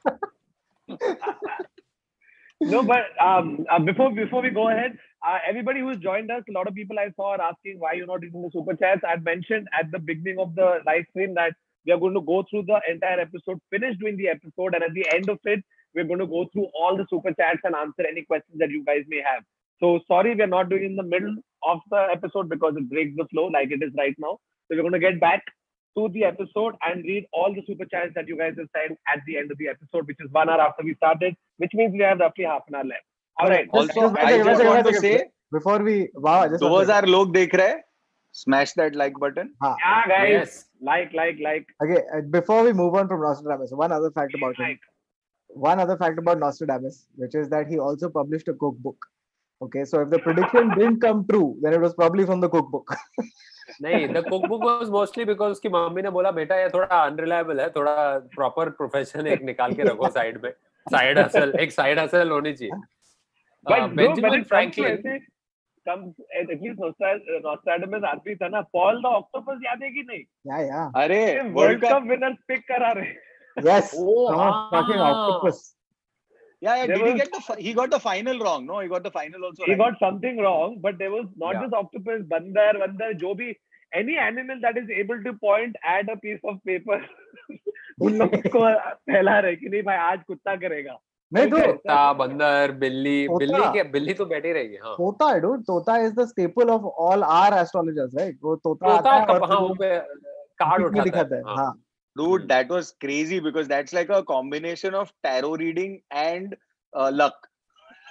no, 2.61 2.83
but 2.83 3.05
um, 3.19 3.65
uh, 3.69 3.79
before 3.79 4.11
before 4.11 4.41
we 4.41 4.49
go 4.49 4.69
ahead, 4.69 4.97
uh, 5.27 5.37
everybody 5.47 5.79
who's 5.79 5.97
joined 5.97 6.31
us, 6.31 6.43
a 6.49 6.51
lot 6.51 6.67
of 6.67 6.75
people 6.75 6.99
I 6.99 7.09
saw 7.15 7.31
are 7.35 7.41
asking 7.41 7.79
why 7.79 7.93
you're 7.93 8.07
not 8.07 8.21
using 8.21 8.41
the 8.41 8.51
super 8.51 8.75
chats. 8.75 9.01
I 9.07 9.15
mentioned 9.17 9.67
at 9.79 9.91
the 9.91 9.99
beginning 9.99 10.39
of 10.39 10.55
the 10.55 10.79
live 10.85 11.05
stream 11.09 11.33
that 11.35 11.53
we 11.85 11.91
are 11.93 11.99
going 11.99 12.13
to 12.13 12.21
go 12.21 12.43
through 12.49 12.63
the 12.63 12.79
entire 12.89 13.19
episode, 13.19 13.59
finish 13.69 13.97
doing 13.97 14.17
the 14.17 14.27
episode, 14.27 14.75
and 14.75 14.83
at 14.83 14.93
the 14.93 15.05
end 15.13 15.29
of 15.29 15.39
it, 15.45 15.63
we're 15.95 16.03
going 16.03 16.19
to 16.19 16.27
go 16.27 16.45
through 16.51 16.67
all 16.79 16.97
the 16.97 17.05
super 17.09 17.33
chats 17.33 17.61
and 17.63 17.75
answer 17.75 18.05
any 18.09 18.23
questions 18.23 18.59
that 18.59 18.69
you 18.69 18.83
guys 18.83 19.03
may 19.07 19.21
have. 19.21 19.43
So 19.79 19.99
sorry, 20.07 20.35
we 20.35 20.41
are 20.41 20.47
not 20.47 20.69
doing 20.69 20.85
in 20.85 20.95
the 20.95 21.03
middle 21.03 21.35
of 21.63 21.79
the 21.91 22.07
episode 22.11 22.49
because 22.49 22.75
it 22.77 22.89
breaks 22.89 23.15
the 23.15 23.25
flow 23.25 23.45
like 23.45 23.71
it 23.71 23.83
is 23.83 23.93
right 23.97 24.15
now. 24.17 24.39
So 24.67 24.75
we're 24.75 24.81
going 24.81 24.93
to 24.93 24.99
get 24.99 25.19
back 25.19 25.43
to 25.97 26.09
the 26.09 26.23
episode 26.23 26.75
and 26.85 27.03
read 27.03 27.25
all 27.33 27.53
the 27.53 27.63
super 27.65 27.85
chats 27.85 28.11
that 28.15 28.27
you 28.27 28.37
guys 28.37 28.53
have 28.57 28.67
sent 28.75 28.99
at 29.07 29.19
the 29.25 29.37
end 29.37 29.51
of 29.51 29.57
the 29.57 29.67
episode, 29.67 30.07
which 30.07 30.17
is 30.19 30.31
one 30.31 30.49
hour 30.49 30.61
after 30.61 30.83
we 30.83 30.95
started, 30.95 31.35
which 31.57 31.71
means 31.73 31.91
we 31.93 31.99
have 31.99 32.19
roughly 32.19 32.45
half 32.45 32.61
an 32.67 32.75
hour 32.75 32.83
left. 32.83 33.03
All 33.39 33.49
right. 33.49 33.67
Also, 33.71 34.15
I, 34.15 34.25
I 34.25 34.43
just 34.43 34.63
want 34.63 34.87
to 34.87 34.93
say 34.95 35.25
before 35.51 35.79
we 35.79 36.09
wow, 36.13 36.47
just 36.47 36.59
those 36.59 36.89
are 36.89 37.05
log 37.05 37.33
dekh 37.33 37.51
rahe. 37.51 37.75
Smash 38.31 38.73
that 38.73 38.95
like 38.95 39.13
button. 39.19 39.53
Haan. 39.61 39.75
Yeah, 39.83 40.07
guys. 40.07 40.29
Yes. 40.29 40.65
Like, 40.79 41.11
like, 41.13 41.37
like. 41.41 41.65
Okay, 41.83 42.01
uh, 42.15 42.21
before 42.29 42.63
we 42.63 42.73
move 42.73 42.93
on 42.93 43.07
from 43.07 43.21
Nostradamus, 43.21 43.71
one 43.71 43.91
other 43.91 44.11
fact 44.11 44.35
about 44.35 44.55
him. 44.57 44.65
Like. 44.65 44.79
One 45.49 45.79
other 45.79 45.97
fact 45.97 46.19
about 46.19 46.39
Nostradamus, 46.39 47.07
which 47.15 47.33
is 47.33 47.49
that 47.49 47.67
he 47.67 47.79
also 47.79 48.09
published 48.09 48.47
a 48.47 48.53
cookbook. 48.53 48.97
Okay, 49.61 49.85
so 49.85 50.01
if 50.01 50.09
the 50.09 50.19
prediction 50.19 50.69
didn't 50.69 50.99
come 50.99 51.25
true, 51.27 51.57
then 51.61 51.73
it 51.73 51.81
was 51.81 51.93
probably 51.93 52.25
from 52.25 52.41
the 52.41 52.49
cookbook. 52.49 52.95
नहीं 53.81 54.07
the 54.13 54.23
cookbook 54.29 54.63
was 54.63 54.89
mostly 54.89 55.25
because 55.25 55.51
उसकी 55.51 55.69
mummy 55.69 56.01
ने 56.01 56.09
बोला 56.09 56.31
बेटा 56.31 56.55
ये 56.59 56.69
थोड़ा 56.73 56.99
unreliable 57.05 57.59
है 57.61 57.69
थोड़ा 57.75 57.95
proper 58.35 58.69
profession 58.77 59.27
एक 59.27 59.41
निकाल 59.49 59.73
के 59.75 59.83
रखो 59.89 60.09
साइड 60.09 60.41
में 60.43 60.51
साइड 60.87 61.19
हसल 61.19 61.53
एक 61.59 61.71
साइड 61.71 61.99
हसल 61.99 62.31
होनी 62.31 62.53
चाहिए 62.53 62.79
Uh, 63.65 63.89
Franklin 64.47 65.03
at 65.85 66.49
at 66.51 66.61
least 66.61 66.79
Nostradamus 66.79 68.03
आदमी 68.03 68.35
था 68.35 68.47
ना 68.49 68.61
Paul 68.75 69.01
the 69.01 69.11
Octopus 69.19 69.63
याद 69.65 69.83
है 69.83 69.89
कि 69.91 70.03
नहीं 70.09 70.23
yeah, 70.51 70.61
yeah. 70.67 70.91
अरे 71.03 71.19
वर्ल्ड 71.57 71.83
कप 71.85 72.03
विनर्स 72.09 72.37
पिक 72.47 72.67
करा 72.71 72.91
रहे 72.99 73.15
Yes. 73.57 73.95
Oh, 73.97 74.27
Come 74.29 74.39
on, 74.39 74.99
ah. 74.99 75.11
octopus. 75.11 75.76
Yeah, 76.61 76.75
yeah. 76.77 76.85
There 76.87 76.97
Did 76.97 77.07
he 77.07 77.13
get 77.13 77.31
the? 77.31 77.55
He 77.59 77.73
got 77.73 77.91
the 77.91 77.99
final 77.99 78.39
wrong. 78.39 78.65
No, 78.65 78.79
he 78.79 78.87
got 78.87 79.03
the 79.03 79.11
final 79.11 79.43
also. 79.45 79.63
he 79.65 79.71
right. 79.71 79.79
got 79.79 79.99
something 79.99 80.37
wrong 80.39 80.77
but 80.81 80.97
there 80.97 81.11
was 81.11 81.25
not 81.37 81.53
Yeah. 81.55 81.61
just 81.63 81.73
octopus 81.81 82.23
बंदर 82.31 82.77
वंदर 82.83 83.13
जो 83.23 83.33
भी 83.41 83.55
any 83.93 84.17
animal 84.27 84.59
that 84.63 84.77
is 84.83 84.89
able 85.01 85.21
to 85.27 85.33
point 85.43 85.75
at 85.95 86.09
a 86.13 86.17
piece 86.23 86.41
of 86.53 86.57
paper 86.69 86.99
उन 88.05 88.17
लोग 88.17 88.35
को 88.55 88.63
फैला 89.11 89.37
रहे 89.39 89.55
कि 89.55 89.69
नहीं 89.69 89.83
भाई 89.83 89.97
आज 89.97 90.23
कुत्ता 90.27 90.55
करेगा 90.63 90.97
नहीं 91.31 91.47
तो 91.51 91.61
कुत्ता 91.65 92.01
बंदर 92.19 92.71
बिल्ली 92.81 93.17
बिल्ली 93.29 93.61
के 93.73 93.83
बिल्ली 93.91 94.13
तो 94.19 94.25
बैठी 94.25 94.51
रहेगी 94.53 94.77
हाँ 94.83 94.93
तोता 94.97 95.29
है 95.31 95.41
dude. 95.41 95.63
तोता 95.67 95.95
is 96.07 96.13
the 96.19 96.25
staple 96.27 96.71
of 96.75 96.85
all 96.85 97.23
our 97.23 97.53
astrologers, 97.63 98.13
right? 98.19 98.35
वो 98.43 98.55
तोता 98.55 98.97
तोता 98.97 99.11
आता 99.11 99.33
है 99.33 99.39
और 99.39 99.51
हाँ 99.51 99.59
वो 99.59 99.73
पे 99.81 99.97
कार्ड 100.63 100.85
उठाता 100.85 101.03
दिखाता 101.03 101.35
है 101.35 101.41
है. 101.41 101.47
हाँ 101.47 101.65
हाँ. 101.65 101.73
Dude, 102.17 102.47
that 102.49 102.69
was 102.69 102.93
crazy 103.01 103.39
because 103.39 103.67
that's 103.67 103.93
like 103.93 104.09
a 104.09 104.23
combination 104.23 104.95
of 104.95 105.11
tarot 105.23 105.55
reading 105.57 106.01
and 106.11 106.55
uh, 106.93 107.11
luck. 107.13 107.35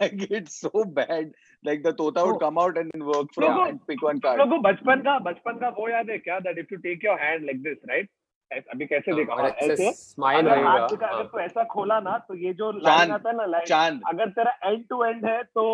Like 0.01 0.31
it's 0.31 0.61
so 0.61 0.85
bad. 0.97 1.31
Like 1.65 1.83
the 1.83 1.93
tota 1.95 2.25
would 2.25 2.35
Oh. 2.35 2.39
come 2.41 2.59
out 2.59 2.79
and 2.81 2.91
then 2.93 3.05
work 3.07 3.31
from 3.35 3.45
No, 3.45 3.65
and 3.65 3.79
pick 3.87 4.03
one 4.03 4.21
card. 4.21 4.39
लोग 4.41 4.51
को 4.51 4.59
बचपन 4.67 5.01
का 5.07 5.19
बचपन 5.29 5.59
का 5.61 5.69
वो 5.79 5.89
याद 5.89 6.11
है 6.11 6.19
क्या 6.19 6.39
that 6.47 6.59
if 6.63 6.75
you 6.75 6.79
take 6.87 7.07
your 7.09 7.17
hand 7.23 7.47
like 7.51 7.63
this 7.69 7.79
right 7.93 8.11
अभी 8.51 8.87
कैसे 8.87 9.15
देखा 9.15 9.35
हाँ, 9.35 9.49
ऐसे 9.63 9.93
स्माइल 9.93 10.47
अगर 10.47 10.65
हाथ 10.65 10.79
रहेगा 10.79 11.07
अगर 11.07 11.15
हाँ। 11.15 11.25
तू 11.31 11.39
ऐसा 11.45 11.65
खोला 11.73 11.99
ना 12.01 12.19
तो 12.29 12.35
ये 12.43 12.53
जो 12.61 12.71
लाइन 12.79 13.11
आता 13.13 13.31
है 13.31 13.37
ना 13.37 13.47
लाइन 13.55 14.01
अगर 14.11 14.31
तेरा 14.37 14.53
एंड 14.65 14.85
टू 14.91 15.03
एंड 15.05 15.25
है 15.27 15.43
तो 15.43 15.65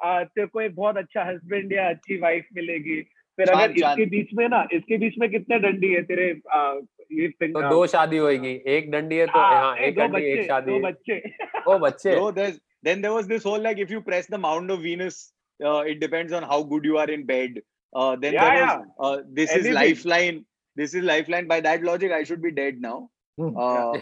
तेरे 0.00 0.46
को 0.46 0.60
एक 0.60 0.74
बहुत 0.74 0.96
अच्छा 0.96 1.24
हस्बैंड 1.30 1.72
या 1.72 1.88
अच्छी 1.90 2.18
वाइफ 2.20 2.48
मिलेगी 2.56 3.00
फिर 3.38 3.50
अगर। 3.50 3.70
इसके 3.70 4.04
बीच 4.16 4.28
में 4.34 4.48
ना 4.48 4.66
इसके 4.72 4.98
बीच 4.98 5.14
में 5.18 5.28
कितने 5.30 5.58
डंडी 5.64 5.92
है 5.94 6.02
तेरे 6.10 6.30
आ, 6.52 6.62
ये 7.18 7.28
तो 7.42 7.68
दो 7.70 7.86
शादी 7.86 8.16
होगी 8.16 8.54
एक 8.76 8.90
डंडी 8.90 9.16
है 9.16 9.26
तो 9.26 9.38
हाँ, 9.38 9.60
हाँ 9.60 9.76
एक 9.76 9.98
डंडी 9.98 10.24
एक 10.32 10.46
शादी 10.46 10.72
दो 10.72 10.78
बच्चे 10.88 11.22
ओ 11.68 11.78
बच्चे 11.86 12.14
Bro, 12.16 12.30
there's 12.38 12.58
then 12.88 13.00
there 13.02 13.12
was 13.12 13.26
this 13.26 13.42
whole 13.42 13.64
like 13.68 13.78
if 13.78 13.90
you 13.90 14.00
press 14.00 14.26
the 14.26 14.38
mound 14.38 14.70
of 14.70 14.82
Venus, 14.82 15.32
uh, 15.64 15.80
it 15.92 16.00
depends 16.00 16.32
on 16.32 16.42
how 16.42 16.62
good 16.62 16.84
you 16.84 16.98
are 16.98 17.10
in 17.10 17.24
bed. 17.26 17.58
Uh, 17.92 18.16
then 18.16 18.34
Yeah, 18.34 18.50
there 18.50 18.66
was 18.66 19.18
uh, 19.18 19.22
this 19.32 19.50
Anything. 19.50 19.70
is 19.70 19.74
lifeline. 19.74 20.44
This 20.76 20.94
is 20.94 21.02
lifeline. 21.02 21.48
By 21.48 21.60
that 21.60 21.82
logic, 21.82 22.12
I 22.12 22.22
should 22.22 22.40
be 22.42 22.52
dead 22.52 22.80
now. 22.80 23.10
Hmm. 23.36 23.56
Uh, 23.56 23.98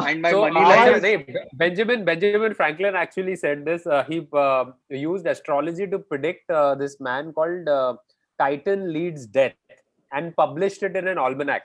and 0.00 0.22
my 0.22 0.30
so 0.30 0.42
money 0.42 0.60
uh, 0.60 0.68
line 0.68 0.94
is 0.94 1.02
नहीं, 1.02 1.34
Benjamin 1.54 2.04
Benjamin 2.04 2.54
Franklin 2.54 2.94
actually 2.94 3.36
said 3.36 3.64
this. 3.64 3.86
Uh, 3.86 4.04
he 4.04 4.26
uh, 4.32 4.64
used 4.90 5.26
astrology 5.26 5.86
to 5.86 5.98
predict 5.98 6.50
uh, 6.50 6.74
this 6.74 7.00
man 7.00 7.32
called 7.32 7.68
uh, 7.68 7.94
Titan 8.42 8.92
Leeds 8.92 9.26
death 9.26 9.54
and 10.12 10.34
published 10.36 10.82
it 10.82 10.96
in 11.02 11.08
an 11.14 11.18
almanac. 11.26 11.62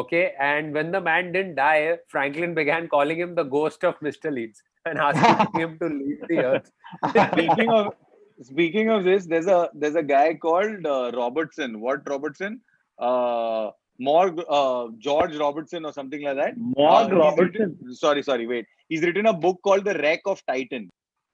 Okay, 0.00 0.24
and 0.48 0.72
when 0.72 0.92
the 0.96 1.00
man 1.00 1.32
didn't 1.32 1.56
die, 1.56 1.98
Franklin 2.08 2.52
began 2.58 2.86
calling 2.88 3.18
him 3.22 3.34
the 3.34 3.42
ghost 3.54 3.84
of 3.88 3.98
Mr. 4.08 4.30
Leeds 4.36 4.62
and 4.84 4.98
asking 5.06 5.60
him 5.62 5.72
to 5.80 5.88
leave 5.88 6.20
the 6.28 6.38
earth. 6.50 6.70
speaking 7.32 7.70
of 7.78 7.88
speaking 8.50 8.88
of 8.96 9.02
this, 9.08 9.26
there's 9.32 9.48
a 9.56 9.58
there's 9.74 9.96
a 9.96 10.06
guy 10.14 10.28
called 10.46 10.86
uh, 10.86 11.10
Robertson. 11.22 11.80
What 11.86 12.08
Robertson? 12.14 12.60
Uh, 12.98 13.70
Morg 14.08 14.38
uh, 14.48 14.86
George 14.98 15.34
Robertson 15.44 15.84
or 15.84 15.92
something 15.92 16.22
like 16.28 16.36
that. 16.36 16.54
Morg 16.56 17.12
Uh, 17.12 17.16
Robertson 17.24 17.76
written- 17.80 17.94
sorry, 18.04 18.22
sorry, 18.22 18.46
wait. 18.46 18.66
He's 18.88 19.02
written 19.08 19.26
a 19.26 19.34
book 19.46 19.58
called 19.64 19.84
The 19.84 19.94
Wreck 20.04 20.20
of 20.34 20.44
Titan. 20.46 20.88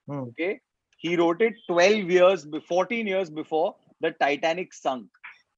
Hmm. 0.07 0.23
Okay, 0.31 0.59
he 0.97 1.15
wrote 1.21 1.41
it 1.41 1.53
12 1.69 2.11
years, 2.17 2.47
14 2.67 3.07
years 3.15 3.29
before 3.29 3.75
the 4.01 4.11
Titanic 4.11 4.73
sunk, 4.73 5.07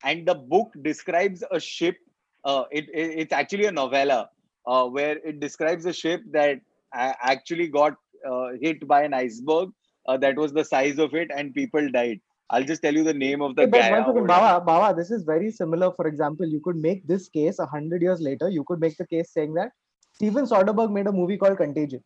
and 0.04 0.28
the 0.28 0.36
book 0.36 0.72
describes 0.82 1.44
a 1.52 1.60
ship. 1.60 1.98
Uh, 2.46 2.64
it, 2.72 2.86
it- 2.94 3.20
it's 3.20 3.34
actually 3.34 3.66
a 3.66 3.72
novella 3.72 4.30
uh, 4.66 4.86
where 4.86 5.18
it 5.18 5.40
describes 5.40 5.86
a 5.86 5.94
ship 5.94 6.22
that 6.32 6.60
actually 6.94 7.68
got 7.68 7.96
uh, 8.30 8.50
hit 8.62 8.88
by 8.88 9.04
an 9.04 9.14
iceberg 9.14 9.70
uh, 10.08 10.18
that 10.18 10.36
was 10.36 10.54
the 10.54 10.64
size 10.64 10.98
of 11.00 11.14
it, 11.14 11.30
and 11.36 11.54
people 11.54 11.90
died. 11.92 12.20
I'll 12.52 12.64
just 12.64 12.82
tell 12.82 12.94
you 12.94 13.04
the 13.04 13.14
name 13.14 13.42
of 13.42 13.56
the 13.56 13.66
Hey, 13.66 13.72
guy. 13.72 13.92
one 13.92 14.00
uh, 14.02 14.06
second, 14.08 14.16
hold 14.18 14.18
on. 14.22 14.28
Baba, 14.28 14.66
Baba, 14.66 14.96
this 14.96 15.12
is 15.12 15.24
very 15.24 15.52
similar. 15.52 15.92
For 15.92 16.08
example, 16.08 16.48
you 16.48 16.60
could 16.62 16.78
make 16.78 17.06
this 17.08 17.30
case 17.30 17.60
a 17.60 17.66
hundred 17.66 18.02
years 18.02 18.22
later. 18.22 18.50
You 18.50 18.64
could 18.64 18.80
make 18.80 18.98
the 18.98 19.06
case 19.06 19.32
saying 19.32 19.54
that 19.54 19.72
Steven 20.14 20.46
Soderbergh 20.46 20.92
made 20.92 21.06
a 21.08 21.12
movie 21.12 21.38
called 21.38 21.58
Contagion, 21.58 22.04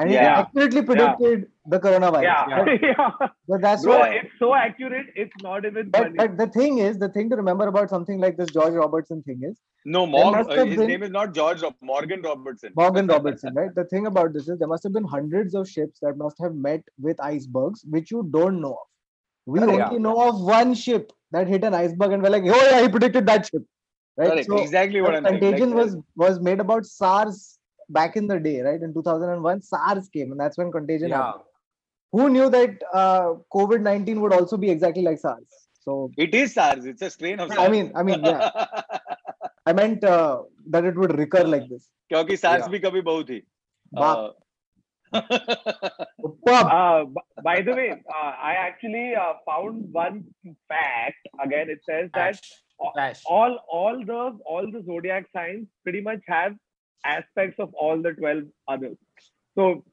and 0.00 0.10
it 0.10 0.14
Yeah. 0.14 0.40
accurately 0.40 0.82
predicted 0.88 1.46
the 1.74 1.78
coronavirus. 1.84 2.22
yeah 2.22 2.58
But, 2.58 2.82
yeah 2.88 3.28
but 3.52 3.60
that's 3.66 3.84
bro 3.86 3.98
why. 4.00 4.08
it's 4.18 4.34
so 4.42 4.48
accurate 4.58 5.08
it's 5.24 5.38
not 5.46 5.64
even 5.70 5.90
But, 5.94 6.02
funny 6.04 6.16
but 6.22 6.36
the 6.42 6.46
thing 6.58 6.78
is, 6.88 6.98
the 7.04 7.08
thing 7.16 7.30
to 7.30 7.36
remember 7.40 7.66
about 7.72 7.90
something 7.94 8.18
like 8.26 8.36
this 8.40 8.50
George 8.58 8.74
Robertson 8.82 9.22
thing 9.30 9.40
is 9.50 9.56
No, 9.94 10.00
Morg, 10.12 10.32
must 10.36 10.50
uh, 10.50 10.64
his 10.64 10.76
been- 10.80 10.88
name 10.92 11.02
is 11.08 11.10
not 11.18 11.34
George 11.40 11.62
Morgan 11.90 12.22
Robertson. 12.28 12.72
Morgan 12.82 13.06
Robertson, 13.14 13.54
right? 13.60 13.74
The 13.80 13.84
thing 13.92 14.06
about 14.12 14.32
this 14.38 14.48
is 14.54 14.58
there 14.62 14.68
must 14.72 14.82
have 14.88 14.92
been 14.98 15.08
hundreds 15.16 15.54
of 15.60 15.68
ships 15.74 16.00
that 16.06 16.16
must 16.22 16.40
have 16.46 16.54
met 16.68 16.82
with 17.08 17.20
icebergs, 17.28 17.84
which 17.96 18.10
you 18.14 18.22
don't 18.38 18.60
know 18.64 18.72
of. 18.82 18.86
We 19.46 19.60
Correct. 19.60 19.84
only 19.88 20.00
know 20.06 20.16
of 20.28 20.40
one 20.52 20.74
ship 20.74 21.12
that 21.36 21.46
hit 21.54 21.64
an 21.64 21.74
iceberg, 21.74 22.12
and 22.12 22.22
we're 22.22 22.30
like, 22.36 22.44
oh 22.56 22.64
yeah, 22.70 22.82
he 22.82 22.88
predicted 22.96 23.26
that 23.32 23.46
ship, 23.50 23.62
right? 24.16 24.30
Correct. 24.32 24.46
So 24.50 24.58
exactly 24.58 25.00
what 25.00 25.14
I'm 25.16 25.24
saying. 25.24 25.40
contagion 25.40 25.70
Like, 25.70 25.84
was 25.84 25.96
was 26.16 26.40
made 26.40 26.60
about 26.66 26.84
SARS 26.86 27.57
back 27.89 28.15
in 28.15 28.27
the 28.27 28.39
day, 28.39 28.61
right? 28.61 28.81
In 28.81 28.93
2001, 28.93 29.61
SARS 29.61 30.09
came, 30.09 30.31
and 30.31 30.39
that's 30.39 30.57
when 30.57 30.71
contagion 30.71 31.09
Yeah. 31.09 31.23
happened. 31.23 31.43
Who 32.11 32.29
knew 32.29 32.49
that 32.49 32.83
uh, 32.93 33.33
COVID 33.53 33.81
19 33.81 34.21
would 34.21 34.33
also 34.33 34.57
be 34.57 34.69
exactly 34.69 35.01
like 35.03 35.17
SARS? 35.19 35.45
So 35.81 36.11
It 36.17 36.33
is 36.35 36.53
SARS. 36.53 36.85
It's 36.85 37.01
a 37.01 37.09
strain 37.09 37.39
of 37.39 37.49
SARS. 37.49 37.59
I 37.59 37.69
mean, 37.69 37.91
I 37.95 38.03
mean, 38.03 38.23
yeah, 38.23 38.49
I 39.65 39.73
meant 39.73 40.03
uh, 40.03 40.43
that 40.69 40.85
it 40.85 40.95
would 40.95 41.17
recur 41.17 41.43
like 41.43 41.67
this. 41.69 41.89
क्योंकि 42.11 42.37
SARS 42.45 42.61
Yeah. 42.63 42.71
भी 42.75 42.79
कभी 42.87 43.01
बहुत 43.09 43.29
थी. 43.29 43.41
बाप. 43.95 44.17
Uh, 45.13 45.21
Pub. 46.45 46.67
Uh, 46.75 47.05
b- 47.05 47.43
by 47.43 47.61
the 47.61 47.73
way, 47.79 47.89
uh, 47.91 48.31
I 48.49 48.53
actually 48.53 49.15
uh, 49.15 49.33
found 49.45 49.91
one 49.91 50.23
fact. 50.67 51.27
Again, 51.43 51.69
it 51.69 51.81
says 51.89 52.09
that 52.13 52.35
Flash. 52.35 52.93
Flash. 52.95 53.21
all 53.27 53.57
all 53.79 53.99
the 54.05 54.21
all 54.45 54.69
the 54.71 54.81
zodiac 54.87 55.27
signs 55.35 55.67
pretty 55.83 56.01
much 56.01 56.19
have 56.27 56.55
aspects 57.04 57.56
of 57.58 57.72
all 57.74 58.00
the 58.02 58.12
12 58.12 58.44
others. 58.68 58.96
So 59.54 59.84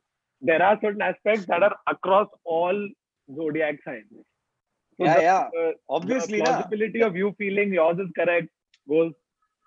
there 0.41 0.61
are 0.61 0.79
certain 0.81 1.01
aspects 1.01 1.45
that 1.47 1.63
are 1.63 1.75
across 1.87 2.27
all 2.43 2.87
zodiac 3.35 3.79
signs. 3.83 4.05
So 4.11 5.05
yeah, 5.05 5.15
the, 5.15 5.21
yeah. 5.21 5.49
uh, 5.59 5.71
Obviously, 5.89 6.37
the 6.37 6.43
na. 6.43 6.51
plausibility 6.51 7.01
of 7.01 7.15
you 7.15 7.35
feeling 7.37 7.73
yours 7.73 7.97
is 7.99 8.09
correct 8.17 8.47
goes 8.87 9.13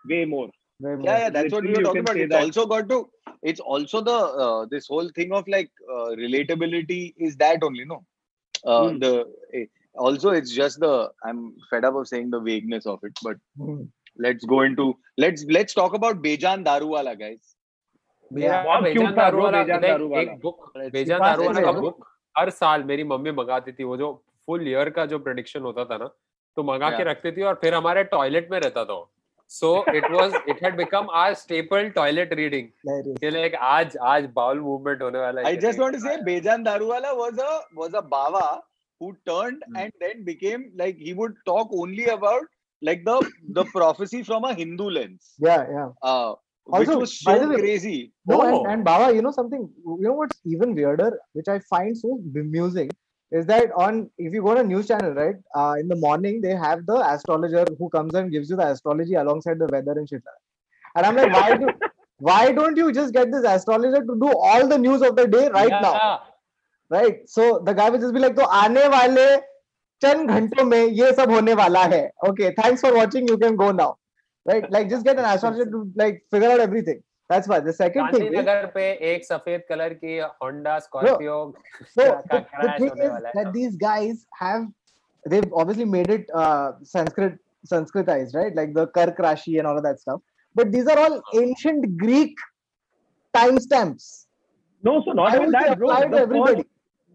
way 0.08 0.24
more. 0.24 0.48
Very 0.80 0.96
much. 0.96 1.06
Yeah, 1.06 1.18
yeah. 1.18 1.30
That's 1.30 1.52
what 1.52 1.64
we 1.64 1.72
were 1.72 1.82
talking 1.82 2.00
about. 2.00 2.16
It's 2.16 2.32
that. 2.32 2.42
also 2.42 2.66
got 2.66 2.88
to. 2.88 3.10
It's 3.42 3.60
also 3.60 4.00
the 4.00 4.12
uh, 4.12 4.66
this 4.70 4.86
whole 4.86 5.08
thing 5.14 5.32
of 5.32 5.46
like 5.48 5.70
uh, 5.90 6.10
relatability 6.22 7.14
is 7.18 7.36
that 7.36 7.62
only 7.62 7.84
no. 7.84 8.04
Uh, 8.64 8.90
Hmm. 8.90 8.98
The 8.98 9.32
eh, 9.54 9.66
also 9.96 10.30
it's 10.30 10.52
just 10.52 10.80
the 10.80 11.10
I'm 11.24 11.56
fed 11.70 11.84
up 11.84 11.94
of 11.94 12.08
saying 12.08 12.30
the 12.30 12.40
vagueness 12.40 12.86
of 12.86 13.00
it, 13.02 13.12
but 13.22 13.36
Hmm. 13.56 13.84
Let's 14.18 14.44
go 14.44 14.60
into 14.62 14.86
let's 15.24 15.44
let's 15.56 15.74
talk 15.74 15.94
about 15.98 16.22
Bejan 16.22 16.64
Daruwala 16.64 17.14
guys. 17.18 17.54
बेजान 18.30 18.82
बेजान। 18.82 19.84
एक 20.22 20.38
book 20.42 20.72
बेजान 20.92 21.20
see. 21.20 21.62
का 21.64 21.72
book 21.72 22.06
हर 22.38 22.50
साल 22.50 22.82
मेरी 22.84 23.04
mummy 23.12 23.30
मंगाती 23.32 23.72
थी 23.72 23.84
वो 23.84 23.96
जो 23.96 24.08
फुल 24.46 24.68
ईयर 24.68 24.90
का 24.98 25.06
जो 25.12 25.18
प्रेडिक्शन 25.18 25.60
होता 25.68 25.84
था 25.84 25.96
ना 25.96 26.10
तो 26.56 26.62
मंगा 26.62 26.90
के 26.90 27.04
रखती 27.10 27.32
थी 27.36 27.42
और 27.42 27.54
फिर 27.62 27.74
हमारे 27.74 28.04
टॉयलेट 28.12 28.50
में 28.50 28.58
रहता 28.60 28.84
था 28.84 28.98
so 29.50 29.70
it 29.94 30.10
was 30.12 30.34
it 30.48 30.62
had 30.64 30.76
become 30.76 31.08
our 31.10 31.34
staple 31.42 31.88
toilet 31.96 32.32
reading 32.40 32.68
कि 33.18 33.30
लाइक 33.30 33.54
आज 33.70 33.96
आज 34.12 34.28
बाउल 34.34 34.60
मूवमेंट 34.60 35.02
होने 35.02 35.18
वाला 35.18 35.40
है 35.40 35.54
who 39.00 39.08
turned 39.26 39.60
Hmm. 39.66 39.76
and 39.80 39.92
then 40.02 40.22
became 40.24 40.62
like 40.78 40.96
he 41.08 41.12
would 41.18 41.34
talk 41.48 41.74
only 41.82 42.06
about 42.14 42.46
like 42.81 43.03
the 43.05 43.17
the 43.59 43.65
prophecy 43.65 44.23
from 44.23 44.43
a 44.45 44.53
Hindu 44.53 44.89
lens. 44.89 45.33
Yeah, 45.39 45.65
yeah. 45.75 45.89
Uh 46.01 46.33
which 46.65 46.87
Also, 46.87 46.99
was 46.99 47.13
by 47.27 47.37
so 47.37 47.43
the 47.43 47.47
way- 47.53 47.61
crazy. 47.61 48.13
No, 48.25 48.35
Oh. 48.41 48.43
and, 48.49 48.71
and 48.73 48.83
Baba, 48.85 49.13
you 49.15 49.21
know 49.21 49.31
something, 49.37 49.63
you 49.85 49.97
know 50.07 50.13
what's 50.13 50.37
even 50.45 50.73
weirder, 50.75 51.19
which 51.33 51.49
I 51.53 51.59
find 51.71 51.97
so 51.97 52.19
bemusing, 52.35 52.89
is 53.31 53.45
that 53.47 53.73
on 53.85 53.97
if 54.17 54.33
you 54.33 54.43
go 54.43 54.53
to 54.55 54.61
a 54.61 54.63
news 54.63 54.87
channel, 54.87 55.11
right, 55.13 55.35
uh, 55.55 55.73
in 55.79 55.89
the 55.89 55.97
morning 55.97 56.39
they 56.45 56.55
have 56.55 56.85
the 56.85 56.99
astrologer 57.13 57.65
who 57.79 57.89
comes 57.89 58.13
and 58.13 58.31
gives 58.31 58.49
you 58.49 58.55
the 58.61 58.67
astrology 58.67 59.15
alongside 59.23 59.59
the 59.59 59.67
weather 59.77 59.91
and 60.03 60.07
shit. 60.07 60.21
like 60.21 60.23
that. 60.23 60.39
And 60.95 61.05
I'm 61.05 61.15
like, 61.21 61.33
why 61.41 61.57
do 61.57 61.67
why 62.29 62.51
don't 62.53 62.77
you 62.77 62.91
just 62.93 63.13
get 63.13 63.31
this 63.31 63.43
astrologer 63.55 64.01
to 64.11 64.15
do 64.25 64.31
all 64.49 64.67
the 64.75 64.77
news 64.77 65.01
of 65.01 65.15
the 65.17 65.27
day 65.27 65.49
right 65.49 65.75
now? 65.87 65.93
Yeah. 65.93 66.17
right 66.93 67.29
so 67.33 67.43
the 67.67 67.73
guy 67.73 67.89
will 67.89 67.99
just 67.99 68.13
be 68.13 68.19
like 68.23 68.35
तो 68.39 68.45
आने 68.61 68.87
वाले 68.93 69.27
चंद 70.02 70.30
घंटों 70.30 70.64
में 70.64 70.84
ये 70.84 71.12
सब 71.12 71.30
होने 71.30 71.54
वाला 71.60 71.82
है 71.94 72.02
okay 72.28 72.50
thanks 72.60 72.84
for 72.84 72.92
watching 72.96 73.28
you 73.30 73.38
can 73.42 73.56
go 73.62 73.70
now 73.80 73.90
right 74.50 74.70
like 74.76 74.88
just 74.92 75.06
get 75.08 75.20
an 75.22 75.28
astrologer 75.32 75.66
to 75.74 75.80
like 76.02 76.20
figure 76.34 76.50
out 76.50 76.60
everything 76.66 77.00
that's 77.32 77.50
why 77.52 77.58
the 77.60 77.74
second 77.78 78.14
thing 78.14 78.26
is 78.40 78.50
पे 78.74 78.86
एक 79.14 79.24
सफ़ेद 79.24 79.64
कलर 79.68 79.94
की 80.04 80.18
होंडा 80.42 80.78
स्कॉर्पियो 80.86 81.40
so 81.96 82.08
का 82.30 82.44
crash 82.52 82.80
होने 82.80 83.08
वाला 83.08 83.28
है 83.28 83.42
that 83.42 83.52
these 83.58 83.76
guys 83.84 84.24
have 84.42 84.68
they've 85.32 85.52
obviously 85.62 85.88
made 85.96 86.14
it 86.18 86.30
uh, 86.42 86.68
sanskrit 86.94 87.42
sanskritized 87.72 88.40
right 88.40 88.62
like 88.62 88.78
the 88.78 88.86
kark 88.98 89.26
rashi 89.28 89.58
and 89.58 89.72
all 89.72 89.82
of 89.82 89.88
that 89.90 90.06
stuff 90.06 90.22
but 90.54 90.72
these 90.76 90.94
are 90.94 90.98
all 91.06 91.20
ancient 91.42 91.92
greek 92.04 92.48
timestamps 93.36 94.08
No, 94.82 95.02
so 95.04 95.12
not 95.12 95.34
even 95.34 95.50
that, 95.50 95.78
bro. 95.78 95.88
The 95.88 96.18
everybody 96.18 96.54
first, 96.56 96.68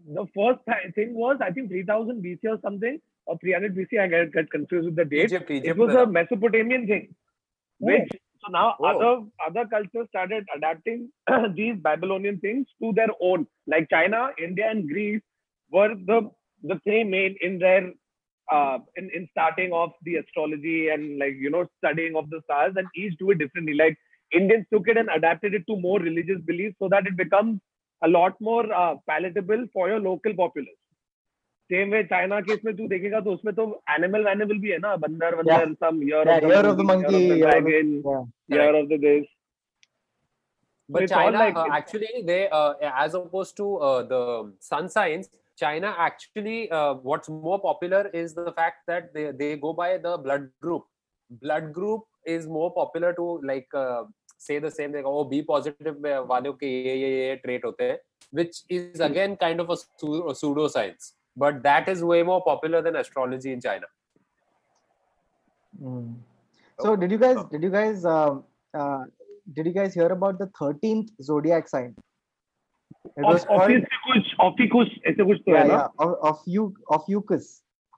the 0.06 0.26
first 0.36 0.60
th- 0.68 0.94
thing 0.94 1.14
was, 1.14 1.38
I 1.40 1.50
think, 1.50 1.70
3000 1.70 2.22
BC 2.22 2.48
or 2.48 2.58
something, 2.62 3.00
or 3.26 3.38
300 3.38 3.74
BC. 3.74 3.98
I 3.98 4.06
get, 4.06 4.32
get 4.32 4.50
confused 4.50 4.86
with 4.86 4.96
the 4.96 5.04
date. 5.04 5.26
Egypt, 5.26 5.50
It 5.50 5.76
was 5.76 5.94
a 5.94 6.06
Mesopotamian 6.06 6.86
thing, 6.86 7.14
which 7.78 8.10
so 8.44 8.50
now 8.50 8.76
Oh. 8.80 8.86
other 8.86 9.12
other 9.46 9.66
cultures 9.68 10.08
started 10.08 10.44
adapting 10.54 11.10
these 11.54 11.76
Babylonian 11.78 12.38
things 12.40 12.66
to 12.82 12.92
their 12.92 13.08
own. 13.20 13.46
Like 13.66 13.88
China, 13.90 14.28
India, 14.38 14.68
and 14.70 14.88
Greece 14.88 15.22
were 15.70 15.94
the 15.94 16.30
the 16.62 16.78
three 16.84 17.04
main 17.04 17.36
in 17.40 17.58
their 17.58 17.92
uh, 18.52 18.78
in, 18.96 19.10
in 19.14 19.28
starting 19.30 19.72
off 19.72 19.92
the 20.02 20.16
astrology 20.16 20.88
and 20.88 21.18
like 21.18 21.34
you 21.38 21.50
know 21.50 21.66
studying 21.78 22.16
of 22.16 22.28
the 22.30 22.40
stars, 22.44 22.74
and 22.76 22.86
each 22.94 23.16
do 23.18 23.30
it 23.30 23.38
differently. 23.38 23.74
Like 23.74 23.96
Indians 24.32 24.66
took 24.72 24.88
it 24.88 24.96
and 24.96 25.08
adapted 25.14 25.54
it 25.54 25.64
to 25.68 25.76
more 25.76 25.98
religious 26.00 26.40
beliefs 26.44 26.76
so 26.78 26.88
that 26.88 27.06
it 27.06 27.16
becomes 27.16 27.60
a 28.04 28.08
lot 28.08 28.40
more 28.40 28.64
uh, 28.82 28.94
palatable 29.10 29.66
for 29.72 29.88
your 29.94 30.00
local 30.08 30.34
populace. 30.42 30.80
Same 31.70 31.90
way 31.92 32.02
China 32.08 32.40
के 32.46 32.52
इसमें 32.52 32.74
तू 32.76 32.86
देखेगा 32.88 33.20
तो 33.26 33.32
उसमें 33.32 33.54
तो 33.54 33.64
animal 33.90 34.26
animal 34.28 34.58
भी 34.64 34.70
है 34.70 34.78
ना 34.78 34.94
बंदर 35.04 35.34
बंदर 35.36 35.72
some 35.84 36.02
year 36.08 36.28
yeah 36.30 36.48
year 36.50 36.64
of 36.70 36.76
the 36.80 36.84
monkey 36.90 37.20
year 37.20 37.30
of 37.30 37.30
the- 37.30 37.38
dragon 37.44 37.94
yeah. 38.08 38.26
Year 38.56 38.80
of 38.80 38.88
the 38.92 39.00
this 39.06 39.24
But 40.88 41.02
It's 41.04 41.12
China, 41.12 41.38
like- 41.38 41.56
uh, 41.60 41.68
actually, 41.74 42.08
they 42.30 42.48
uh, 42.56 42.74
as 43.04 43.14
opposed 43.18 43.56
to 43.60 43.66
uh, 43.90 44.02
the 44.08 44.18
sun 44.60 44.88
signs, 44.94 45.30
China 45.62 45.92
actually, 46.06 46.56
uh, 46.70 46.94
what's 47.10 47.30
more 47.36 47.58
popular 47.62 48.00
is 48.22 48.34
the 48.34 48.52
fact 48.58 48.82
that 48.92 49.06
they, 49.14 49.24
they 49.38 49.48
go 49.62 49.72
by 49.72 49.86
the 49.96 50.12
blood 50.26 50.44
group. 50.66 50.84
Blood 51.44 51.72
group 51.78 52.02
is 52.34 52.46
more 52.58 52.68
popular 52.74 53.14
to 53.20 53.28
like 53.52 53.78
uh, 53.84 54.02
say 54.37 54.59
the 54.59 54.71
same 54.71 54.91
thing. 54.93 55.03
Oh, 55.05 55.23
B 55.23 55.41
positive 55.43 55.97
वालों 56.33 56.53
के 56.63 56.67
ये 56.87 56.95
ये 56.95 57.09
ये 57.27 57.41
trait 57.45 57.65
होते 57.65 57.89
हैं, 57.91 57.97
which 58.39 58.59
is 58.79 58.99
again 59.09 59.35
kind 59.45 59.59
of 59.65 59.69
a 59.69 59.77
pseudo- 59.77 60.33
pseudoscience. 60.41 61.13
But 61.37 61.61
that 61.63 61.87
is 61.95 62.03
way 62.03 62.21
more 62.23 62.41
popular 62.43 62.81
than 62.81 62.95
astrology 62.95 63.51
in 63.53 63.61
China. 63.61 63.87
Mm. 65.81 66.15
So 66.81 66.95
did 66.95 67.11
you 67.11 67.17
guys 67.17 67.37
did 67.51 67.63
you 67.63 67.69
guys 67.69 68.05
um, 68.05 68.43
uh, 68.73 69.03
did 69.53 69.65
you 69.65 69.73
guys 69.73 69.93
hear 69.93 70.07
about 70.07 70.39
the 70.39 70.47
13th 70.59 71.09
zodiac 71.21 71.67
sign? 71.67 71.95
It 73.17 73.23
was 73.23 73.45
called 73.45 73.61
office 73.61 73.81
से 73.91 73.97
कुछ 74.07 74.35
office 74.45 74.69
कुछ 74.71 74.87
ऐसे 75.07 75.25
कुछ 75.29 75.37
तो 75.45 75.51
yeah, 75.51 75.61
है 75.63 75.67
ना 75.67 75.77
yeah, 75.77 76.05
of, 76.05 76.15
of 76.29 76.39
you 76.55 76.65
of 76.97 77.05
Eucus 77.13 77.47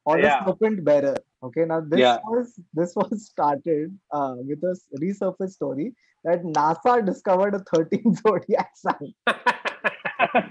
or 0.05 0.17
Yeah. 0.19 0.43
the 0.45 0.51
serpent 0.51 0.83
bearer. 0.89 1.15
Okay, 1.47 1.65
now 1.71 1.79
this 1.93 1.99
Yeah. 1.99 2.17
was 2.33 2.53
this 2.79 2.95
was 3.01 3.25
started 3.29 3.97
uh, 4.19 4.35
with 4.51 4.63
a 4.71 4.73
s- 4.77 4.87
resurface 5.05 5.55
story 5.59 5.87
that 6.26 6.42
NASA 6.42 6.94
discovered 7.06 7.54
a 7.54 7.60
13th 7.72 8.22
zodiac 8.26 8.70
sign. 8.76 9.14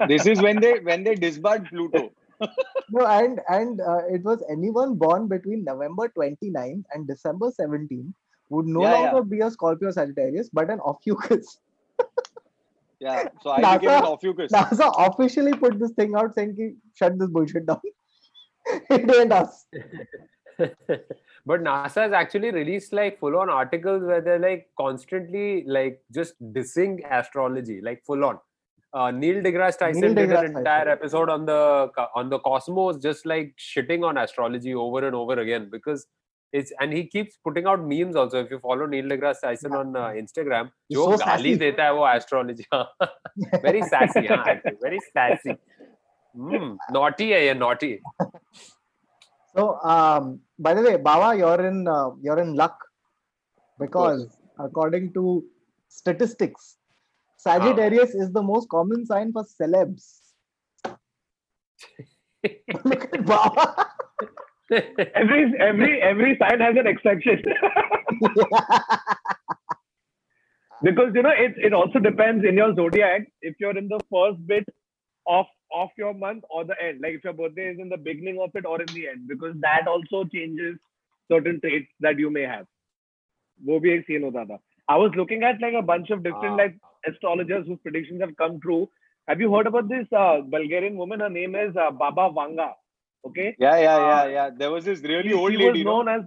This 0.07 0.25
is 0.25 0.41
when 0.41 0.59
they 0.59 0.79
when 0.79 1.03
they 1.03 1.15
disbarred 1.15 1.67
Pluto. 1.71 2.09
No, 2.93 3.03
and 3.07 3.39
and 3.49 3.79
uh, 3.81 4.01
it 4.15 4.23
was 4.29 4.43
anyone 4.53 4.95
born 5.03 5.27
between 5.29 5.63
November 5.67 6.07
29th 6.17 6.83
and 6.93 7.07
December 7.11 7.49
17th 7.59 8.11
would 8.49 8.67
no 8.67 8.81
Yeah, 8.81 8.89
yeah. 8.89 9.11
longer 9.11 9.23
be 9.23 9.39
a 9.45 9.49
Scorpio 9.49 9.91
Sagittarius 9.91 10.49
but 10.59 10.69
an 10.69 10.81
Ophiuchus. 10.91 11.59
Yeah. 12.99 13.23
So 13.41 13.51
I 13.51 13.77
became 13.77 13.89
an 13.95 14.03
NASA 14.03 14.13
Ophiuchus. 14.17 14.51
NASA 14.51 14.91
officially 15.07 15.53
put 15.63 15.79
this 15.79 15.91
thing 16.01 16.13
out 16.15 16.35
saying, 16.35 16.55
"Ki, 16.59 16.67
"Shut 17.01 17.17
this 17.19 17.29
bullshit 17.29 17.65
down." 17.65 17.81
it 18.99 19.15
ain't 19.15 19.33
us. 19.39 19.65
but 21.45 21.61
NASA 21.61 22.03
has 22.03 22.13
actually 22.13 22.51
released 22.51 22.93
like 22.93 23.19
full 23.19 23.37
on 23.37 23.49
articles 23.49 24.03
where 24.03 24.21
they're 24.21 24.39
like 24.39 24.67
constantly 24.77 25.63
like 25.67 26.01
just 26.13 26.33
dissing 26.53 26.99
astrology, 27.09 27.81
like 27.81 28.03
full 28.05 28.23
on. 28.25 28.39
Uh, 28.93 29.11
Neil 29.11 29.41
deGrasse 29.43 29.77
Tyson 29.77 30.01
Neil 30.01 30.15
deGrasse 30.15 30.41
did 30.41 30.51
an 30.51 30.57
entire 30.57 30.85
Tyson. 30.85 30.99
episode 30.99 31.29
on 31.29 31.45
the 31.45 31.91
uh, 31.97 32.07
on 32.15 32.29
the 32.29 32.39
cosmos, 32.39 32.97
just 32.97 33.25
like 33.25 33.53
shitting 33.59 34.05
on 34.07 34.17
astrology 34.17 34.73
over 34.73 35.05
and 35.05 35.15
over 35.15 35.39
again 35.39 35.69
because 35.69 36.07
it's 36.53 36.71
and 36.79 36.93
he 36.93 37.05
keeps 37.05 37.37
putting 37.43 37.65
out 37.65 37.83
memes 37.85 38.15
also. 38.15 38.41
If 38.41 38.51
you 38.51 38.59
follow 38.59 38.85
Neil 38.85 39.05
deGrasse 39.05 39.41
Tyson 39.41 39.71
yeah. 39.73 39.77
on 39.79 39.95
uh, 39.95 40.07
Instagram, 40.23 40.71
jo 40.91 41.17
so 41.17 41.25
gali 41.25 41.57
deta 41.57 41.87
hai 41.87 41.91
wo 41.91 42.05
astrology, 42.05 42.65
very 43.61 43.81
sassy, 43.81 44.25
haan, 44.27 44.61
very 44.81 44.99
sassy. 45.13 45.57
Mm, 46.37 46.75
naughty 46.91 47.31
hai 47.31 47.53
naughty. 47.53 48.01
So, 49.55 49.79
um, 49.81 50.41
by 50.59 50.73
the 50.73 50.81
way, 50.81 50.97
Baba, 50.97 51.37
you're 51.37 51.65
in 51.65 51.87
uh, 51.87 52.09
you're 52.21 52.39
in 52.39 52.55
luck 52.55 52.77
because 53.79 54.27
according 54.59 55.13
to 55.13 55.45
statistics, 55.87 56.75
Sagittarius 57.37 58.13
is 58.15 58.31
the 58.31 58.43
most 58.43 58.67
common 58.69 59.05
sign 59.05 59.31
for 59.31 59.45
celebs. 59.45 60.19
Look 62.83 63.13
at 63.13 63.25
Baba. 63.25 63.87
every 65.13 65.53
every 65.59 66.01
every 66.01 66.37
sign 66.37 66.59
has 66.59 66.75
an 66.75 66.87
exception 66.87 67.41
because 70.81 71.11
you 71.13 71.21
know 71.21 71.29
it, 71.29 71.53
it 71.57 71.71
also 71.71 71.99
depends 71.99 72.43
in 72.43 72.55
your 72.55 72.73
zodiac 72.75 73.27
if 73.41 73.55
you're 73.59 73.77
in 73.77 73.87
the 73.87 73.99
first 74.11 74.45
bit 74.47 74.65
of 75.27 75.45
of 75.82 75.90
your 76.02 76.12
month 76.14 76.44
or 76.50 76.64
the 76.64 76.76
end 76.86 77.00
like 77.02 77.14
if 77.18 77.24
your 77.24 77.32
birthday 77.40 77.66
is 77.72 77.78
in 77.84 77.88
the 77.94 77.96
beginning 78.08 78.40
of 78.46 78.50
it 78.60 78.66
or 78.66 78.80
in 78.82 78.90
the 78.94 79.06
end 79.08 79.26
because 79.32 79.54
that 79.66 79.88
also 79.94 80.24
changes 80.34 80.76
certain 81.32 81.60
traits 81.60 81.88
that 82.00 82.18
you 82.24 82.30
may 82.38 82.46
have 82.54 82.66
वो 83.68 83.78
भी 83.80 83.90
एक 83.96 84.04
scene 84.08 84.24
होता 84.24 84.44
था 84.50 84.58
I 84.94 84.96
was 85.02 85.12
looking 85.20 85.44
at 85.48 85.60
like 85.64 85.74
a 85.80 85.82
bunch 85.90 86.10
of 86.16 86.22
different 86.28 86.54
Ah. 86.54 86.62
like 86.62 86.76
astrologers 87.10 87.66
whose 87.66 87.80
predictions 87.86 88.20
have 88.26 88.34
come 88.42 88.58
true 88.66 88.80
have 89.32 89.40
you 89.44 89.50
heard 89.54 89.66
about 89.72 89.88
this 89.88 90.06
uh, 90.22 90.40
Bulgarian 90.54 90.96
woman 91.02 91.20
her 91.26 91.30
name 91.36 91.54
is 91.64 91.76
uh, 91.86 91.90
Baba 92.04 92.26
Vanga 92.38 92.68
okay 93.30 93.48
Yeah, 93.58 93.76
yeah, 93.78 93.98
yeah, 94.10 94.22
Uh, 94.22 94.26
yeah. 94.36 94.50
There 94.62 94.70
was 94.70 94.84
this 94.84 95.02
really 95.02 95.30
she, 95.30 95.34
old 95.42 95.52
she 95.52 95.58
lady. 95.58 95.70
was 95.70 95.78
you 95.78 95.84
know? 95.84 95.98
known 96.02 96.08
as 96.16 96.22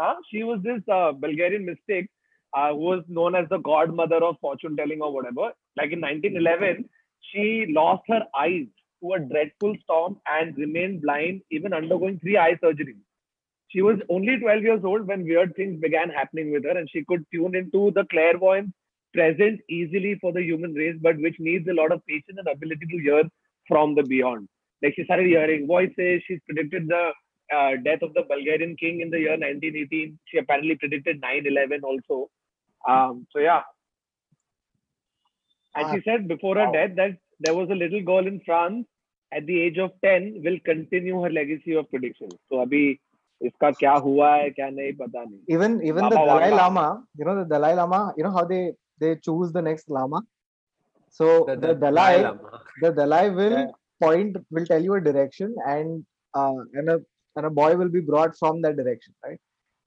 huh? 0.00 0.14
she 0.30 0.42
was 0.50 0.62
this 0.68 0.82
uh, 0.98 1.12
Bulgarian 1.12 1.64
mystic 1.70 2.10
uh, 2.56 2.70
who 2.72 2.84
was 2.92 3.02
known 3.08 3.34
as 3.40 3.48
the 3.54 3.58
godmother 3.70 4.20
of 4.28 4.38
fortune 4.40 4.76
telling 4.76 5.02
or 5.02 5.12
whatever. 5.12 5.48
Like 5.80 5.92
in 5.92 6.00
1911, 6.00 6.88
she 7.31 7.65
lost 7.69 8.03
her 8.07 8.23
eyes 8.37 8.67
to 9.01 9.13
a 9.13 9.19
dreadful 9.19 9.75
storm 9.83 10.17
and 10.27 10.57
remained 10.57 11.01
blind, 11.01 11.41
even 11.51 11.73
undergoing 11.73 12.19
three 12.19 12.37
eye 12.37 12.55
surgeries. 12.63 13.01
She 13.69 13.81
was 13.81 13.99
only 14.09 14.37
12 14.37 14.61
years 14.63 14.81
old 14.83 15.07
when 15.07 15.23
weird 15.23 15.55
things 15.55 15.79
began 15.81 16.09
happening 16.09 16.51
with 16.51 16.63
her, 16.63 16.77
and 16.77 16.89
she 16.89 17.03
could 17.05 17.25
tune 17.33 17.55
into 17.55 17.91
the 17.91 18.05
clairvoyance 18.05 18.71
present 19.13 19.59
easily 19.69 20.17
for 20.19 20.31
the 20.31 20.41
human 20.41 20.73
race, 20.73 20.95
but 21.01 21.17
which 21.19 21.35
needs 21.39 21.67
a 21.67 21.73
lot 21.73 21.91
of 21.91 22.05
patience 22.07 22.37
and 22.37 22.47
ability 22.47 22.85
to 22.91 22.99
hear 22.99 23.23
from 23.67 23.95
the 23.95 24.03
beyond. 24.03 24.47
Like 24.81 24.93
she 24.95 25.03
started 25.05 25.27
hearing 25.27 25.67
voices. 25.67 26.21
she 26.27 26.39
predicted 26.45 26.87
the 26.87 27.11
uh, 27.55 27.71
death 27.83 28.01
of 28.01 28.13
the 28.13 28.23
Bulgarian 28.23 28.75
king 28.75 29.01
in 29.01 29.09
the 29.09 29.19
year 29.19 29.37
1918. 29.37 30.19
She 30.25 30.37
apparently 30.37 30.75
predicted 30.75 31.21
9/11 31.21 31.83
also. 31.83 32.29
Um, 32.87 33.27
so 33.31 33.39
yeah, 33.39 33.61
And 35.74 35.86
Ah, 35.86 35.92
she 35.94 36.00
said 36.02 36.28
before 36.28 36.54
her 36.56 36.66
wow. 36.66 36.72
death 36.72 36.94
that 36.96 37.16
there 37.40 37.54
was 37.54 37.70
a 37.70 37.74
little 37.74 38.02
girl 38.02 38.26
in 38.26 38.40
France 38.46 38.86
at 39.32 39.46
the 39.46 39.60
age 39.60 39.78
of 39.78 39.90
10 40.04 40.42
will 40.44 40.58
continue 40.64 41.20
her 41.22 41.30
legacy 41.30 41.74
of 41.74 41.88
predictions. 41.90 42.34
So 42.48 42.60
अभी 42.66 42.82
इसका 43.46 43.70
क्या 43.80 43.92
हुआ 44.06 44.34
है 44.34 44.48
क्या 44.50 44.68
नहीं 44.70 44.92
पता 45.00 45.24
नहीं. 45.24 45.40
even 45.48 45.80
even 45.82 46.08
the 46.08 46.16
Baba 46.16 46.26
Dalai 46.26 46.50
Wanga. 46.50 46.56
Lama, 46.56 47.04
you 47.16 47.24
know 47.24 47.36
the 47.40 47.44
Dalai 47.44 47.74
Lama, 47.74 48.12
you 48.16 48.24
know 48.24 48.30
how 48.38 48.44
they 48.44 48.72
they 48.98 49.14
choose 49.16 49.52
the 49.52 49.62
next 49.62 49.90
Lama. 49.90 50.22
So 51.10 51.44
the, 51.46 51.56
The- 51.56 51.66
the 51.68 51.74
Dalai, 51.74 52.22
Lama. 52.22 52.62
the 52.82 52.90
Dalai 52.92 53.30
will 53.30 53.58
Yeah. 53.58 53.66
point, 54.00 54.36
will 54.50 54.66
tell 54.66 54.82
you 54.82 54.94
a 54.94 55.00
direction, 55.00 55.54
and 55.66 56.04
uh, 56.34 56.58
and 56.74 56.90
a 56.90 56.98
and 57.36 57.46
a 57.46 57.50
boy 57.50 57.76
will 57.76 57.88
be 57.88 58.00
brought 58.00 58.36
from 58.36 58.60
that 58.62 58.76
direction, 58.76 59.14
right? 59.24 59.38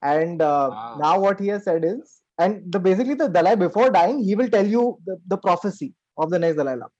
And 0.02 0.40
uh, 0.42 0.70
Ah. 0.72 0.96
now 0.98 1.18
what 1.20 1.38
he 1.40 1.48
has 1.48 1.64
said 1.64 1.84
is, 1.84 2.15
and 2.38 2.72
the 2.72 2.78
basically 2.80 3.14
the 3.14 3.28
Dalai 3.28 3.56
before 3.56 3.90
dying, 3.90 4.22
he 4.24 4.34
will 4.34 4.48
tell 4.48 4.66
you 4.66 4.98
the, 5.06 5.16
the 5.26 5.36
prophecy 5.36 5.94
of 6.18 6.30
the 6.30 6.38
next 6.38 6.56
Dalai 6.56 6.76
Lama. 6.76 6.90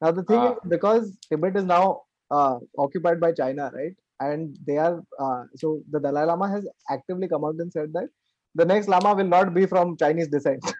Now 0.00 0.10
the 0.12 0.24
thing 0.24 0.38
Ah. 0.38 0.52
is 0.52 0.58
because 0.68 1.16
Tibet 1.28 1.56
is 1.56 1.64
now 1.64 2.02
uh, 2.30 2.58
occupied 2.78 3.20
by 3.20 3.32
China, 3.32 3.70
right? 3.74 3.94
And 4.20 4.56
they 4.66 4.78
are 4.78 5.02
uh, 5.18 5.44
so 5.56 5.82
the 5.90 6.00
Dalai 6.00 6.24
Lama 6.24 6.48
has 6.48 6.66
actively 6.90 7.28
come 7.28 7.44
out 7.44 7.54
and 7.66 7.72
said 7.72 7.92
that 7.94 8.08
the 8.54 8.64
next 8.64 8.88
Lama 8.88 9.14
will 9.14 9.30
not 9.36 9.54
be 9.54 9.66
from 9.66 9.96
Chinese 9.96 10.28
descent. 10.28 10.72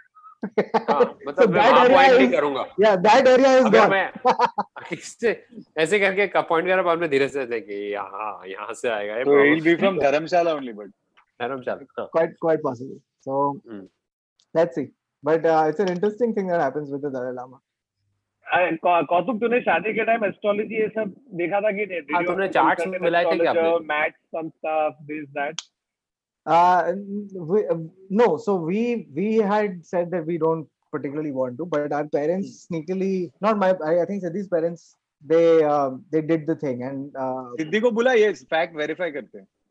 हाँ, 0.45 1.01
so 1.01 1.19
मतलब 1.27 1.51
मैं 1.55 1.63
that 1.63 1.73
वहाँ 1.73 1.85
area 1.87 1.95
point 1.97 2.19
नहीं 2.19 2.27
is, 2.29 2.33
करूंगा 2.35 2.65
yeah, 2.85 2.97
that 3.07 3.29
area 3.33 3.51
is 3.59 3.65
अगर 3.67 3.79
gone. 3.79 3.91
मैं 3.91 4.97
इससे 4.99 5.31
ऐसे 5.85 5.99
करके 6.01 6.27
पॉइंट 6.49 6.69
करा 6.69 6.83
बाद 6.83 6.99
में 6.99 7.09
धीरे 7.11 7.29
से 7.29 7.41
ऐसे 7.43 7.61
कि 7.61 7.75
यहाँ 7.93 8.33
यहाँ 8.49 8.75
से 8.81 8.89
आएगा 8.89 9.17
ये 9.17 9.25
So 9.25 9.31
he'll 9.31 9.65
be 9.65 9.77
probably- 9.77 9.79
from 9.85 10.01
Dharamshala 10.01 10.57
only, 10.59 10.73
but 10.81 10.91
धर्मशाला 11.43 11.87
हाँ. 11.99 12.09
quite 12.17 12.35
quite 12.47 12.63
possible. 12.63 12.99
Hmm. 14.58 14.64
let's 14.64 14.76
see. 14.76 14.92
But 15.24 15.46
uh, 15.46 15.66
it's 15.70 15.80
an 15.80 15.90
interesting 15.90 16.34
thing 16.34 16.48
that 16.48 16.62
happens 16.62 16.92
with 16.92 17.02
the 17.02 17.10
Dalai 17.10 17.34
Lama. 17.40 17.62
कौतुक 19.10 19.40
तूने 19.40 19.60
शादी 19.62 19.94
के 19.94 20.04
टाइम 20.06 20.26
एस्ट्रोलॉजी 20.26 20.76
ये 20.76 20.88
सब 20.90 21.16
देखा 21.40 21.60
था 21.62 21.72
कि 21.72 21.86
हाँ, 22.14 22.24
तुमने 22.26 22.48
an 22.48 23.00
मिलाए 23.02 23.26
थे 23.26 23.38
क्या 23.38 23.52
आपने? 23.52 23.88
Maths, 23.88 24.20
some 24.36 24.52
stuff, 24.60 24.94
this, 25.10 25.26
that. 25.34 25.64
Uh, 26.46 26.94
we, 27.34 27.68
uh, 27.68 27.76
no, 28.10 28.38
so 28.38 28.56
we 28.56 29.08
we 29.14 29.36
had 29.36 29.86
said 29.86 30.12
that 30.12 30.26
we 30.26 30.38
don't 30.38 30.70
particularly 30.92 31.32
want 31.32 31.58
to, 31.58 31.66
but 31.66 31.92
our 31.92 32.08
parents 32.08 32.68
sneakily, 32.72 33.32
not 33.42 33.58
my, 33.58 33.74
I, 33.84 34.02
I 34.04 34.06
think 34.06 34.24
Siddhi's 34.24 34.48
parents, 34.48 34.96
they 35.26 35.64
um, 35.64 36.06
they 36.10 36.22
did 36.22 36.48
the 36.48 36.56
thing 36.56 36.84
and 36.84 37.16
uh, 37.16 37.52
सिद्धि 37.60 37.80
को 37.80 37.92
बोला 37.92 38.14
ये 38.14 38.34
fact 38.34 38.74
verify 38.76 39.12
करते 39.12 39.40
हैं. 39.40 39.48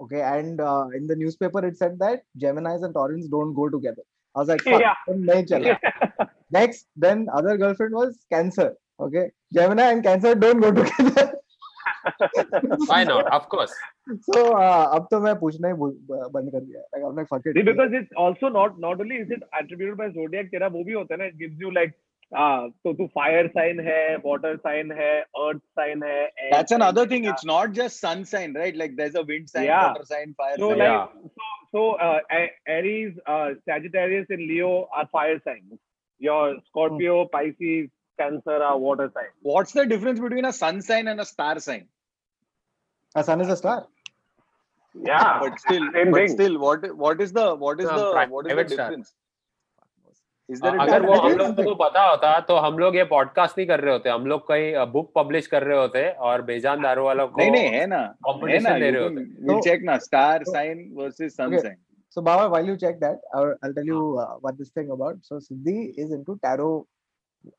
okay 0.00 0.22
and 0.22 0.60
uh, 0.60 0.86
in 0.94 1.06
the 1.06 1.16
newspaper 1.16 1.64
it 1.70 1.76
said 1.76 1.98
that 1.98 2.22
gemini's 2.36 2.82
and 2.82 2.94
taurines 2.94 3.30
don't 3.30 3.54
go 3.54 3.68
together. 3.68 4.02
I 4.34 4.40
was 4.40 4.48
like 4.48 4.64
yeah. 4.64 4.94
yeah. 5.06 5.78
next 6.50 6.86
then 6.96 7.26
other 7.32 7.56
girlfriend 7.56 7.94
was 7.94 8.18
cancer 8.32 8.74
okay? 9.00 9.30
Gemini 9.52 9.90
and 9.92 10.02
cancer 10.02 10.34
don't 10.34 10.60
go 10.60 10.72
together. 10.72 11.34
Why 12.86 13.04
not? 13.04 13.32
Of 13.32 13.48
course. 13.48 13.72
So 14.32 14.56
uh, 14.56 14.96
ab 14.96 15.08
to 15.10 15.20
main 15.20 15.36
puchna 15.36 15.70
hi 15.76 16.28
band 16.34 16.52
kar 16.52 16.60
diya 16.60 16.82
like 16.92 17.02
i'm 17.06 17.16
like 17.16 17.28
fuck 17.28 17.42
it. 17.44 17.54
Because 17.70 17.96
it's 18.00 18.12
also 18.16 18.48
not 18.48 18.78
not 18.78 19.00
only 19.00 19.16
is 19.16 19.30
it 19.30 19.42
attributed 19.60 19.96
by 20.02 20.10
zodiac 20.18 20.50
tera 20.50 20.70
wo 20.76 20.84
bhi 20.90 20.98
hota 20.98 21.16
hai 21.16 21.22
na 21.22 21.30
it 21.32 21.38
gives 21.38 21.64
you 21.66 21.72
like 21.78 21.94
तो 22.32 22.92
तू 22.92 23.06
fire 23.06 23.46
sign 23.48 23.80
है 23.80 24.16
water 24.16 24.56
sign 24.56 24.90
है 24.92 25.20
earth 25.20 25.58
sign 25.58 26.02
है 26.02 26.24
that's 26.26 26.72
another 26.72 27.10
thing 27.10 27.26
it's 27.26 27.46
not 27.46 27.70
just 27.72 27.96
sun 27.96 28.24
sign 28.24 28.56
right 28.56 28.76
like 28.76 28.96
there 28.96 29.08
is 29.08 29.16
a 29.16 29.20
wind 29.26 29.46
sign 29.46 29.70
water 29.70 30.04
sign 30.04 30.32
fire 30.32 30.58
sign 30.58 31.28
so 31.74 31.90
Aries 32.74 33.14
Sagittarius 33.28 34.30
in 34.30 34.40
Leo 34.42 34.70
are 34.94 35.04
fire 35.04 35.38
signs 35.38 35.78
your 36.20 36.58
Scorpio 36.58 37.22
Pisces 37.32 37.88
Cancer 38.18 38.62
are 38.62 38.76
water 38.80 39.08
sign 39.08 39.30
what's 39.46 39.76
the 39.76 39.86
difference 39.88 40.18
between 40.20 40.44
a 40.44 40.50
sun 40.58 40.80
sign 40.80 41.08
and 41.08 41.20
a 41.20 41.24
star 41.24 41.58
sign 41.68 41.86
a 43.14 43.22
sun 43.22 43.40
is 43.40 43.50
a 43.50 43.54
star 43.54 43.86
yeah 44.94 45.22
but 45.40 45.58
still 45.58 45.88
but 45.88 46.28
still 46.28 46.56
what 46.58 46.84
what 46.84 47.20
is 47.20 47.32
the 47.34 47.48
what 47.60 47.80
is 47.80 47.88
the 47.88 48.28
what 48.30 48.46
is 48.46 48.54
the 48.54 48.68
difference 48.68 49.14
अगर 50.50 51.06
वो 51.06 51.14
हम 51.14 51.32
लोग 51.32 51.56
को 51.56 51.62
तो 51.62 51.74
पता 51.74 52.02
होता 52.02 52.38
तो 52.40 52.54
हम 52.56 52.78
लोग 52.78 52.96
ये 52.96 53.04
पॉडकास्ट 53.04 53.58
नहीं 53.58 53.66
कर 53.68 53.80
रहे 53.80 53.92
होते 53.92 54.10
हम 54.10 54.26
लोग 54.26 54.46
कहीं 54.48 54.86
बुक 54.92 55.10
पब्लिश 55.14 55.46
कर 55.46 55.62
रहे 55.62 55.78
होते 55.78 56.08
और 56.28 56.42
बेजान 56.42 56.82
दारू 56.82 57.04
वालों 57.04 57.26
नहीं 57.38 57.50
नहीं 57.50 57.68
है 57.68 57.86
ना 57.86 58.00
कॉम्पिटिशन 58.24 58.80
दे 58.80 58.90
रहे 58.90 59.02
होते। 59.02 59.60
चेक 59.60 59.82
ना 59.84 59.96
star 59.98 60.44
sign 60.44 60.80
versus 60.94 61.36
sun 61.36 61.58
sign 61.58 61.76
so 62.10 62.22
Baba 62.22 62.46
while 62.46 62.68
you 62.68 62.76
check 62.76 62.96
that 62.96 63.28
I 63.36 63.44
will 63.44 63.72
tell 63.72 63.88
you 63.88 64.00
what 64.16 64.54
this 64.54 64.70
thing 64.76 64.90
about 64.90 65.22
so 65.22 65.40
Siddhi 65.40 65.78
is 65.98 66.14
into 66.14 66.34
tarot 66.46 66.72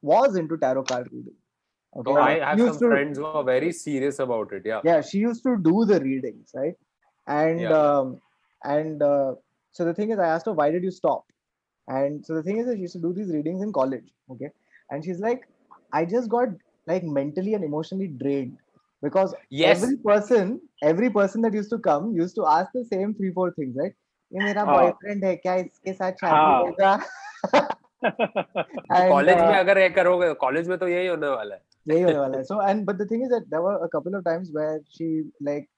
was 0.05 0.37
into 0.37 0.55
tarot 0.65 0.81
card 0.81 1.07
reading 1.13 2.03
तो 2.05 2.17
I 2.17 2.39
have 2.39 2.71
some 2.71 2.87
friends 2.89 3.19
who 3.19 3.25
are 3.25 3.43
very 3.43 3.71
serious 3.71 4.21
about 4.21 4.53
it 4.53 4.67
yeah 4.67 4.81
yeah 4.85 5.01
she 5.01 5.21
used 5.21 5.43
to 5.43 5.55
do 5.69 5.85
the 5.85 6.01
readings 6.03 6.55
right 6.55 6.75
and 7.29 7.61
and 8.67 9.03
so 9.75 9.91
the 9.91 9.97
thing 9.97 10.11
is 10.11 10.19
I 10.19 10.29
asked 10.29 10.49
her 10.49 10.55
why 10.55 10.71
did 10.71 10.85
you 10.85 10.91
stop 10.91 11.23
And 11.88 12.24
so 12.26 12.34
the 12.34 12.42
thing 12.42 12.58
is 12.58 12.66
that 12.66 12.76
she 12.76 12.82
used 12.82 12.94
to 12.94 13.00
do 13.00 13.12
these 13.12 13.32
readings 13.32 13.62
in 13.62 13.72
college, 13.72 14.04
okay? 14.30 14.50
And 14.90 15.04
she's 15.04 15.18
like, 15.20 15.42
I 15.92 16.04
just 16.04 16.30
got 16.30 16.48
like 16.86 17.02
mentally 17.04 17.54
and 17.54 17.64
emotionally 17.64 18.08
drained 18.08 18.56
because 19.02 19.34
Yes. 19.50 19.82
every 19.82 19.96
person, 19.98 20.60
every 20.82 21.10
person 21.10 21.42
that 21.42 21.52
used 21.52 21.70
to 21.70 21.78
come 21.78 22.12
used 22.12 22.34
to 22.36 22.46
ask 22.46 22.70
the 22.72 22.84
same 22.92 23.14
three, 23.14 23.32
four 23.32 23.50
things, 23.52 23.76
right? 23.76 23.94
ये 24.32 24.40
मेरा 24.44 24.62
हाँ. 24.64 24.74
Boyfriend 24.74 25.24
है 25.24 25.34
क्या 25.36 25.54
इसके 25.54 25.92
साथ 25.92 26.12
शादी 26.12 26.34
हाँ. 26.34 26.60
होगा 26.60 26.98
And, 28.04 29.08
कॉलेज 29.10 29.36
में 29.36 29.48
uh, 29.48 29.58
अगर 29.58 29.78
ये 29.78 29.88
करोगे 29.90 30.32
कॉलेज 30.40 30.68
में 30.68 30.76
तो 30.78 30.88
यही 30.88 31.06
होने 31.06 31.28
वाला 31.28 31.54
है 31.54 31.62
यही 31.88 32.02
होने 32.02 32.18
वाला 32.18 32.38
है 32.38 32.44
so 32.44 32.58
and 32.70 32.84
but 32.88 32.98
the 32.98 33.06
thing 33.12 33.22
is 33.26 33.30
that 33.34 33.46
there 33.52 33.62
were 33.66 33.76
a 33.84 33.88
couple 33.94 34.14
of 34.18 34.24
times 34.24 34.50
where 34.56 34.80
she 34.96 35.06
like 35.48 35.68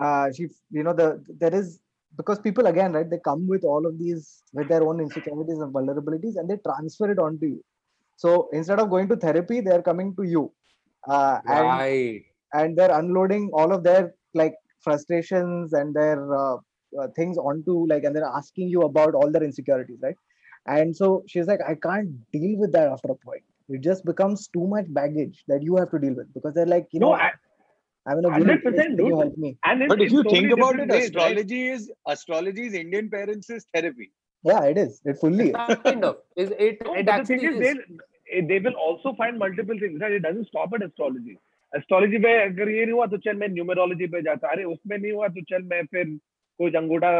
uh 0.00 0.26
she 0.38 0.46
you 0.78 0.82
know 0.88 0.94
the 1.02 1.06
there 1.42 1.54
is 1.60 1.78
because 2.17 2.39
people 2.39 2.67
again 2.67 2.93
right 2.93 3.09
they 3.09 3.19
come 3.19 3.47
with 3.47 3.63
all 3.63 3.85
of 3.85 3.97
these 3.99 4.43
with 4.53 4.67
their 4.69 4.83
own 4.83 4.99
insecurities 4.99 5.59
and 5.59 5.73
vulnerabilities 5.73 6.35
and 6.37 6.49
they 6.49 6.57
transfer 6.57 7.11
it 7.11 7.19
onto 7.19 7.47
you. 7.47 7.63
So 8.17 8.49
instead 8.53 8.79
of 8.79 8.89
going 8.89 9.07
to 9.09 9.15
therapy 9.15 9.61
they're 9.61 9.81
coming 9.81 10.15
to 10.15 10.23
you. 10.23 10.51
Uh 11.07 11.39
and 11.47 11.65
right. 11.65 12.23
and 12.53 12.77
they're 12.77 12.97
unloading 12.99 13.49
all 13.53 13.73
of 13.73 13.83
their 13.83 14.13
like 14.33 14.55
frustrations 14.81 15.73
and 15.73 15.93
their 15.95 16.17
uh, 16.35 16.57
uh, 16.99 17.07
things 17.15 17.37
onto 17.37 17.87
like 17.87 18.03
and 18.03 18.15
they're 18.15 18.31
asking 18.35 18.69
you 18.69 18.81
about 18.81 19.13
all 19.15 19.31
their 19.31 19.43
insecurities 19.43 19.99
right? 20.01 20.15
And 20.65 20.95
so 20.95 21.23
she's 21.27 21.47
like 21.47 21.59
i 21.67 21.75
can't 21.75 22.09
deal 22.31 22.57
with 22.59 22.71
that 22.73 22.87
after 22.87 23.11
a 23.11 23.15
point. 23.15 23.43
It 23.69 23.81
just 23.81 24.05
becomes 24.05 24.47
too 24.49 24.67
much 24.67 24.85
baggage 24.93 25.43
that 25.47 25.63
you 25.63 25.75
have 25.77 25.91
to 25.91 25.99
deal 25.99 26.13
with. 26.15 26.33
Because 26.33 26.53
they're 26.53 26.65
like 26.65 26.87
you 26.91 26.99
no, 26.99 27.09
know 27.09 27.13
I- 27.13 27.31
i'm 28.06 28.18
in 28.20 28.26
a 28.26 28.30
really 28.34 28.54
100% 28.56 28.76
can 28.76 28.92
you 28.92 28.96
dude. 28.98 29.16
help 29.22 29.36
me 29.44 29.50
and 29.70 29.82
in, 29.82 29.88
but 29.92 30.00
if 30.04 30.10
in 30.10 30.14
you 30.16 30.22
so 30.26 30.30
think 30.34 30.44
many 30.46 30.54
about 30.58 30.78
it 30.82 30.88
different 30.90 30.92
ways, 30.92 31.00
right? 31.00 31.40
astrology 31.40 31.62
is 31.76 31.82
astrology 32.14 32.66
is 32.68 32.76
indian 32.82 33.10
parents 33.16 33.50
is 33.56 33.66
therapy 33.76 34.06
yeah 34.44 34.62
it 34.72 34.78
is 34.84 34.94
it 35.12 35.18
fully 35.24 35.48
is. 35.50 35.80
kind 35.88 36.04
of 36.10 36.16
is 36.44 36.50
it 36.68 36.86
No, 36.86 36.94
it 36.94 37.06
but 37.06 37.06
the 37.06 37.12
actually 37.16 37.38
thing 37.38 37.62
is, 37.62 37.68
is. 37.72 37.76
they 38.30 38.40
they 38.52 38.58
will 38.64 38.78
also 38.86 39.10
find 39.18 39.38
multiple 39.42 39.78
things. 39.82 40.00
Right? 40.04 40.14
It 40.18 40.22
doesn't 40.26 40.48
stop 40.52 40.74
at 40.78 40.82
astrology. 40.86 41.36
Astrology 41.72 42.18
में 42.24 42.32
अगर 42.32 42.68
ये 42.70 42.84
नहीं 42.84 42.92
हुआ 42.94 43.06
तो 43.12 43.16
चल 43.24 43.36
मैं 43.42 43.48
numerology 43.54 44.06
पे 44.14 44.20
जाता 44.26 44.48
अरे 44.52 44.64
उसमें 44.72 44.96
नहीं 44.98 45.12
हुआ 45.12 45.28
तो 45.36 45.40
चल 45.52 45.62
मैं 45.72 45.80
फिर 45.94 46.04
कुछ 46.60 46.74
अंगूठा 46.82 47.10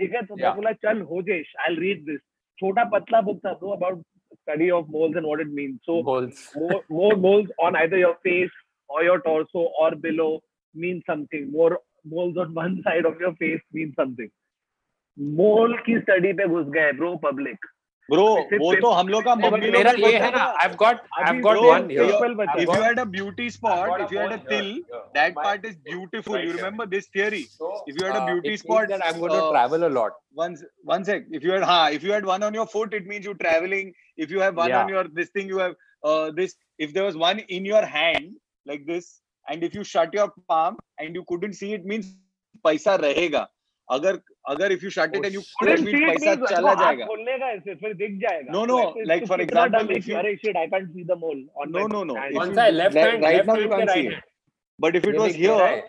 ठीक 0.00 0.12
है 0.14 0.22
तो 0.26 0.36
मैं 0.36 0.42
Yeah. 0.42 0.54
बोला 0.56 0.72
चल 0.72 1.00
होजेश 1.10 1.46
I'll 1.66 1.76
read 1.76 2.04
this. 2.06 2.20
छोटा 2.60 2.84
पतला 2.90 3.24
book 3.24 3.40
था 3.46 3.52
तो 3.60 3.72
about 3.78 4.02
study 4.42 4.70
of 4.70 4.88
moles 4.88 5.16
and 5.16 5.26
what 5.26 5.40
it 5.40 5.48
means. 5.48 5.80
So 5.84 6.02
goals 6.02 6.56
more, 6.56 6.84
more 6.88 7.16
moles 7.16 7.48
on 7.58 7.76
either 7.76 7.98
your 7.98 8.14
face 8.24 8.50
or 8.88 9.04
your 9.04 9.20
torso 9.20 9.58
or 9.80 9.94
below 9.94 10.42
means 10.74 11.02
something. 11.06 11.50
More 11.52 11.78
moles 12.04 12.36
on 12.36 12.54
one 12.54 12.82
side 12.84 13.04
of 13.06 13.18
your 13.20 13.34
face 13.36 13.60
means 13.72 13.94
something. 13.96 14.30
Mole 15.17 15.77
की 15.85 15.99
study 15.99 16.33
पे 16.33 16.47
घुस 16.47 16.65
गए 16.73 16.91
bro 16.93 17.15
public 17.23 17.65
bro 18.09 18.25
वो 18.61 18.73
तो 18.75 18.89
हम 18.91 19.07
लोग 19.07 19.23
का 19.23 19.35
मेरा 19.35 19.91
ये 19.91 20.17
है 20.19 20.31
ना 20.31 20.43
I 20.43 20.67
have 20.67 20.75
got 20.75 21.01
I 21.17 21.25
have 21.25 21.41
got 21.41 21.57
one 21.57 21.91
if 21.91 22.69
you 22.69 22.81
had 22.83 22.99
a 22.99 23.03
beauty 23.11 23.49
spot 23.49 24.01
if 24.01 24.13
you 24.13 24.19
had 24.19 24.31
a 24.31 24.37
til 24.49 24.71
that 25.17 25.35
part 25.35 25.65
is 25.65 25.77
beautiful 25.89 26.39
you 26.39 26.51
remember 26.51 26.85
this 26.95 27.07
theory 27.09 27.39
if 27.39 28.01
you 28.01 28.05
had 28.05 28.15
a 28.15 28.25
beauty 28.25 28.57
spot 28.57 28.87
that 28.87 29.01
I 29.01 29.13
am 29.13 29.19
gonna 29.19 29.39
travel 29.51 29.83
a 29.83 29.89
lot 29.89 30.17
one 30.37 30.57
one 30.87 31.03
sec 31.03 31.27
if 31.33 31.45
you 31.45 31.53
had 31.53 31.63
हाँ 31.63 31.91
if 31.91 32.05
you 32.05 32.13
had 32.13 32.25
one 32.25 32.43
on 32.43 32.55
your 32.55 32.65
foot 32.73 32.93
it 32.93 33.07
means 33.07 33.25
you 33.25 33.33
travelling 33.45 33.91
if 34.17 34.33
you 34.33 34.41
have 34.41 34.61
one 34.61 34.73
on 34.73 34.93
your 34.93 35.07
this 35.13 35.35
thing 35.35 35.49
you 35.49 35.59
have 35.59 35.75
this 36.35 36.57
if 36.79 36.91
there 36.91 37.05
was 37.05 37.15
one 37.19 37.41
in 37.49 37.65
your 37.65 37.85
hand 37.95 38.35
like 38.67 38.85
this 38.85 39.09
and 39.47 39.63
if 39.63 39.77
you 39.77 39.83
shut 39.93 40.15
your 40.15 40.33
palm 40.49 40.77
and 40.99 41.15
you 41.15 41.23
couldn't 41.23 41.53
see 41.53 41.73
it 41.73 41.85
means 41.85 42.13
पैसा 42.65 42.95
रहेगा 43.07 43.47
अगर 43.91 44.19
अगर 44.49 44.71
if 44.71 44.83
you 44.83 44.89
shut 44.89 45.15
it 45.15 45.25
and 45.25 45.33
you 45.33 45.41
couldn't 45.59 45.79
beat 45.85 46.09
पैसा 46.09 46.35
चला 46.45 46.73
जाएगा। 46.81 47.05
खोलने 47.05 47.37
का 47.39 47.49
ऐसे 47.51 47.75
फिर 47.75 47.93
दिख 48.01 48.17
जाएगा। 48.21 48.51
No 48.53 48.65
no 48.65 48.77
like 49.07 49.27
for 49.27 49.41
example 49.41 49.91
if 49.97 50.09
you 50.09 50.17
I 50.17 50.67
can't 50.67 50.89
see 50.91 51.03
the 51.03 51.17
mole 51.23 51.47
on 51.57 51.71
no 51.77 51.87
no 51.87 52.03
no 52.03 52.13
कौन 52.37 52.53
सा 52.55 52.67
left 52.69 52.97
hand 52.97 53.25
right 53.25 53.45
now 53.47 53.61
you 53.61 53.69
can 53.69 53.87
see 53.87 54.07
but 54.79 54.95
if 54.95 55.09
it 55.09 55.15
was 55.17 55.35
here 55.35 55.81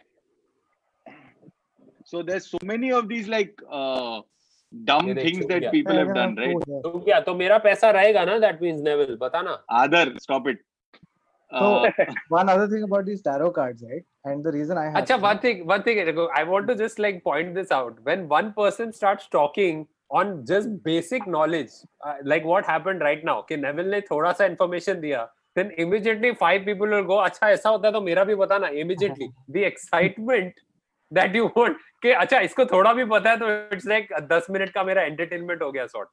so 2.11 2.23
there 2.23 2.39
so 2.41 2.59
many 2.65 2.91
of 2.93 3.07
these 3.07 3.29
like 3.29 3.61
dumb 4.73 5.15
things 5.15 5.47
that 5.47 5.71
people 5.73 5.99
have 5.99 6.13
done 6.13 6.37
right 6.39 6.69
तो 6.85 6.99
क्या 7.01 7.21
तो 7.21 7.35
मेरा 7.35 7.59
पैसा 7.65 7.91
रहेगा 7.91 8.25
ना? 8.25 8.39
That 8.39 8.63
means 8.63 8.81
Neville 8.85 9.17
बता 9.21 9.43
ना 9.43 9.63
आदर 9.81 10.17
stop 10.23 10.49
it 10.49 10.63
one 12.33 12.49
other 12.49 12.73
thing 12.73 12.83
about 12.85 13.05
this 13.05 13.21
tarot 13.25 13.51
cards 13.59 13.83
right 13.83 14.05
And 14.25 14.45
the 14.45 14.53
reason 14.53 14.79
I 14.79 14.85
have 14.85 14.95
Acha, 14.95 15.07
them- 15.07 15.23
one 15.23 15.39
thing, 15.39 15.67
one 15.67 15.83
thing, 15.83 15.99
I 16.39 16.43
want 16.45 16.67
to 16.67 16.77
just 16.81 17.01
like 17.01 17.23
point 17.25 17.55
this 17.55 17.73
out. 17.73 17.95
When 18.09 18.29
one 18.33 18.51
person 18.59 18.93
starts 18.99 19.29
talking 19.37 19.85
on 20.15 20.33
just 20.51 20.69
basic 20.89 21.27
knowledge, 21.27 21.71
uh, 22.07 22.15
like 22.25 22.45
what 22.45 22.67
happened 22.67 23.01
right 23.03 23.25
now, 23.29 23.41
कि 23.49 23.57
Neville 23.57 23.91
ने 23.91 24.01
थोड़ा 24.01 24.33
सा 24.33 24.49
information 24.49 25.01
दिया, 25.01 25.29
then 25.59 25.71
immediately 25.85 26.31
five 26.43 26.67
people 26.69 26.87
will 26.87 27.07
go, 27.07 27.17
अच्छा 27.25 27.51
ऐसा 27.51 27.69
होता 27.69 27.89
है 27.89 27.93
तो 27.93 28.01
मेरा 28.01 28.25
भी 28.25 28.35
बताना. 28.35 28.69
Immediately, 28.69 29.29
the 29.57 29.65
excitement 29.71 30.51
that 31.19 31.33
you 31.37 31.49
want 31.59 31.75
कि 32.03 32.11
अच्छा 32.11 32.41
इसको 32.41 32.65
थोड़ा 32.65 32.93
भी 32.93 33.05
पता 33.05 33.31
है 33.31 33.37
तो 33.37 33.77
it's 33.77 33.89
like 33.89 34.29
10 34.29 34.51
मिनट 34.51 34.71
का 34.71 34.85
मेरा 34.85 35.03
entertainment 35.09 35.63
हो 35.63 35.73
गया 35.73 35.87
sort. 35.87 36.07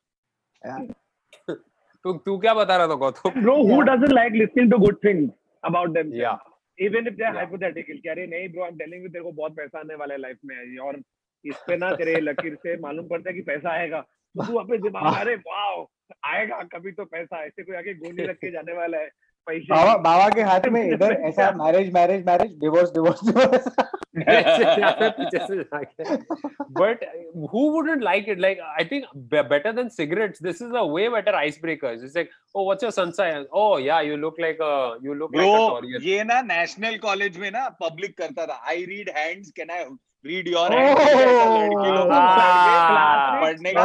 Yeah. 0.67 0.93
तू 2.03 2.13
तू 2.13 2.37
क्या 2.37 2.53
बता 2.53 2.77
रहा 2.77 2.87
था 2.87 2.93
Gautam? 2.93 3.29
Bro, 3.29 3.55
who 3.55 3.77
Yeah. 3.77 3.87
doesn't 3.91 4.13
like 4.19 4.33
listening 4.41 4.69
to 4.73 4.77
good 4.85 4.97
things 5.07 5.29
about 5.69 5.87
themselves? 5.87 6.23
Yeah. 6.23 6.37
Even 6.81 7.07
if 7.07 7.13
they're 7.13 7.35
hypothetical 7.35 7.93
कह 7.93 8.01
कि 8.01 8.09
अरे 8.09 8.27
नहीं 8.27 8.63
आई 8.63 8.69
एम 8.69 8.77
टेलिंग 8.77 9.03
यू 9.03 9.09
तेरे 9.09 9.23
को 9.23 9.31
बहुत 9.31 9.55
पैसा 9.55 9.79
आने 9.79 9.95
वाला 9.95 10.13
है 10.13 10.19
लाइफ 10.19 10.37
में 10.45 10.77
और 10.77 11.01
इस 11.45 11.55
पे 11.67 11.77
ना 11.77 11.91
तेरे 11.91 12.15
लकीर 12.21 12.55
से 12.55 12.77
मालूम 12.77 13.07
पड़ता 13.07 13.29
है 13.29 13.35
कि 13.35 13.41
पैसा 13.41 13.69
आएगा। 13.69 14.01
तो 14.01 14.47
तू 14.47 14.55
अपने 14.55 14.77
दिमाग 14.77 15.03
में 15.03 15.19
अरे 15.19 15.35
वाओ 15.35 15.87
आएगा 16.25 16.63
कभी 16.63 16.91
तो 16.91 17.05
पैसा 17.05 17.45
ऐसे 17.45 17.63
कोई 17.63 17.75
आके 17.75 17.93
गोली 17.93 18.23
रख 18.23 18.35
के 18.35 18.51
जाने 18.51 18.73
वाला 18.73 18.97
है। 18.97 19.09
पैसे। 19.49 19.73
बाबा 19.73 19.95
बाबा 19.99 20.29
के 20.35 20.41
हाथ 20.49 20.67
में 20.71 20.81
इधर 20.93 21.11
ऐसा 21.27 21.51
marriage 21.57 21.93
marriage 21.93 22.25
marriage 22.25 22.57
divorce 22.59 22.91
divorce 22.93 23.19
but 26.79 27.03
who 27.53 27.61
wouldn't 27.71 28.03
like 28.03 28.29
it 28.29 28.39
like 28.39 28.59
I 28.61 28.85
think 28.91 29.05
better 29.33 29.71
than 29.73 29.89
cigarettes 29.89 30.43
this 30.43 30.61
is 30.61 30.73
a 30.73 30.81
way 30.93 31.07
better 31.09 31.35
ice 31.35 31.59
breakers 31.61 32.03
it's 32.03 32.15
like 32.15 32.29
oh 32.55 32.65
what's 32.65 32.83
your 32.83 32.91
sun 32.91 33.11
sign 33.17 33.45
oh 33.53 33.63
yeah 33.79 33.99
you 34.01 34.15
look 34.17 34.39
like 34.39 34.57
you 35.03 35.13
look 35.13 35.35
like 35.35 35.95
a 35.95 36.05
ये 36.07 36.23
ना 36.23 36.41
national 36.43 36.97
college 37.07 37.37
में 37.37 37.49
ना 37.51 37.67
public 37.81 38.17
करता 38.17 38.45
था। 38.45 38.61
I 38.67 38.85
read 38.85 39.09
hands 39.17 39.51
can 39.57 39.69
I 39.71 39.83
read 40.25 40.47
your 40.47 40.69
पढ़ने 43.41 43.71
का 43.73 43.83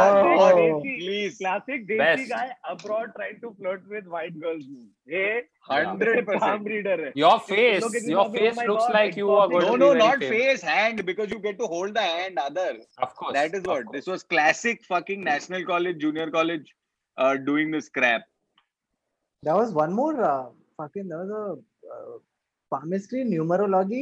please 0.53 1.37
classic 1.37 1.85
desi 1.87 2.25
guy 2.29 2.49
abroad 2.69 3.11
trying 3.11 3.37
to 3.41 3.49
flirt 3.59 3.81
with 3.91 4.07
white 4.07 4.33
girls 4.43 4.65
ये 5.09 5.27
100% 5.71 6.67
reader 6.67 7.03
है। 7.05 7.11
Your 7.17 7.37
face 7.49 8.07
your 8.09 8.27
face 8.35 8.59
looks 8.67 8.87
like 8.93 9.17
you 9.17 9.29
are 9.35 9.47
going 9.49 9.69
no 9.69 9.75
no 9.75 9.93
not 9.99 10.23
face 10.23 10.63
hand 10.65 11.03
because 11.05 11.33
you 11.33 11.39
get 11.45 11.57
to 11.57 11.65
hold 11.75 11.93
the 11.95 12.03
hand 12.09 12.39
other 12.39 12.81
of 13.03 13.13
course 13.19 13.33
that 13.37 13.55
is 13.55 13.63
what 13.67 13.91
this 13.91 14.09
was 14.09 14.23
classic 14.35 14.83
fucking 14.91 15.23
national 15.25 15.63
college 15.71 15.97
junior 16.05 16.29
college 16.37 16.73
doing 17.45 17.73
this 17.73 17.89
crap 17.99 18.25
there 19.43 19.55
was 19.55 19.71
one 19.77 19.91
more 19.95 20.13
uh, 20.27 20.45
fucking 20.81 21.09
there 21.09 21.17
was 21.23 21.31
a 21.39 21.41
uh, 21.95 22.13
palmistry 22.71 23.19
numerology 23.33 23.99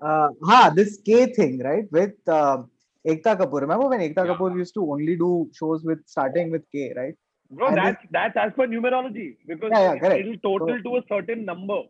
Uh, 0.00 0.28
ha, 0.44 0.70
this 0.74 1.00
K 1.04 1.32
thing, 1.32 1.58
right? 1.60 1.84
With 1.90 2.14
uh, 2.26 2.62
Ekta 3.06 3.36
Kapoor. 3.36 3.60
Remember 3.62 3.88
when 3.88 4.00
Ekta 4.00 4.24
Yeah. 4.24 4.34
Kapoor 4.34 4.56
used 4.56 4.74
to 4.74 4.90
only 4.90 5.16
do 5.16 5.50
shows 5.52 5.84
with 5.84 6.06
starting 6.06 6.50
with 6.50 6.64
K, 6.70 6.92
right? 6.96 7.14
Bro, 7.50 7.68
And 7.68 7.78
that's 7.78 8.04
that's 8.10 8.36
as 8.36 8.52
per 8.54 8.66
numerology 8.66 9.36
because 9.46 9.72
Yeah, 9.72 9.94
yeah, 10.02 10.14
it'll 10.14 10.38
total 10.38 10.82
to 10.82 10.96
a 10.98 11.02
certain 11.08 11.44
number. 11.44 11.82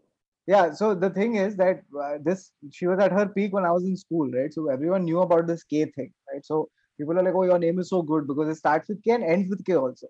Yeah. 0.47 0.73
So 0.73 0.95
the 0.95 1.11
thing 1.11 1.35
is 1.35 1.57
that 1.57 1.83
uh, 2.01 2.19
this 2.23 2.53
she 2.71 2.87
was 2.87 3.01
at 3.01 3.13
her 3.13 3.27
peak 3.27 3.53
when 3.53 3.65
I 3.65 3.73
was 3.73 3.85
in 3.85 3.97
school, 3.97 4.31
right? 4.31 4.53
So 4.53 4.69
everyone 4.69 5.05
knew 5.05 5.21
about 5.21 5.47
this 5.47 5.65
K 5.65 5.87
thing, 5.87 6.13
right? 6.33 6.45
So 6.45 6.69
people 6.97 7.19
are 7.19 7.23
like, 7.23 7.35
"Oh, 7.35 7.43
your 7.45 7.59
name 7.59 7.81
is 7.81 7.91
so 7.91 8.03
good 8.03 8.29
because 8.29 8.49
it 8.49 8.55
starts 8.55 8.89
with 8.89 9.03
K 9.03 9.11
and 9.13 9.25
ends 9.25 9.51
with 9.51 9.65
K 9.65 9.75
also." 9.75 10.07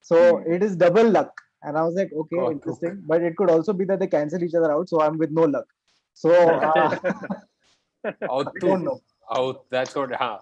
So 0.00 0.38
it 0.38 0.62
is 0.62 0.76
double 0.76 1.10
luck. 1.10 1.32
And 1.62 1.76
I 1.76 1.82
was 1.82 1.94
like, 1.94 2.12
okay, 2.12 2.36
Oh, 2.38 2.50
interesting. 2.52 3.02
But 3.06 3.22
it 3.22 3.36
could 3.36 3.50
also 3.50 3.72
be 3.72 3.84
that 3.86 3.98
they 3.98 4.06
cancel 4.06 4.42
each 4.42 4.54
other 4.54 4.70
out. 4.70 4.88
So 4.88 5.00
I'm 5.00 5.18
with 5.18 5.32
no 5.32 5.42
luck. 5.42 5.66
So, 6.22 6.30
uh, 6.32 6.96
out 8.30 8.52
to, 8.54 8.60
don't 8.66 8.84
know. 8.84 8.98
Out, 9.38 9.64
that's 9.76 9.94
what. 9.94 10.14
Huh. 10.22 10.38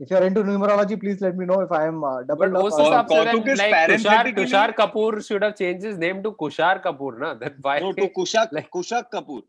If 0.00 0.10
you're 0.12 0.24
into 0.28 0.42
numerology, 0.42 0.98
please 1.04 1.20
let 1.26 1.36
me 1.36 1.46
know 1.50 1.60
if 1.62 1.72
I 1.72 1.86
am 1.86 2.02
uh, 2.04 2.22
double. 2.22 2.50
But 2.50 2.60
also, 2.60 2.84
uh, 2.84 3.04
Kautuk's 3.04 3.58
like 3.60 3.72
parents 3.72 4.04
Kushar, 4.04 4.34
Kushar 4.40 4.68
Kapoor 4.80 5.12
should 5.28 5.42
have 5.42 5.56
changed 5.62 5.84
his 5.90 5.98
name 6.06 6.22
to 6.22 6.32
Kushar 6.42 6.82
Kapoor, 6.88 7.18
na? 7.24 7.34
That 7.44 7.56
why? 7.68 7.78
No, 7.86 7.92
to 8.00 8.08
Kushak, 8.18 8.52
like, 8.60 8.70
Kushak 8.80 9.10
Kapoor. 9.14 9.42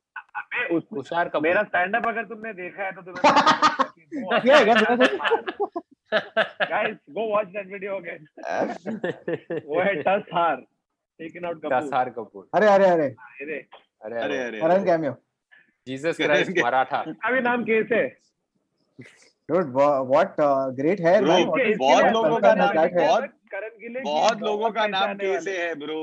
Tushar 0.96 1.30
Kapoor 1.30 1.42
मेरा 1.42 1.62
stand 1.64 1.96
up 1.96 2.06
अगर 2.08 2.24
तुमने 2.26 2.52
देखा 2.54 2.84
है 2.84 2.92
तो 2.96 3.02
तुम्हें 3.02 3.24
guys 6.70 6.98
go 7.18 7.24
watch 7.32 7.48
that 7.48 7.68
video 7.72 7.96
again 7.96 8.22
वो 9.66 9.80
है 9.82 9.94
टस 10.02 10.24
हार 10.34 10.56
टेकन 11.20 11.46
आउट 11.46 11.58
कपूर 11.64 11.74
टस 11.74 11.90
हार 11.94 12.10
कपूर 12.18 12.44
अरे 12.56 12.68
अरे 12.68 12.86
अरे 12.90 13.08
अरे 13.42 13.58
अरे 14.04 14.38
अरे 14.44 14.60
अरे 14.60 14.84
कैमियो 14.86 15.14
जीसस 15.90 16.18
क्राइस्ट 16.18 16.58
मराठा। 16.64 17.00
अभी 17.26 17.42
नाम 17.42 17.64
कैसे 17.66 18.02
डोंट 19.50 19.68
व्हाट 20.08 20.36
ग्रेट 20.80 21.00
हेयर 21.02 21.24
बहुत 21.26 22.12
लोगों 22.14 22.40
का 22.40 22.54
नाम 22.56 22.74
बहुत 22.96 23.30
करण 23.54 24.04
बहुत 24.04 24.42
लोगों 24.42 24.72
का 24.72 24.88
नाम 24.88 25.14
कैसे 25.18 25.58
है 25.62 25.74
ब्रो 25.76 26.02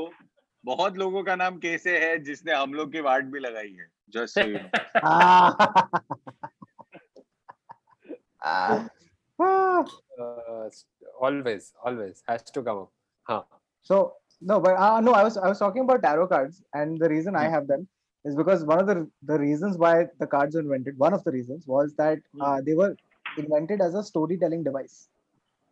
बहुत 0.64 0.96
लोगों 0.98 1.22
का 1.24 1.34
नाम 1.36 1.58
कैसे 1.58 1.98
है 1.98 2.16
जिसने 2.24 2.54
हम 2.54 2.72
लोग 2.74 2.92
की 2.92 3.00
वार्ड 3.00 3.26
भी 3.32 3.40
लगाई 3.40 3.72
है? 3.72 3.86
जैसे 4.14 4.42
so 13.90 13.98
no 14.42 14.58
but 14.60 14.78
no 15.02 15.12
I 15.12 15.22
was 15.22 15.38
I 15.38 15.48
was 15.48 15.60
talking 15.60 15.84
about 15.84 16.02
tarot 16.02 16.26
cards 16.26 16.62
and 16.76 16.98
the 17.02 17.06
reason 17.12 17.36
I 17.36 17.48
have 17.50 17.64
them 17.70 17.86
is 18.25 18.35
because 18.35 18.63
one 18.65 18.79
of 18.79 18.87
the 18.87 18.97
the 19.29 19.37
reasons 19.39 19.77
why 19.77 19.93
the 20.19 20.27
cards 20.27 20.55
were 20.55 20.61
invented, 20.61 20.97
one 20.97 21.13
of 21.13 21.23
the 21.23 21.31
reasons 21.31 21.65
was 21.67 21.95
that 21.95 22.19
Hmm. 22.33 22.41
uh, 22.41 22.61
they 22.61 22.75
were 22.75 22.91
invented 23.37 23.81
as 23.81 23.95
a 23.95 24.03
storytelling 24.03 24.63
device. 24.63 25.07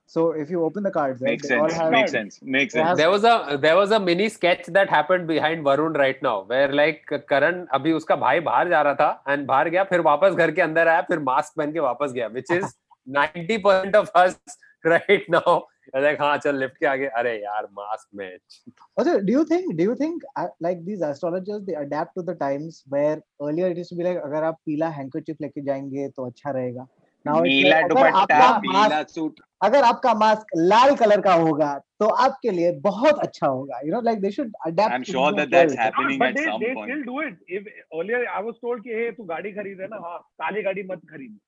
So 0.07 0.21
if 0.43 0.49
you 0.49 0.63
open 0.67 0.81
the 0.81 0.91
cards, 0.93 1.21
right, 1.21 1.31
makes 1.31 1.47
they 1.47 1.55
all 1.55 1.67
sense 1.69 1.79
have 1.81 1.91
makes 1.95 2.11
sense 2.11 2.39
makes 2.41 2.73
they 2.73 2.79
sense 2.79 2.87
have- 2.89 2.97
there 3.01 3.11
was 3.15 3.23
a 3.31 3.57
there 3.65 3.75
was 3.79 3.91
a 3.91 3.99
mini 4.05 4.29
sketch 4.35 4.65
that 4.77 4.89
happened 4.93 5.27
behind 5.31 5.63
Varun 5.67 5.99
right 6.03 6.23
now 6.27 6.33
where 6.53 6.71
like 6.79 7.03
Karan 7.33 7.59
अभी 7.79 7.91
उसका 7.99 8.15
भाई 8.23 8.39
बाहर 8.47 8.69
जा 8.69 8.81
रहा 8.87 8.95
था 9.01 9.09
and 9.33 9.45
बाहर 9.51 9.69
गया 9.75 9.83
फिर 9.91 10.01
वापस 10.09 10.33
घर 10.45 10.51
के 10.51 10.61
अंदर 10.61 10.87
आया 10.95 11.01
फिर 11.11 11.19
मास्क 11.29 11.53
पहन 11.57 11.71
के 11.73 11.79
वापस 11.89 12.13
गया 12.17 12.29
which 12.37 12.49
is 12.59 12.65
90% 13.19 13.95
of 14.01 14.09
us 14.23 14.35
right 14.95 15.29
now 15.37 15.53
अरे 15.94 16.12
हाँ 16.20 16.36
चल 16.38 16.58
लिफ्ट 16.58 16.76
के 16.78 16.86
आगे। 16.86 17.06
अरे 17.18 17.34
यार 17.34 17.68
मास्क 17.78 18.08
में 18.16 18.26
अच्छा 18.26 19.16
do 19.18 19.32
you 19.32 19.44
think 19.44 19.72
do 19.76 19.84
you 19.84 19.94
think 19.96 20.24
like 20.38 20.84
these 20.84 21.02
astrologers 21.10 21.62
they 21.62 21.74
adapt 21.84 22.14
to 22.14 22.22
the 22.22 22.36
times 22.40 22.82
where 22.94 23.22
earlier 23.46 23.70
it 23.70 23.78
is 23.78 23.94
be 23.94 24.02
like 24.04 24.18
अगर 24.24 24.44
आप 24.44 24.58
पीला 24.66 24.88
हैंकरचीफ 24.98 25.36
लेके 25.40 25.64
जाएँगे 25.64 26.08
तो 26.08 26.26
अच्छा 26.26 26.50
रहेगा। 26.50 26.86
नाउ 27.26 27.42
पीला 27.42 27.80
दुपट्टा 27.88 28.50
पीला 28.60 29.02
सूट 29.04 29.40
अगर 29.64 29.82
आपका 29.84 30.12
मास्क 30.14 30.46
लाल 30.56 30.94
कलर 30.96 31.20
का 31.20 31.34
होगा 31.34 31.72
तो 32.00 32.06
आपके 32.24 32.50
लिए 32.50 32.72
बहुत 32.80 33.18
अच्छा 33.20 33.46
होगा। 33.46 33.78
You 33.84 33.92
know 33.92 34.00
like 34.00 34.20
they 34.20 34.30
should 34.30 34.52
adapt 34.66 34.90
I 34.90 34.96
am 34.96 35.02
sure 35.04 35.34
that 35.34 35.48
that's 35.50 35.78
happening 35.78 36.22
at 36.22 36.38
some 36.38 36.50
point 36.50 36.60
they 36.60 36.74
still 36.74 37.02
do 37.04 37.22
it 37.22 37.38
if 37.50 37.68
earlier 37.98 38.26
I 38.26 38.42
was 38.42 38.54
told 38.62 38.82
कि 38.84 38.94
हे 38.94 39.10
तू 39.12 39.24
गाड़ी 39.24 39.52
खरीद 39.52 39.80
है 39.80 39.86
ना 39.88 40.00
हाँ 40.04 40.18
काली 40.42 40.62
गाड़ी 40.62 40.82
मत 40.90 41.00
खरीद। 41.10 41.38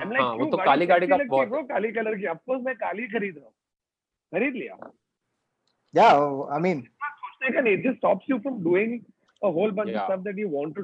I'm 0.00 0.10
like 0.10 0.20
हाँ 0.20 0.34
वो 0.34 0.50
तो 0.50 0.56
काली 0.56 0.86
गाड़ी 0.86 1.06
का 1.06 1.16
बहुत 1.16 1.48
bro 1.48 1.62
काली 1.68 1.92
कलर 1.92 2.14
की 2.18 2.26
ऑफ़ 2.26 2.62
मैं 2.66 2.74
काली 2.74 3.06
खरीद 3.08 3.34
रहा 3.36 3.44
हूँ 3.44 3.54
खरीद 4.34 4.54
लिया 4.54 4.78
yeah 5.94 6.14
i 6.56 6.60
mean 6.66 6.84
सोचने 7.24 7.50
का 7.54 7.60
नहीं 7.60 7.76
it 7.78 7.84
just 7.86 7.98
stops 7.98 8.30
you 8.32 8.38
from 8.46 8.62
doing 8.68 8.94
a 9.42 9.52
whole 9.58 9.74
bunch 9.80 9.90
Yeah. 9.90 10.00
of 10.00 10.08
stuff 10.10 10.24
that 10.24 10.40
you 10.44 10.48
want 10.48 10.78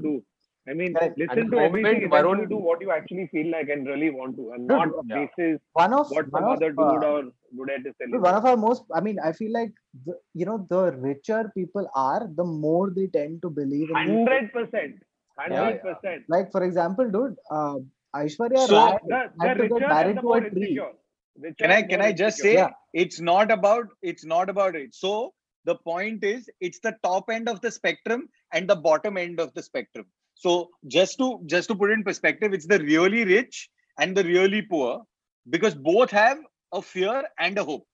I 0.68 0.74
mean, 0.74 0.94
Correct. 0.94 1.18
listen 1.18 1.38
And 1.38 1.50
to 1.52 1.58
everything. 1.58 1.82
moment 1.82 2.14
Eventually 2.14 2.46
do 2.46 2.56
what 2.56 2.80
you 2.82 2.90
actually 2.92 3.26
feel 3.32 3.50
like 3.50 3.70
and 3.70 3.86
really 3.86 4.10
want 4.10 4.36
to, 4.36 4.50
and 4.52 4.66
not 4.66 4.88
yeah. 5.08 5.26
basis 5.26 5.60
one 5.72 5.94
of 5.94 6.10
what 6.10 6.26
some 6.30 6.44
other 6.44 6.74
uh, 6.78 6.82
or 6.82 7.22
dudette 7.58 7.86
is 7.86 7.94
telling 8.00 8.20
one 8.20 8.34
of 8.34 8.44
our 8.44 8.56
most 8.56 8.84
i 8.94 9.00
mean 9.00 9.18
i 9.28 9.32
feel 9.32 9.52
like 9.52 9.72
the, 10.06 10.16
you 10.34 10.46
know 10.50 10.66
the 10.68 10.82
richer 11.06 11.50
people 11.54 11.88
are 11.94 12.28
the 12.40 12.44
more 12.44 12.90
they 12.90 13.06
tend 13.06 13.40
to 13.42 13.50
believe. 13.50 13.88
Hundred 13.90 14.52
percent, 14.52 15.02
hundred 15.38 15.82
percent. 15.82 16.24
like 16.28 16.52
for 16.52 16.62
example 16.62 17.10
dude 17.10 17.36
uh, 17.50 17.78
aishwarya 18.14 18.66
So- 18.66 18.76
rai 18.76 18.98
The, 19.08 19.20
the 19.38 19.48
had 19.48 19.58
to 19.58 19.68
get 19.68 19.88
married 19.88 20.20
to 20.20 20.32
a 20.34 20.50
tree. 20.50 20.80
Can 21.58 21.70
I 21.70 21.82
can 21.82 22.00
I 22.02 22.12
just 22.12 22.38
insecure. 22.40 22.50
say 22.50 22.54
Yeah. 22.54 22.70
it's 23.04 23.20
not 23.20 23.50
about 23.50 23.86
it's 24.02 24.24
not 24.24 24.50
about 24.50 24.76
it. 24.76 24.94
So 24.94 25.32
the 25.64 25.76
point 25.76 26.24
is 26.24 26.48
it's 26.60 26.80
the 26.80 26.96
top 27.02 27.30
end 27.30 27.48
of 27.48 27.60
the 27.60 27.70
spectrum 27.70 28.28
and 28.52 28.68
the 28.68 28.76
bottom 28.76 29.16
end 29.16 29.40
of 29.40 29.52
the 29.54 29.62
spectrum. 29.62 30.06
So 30.34 30.70
just 30.86 31.18
to 31.18 31.28
just 31.46 31.68
to 31.68 31.74
put 31.74 31.90
it 31.90 31.94
in 31.94 32.04
perspective, 32.04 32.52
it's 32.52 32.66
the 32.66 32.80
really 32.80 33.24
rich 33.24 33.68
and 33.98 34.16
the 34.16 34.24
really 34.24 34.62
poor 34.62 35.02
because 35.50 35.74
both 35.74 36.10
have 36.10 36.38
a 36.72 36.82
fear 36.82 37.24
and 37.38 37.58
a 37.58 37.64
hope. 37.64 37.86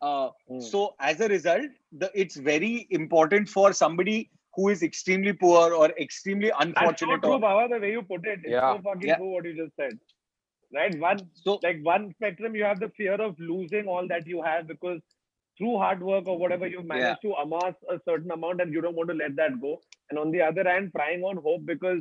Uh, 0.00 0.30
Hmm. 0.48 0.60
so 0.60 0.94
as 1.00 1.20
a 1.20 1.28
result, 1.28 1.70
the, 1.92 2.10
it's 2.14 2.36
very 2.36 2.86
important 2.90 3.48
for 3.48 3.72
somebody 3.72 4.30
who 4.54 4.68
is 4.68 4.82
extremely 4.82 5.32
poor 5.32 5.72
or 5.72 5.90
extremely 5.98 6.50
unfortunate. 6.58 7.20
That's 7.20 7.22
so 7.22 7.30
true, 7.30 7.38
Baba, 7.38 7.74
the 7.74 7.80
way 7.80 7.92
you 7.92 8.02
put 8.02 8.26
it. 8.26 8.40
It's 8.42 8.52
yeah. 8.52 8.74
so 8.74 8.82
fucking 8.82 9.08
yeah. 9.08 9.16
true 9.16 9.32
what 9.34 9.44
you 9.44 9.56
just 9.56 9.76
said. 9.76 9.98
Right? 10.74 10.98
One 10.98 11.18
so, 11.34 11.58
like 11.62 11.78
one 11.82 12.12
spectrum, 12.16 12.54
you 12.54 12.64
have 12.64 12.80
the 12.80 12.90
fear 12.96 13.14
of 13.14 13.36
losing 13.38 13.86
all 13.86 14.06
that 14.08 14.26
you 14.26 14.42
have 14.42 14.66
because 14.66 15.00
through 15.56 15.78
hard 15.78 16.02
work 16.02 16.28
or 16.28 16.38
whatever 16.38 16.66
you've 16.66 16.86
yeah. 16.94 17.16
to 17.22 17.32
amass 17.34 17.74
a 17.90 17.98
certain 18.08 18.30
amount 18.30 18.60
and 18.60 18.72
you 18.72 18.80
don't 18.80 18.94
want 18.94 19.08
to 19.08 19.14
let 19.14 19.34
that 19.36 19.60
go. 19.60 19.80
And 20.10 20.18
on 20.18 20.30
the 20.30 20.42
other 20.42 20.64
hand, 20.64 20.92
prying 20.92 21.22
on 21.22 21.36
hope 21.36 21.64
because 21.64 22.00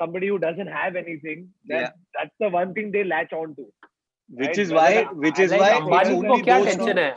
somebody 0.00 0.28
who 0.28 0.38
doesn't 0.38 0.66
have 0.66 0.96
anything, 0.96 1.48
that, 1.66 1.80
yeah. 1.80 1.90
that's 2.16 2.34
the 2.40 2.48
one 2.48 2.74
thing 2.74 2.90
they 2.90 3.04
latch 3.04 3.32
on 3.32 3.54
to. 3.56 3.62
Right? 3.62 4.48
Which 4.48 4.58
is 4.58 4.72
why, 4.72 5.04
which 5.04 5.38
is 5.38 5.52
like, 5.52 5.60
why, 5.60 6.02
like, 6.02 6.06
why, 6.06 6.12
why, 6.12 6.42
why, 6.42 6.92
why, 6.94 7.14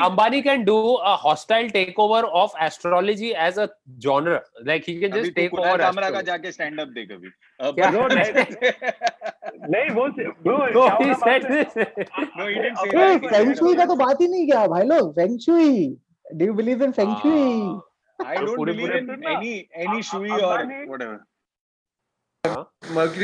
Ambani 0.00 0.40
can 0.42 0.64
do 0.64 0.76
hostile 1.30 1.68
take 1.70 1.98
over 2.00 2.24
of 2.40 2.52
astrology 2.62 3.30
as 3.30 3.58
a 3.58 3.66
genre 4.06 4.40
like 4.66 4.84
he 4.88 4.94
can 5.00 5.12
just 5.12 5.34
take 5.34 5.54
over 5.54 5.82
camera 5.82 6.10
का 6.10 6.20
जाके 6.20 6.52
stand 6.52 6.80
up 6.80 6.88
देख 6.88 7.12
अभी। 7.12 7.28
का 13.76 13.84
तो 13.84 13.96
बात 13.96 14.20
ही 14.20 14.28
नहीं 14.28 14.46
क्या? 14.46 14.66
भाई 14.66 14.84
लोग 14.84 15.12
फेंगशुई 15.14 15.96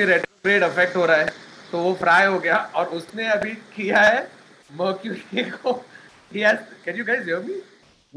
रेट्रोग्रेड 0.05 0.62
अफेक्ट 0.62 0.97
हो 0.97 1.07
रहा 1.07 1.16
है। 1.16 1.50
तो 1.73 1.83
वो 1.83 1.93
फ्राई 2.03 2.27
हो 2.27 2.39
गया 2.47 2.57
और 2.77 2.89
उसने 2.99 3.29
अभी 3.33 3.55
किया 3.77 4.01
है 4.03 4.23
मर्क्यूरी 4.81 5.51
को 5.51 5.81
he 6.33 6.43
has 6.47 6.59
can 6.87 6.97
you 6.99 7.05
guys 7.07 7.25
hear 7.29 7.41
me 7.45 7.55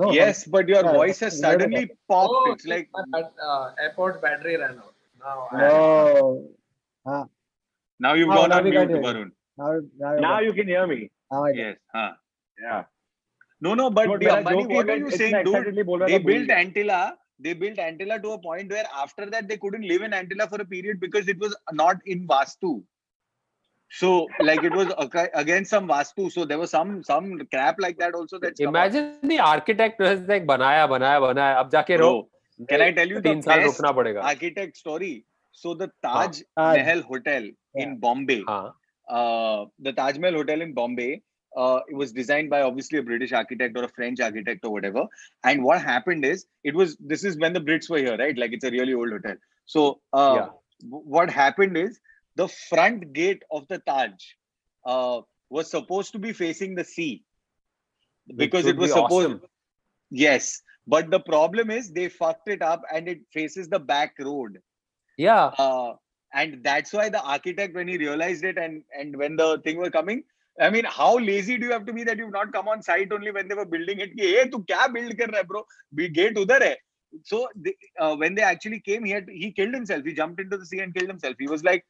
no 0.02 0.10
Yes, 0.16 0.42
but 0.56 0.68
your 0.72 0.82
Yeah, 0.86 0.96
voice 0.98 1.20
has 1.26 1.40
suddenly 1.44 1.86
popped. 2.12 2.34
Oh, 2.36 2.52
It's 2.52 2.66
like 2.72 2.90
my 2.98 3.22
uh, 3.48 3.72
airport 3.86 4.22
battery 4.26 4.58
ran 4.64 4.78
out 4.84 4.96
now 5.24 5.38
I- 5.52 5.62
no 5.62 7.30
now 8.00 8.14
you've 8.14 8.30
Oh, 8.30 8.36
gone 8.36 8.50
now 8.50 8.58
on 8.60 8.70
mute. 8.70 8.92
Varun. 9.08 9.32
now 9.58 9.72
now, 10.04 10.14
Now 10.26 10.40
you 10.40 10.54
can 10.54 10.68
hear 10.68 10.86
me. 10.88 11.00
now 11.32 11.46
I 11.46 11.52
Yes. 11.52 11.78
Huh. 11.96 12.12
Yeah. 12.66 12.84
No, 13.62 13.74
no, 13.82 13.90
but 13.90 14.08
But 14.10 14.20
the 14.20 14.28
Ambani, 14.28 14.68
what 14.68 14.90
are 14.90 14.98
you 14.98 15.12
saying, 15.12 15.44
dude? 15.46 15.76
They 16.08 16.18
built 16.18 16.50
Antilla. 16.50 17.02
They 17.40 17.54
built 17.54 17.78
Antilla 17.78 18.22
to 18.24 18.32
a 18.32 18.40
point 18.40 18.72
where 18.72 18.86
after 19.04 19.30
that 19.36 19.48
they 19.48 19.58
couldn't 19.58 19.88
live 19.92 20.02
in 20.02 20.12
Antilla 20.12 20.50
for 20.50 20.62
a 20.62 20.66
period 20.66 21.00
because 21.00 21.28
it 21.28 21.40
was 21.40 21.56
not 21.72 21.98
in 22.06 22.28
Vastu. 22.28 22.84
So, 23.93 24.29
like 24.41 24.63
it 24.63 24.73
was 24.73 24.93
ag- 24.99 25.31
against 25.35 25.71
some 25.71 25.89
Vastu. 25.89 26.31
So 26.31 26.45
there 26.45 26.59
was 26.59 26.71
some 26.71 27.03
some 27.03 27.39
crap 27.55 27.77
like 27.79 27.99
that 27.99 28.15
also. 28.15 28.39
That's 28.39 28.61
come 28.61 28.69
up. 28.69 28.75
Imagine 28.75 29.29
the 29.29 29.39
architect 29.41 30.01
was 30.01 30.21
like 30.33 30.47
बनाया 30.47 30.87
बनाया 30.95 31.21
बनाया 31.21 31.55
अब 31.61 31.71
जाके 31.71 31.97
रो 31.99 32.11
Bro, 32.11 32.29
can 32.69 32.83
I 32.83 32.93
tell 32.93 33.09
you 33.09 33.21
the 33.21 33.29
तीन 33.29 33.41
साल 33.43 33.59
best 33.61 33.81
रुकना 33.81 33.93
पड़ेगा 34.01 34.23
architect 34.33 34.77
story? 34.77 35.25
So 35.53 35.75
the 35.75 35.91
Taj 36.03 36.43
Taj. 36.59 36.77
Mahal 36.79 37.03
Hotel 37.03 37.49
in 37.75 37.97
Bombay. 37.99 38.43
हाँ 38.49 38.75
uh, 39.09 39.65
the 39.79 39.93
Taj 39.93 40.19
Mahal 40.19 40.35
Hotel 40.43 40.61
in 40.61 40.75
Bombay. 40.75 41.23
Uh, 41.57 41.81
it 41.89 41.95
was 41.97 42.13
designed 42.13 42.51
by 42.51 42.61
obviously 42.63 42.99
a 42.99 43.03
British 43.03 43.33
architect 43.33 43.77
or 43.77 43.85
a 43.85 43.89
French 43.89 44.21
architect 44.21 44.65
or 44.65 44.71
whatever. 44.73 45.07
And 45.45 45.65
what 45.65 45.81
happened 45.81 46.25
is, 46.25 46.47
it 46.63 46.75
was 46.75 46.97
this 47.01 47.25
is 47.25 47.39
when 47.39 47.53
the 47.55 47.61
Brits 47.61 47.89
were 47.89 47.99
here, 47.99 48.17
right? 48.19 48.37
Like 48.37 48.53
it's 48.53 48.65
a 48.65 48.71
really 48.71 48.95
old 48.95 49.11
hotel. 49.11 49.37
So 49.67 50.01
uh, 50.13 50.35
Yeah. 50.35 50.49
w- 50.83 51.05
what 51.17 51.31
happened 51.31 51.77
is 51.77 51.99
the 52.36 52.48
front 52.48 53.14
gate 53.14 53.44
of 53.52 53.68
the 53.68 53.80
Taj 53.80 54.12
uh, 54.86 55.22
was 55.50 55.70
supposed 55.70 56.12
to 56.14 56.20
be 56.20 56.34
facing 56.34 56.76
the 56.76 56.84
sea 56.84 57.24
because 58.36 58.66
it, 58.66 58.72
it 58.72 58.78
was 58.78 58.90
be 58.90 58.94
supposed. 58.94 59.28
Awesome. 59.28 59.42
Yes, 60.10 60.62
but 60.88 61.10
the 61.10 61.20
problem 61.20 61.72
is 61.72 61.92
they 61.92 62.10
fucked 62.10 62.48
it 62.48 62.62
up 62.62 62.82
and 62.94 63.08
it 63.08 63.22
faces 63.32 63.68
the 63.68 63.80
back 63.80 64.16
road. 64.20 64.60
Yeah. 65.18 65.46
Uh, 65.58 65.94
and 66.34 66.64
that's 66.64 66.92
why 66.92 67.10
the 67.10 67.22
architect, 67.22 67.76
when 67.76 67.88
he 67.88 67.98
realized 67.98 68.44
it 68.44 68.58
and 68.58 68.84
and 68.98 69.16
when 69.16 69.36
the 69.36 69.60
thing 69.64 69.78
were 69.78 69.92
coming, 69.92 70.24
I 70.60 70.70
mean, 70.70 70.86
how 70.86 71.18
lazy 71.18 71.58
do 71.58 71.66
you 71.68 71.72
have 71.72 71.86
to 71.86 71.94
be 71.94 72.04
that 72.04 72.18
you've 72.18 72.32
not 72.32 72.52
come 72.52 72.68
on 72.68 72.82
site 72.82 73.12
only 73.12 73.32
when 73.32 73.48
they 73.48 73.56
were 73.56 73.66
building 73.66 74.00
it? 74.00 74.12
Hey, 74.18 74.50
to 74.50 74.60
kya 74.60 74.94
build 74.94 75.18
kar 75.18 75.28
raha 75.28 75.48
bro? 75.48 75.66
Gate 75.96 76.36
udhar 76.36 76.62
hai. 76.62 76.78
So 77.24 77.48
uh, 78.00 78.16
when 78.16 78.34
they 78.34 78.42
actually 78.42 78.80
came, 78.80 79.04
he 79.04 79.12
had, 79.12 79.28
he 79.30 79.52
killed 79.52 79.74
himself. 79.74 80.04
He 80.04 80.14
jumped 80.14 80.40
into 80.42 80.58
the 80.58 80.66
sea 80.66 80.80
and 80.80 80.94
killed 80.96 81.10
himself. 81.10 81.36
He 81.40 81.48
was 81.48 81.64
like, 81.64 81.86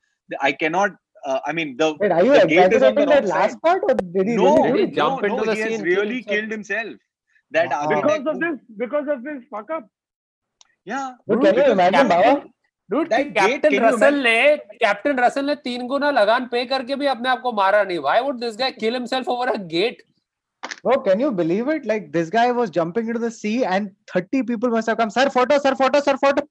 i 0.49 0.53
cannot 0.63 0.97
uh, 1.29 1.39
i 1.47 1.53
mean 1.59 1.77
the 1.83 1.89
wait 2.01 2.13
are 2.19 2.25
you 2.29 2.35
the 2.41 2.47
gate 2.55 2.73
is 2.79 2.83
on 2.89 2.95
the 2.95 3.05
exaggerating 3.05 3.09
that 3.15 3.25
wrong 3.25 3.33
last 3.37 3.53
side. 3.53 3.63
part 3.67 3.83
or 3.91 3.95
did 4.17 4.29
he 4.33 4.37
no, 4.37 4.49
really 4.57 4.67
Did 4.67 4.73
do 4.73 4.79
he 4.81 4.87
it? 4.89 4.95
jump 4.99 5.23
no, 5.23 5.29
into 5.29 5.43
no, 5.43 5.47
the 5.51 5.55
he 5.55 5.63
sea 5.63 5.71
has 5.71 5.79
and 5.81 5.89
kill 5.89 6.01
really 6.03 6.19
himself? 6.21 6.35
killed 6.35 6.51
himself 6.57 6.95
that 7.57 7.71
Wow. 7.71 7.81
architect 7.81 8.07
Because 8.07 8.27
of 8.27 8.35
who- 8.35 8.41
this, 8.45 8.59
because 8.85 9.09
of 9.17 9.23
this 9.29 9.41
fuck 9.55 9.71
up. 9.79 9.85
yeah 10.93 11.07
Dude, 11.29 11.43
can 11.43 11.55
you 11.55 11.61
because 11.61 11.73
imagine 11.79 12.09
Captain- 12.09 12.35
Baba? 12.35 12.55
Dude, 12.93 13.09
That 13.13 13.33
gate, 13.39 13.63
captain 13.63 13.71
can 13.71 13.73
you 13.75 13.81
Russell 13.87 14.15
ने 14.27 14.37
captain 14.83 15.19
Russell 15.25 15.45
ने 15.47 15.55
तीन 15.65 15.87
गुना 15.89 16.11
लगान 16.19 16.47
पे 16.53 16.65
करके 16.75 16.97
भी 17.01 17.07
अपने 17.15 17.29
आप 17.29 17.41
को 17.47 17.53
मारा 17.63 17.83
नहीं 17.91 17.99
why 18.07 18.21
would 18.29 18.39
this 18.41 18.57
guy 18.59 18.71
kill 18.83 18.95
himself 18.95 19.29
over 19.39 19.49
a 19.55 19.57
gate 19.75 20.03
Bro, 20.87 20.95
can 21.09 21.21
you 21.23 21.29
believe 21.39 21.69
it? 21.73 21.85
Like 21.89 22.07
this 22.15 22.31
guy 22.37 22.47
was 22.61 22.71
jumping 22.77 23.09
into 23.11 23.21
the 23.25 23.31
sea 23.35 23.53
and 23.75 23.91
30 24.13 24.41
people 24.49 24.73
must 24.77 24.91
have 24.91 24.97
come. 25.01 25.11
Sir, 25.17 25.25
photo, 25.35 25.59
sir, 25.67 25.73
photo, 25.81 26.01
sir, 26.07 26.15
photo. 26.23 26.43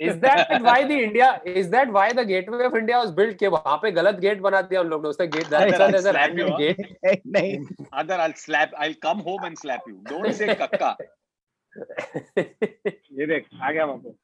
is 0.00 0.16
that 0.20 0.62
why 0.62 0.78
the 0.84 0.96
India 1.04 1.28
is 1.44 1.70
that 1.70 1.92
why 1.96 2.06
the 2.12 2.24
Gateway 2.24 2.64
of 2.66 2.76
India 2.80 2.98
was 3.02 3.12
built? 3.18 3.36
के 3.38 3.48
वहाँ 3.54 3.76
पे 3.82 3.90
गलत 3.98 4.18
gate 4.20 4.40
बना 4.46 4.62
दिया 4.70 4.80
उन 4.80 4.88
लोगों 4.88 5.02
ने 5.02 5.08
उसका 5.08 5.24
gate 5.36 5.50
that's 5.50 5.74
another 5.78 5.98
as 5.98 6.06
a 6.06 6.12
random 6.12 6.50
gate. 6.62 6.80
नहीं 7.36 7.52
other 8.02 8.18
I'll 8.26 8.38
slap 8.44 8.74
I'll 8.78 8.98
come 9.06 9.20
home 9.28 9.44
and 9.50 9.58
slap 9.58 9.86
you. 9.92 9.96
Don't 10.10 10.34
say 10.40 10.54
कक्का. 10.62 10.96
ये 12.38 13.26
देख 13.26 13.46
आ 13.62 13.70
गया 13.70 13.84
वापस. 13.84 14.14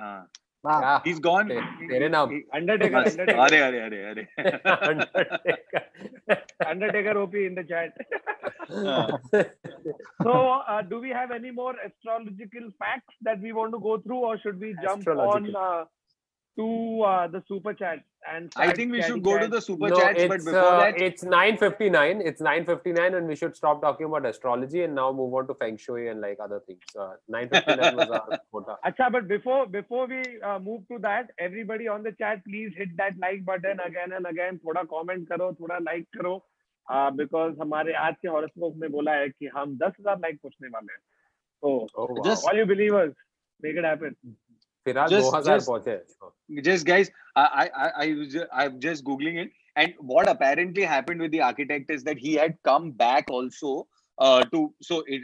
हाँ 0.00 0.30
wow. 0.65 1.01
he's 1.05 1.19
gone. 1.19 1.47
तेरे 1.91 2.07
नाम 2.15 2.29
He- 2.33 2.41
अंडरटेकर 2.55 3.03
बस, 3.03 3.19
अंडरटेकर 3.19 3.39
अरे 3.45 3.59
अरे 3.59 3.79
अरे 3.81 4.01
अरे 4.09 4.23
Undertaker 6.69 7.17
OP 7.17 7.45
in 7.45 7.55
the 7.55 7.65
chat 7.73 7.93
Uh, 8.71 9.17
So, 10.25 10.33
uh, 10.71 10.81
do 10.89 10.97
we 11.05 11.09
have 11.15 11.31
any 11.37 11.49
more 11.55 11.71
astrological 11.85 12.67
facts 12.83 13.15
that 13.27 13.41
we 13.45 13.51
want 13.57 13.73
to 13.75 13.79
go 13.85 13.95
through, 14.03 14.19
or 14.27 14.37
should 14.43 14.61
we 14.65 14.69
jump 14.83 15.07
on 15.07 15.17
Astrological. 15.17 15.57
uh, 15.63 15.81
to 16.57 17.01
uh, 17.03 17.27
the 17.27 17.43
super 17.47 17.73
chat? 17.73 17.99
And 18.31 18.51
I 18.55 18.65
start 18.65 18.75
think 18.77 18.91
we 18.91 19.01
should 19.01 19.07
chatting 19.07 19.23
go 19.23 19.33
to 19.37 19.43
chat? 19.45 19.51
the 19.51 19.61
super 19.61 19.89
no, 19.89 19.95
chats, 19.95 20.23
but 20.27 20.35
it's 20.35 20.45
before 20.45 20.59
uh, 20.59 20.79
that, 20.79 21.01
it's 21.01 21.23
9:59. 21.23 22.21
It's 22.23 22.41
9:59, 22.41 23.17
and 23.17 23.27
we 23.27 23.35
should 23.35 23.55
stop 23.55 23.81
talking 23.81 24.05
about 24.05 24.25
astrology 24.27 24.83
and 24.83 24.93
now 24.93 25.11
move 25.11 25.33
on 25.33 25.47
to 25.47 25.55
feng 25.55 25.77
shui 25.77 26.07
and 26.09 26.21
like 26.21 26.37
other 26.39 26.59
things. 26.67 26.81
Uh, 26.99 27.13
9:59 27.31 27.95
was 27.95 28.09
our 28.09 28.39
quota. 28.51 28.77
Acha, 28.85 29.11
but 29.11 29.27
before 29.27 29.65
before 29.65 30.07
we 30.07 30.21
uh, 30.41 30.59
move 30.59 30.87
to 30.91 30.99
that, 30.99 31.31
everybody 31.39 31.87
on 31.87 32.03
the 32.03 32.11
chat, 32.11 32.43
please 32.45 32.71
hit 32.77 32.95
that 32.97 33.13
like 33.17 33.43
button 33.43 33.79
again 33.79 34.11
and 34.11 34.27
again. 34.27 34.59
थोड़ा 34.59 34.83
comment 34.83 35.27
करो, 35.29 35.53
थोड़ा 35.53 35.79
like 35.79 36.05
करो, 36.17 36.43
uh, 36.91 37.09
because 37.09 37.55
हमारे 37.61 37.93
आज 37.93 38.15
के 38.21 38.27
horoscope 38.27 38.75
में 38.75 38.91
बोला 38.91 39.11
है 39.11 39.29
कि 39.29 39.47
हम 39.47 39.77
10,000 39.77 40.21
like 40.21 40.41
पूछने 40.41 40.67
वाले 40.67 40.93
हैं. 40.93 41.01
So, 41.63 41.87
Oh 41.95 42.07
wow. 42.09 42.23
Just- 42.23 42.47
all 42.47 42.55
you 42.55 42.65
believers, 42.65 43.13
make 44.85 44.95
it 44.95 44.97
happen. 44.97 44.97
फिर 44.97 44.97
आज 44.97 45.09
just- 45.11 45.29
2000 45.29 45.53
just- 45.53 45.67
पहुंचे. 45.67 46.63
just 46.67 46.85
guys, 46.85 47.11
I 47.35 47.45
I 47.63 47.65
I, 47.85 47.89
I 48.05 48.13
was 48.19 48.31
ju- 48.33 48.47
I'm 48.53 48.79
just 48.85 49.03
googling 49.09 49.39
it, 49.43 49.51
and 49.75 49.93
what 50.13 50.29
apparently 50.29 50.83
happened 50.83 51.21
with 51.21 51.31
the 51.31 51.41
architect 51.41 51.91
is 51.97 52.03
that 52.03 52.17
he 52.17 52.33
had 52.33 52.57
come 52.69 52.91
back 52.91 53.29
also 53.29 53.87
uh, 54.17 54.43
to. 54.53 54.73
So 54.81 55.03
it, 55.07 55.21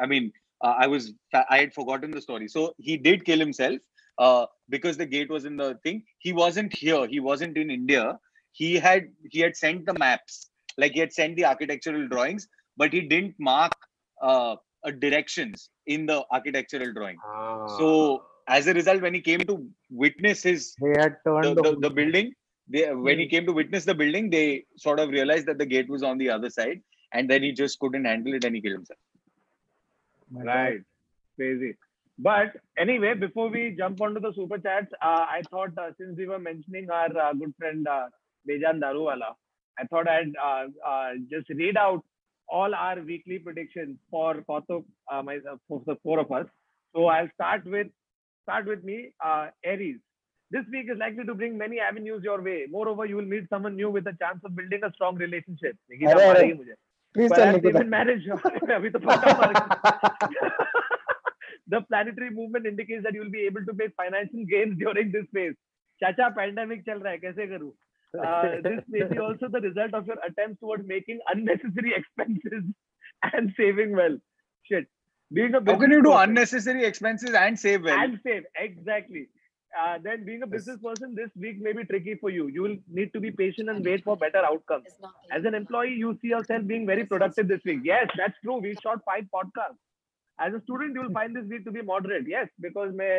I 0.00 0.06
mean, 0.06 0.32
uh, 0.62 0.74
I 0.78 0.86
was 0.86 1.12
I 1.54 1.58
had 1.58 1.74
forgotten 1.74 2.10
the 2.10 2.20
story. 2.20 2.48
So 2.48 2.74
he 2.78 2.96
did 2.96 3.24
kill 3.24 3.38
himself 3.38 3.78
uh, 4.18 4.46
because 4.68 4.96
the 4.96 5.06
gate 5.06 5.30
was 5.30 5.44
in 5.44 5.56
the 5.56 5.78
thing. 5.82 6.04
He 6.18 6.32
wasn't 6.32 6.74
here. 6.74 7.06
He 7.06 7.20
wasn't 7.20 7.56
in 7.56 7.70
India. 7.70 8.18
He 8.52 8.74
had 8.76 9.08
he 9.30 9.40
had 9.40 9.56
sent 9.56 9.84
the 9.86 9.94
maps, 9.94 10.50
like 10.78 10.92
he 10.92 11.00
had 11.00 11.12
sent 11.12 11.36
the 11.36 11.44
architectural 11.44 12.08
drawings, 12.08 12.48
but 12.76 12.92
he 12.92 13.02
didn't 13.02 13.34
mark 13.38 13.72
uh, 14.22 14.56
uh, 14.84 14.90
directions 14.90 15.68
in 15.86 16.06
the 16.06 16.24
architectural 16.30 16.92
drawing. 16.92 17.18
Ah. 17.24 17.66
So 17.78 18.24
as 18.47 18.67
a 18.67 18.73
result, 18.73 19.01
when 19.01 19.13
he 19.13 19.21
came 19.21 19.39
to 19.41 19.67
witness 19.89 20.43
his 20.43 20.75
They 20.81 20.95
had 20.99 21.17
turned 21.25 21.57
the, 21.57 21.61
the, 21.61 21.75
the, 21.79 21.89
building, 21.89 22.33
they, 22.67 22.93
when 22.93 23.19
he 23.19 23.27
came 23.27 23.45
to 23.45 23.53
witness 23.53 23.85
the 23.85 23.95
building, 23.95 24.29
they 24.29 24.65
sort 24.77 24.99
of 24.99 25.09
realized 25.09 25.45
that 25.47 25.57
the 25.57 25.65
gate 25.65 25.89
was 25.89 26.03
on 26.03 26.17
the 26.17 26.29
other 26.29 26.49
side, 26.49 26.81
and 27.13 27.29
then 27.29 27.43
he 27.43 27.51
just 27.51 27.79
couldn't 27.79 28.05
handle 28.05 28.33
it 28.33 28.43
and 28.43 28.55
he 28.55 28.61
killed 28.61 28.75
himself. 28.75 28.99
My 30.29 30.43
God. 30.43 30.47
Right. 30.47 30.81
Crazy. 31.35 31.75
But 32.19 32.57
anyway, 32.77 33.15
before 33.15 33.49
we 33.49 33.75
jump 33.77 33.99
onto 33.99 34.19
the 34.19 34.31
super 34.33 34.57
chats, 34.57 34.91
uh, 35.01 35.25
I 35.37 35.41
thought 35.49 35.71
uh, 35.77 35.91
since 35.97 36.17
we 36.17 36.27
were 36.27 36.39
mentioning 36.39 36.89
our 36.89 37.17
uh, 37.17 37.33
good 37.33 37.53
friend 37.57 37.87
uh, 37.87 38.07
Bejan 38.47 38.79
Daruwalla, 38.79 39.33
I 39.79 39.85
thought 39.85 40.07
I'd 40.07 40.33
uh, 40.41 40.67
uh, 40.87 41.11
just 41.29 41.49
read 41.49 41.77
out 41.77 42.03
all 42.47 42.75
our 42.75 43.01
weekly 43.01 43.39
predictions 43.39 43.97
for 44.09 44.35
Kautuk, 44.47 44.83
uh, 45.11 45.23
my, 45.23 45.37
uh, 45.37 45.55
for 45.67 45.81
the 45.85 45.95
four 46.03 46.19
of 46.19 46.31
us. 46.31 46.45
So 46.93 47.05
I'll 47.05 47.29
start 47.33 47.65
with 47.65 47.87
start 48.42 48.66
with 48.66 48.82
me, 48.84 49.10
uh, 49.24 49.48
Aries. 49.64 49.98
This 50.50 50.64
week 50.72 50.88
is 50.92 50.98
likely 50.98 51.24
to 51.24 51.34
bring 51.34 51.58
many 51.58 51.80
avenues 51.80 52.22
your 52.22 52.40
way. 52.40 52.66
Moreover, 52.70 53.04
you 53.04 53.16
will 53.16 53.30
meet 53.34 53.48
someone 53.50 53.74
new 53.76 53.90
with 53.90 54.06
a 54.06 54.16
chance 54.22 54.40
of 54.44 54.54
building 54.54 54.84
a 54.84 54.92
strong 54.92 55.16
relationship. 55.16 55.76
Nikita 55.90 56.10
अरे, 56.10 56.24
अरे. 56.24 56.34
मारेगी 56.34 56.52
मुझे. 56.58 56.74
Please 57.14 57.30
tell 57.30 57.38
Perhaps 57.38 57.64
Nikita. 57.64 57.78
even 57.78 57.90
marriage. 57.90 58.28
अभी 58.76 58.90
तो 58.90 58.98
पक्का 59.08 59.32
मारेगी. 59.40 60.50
the 61.74 61.80
planetary 61.90 62.30
movement 62.30 62.66
indicates 62.66 63.02
that 63.02 63.14
you 63.14 63.20
will 63.24 63.30
be 63.30 63.44
able 63.46 63.64
to 63.70 63.74
make 63.82 63.92
financial 64.02 64.44
gains 64.54 64.78
during 64.84 65.10
this 65.16 65.26
phase. 65.38 65.56
चाचा 66.02 66.28
pandemic 66.38 66.84
चल 66.86 66.98
रहा 67.00 67.12
है 67.12 67.18
कैसे 67.18 67.46
करूं? 67.54 67.72
Uh, 68.14 68.60
this 68.64 68.82
may 68.88 69.02
be 69.12 69.18
also 69.18 69.48
the 69.54 69.60
result 69.60 69.94
of 69.94 70.06
your 70.06 70.16
attempts 70.26 70.60
towards 70.60 70.86
making 70.90 71.18
unnecessary 71.32 71.92
expenses 71.96 72.62
and 73.30 73.52
saving 73.56 73.96
well. 73.96 74.16
Shit. 74.70 74.86
being 75.33 75.53
a 75.55 75.61
how 75.65 75.77
can 75.77 75.91
you 75.91 76.01
do 76.03 76.11
person, 76.11 76.29
unnecessary 76.29 76.85
expenses 76.85 77.33
and 77.33 77.59
save 77.59 77.83
well 77.83 77.99
and 77.99 78.19
save 78.23 78.43
exactly 78.55 79.27
uh, 79.79 79.97
then 80.03 80.25
being 80.25 80.43
a 80.43 80.47
business 80.47 80.79
person 80.83 81.15
this 81.15 81.29
week 81.35 81.61
may 81.61 81.73
be 81.73 81.83
tricky 81.85 82.15
for 82.15 82.29
you 82.29 82.47
you 82.47 82.61
will 82.61 82.75
need 82.89 83.13
to 83.13 83.19
be 83.19 83.31
patient 83.31 83.69
and 83.69 83.85
wait 83.85 84.03
for 84.03 84.17
better 84.17 84.43
outcomes 84.45 84.87
as 85.31 85.45
an 85.45 85.53
employee 85.53 85.93
you 85.93 86.17
see 86.21 86.27
yourself 86.29 86.65
being 86.65 86.85
very 86.85 87.05
productive 87.05 87.47
this 87.47 87.63
week 87.65 87.79
yes 87.83 88.07
that's 88.17 88.37
true 88.43 88.57
we 88.57 88.75
shot 88.83 88.99
five 89.05 89.25
podcasts 89.33 89.81
as 90.39 90.53
a 90.53 90.61
student 90.61 90.93
you 90.93 91.01
will 91.01 91.15
find 91.19 91.35
this 91.35 91.45
week 91.45 91.65
to 91.65 91.71
be 91.71 91.81
moderate 91.81 92.27
yes 92.27 92.47
because 92.59 92.93
may 92.93 93.11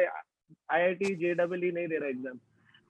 iit 0.79 1.05
jwe 1.23 1.75
nahi 1.79 2.09
exam 2.15 2.41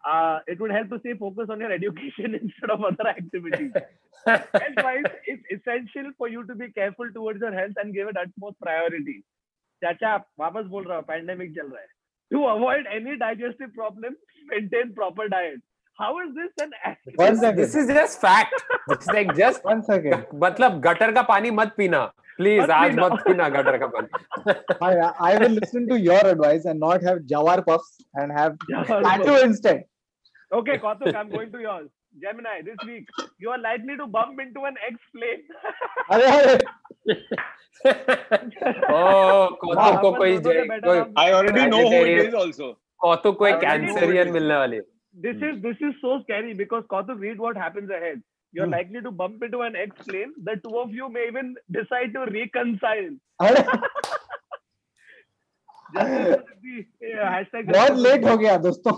Uh, 0.06 0.40
it 0.48 0.60
would 0.62 0.72
help 0.72 0.90
to 0.90 1.00
stay 1.00 1.14
focused 1.22 1.50
on 1.50 1.60
your 1.60 1.72
education 1.72 2.36
instead 2.36 2.70
of 2.70 2.84
other 2.90 3.08
activities. 3.10 3.72
Health-wise, 4.26 5.10
it's 5.26 5.44
essential 5.56 6.12
for 6.18 6.30
you 6.30 6.46
to 6.48 6.56
be 6.56 6.72
careful 6.72 7.10
towards 7.14 7.42
your 7.42 7.52
health 7.52 7.82
and 7.84 7.94
give 7.94 8.08
it 8.08 8.20
utmost 8.22 8.58
priority. 8.68 9.18
चाचा 9.84 10.16
वापस 10.40 10.66
बोल 10.76 10.84
रहा 10.84 10.98
हूँ 10.98 11.06
pandemic 11.08 11.56
चल 11.56 11.68
रहा 11.74 11.82
है. 11.82 11.88
To 12.34 12.46
avoid 12.52 12.88
any 13.00 13.18
digestive 13.24 13.74
problems, 13.74 14.18
maintain 14.54 14.94
proper 15.02 15.28
diet. 15.34 15.60
How 16.00 16.14
is 16.24 16.32
this 16.38 16.64
an 16.64 16.72
One 17.16 17.36
second. 17.36 17.60
this 17.60 17.76
is 17.76 17.88
just 17.88 18.22
fact. 18.22 18.64
It's 18.96 19.08
like 19.08 19.36
just 19.36 19.64
One 19.66 19.84
second. 19.84 20.26
मतलब 20.46 20.80
gutter 20.88 21.12
का 21.14 21.22
पानी 21.34 21.52
मत 21.60 21.74
पीना 21.78 22.02
प्लीज 22.38 22.62
मत 22.62 22.70
आज 22.70 22.96
पीना। 22.96 23.08
मत 23.08 23.24
पीना 23.28 23.50
गटर 23.50 23.78
का 23.84 23.88
पानी 23.98 24.54
I, 24.88 25.12
I 25.30 25.38
will 25.40 25.56
listen 25.60 25.88
to 25.92 26.00
your 26.00 26.20
advice 26.34 26.66
and 26.66 26.80
not 26.80 27.02
have 27.10 27.22
Jawar 27.34 27.60
puffs 27.70 27.94
and 28.16 28.32
have 28.32 28.58
tattoo 28.88 29.38
instead. 29.44 29.86
Okay, 30.60 30.78
Kautuk, 30.78 31.16
I'm 31.16 31.30
going 31.30 31.52
to 31.52 31.60
yours. 31.60 31.90
Gemini, 32.22 32.62
this 32.66 32.78
week, 32.86 33.08
you 33.40 33.50
are 33.50 33.58
likely 33.60 33.96
to 33.98 34.08
bump 34.08 34.40
into 34.40 34.64
an 34.66 34.76
ex-plane. 34.90 35.44
अरे 36.12 36.32
अरे 36.38 36.56
ओ 37.88 39.48
कौतुक 39.64 40.02
को 40.02 40.12
कोई 40.18 40.36
अपन 40.36 40.44
दोनों 40.44 40.54
ने 40.54 40.68
कोई 40.68 40.70
better 40.70 40.94
off- 41.02 41.12
I 41.24 41.32
already 41.40 41.66
know 41.74 41.82
who 41.82 41.92
it 41.92 42.06
Vegetarian. 42.06 42.28
is 42.30 42.38
also. 42.44 42.70
कौतुक 43.06 43.38
को 43.40 43.48
एक 43.48 43.54
I 43.56 43.58
already 43.58 43.86
know 43.86 43.96
कैंसरियन 44.00 44.28
it. 44.28 44.34
मिलने 44.34 44.56
वाली 44.56 44.78
है 44.78 44.84
This 45.26 45.44
is 45.50 45.62
this 45.62 45.80
is 45.90 45.94
so 46.06 46.16
scary 46.24 46.54
because 46.64 46.84
Kautuk, 46.96 47.22
read 47.28 47.40
what 47.46 47.60
happens 47.66 47.94
ahead. 48.00 48.24
You're 48.58 48.66
Hmm. 48.68 48.74
likely 48.78 49.02
to 49.06 49.12
bump 49.22 49.46
into 49.48 49.62
an 49.68 49.76
ex-plane. 49.84 50.34
The 50.50 50.56
two 50.66 50.76
of 50.82 50.92
you 50.98 51.10
may 51.16 51.24
even 51.30 51.54
decide 51.78 52.14
to 52.18 52.26
reconcile. 52.36 53.10
बहुत 57.73 57.97
late 57.99 58.25
हो 58.25 58.37
गया 58.39 58.57
दोस्तों 58.67 58.93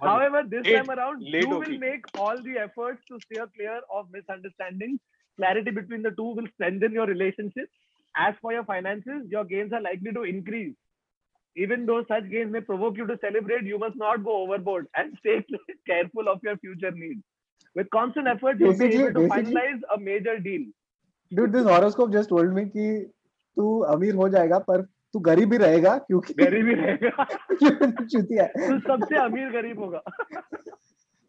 However, 0.00 0.40
this 0.50 0.64
Late- 0.64 0.74
time 0.76 0.90
around, 0.94 1.22
late 1.34 1.46
you 1.52 1.58
will 1.60 1.78
make 1.84 2.04
all 2.24 2.42
the 2.42 2.52
efforts 2.64 3.06
to 3.12 3.16
steer 3.22 3.46
clear 3.54 3.78
of 4.00 4.10
misunderstandings. 4.16 4.98
Clarity 5.38 5.72
between 5.78 6.04
the 6.06 6.12
two 6.18 6.26
will 6.36 6.46
strengthen 6.52 6.92
your 6.98 7.06
relationship. 7.06 7.70
As 8.26 8.36
for 8.44 8.52
your 8.52 8.62
finances, 8.68 9.24
your 9.32 9.42
gains 9.44 9.72
are 9.78 9.80
likely 9.86 10.12
to 10.18 10.22
increase. 10.34 10.76
Even 11.56 11.86
though 11.86 11.98
such 12.12 12.28
gains 12.34 12.52
may 12.52 12.60
provoke 12.68 13.00
you 13.02 13.06
to 13.08 13.16
celebrate, 13.24 13.66
you 13.72 13.78
must 13.84 13.96
not 13.96 14.22
go 14.28 14.36
overboard 14.42 14.86
and 15.02 15.16
stay 15.22 15.36
careful 15.92 16.28
of 16.34 16.46
your 16.48 16.56
future 16.58 16.92
needs. 17.00 17.22
With 17.74 17.90
constant 17.90 18.28
effort, 18.28 18.60
you'll 18.60 18.78
be 18.78 18.90
able 19.00 19.12
to 19.18 19.26
finalize 19.34 19.82
a 19.96 19.98
major 20.10 20.36
deal. 20.50 20.68
dude 21.38 21.52
this 21.52 21.66
horoscope 21.70 22.12
just 22.12 22.30
told 22.34 22.54
me 22.58 22.62
कि 22.76 22.84
तू 23.56 23.66
अमीर 23.94 24.14
हो 24.20 24.28
जाएगा 24.34 24.58
पर 24.70 24.86
तू 25.12 25.18
गरीब 25.26 25.52
ही 25.52 25.58
रहेगा 25.58 25.96
क्योंकि 26.06 26.34
गरीबी 26.42 26.74
रहेगा 26.80 27.24
क्योंकि 27.52 28.04
चूतिया 28.04 28.46
तो 28.56 28.78
सबसे 28.88 29.16
अमीर 29.24 29.50
गरीब 29.60 29.78
होगा 29.84 30.02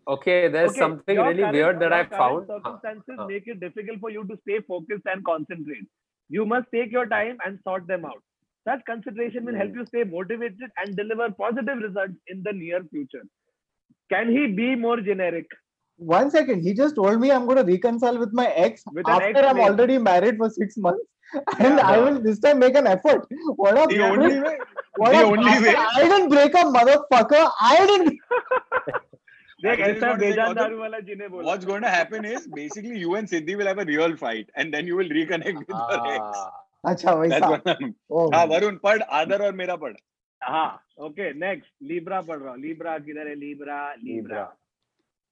okay 0.07 0.36
there's 0.53 0.69
Okay, 0.71 0.80
something 0.82 1.19
really 1.23 1.47
weird 1.55 1.80
that 1.82 1.93
i 1.95 2.03
found 2.11 2.47
Circumstances 2.51 3.17
Uh, 3.17 3.23
uh. 3.23 3.27
make 3.32 3.49
it 3.53 3.59
difficult 3.63 3.99
for 4.05 4.09
you 4.13 4.23
to 4.30 4.38
stay 4.43 4.55
focused 4.69 5.09
and 5.13 5.23
concentrate. 5.27 5.88
You 6.30 6.45
must 6.53 6.71
take 6.75 6.95
your 6.95 7.03
time 7.11 7.43
and 7.47 7.59
sort 7.67 7.86
them 7.91 8.07
out. 8.11 8.23
Such 8.69 8.82
consideration 8.88 9.45
will 9.49 9.57
Hmm. 9.57 9.61
help 9.63 9.77
you 9.82 9.86
stay 9.91 10.05
motivated 10.15 10.73
and 10.84 10.97
deliver 11.01 11.27
positive 11.43 11.84
results 11.88 12.34
in 12.36 12.41
the 12.47 12.53
near 12.61 12.82
future. 12.95 13.21
Can 14.15 14.32
he 14.38 14.47
be 14.61 14.69
more 14.88 14.97
generic? 15.09 15.57
one 16.09 16.30
second 16.34 16.61
he 16.65 16.71
just 16.75 16.95
told 16.97 17.17
me 17.21 17.30
i'm 17.38 17.45
going 17.47 17.57
to 17.59 17.63
reconcile 17.69 18.17
with 18.19 18.36
my 18.39 18.43
ex 18.65 18.84
With 18.97 19.07
after 19.13 19.39
ex-mate. 19.39 19.63
already 19.63 19.97
married 20.03 20.38
for 20.41 20.47
six 20.57 20.77
months 20.86 21.01
and 21.34 21.78
Yeah. 21.78 21.86
i 21.92 21.99
will 22.05 22.18
this 22.24 22.38
time 22.42 22.59
make 22.64 22.76
an 22.80 22.86
effort 22.95 23.22
what 23.62 23.78
a 23.82 23.86
The 23.92 24.01
only 24.09 24.40
way, 24.40 24.57
what 25.03 25.12
the 25.14 25.22
a 25.22 25.30
only 25.30 25.45
bastard. 25.45 25.64
way. 25.66 25.74
i 26.01 26.09
didn't 26.11 26.28
break 26.34 26.59
up 26.62 26.68
motherfucker 26.76 27.40
i 27.70 27.76
didn't 27.92 28.18
देख 29.64 29.78
That 29.78 29.80
is 29.80 29.97
ऐसा 29.97 30.09
what 30.11 30.18
they 30.20 30.30
बेजान 30.30 30.47
call 30.47 30.55
दारू 30.57 30.78
वाला 30.78 30.99
जिन्हें 31.09 31.30
बोला 31.30 31.45
what's 31.51 31.66
going 31.70 31.84
to 31.88 31.90
happen 31.95 32.24
is 32.30 32.47
basically 32.59 32.99
you 33.05 33.14
and 33.20 33.28
Siddhi 33.34 33.57
will 33.61 33.70
have 33.72 33.78
a 33.84 33.86
real 33.90 34.16
fight, 34.22 34.51
and 34.62 34.74
then 34.76 34.90
you 34.92 34.97
will 35.01 35.12
reconnect 35.18 35.61
with 35.61 35.70
your 35.74 36.01
ex. 36.14 36.40
ah, 36.40 36.51
अच्छा 36.90 37.14
That's 37.14 37.22
वैसा 37.22 37.49
what 37.53 37.70
I'm. 37.74 37.95
oh 38.20 38.24
हाँ 38.34 38.45
वरुण 38.55 38.76
पढ़ 38.84 39.03
आदर 39.20 39.45
और 39.47 39.53
मेरा 39.62 39.76
पढ़ 39.84 39.95
हाँ 40.42 40.66
ओके 41.07 41.32
नेक्स्ट 41.45 41.70
लीब्रा 41.92 42.20
पढ़ 42.28 42.38
रहा 42.42 42.51
हूँ 42.51 42.61
लीब्रा 42.66 42.99
किधर 43.09 43.28
है 43.28 43.34
Libra 43.47 43.78
Libra 44.03 44.42
Libra. 44.42 44.45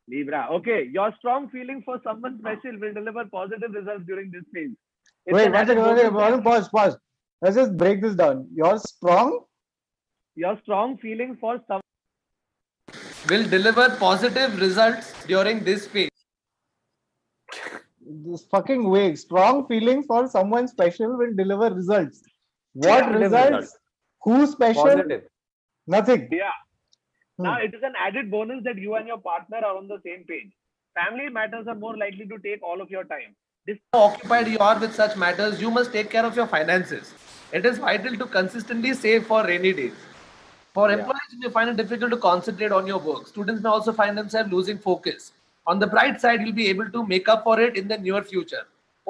Libra. 0.09 0.41
Okay, 0.59 0.79
your 0.95 1.11
strong 1.19 1.45
feeling 1.51 1.83
for 1.89 1.99
someone 2.07 2.39
special 2.39 2.79
will 2.85 2.95
deliver 2.95 3.25
positive 3.35 3.77
results 3.81 4.05
during 4.09 4.31
this 4.37 4.49
phase. 4.57 4.73
It's 4.73 4.86
wait 5.36 5.48
an 5.48 5.52
one 5.52 5.62
added 5.62 5.78
one 5.78 5.88
bonus 5.88 6.02
second 6.02 6.18
Varun, 6.18 6.44
pause 6.44 6.70
pause 6.70 6.98
let's 7.42 7.56
just 7.56 7.76
break 7.78 8.02
this 8.02 8.16
down 8.16 8.48
you're 8.54 8.80
strong 8.80 9.40
Your 10.36 10.58
strong 10.64 10.98
feeling 10.98 11.36
for 11.40 11.60
some 11.68 11.82
will 13.30 13.48
deliver 13.50 13.90
positive 13.98 14.60
results 14.62 15.14
during 15.26 15.64
this 15.64 15.88
phase. 15.88 16.10
this 18.28 18.46
fucking 18.52 18.90
way 18.90 19.16
strong 19.16 19.66
feeling 19.68 20.04
for 20.04 20.28
someone 20.28 20.68
special 20.68 21.18
will 21.18 21.34
deliver 21.36 21.74
results 21.74 22.22
what 22.74 23.04
Positive 23.04 23.22
results 23.22 23.52
results. 23.52 23.78
who 24.24 24.48
special 24.48 24.84
positive 24.84 25.24
nothing 25.88 26.28
yeah. 26.32 26.56
Hmm. 27.38 27.44
Now 27.44 27.58
it 27.60 27.74
is 27.74 27.84
an 27.84 27.94
added 28.06 28.32
bonus 28.32 28.64
that 28.64 28.78
you 28.78 28.96
and 28.96 29.08
your 29.08 29.20
partner 29.20 29.58
are 29.58 29.78
on 29.78 29.88
the 29.88 30.00
same 30.06 30.24
page. 30.30 30.52
Family 31.00 31.30
matters 31.30 31.68
are 31.68 31.76
more 31.76 31.96
likely 31.96 32.26
to 32.28 32.38
take 32.40 32.64
all 32.64 32.82
of 32.82 32.90
your 32.90 33.04
time. 33.04 33.36
This 33.68 33.80
How 33.92 34.00
occupied 34.04 34.48
you 34.48 34.60
are 34.60 34.80
with 34.80 34.96
such 34.96 35.18
matters, 35.18 35.60
you 35.60 35.70
must 35.70 35.92
take 35.92 36.10
care 36.10 36.26
of 36.26 36.38
your 36.38 36.48
finances. 36.48 37.14
It 37.52 37.66
is 37.66 37.80
vital 37.80 38.16
to 38.16 38.26
consistently 38.26 38.94
save 38.94 39.26
for 39.28 39.44
rainy 39.44 39.74
days. 39.74 39.98
For 40.74 40.86
Yeah. 40.90 41.00
employees, 41.00 41.34
you 41.34 41.40
may 41.42 41.50
find 41.58 41.72
it 41.72 41.76
difficult 41.82 42.12
to 42.12 42.20
concentrate 42.26 42.76
on 42.78 42.88
your 42.92 43.00
work. 43.08 43.28
Students 43.32 43.62
may 43.66 43.70
also 43.70 43.92
find 43.98 44.18
themselves 44.18 44.54
losing 44.54 44.78
focus. 44.86 45.34
On 45.74 45.80
the 45.80 45.90
bright 45.96 46.22
side, 46.22 46.46
you'll 46.46 46.56
be 46.62 46.70
able 46.70 46.90
to 46.94 47.06
make 47.08 47.28
up 47.34 47.44
for 47.50 47.60
it 47.66 47.76
in 47.82 47.90
the 47.90 47.98
near 47.98 48.24
future. 48.30 48.64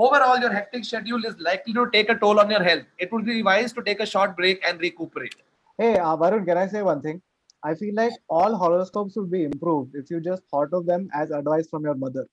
Overall, 0.07 0.39
your 0.45 0.51
hectic 0.51 0.89
schedule 0.89 1.29
is 1.31 1.37
likely 1.49 1.77
to 1.77 1.85
take 1.91 2.09
a 2.09 2.17
toll 2.25 2.39
on 2.45 2.49
your 2.55 2.63
health. 2.63 2.89
It 2.97 3.11
would 3.11 3.25
be 3.25 3.37
wise 3.43 3.77
to 3.77 3.83
take 3.91 4.03
a 4.07 4.09
short 4.15 4.35
break 4.41 4.67
and 4.67 4.81
recuperate. 4.87 5.35
Hey, 5.77 5.99
uh, 5.99 6.17
Varun, 6.23 6.47
can 6.47 6.57
I 6.57 6.65
say 6.65 6.81
one 6.81 7.03
thing? 7.03 7.21
I 7.61 7.75
feel 7.75 7.93
like 7.93 8.17
all 8.27 8.57
horoscopes 8.65 9.15
would 9.17 9.29
be 9.29 9.43
improved 9.43 9.93
if 10.03 10.09
you 10.09 10.19
just 10.31 10.43
thought 10.49 10.73
of 10.81 10.87
them 10.87 11.07
as 11.13 11.29
advice 11.43 11.69
from 11.75 11.89
your 11.91 11.95
mother. 12.07 12.27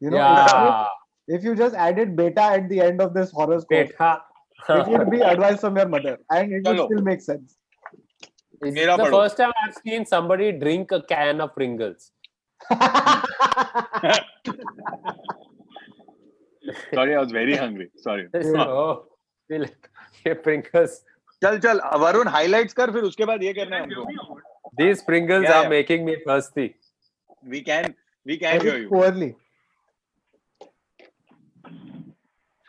You 0.00 0.10
know, 0.10 0.16
yeah 0.16 0.88
if, 1.29 1.39
if 1.39 1.43
you 1.43 1.55
just 1.55 1.75
added 1.75 2.15
beta 2.15 2.41
at 2.41 2.69
the 2.69 2.79
end 2.81 3.01
of 3.01 3.13
this 3.13 3.31
horoscope, 3.31 3.69
Beta. 3.69 4.21
it 4.69 4.87
would 4.87 5.09
be 5.09 5.21
advice 5.21 5.59
from 5.61 5.77
your 5.77 5.87
mother 5.87 6.17
and 6.31 6.51
it 6.51 6.65
would 6.67 6.77
Chalo. 6.77 6.85
still 6.85 7.01
make 7.01 7.21
sense. 7.21 7.57
It's 8.61 8.73
Mera 8.75 8.97
the 8.97 9.03
padho. 9.03 9.11
first 9.21 9.37
time 9.37 9.51
I've 9.63 9.75
seen 9.75 10.05
somebody 10.05 10.51
drink 10.53 10.91
a 10.91 11.01
can 11.01 11.41
of 11.41 11.53
Pringles. 11.55 12.11
Sorry, 16.93 17.15
I 17.15 17.19
was 17.19 17.31
very 17.31 17.55
hungry. 17.55 17.89
Sorry. 17.97 18.27
oh, 18.33 19.05
feel 19.47 19.61
like 19.61 19.89
ये 20.25 20.33
Pringles. 20.43 21.01
चल 21.43 21.57
चल 21.63 21.79
Varun 22.01 22.27
highlights 22.33 22.73
कर 22.73 22.91
फिर 22.91 23.03
उसके 23.03 23.25
बाद 23.25 23.43
ये 23.43 23.53
करना 23.53 23.75
है 23.77 23.83
हमको 23.83 24.39
These 24.79 25.03
Pringles 25.09 25.43
Yeah, 25.43 25.57
are 25.57 25.63
yeah. 25.63 25.69
making 25.69 26.05
me 26.05 26.15
thirsty. 26.27 26.67
we 27.53 27.61
can 27.61 27.93
we 28.29 28.37
can 28.43 28.61
hear 28.61 28.71
Very 28.71 28.81
you 28.83 28.89
poorly. 28.93 29.27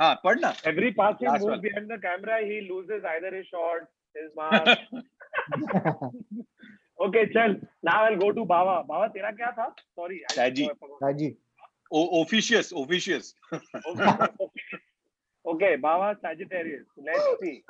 हाँ 0.02 0.14
पढ़ 0.24 0.40
ना 0.40 0.54
Every 0.72 0.92
passing 1.00 1.28
move 1.32 1.42
one. 1.50 1.62
behind 1.62 1.90
the 1.90 1.98
camera, 2.06 2.38
he 2.46 2.62
loses 2.70 3.04
either 3.14 3.32
his 3.36 3.46
shot, 3.48 3.88
his 4.16 4.30
mark. 4.36 4.68
okay, 7.08 7.24
chal. 7.34 7.56
Now 7.84 8.06
I'll 8.06 8.18
go 8.18 8.32
to 8.32 8.46
Baba. 8.46 8.84
Baba, 8.88 9.10
तेरा 9.18 9.32
क्या 9.38 9.52
था? 9.60 9.68
Sorry. 9.96 10.22
Raji. 11.02 11.38
O- 11.92 12.22
officious 12.22 12.72
officious 12.72 13.34
Okay. 15.52 15.76
Baba 15.76 16.18
Sagittarius. 16.22 16.86
Let's 16.98 17.30
see. 17.44 17.64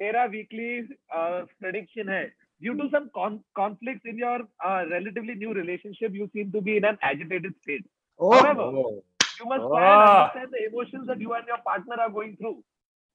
तेरा 0.00 0.30
weekly 0.30 0.70
uh, 1.14 1.44
prediction 1.60 2.08
है. 2.08 2.24
Due 2.60 2.74
to 2.76 2.88
some 2.90 3.10
con- 3.14 3.42
conflicts 3.54 4.04
in 4.04 4.18
your 4.18 4.38
uh, 4.64 4.84
relatively 4.90 5.34
new 5.34 5.52
relationship, 5.54 6.12
you 6.12 6.28
seem 6.32 6.50
to 6.52 6.60
be 6.60 6.76
in 6.76 6.84
an 6.84 6.98
agitated 7.02 7.54
state. 7.62 7.84
Oh, 8.18 8.32
However, 8.32 8.62
Oh. 8.62 9.02
you 9.39 9.45
must 9.53 9.63
Ah. 9.63 9.73
try 9.73 9.87
and 9.87 10.03
understand 10.11 10.51
the 10.57 10.61
emotions 10.69 11.07
that 11.07 11.19
you 11.27 11.33
and 11.33 11.47
your 11.47 11.59
partner 11.69 11.99
are 12.07 12.09
going 12.19 12.35
through. 12.37 12.57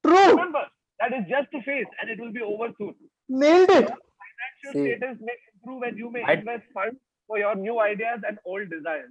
true. 0.07 0.27
Remember, 0.31 0.65
that 1.01 1.13
is 1.21 1.25
just 1.31 1.55
a 1.61 1.63
phase 1.63 1.87
and 2.01 2.11
it 2.11 2.21
will 2.25 2.33
be 2.33 2.43
over 2.43 2.69
soon. 2.79 2.95
Nailed 3.29 3.71
it. 3.77 3.89
Financial 3.89 4.73
See. 4.75 4.97
status 4.97 5.17
may 5.29 5.37
improve 5.55 5.83
and 5.91 5.99
you 5.99 6.11
may 6.17 6.23
I- 6.23 6.35
invest 6.41 6.65
funds 6.79 6.99
for 7.27 7.39
your 7.39 7.55
new 7.63 7.79
ideas 7.87 8.21
and 8.29 8.39
old 8.45 8.71
desires. 8.75 9.11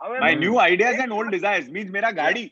However, 0.00 0.20
my 0.26 0.34
new 0.34 0.58
ideas 0.66 1.00
and 1.06 1.12
old 1.12 1.30
desires 1.36 1.68
means 1.78 1.90
मेरा 1.96 2.12
गाड़ी 2.20 2.44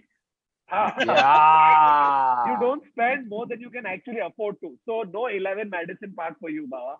Ah, 0.78 0.88
Yeah. 1.04 2.50
you 2.50 2.56
don't 2.64 2.84
spend 2.90 3.28
more 3.28 3.44
than 3.52 3.60
you 3.60 3.70
can 3.76 3.86
actually 3.92 4.20
afford 4.26 4.58
to. 4.64 4.68
So 4.90 4.98
no 5.14 5.26
11 5.38 5.70
Madison 5.70 6.12
Park 6.18 6.36
for 6.40 6.50
you, 6.56 6.66
Baba. 6.74 6.92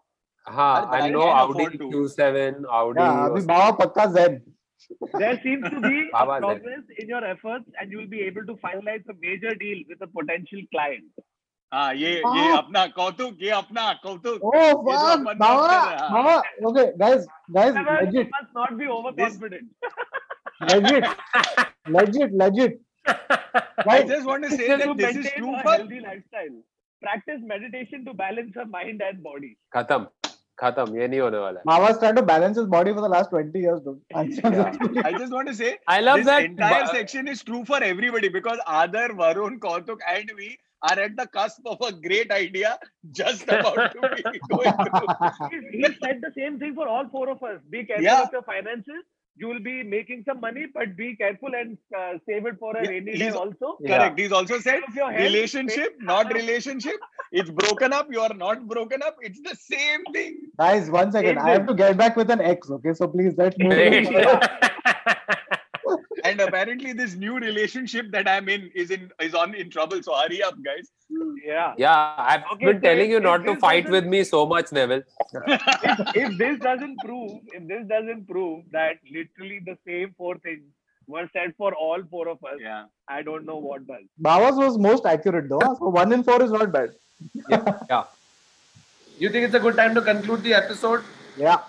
हाँ, 0.48 0.70
I 0.96 1.00
I 1.06 1.10
know 1.10 1.26
can 1.26 1.36
Audi 1.42 1.52
afford 1.52 1.78
to. 1.82 1.90
Q7, 1.92 2.64
Audi. 2.78 3.00
Yeah, 3.00 3.20
or 3.20 3.30
अभी 3.30 3.46
बाबा 3.52 3.70
पक्का 3.84 4.06
zen. 4.16 4.40
There 5.22 5.38
seems 5.42 5.64
to 5.72 5.80
be 5.80 5.96
a 6.08 6.12
Baba 6.12 6.34
said. 6.34 6.44
progress 6.44 6.84
in 6.98 7.08
your 7.08 7.24
efforts 7.24 7.66
and 7.80 7.90
you 7.92 7.98
will 7.98 8.08
be 8.12 8.20
able 8.28 8.46
to 8.46 8.54
finalize 8.62 9.04
a 9.14 9.16
major 9.26 9.54
deal 9.64 9.82
with 9.90 10.00
a 10.06 10.08
potential 10.20 10.62
client. 10.76 11.04
हाँ 11.72 11.90
ये 11.94 12.12
ये 12.14 12.44
Ah. 12.44 12.54
अपना 12.58 12.86
कौतुक 12.94 13.42
ये 13.42 13.50
अपना 13.56 13.82
कौतुक 14.04 14.40
Oh, 14.42 14.62
ये 14.62 14.70
जो 14.70 14.94
fuck. 14.94 15.18
अपन 15.18 15.24
Baba, 15.24 15.34
बात 15.38 15.70
कर 15.70 15.76
रहे 15.82 15.98
हैं, 15.98 16.12
Baba. 16.14 16.70
Okay, 16.70 16.86
guys, 17.02 17.26
guys, 17.58 17.74
However, 17.76 17.98
you 18.00 18.06
legit, 18.06 18.30
must 18.38 18.56
not 18.60 18.72
be 18.80 18.88
overconfident. 18.94 19.68
legit, 20.70 21.04
legit, 21.98 22.32
legit. 22.42 22.80
I 23.06 23.84
Guys, 23.84 24.08
just 24.08 24.26
want 24.26 24.44
to 24.44 24.50
say 24.56 24.66
to 24.68 24.76
that 24.78 24.96
this 24.96 25.10
is 25.10 25.24
maintain 25.24 25.38
true 25.38 25.54
a 25.54 25.62
for 25.62 25.76
healthy 25.76 26.00
lifestyle. 26.00 26.56
Practice 27.02 27.40
meditation 27.52 28.04
to 28.04 28.14
balance 28.14 28.58
your 28.60 28.66
mind 28.66 29.00
and 29.10 29.22
body. 29.22 29.52
खत्म 29.76 30.06
खत्म 30.59 30.95
ये 30.99 31.07
नहीं 31.07 31.19
होने 31.19 31.37
वाला 31.37 31.59
है 31.59 31.65
Baba's 31.69 31.97
trying 32.03 32.15
to 32.19 32.23
balance 32.33 32.59
his 32.61 32.67
body 32.75 32.93
for 32.97 33.01
the 33.05 33.09
last 33.13 33.31
20 33.37 33.63
years, 33.65 33.81
dude. 33.87 34.01
I 34.15 35.11
just 35.17 35.33
want 35.37 35.49
to 35.51 35.55
say 35.61 35.71
I 35.95 35.99
love 36.07 36.19
this 36.21 36.27
that 36.27 36.45
entire 36.49 36.83
ba- 36.85 36.93
section 36.99 37.27
is 37.33 37.41
true 37.49 37.63
for 37.71 37.81
everybody 37.87 38.29
because 38.37 38.61
Adar, 38.81 39.09
Varun, 39.23 39.57
Kautuk, 39.65 40.05
and 40.15 40.31
we 40.37 40.49
are 40.91 40.97
at 41.07 41.17
the 41.17 41.25
cusp 41.35 41.67
of 41.73 41.81
a 41.89 41.91
great 42.07 42.31
idea 42.37 42.71
just 43.19 43.43
about 43.57 43.81
to 43.97 44.09
be 44.15 44.39
going 44.53 44.73
through. 44.85 45.51
He, 45.51 45.61
he 45.77 45.83
said 46.03 46.21
the 46.27 46.31
same 46.39 46.57
thing 46.63 46.75
for 46.79 46.87
all 46.95 47.07
four 47.17 47.27
of 47.35 47.43
us. 47.51 47.59
Be 47.75 47.83
careful 47.91 48.03
Yeah. 48.09 48.23
of 48.23 48.31
your 48.39 48.43
finances. 48.53 49.03
You 49.37 49.47
will 49.49 49.59
be 49.59 49.83
making 49.83 50.23
some 50.25 50.39
money, 50.39 50.65
but 50.73 50.95
be 50.95 51.15
careful 51.15 51.49
and 51.53 51.77
uh, 51.97 52.13
save 52.25 52.45
it 52.45 52.57
for 52.59 52.75
a 52.77 52.83
Yeah, 52.83 52.89
rainy 52.89 53.11
day 53.13 53.17
he's- 53.25 53.35
also. 53.35 53.77
Yeah. 53.81 53.97
Correct. 53.97 54.19
He's 54.19 54.31
also 54.31 54.59
said 54.59 54.81
health, 54.93 55.15
relationship, 55.15 55.95
not 55.99 56.33
relationship. 56.33 56.95
It's 57.31 57.49
broken 57.49 57.91
up. 57.91 58.07
You 58.11 58.21
are 58.21 58.33
not 58.33 58.65
broken 58.67 59.03
up. 59.03 59.17
It's 59.21 59.41
the 59.41 59.55
same 59.55 60.03
thing. 60.13 60.37
guys, 60.57 60.89
one 60.89 61.11
second. 61.11 61.39
I 61.39 61.49
have 61.51 61.67
to 61.67 61.73
get 61.73 61.97
back 61.97 62.15
with 62.15 62.29
an 62.31 62.39
ex, 62.41 62.69
okay? 62.71 62.93
So 62.93 63.07
please, 63.09 63.33
let's 63.37 63.57
move 63.59 63.71
Great. 63.71 64.07
on. 64.07 64.39
And 66.29 66.41
apparently, 66.41 66.93
this 66.93 67.15
new 67.15 67.37
relationship 67.39 68.11
that 68.11 68.27
I'm 68.27 68.49
in 68.49 68.69
is 68.83 68.91
in 68.91 69.11
is 69.27 69.33
on 69.33 69.53
in 69.63 69.69
trouble. 69.69 70.01
So 70.03 70.15
hurry 70.21 70.41
up, 70.43 70.55
guys. 70.67 70.91
Yeah. 71.45 71.73
yeah, 71.77 72.13
I've 72.17 72.43
Okay, 72.53 72.65
been 72.65 72.77
so 72.77 72.87
telling 72.87 73.05
if- 73.05 73.09
you 73.15 73.19
not 73.25 73.43
to 73.45 73.55
fight 73.57 73.89
with 73.95 74.05
me 74.13 74.23
so 74.23 74.45
much, 74.53 74.71
Neville. 74.77 75.03
if 76.23 76.37
this 76.37 76.59
doesn't 76.59 76.97
prove, 77.03 77.31
if 77.53 77.67
this 77.67 77.85
doesn't 77.87 78.27
prove 78.27 78.63
that 78.71 78.97
literally 79.11 79.59
the 79.65 79.77
same 79.87 80.13
four 80.17 80.37
things 80.39 80.63
were 81.07 81.29
said 81.33 81.53
for 81.57 81.73
all 81.75 82.01
four 82.09 82.27
of 82.27 82.43
us, 82.43 82.57
Yeah. 82.59 82.85
I 83.07 83.21
don't 83.21 83.45
know 83.45 83.57
what 83.57 83.85
does. 83.87 84.05
Baba's 84.17 84.55
was 84.57 84.77
most 84.77 85.05
accurate, 85.05 85.49
though. 85.49 85.59
So 85.79 85.89
one 85.89 86.11
in 86.11 86.23
four 86.23 86.41
is 86.41 86.51
not 86.51 86.71
bad. 86.71 86.91
yeah. 87.49 87.79
Yeah, 87.89 88.03
You 89.19 89.29
think 89.29 89.45
it's 89.45 89.53
a 89.55 89.59
good 89.59 89.75
time 89.75 89.93
to 89.95 90.01
conclude 90.01 90.41
the 90.43 90.53
episode? 90.55 91.03
Yeah. 91.37 91.59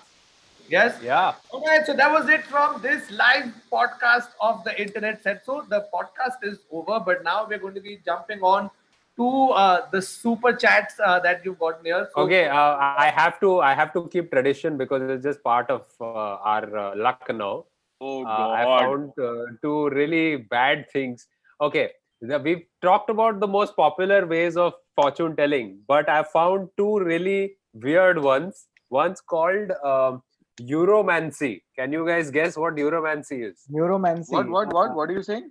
Yes? 0.69 0.99
yeah. 1.03 1.35
Alright, 1.53 1.87
so 1.87 1.95
that 1.95 2.11
was 2.11 2.29
it 2.29 2.45
from 2.45 2.83
this 2.83 3.11
live 3.11 3.53
podcast 3.73 4.29
of 4.41 4.65
the 4.65 4.81
Internet 4.81 5.23
Said 5.23 5.41
So 5.45 5.65
the 5.69 5.87
podcast 5.95 6.43
is 6.43 6.59
over, 6.71 6.99
but 7.01 7.23
now 7.23 7.47
we're 7.49 7.59
going 7.59 7.75
to 7.75 7.81
be 7.81 8.01
jumping 8.05 8.41
on 8.41 8.71
to 9.17 9.51
uh, 9.51 9.89
the 9.91 10.03
super 10.03 10.53
chats 10.53 10.95
uh, 11.05 11.19
that 11.21 11.45
you've 11.45 11.59
got 11.59 11.81
here. 11.85 12.09
So, 12.15 12.23
Okay, 12.23 12.49
uh, 12.49 12.77
I 12.79 13.13
have 13.15 13.41
to 13.41 13.61
I 13.61 13.75
have 13.75 13.93
to 13.95 14.09
keep 14.09 14.31
tradition 14.31 14.77
because 14.77 15.09
it's 15.11 15.25
just 15.25 15.43
part 15.43 15.71
of 15.71 15.87
uh, 16.01 16.05
our 16.05 16.77
uh, 16.77 16.97
luck 16.97 17.25
now. 17.31 17.65
Oh 18.01 18.25
uh, 18.27 18.51
I 18.51 18.65
found 18.65 19.13
uh, 19.19 19.47
two 19.63 19.89
really 19.89 20.37
bad 20.37 20.91
things. 20.91 21.27
Okay, 21.61 21.93
we've 22.21 22.67
talked 22.83 23.09
about 23.09 23.41
the 23.41 23.47
most 23.47 23.75
popular 23.75 24.27
ways 24.27 24.57
of 24.57 24.75
fortune 24.95 25.35
telling, 25.35 25.79
but 25.89 26.09
I 26.09 26.23
found 26.23 26.69
two 26.77 26.99
really 26.99 27.57
weird 27.73 28.23
ones. 28.23 28.67
One's 28.91 29.21
called 29.21 29.71
um, 29.83 30.23
Uromancy. 30.61 31.63
Can 31.79 31.93
you 31.93 32.07
guys 32.07 32.31
guess 32.31 32.57
what 32.57 32.75
Uromancy 32.77 33.51
is? 33.51 33.65
Neuromancy. 33.71 34.33
What? 34.33 34.49
What? 34.49 34.73
What? 34.73 34.95
What 34.97 35.11
are 35.11 35.13
you 35.13 35.23
saying? 35.23 35.51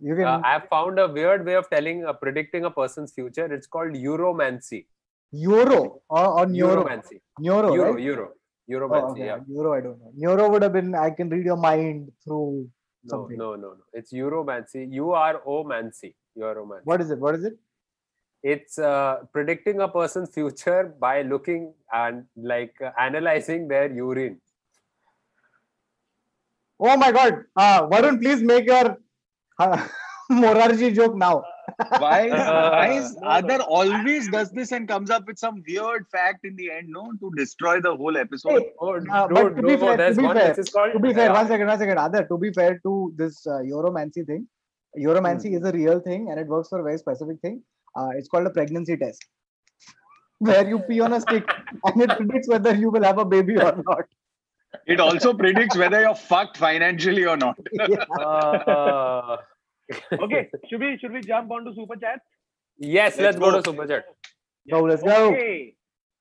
You 0.00 0.14
can 0.16 0.26
Uh, 0.26 0.40
I 0.44 0.52
have 0.54 0.68
found 0.68 0.98
a 0.98 1.08
weird 1.08 1.46
way 1.46 1.54
of 1.54 1.68
telling, 1.70 2.04
uh, 2.04 2.12
predicting 2.12 2.64
a 2.64 2.70
person's 2.70 3.12
future. 3.12 3.46
It's 3.52 3.66
called 3.66 3.92
Uromancy. 3.94 4.86
Euro 5.32 6.02
or, 6.08 6.26
or 6.40 6.46
Neuro. 6.46 6.84
Uromancy. 6.84 7.20
Neuro, 7.40 7.74
Euro, 7.74 7.92
right? 7.94 8.02
Euro, 8.02 8.30
Oh, 8.30 8.72
Uromancy. 8.72 9.10
okay. 9.12 9.26
Yeah. 9.26 9.38
Neuro, 9.46 9.72
I 9.74 9.80
don't 9.80 9.98
know. 10.00 10.10
Neuro 10.14 10.50
would 10.50 10.62
have 10.62 10.72
been 10.72 10.94
I 10.94 11.10
can 11.10 11.28
read 11.28 11.44
your 11.44 11.56
mind 11.56 12.12
through 12.24 12.68
No, 13.04 13.10
something. 13.10 13.36
no, 13.38 13.54
no, 13.56 13.70
no. 13.74 13.84
It's 13.92 14.12
Uromancy. 14.12 14.92
U 14.92 15.12
R 15.12 15.42
O 15.46 15.64
mancy. 15.64 16.14
Uromancy. 16.38 16.84
What 16.84 17.00
is 17.00 17.10
it? 17.10 17.18
What 17.18 17.34
is 17.36 17.44
it? 17.44 17.54
It's 18.52 18.78
uh, 18.78 19.20
predicting 19.32 19.80
a 19.80 19.88
person's 19.88 20.30
future 20.32 20.94
by 21.00 21.22
looking 21.22 21.72
and 21.92 22.24
like 22.36 22.74
uh, 22.88 22.90
analyzing 23.08 23.68
their 23.68 23.90
urine 23.90 24.40
Oh 26.80 26.96
my 26.96 27.10
god. 27.12 27.44
Uh, 27.56 27.86
Varun, 27.88 28.20
please 28.20 28.42
make 28.42 28.66
your 28.66 28.98
uh, 29.58 29.86
Morarji 30.32 30.94
joke 30.94 31.14
now. 31.16 31.44
Why? 31.98 32.28
Uh, 32.28 32.70
why 32.72 32.88
is 32.98 33.14
no, 33.16 33.28
Aadar 33.28 33.58
no. 33.60 33.64
always 33.76 34.28
does 34.28 34.50
this 34.50 34.72
and 34.72 34.86
comes 34.86 35.10
up 35.10 35.26
with 35.26 35.38
some 35.38 35.62
weird 35.68 36.04
fact 36.12 36.44
in 36.44 36.56
the 36.56 36.70
end, 36.70 36.88
no, 36.88 37.04
to 37.20 37.30
destroy 37.36 37.80
the 37.80 37.94
whole 37.96 38.16
episode? 38.16 38.58
Hey, 38.60 38.72
oh 38.80 38.94
Uh, 38.96 39.26
dude, 39.28 39.34
but 39.34 39.54
to 39.56 39.62
no, 39.62 39.68
be 39.68 39.76
fair- 39.84 39.96
to 39.96 40.14
be 40.14 40.22
one 40.26 40.36
fair- 40.36 40.54
called 40.74 40.92
to 40.92 41.00
be 41.06 41.14
fair, 41.14 41.26
yeah. 41.26 41.32
one 41.32 41.48
second, 41.48 41.66
one 41.66 41.78
second. 41.78 41.98
Other, 41.98 42.24
to 42.24 42.38
be 42.38 42.52
fair 42.52 42.78
to 42.88 42.92
this 43.16 43.46
uh, 43.46 43.60
Uromancy 43.76 44.26
thing, 44.26 44.46
Uromancy 44.98 45.56
is 45.56 45.64
a 45.64 45.72
real 45.72 46.00
thing 46.00 46.28
and 46.30 46.38
it 46.38 46.46
works 46.46 46.68
for 46.68 46.80
a 46.80 46.82
very 46.82 46.98
specific 46.98 47.40
thing. 47.40 47.62
Uh, 47.96 48.10
it's 48.16 48.28
called 48.28 48.46
a 48.46 48.50
pregnancy 48.50 48.96
test, 48.96 49.24
where 50.38 50.66
you 50.68 50.80
pee 50.80 51.00
on 51.00 51.12
a 51.12 51.20
stick 51.20 51.48
and 51.84 52.02
it 52.02 52.10
predicts 52.16 52.48
whether 52.48 52.74
you 52.74 52.90
will 52.90 53.02
have 53.04 53.18
a 53.18 53.24
baby 53.24 53.56
or 53.56 53.82
not. 53.86 54.04
It 54.86 55.00
also 55.00 55.32
predicts 55.34 55.76
whether 55.76 56.00
you're 56.00 56.14
fucked 56.16 56.56
financially 56.56 57.24
or 57.26 57.36
not. 57.36 57.56
Uh, 58.20 59.36
Okay, 60.12 60.48
should 60.70 60.80
we 60.80 60.98
should 60.98 61.12
we 61.12 61.20
jump 61.20 61.50
on 61.50 61.64
to 61.66 61.74
super 61.74 61.96
chat? 61.96 62.20
yes 62.78 63.18
Let's 63.18 63.36
let's 63.36 63.38
go 63.38 63.50
go. 63.50 63.58
to 63.60 63.70
super 63.70 63.86
chat 63.86 64.06
So 64.70 64.80
let's 64.82 65.02
go. 65.02 65.16
Okay. 65.32 65.74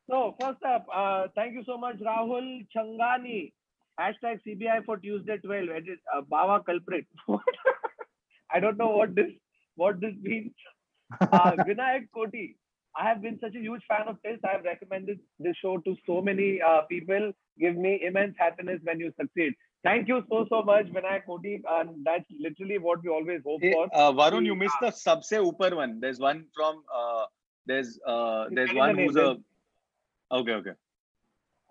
So 0.09 0.35
first 0.39 0.61
up, 0.63 0.85
uh, 0.93 1.27
thank 1.35 1.53
you 1.53 1.63
so 1.65 1.77
much, 1.77 1.95
Rahul 1.97 2.67
Changani. 2.75 3.53
Hashtag 3.99 4.39
CBI 4.45 4.83
for 4.85 4.97
Tuesday 4.97 5.37
12. 5.37 5.69
Edit, 5.69 5.99
uh, 6.13 6.21
Baba 6.21 6.61
culprit. 6.63 7.05
I 8.51 8.59
don't 8.59 8.77
know 8.77 8.89
what 8.89 9.15
this 9.15 9.31
what 9.75 10.01
this 10.01 10.13
means. 10.21 10.51
uh, 11.31 11.51
Vinayak 11.67 12.07
Koti. 12.13 12.55
I 12.95 13.07
have 13.07 13.21
been 13.21 13.39
such 13.39 13.55
a 13.55 13.59
huge 13.59 13.81
fan 13.87 14.07
of 14.07 14.17
this. 14.23 14.39
I 14.47 14.51
have 14.51 14.63
recommended 14.63 15.19
this 15.39 15.55
show 15.61 15.77
to 15.79 15.95
so 16.05 16.21
many 16.21 16.61
uh, 16.61 16.81
people. 16.81 17.31
Give 17.59 17.75
me 17.75 18.01
immense 18.05 18.35
happiness 18.37 18.79
when 18.83 18.99
you 18.99 19.11
succeed. 19.19 19.53
Thank 19.83 20.07
you 20.07 20.23
so 20.29 20.45
so 20.49 20.61
much, 20.61 20.85
Vinayak 20.87 21.25
Koti. 21.25 21.61
And 21.69 22.05
that's 22.05 22.25
literally 22.39 22.77
what 22.77 23.03
we 23.03 23.09
always 23.09 23.41
hope 23.45 23.61
hey, 23.61 23.73
for. 23.73 23.89
Uh, 23.93 24.11
Varun, 24.11 24.45
you 24.45 24.55
missed 24.55 24.77
the 24.79 24.91
subse 24.91 25.33
upar 25.33 25.75
one. 25.75 25.99
There's 25.99 26.19
one 26.19 26.45
from 26.55 26.83
uh, 26.93 27.25
there's 27.65 27.99
uh, 28.05 28.45
there's 28.51 28.73
one 28.73 28.97
who's 28.97 29.15
a 29.15 29.37
okay 30.31 30.53
okay. 30.53 30.71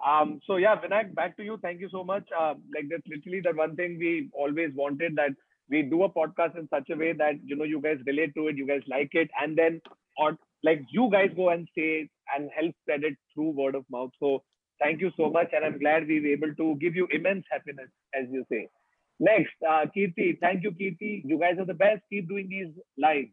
Um, 0.04 0.40
so 0.46 0.56
yeah, 0.56 0.76
Vinayak, 0.76 1.14
back 1.14 1.36
to 1.36 1.44
you. 1.44 1.58
Thank 1.62 1.80
you 1.80 1.88
so 1.88 2.02
much. 2.04 2.28
Uh, 2.38 2.54
like 2.74 2.86
that's 2.90 3.06
literally 3.06 3.40
the 3.40 3.52
one 3.54 3.76
thing 3.76 3.98
we 3.98 4.28
always 4.32 4.74
wanted 4.74 5.16
that 5.16 5.30
we 5.72 5.82
do 5.82 6.04
a 6.04 6.10
podcast 6.10 6.58
in 6.58 6.68
such 6.68 6.90
a 6.90 6.96
way 6.96 7.12
that 7.14 7.34
you 7.44 7.56
know 7.56 7.64
you 7.64 7.80
guys 7.82 7.98
relate 8.06 8.34
to 8.36 8.48
it, 8.48 8.56
you 8.56 8.66
guys 8.66 8.82
like 8.88 9.10
it, 9.14 9.30
and 9.42 9.56
then 9.58 9.80
or 10.18 10.38
like 10.64 10.82
you 10.90 11.08
guys 11.12 11.30
go 11.36 11.50
and 11.50 11.68
say 11.76 12.08
and 12.34 12.50
help 12.56 12.74
spread 12.82 13.04
it 13.04 13.16
through 13.34 13.50
word 13.50 13.74
of 13.74 13.84
mouth. 13.90 14.10
So 14.20 14.42
thank 14.80 15.00
you 15.00 15.10
so 15.16 15.30
much, 15.30 15.50
and 15.52 15.64
I'm 15.64 15.78
glad 15.78 16.06
we 16.08 16.20
were 16.20 16.34
able 16.38 16.54
to 16.62 16.76
give 16.80 16.96
you 16.96 17.08
immense 17.10 17.44
happiness, 17.50 17.90
as 18.14 18.26
you 18.30 18.44
say. 18.52 18.68
Next, 19.20 19.54
uh, 19.68 19.86
Kirti, 19.96 20.38
thank 20.40 20.62
you, 20.64 20.72
Kirti. 20.72 21.22
You 21.24 21.38
guys 21.38 21.58
are 21.58 21.66
the 21.66 21.74
best. 21.86 22.02
Keep 22.10 22.28
doing 22.28 22.48
these 22.48 22.72
lives. 22.98 23.30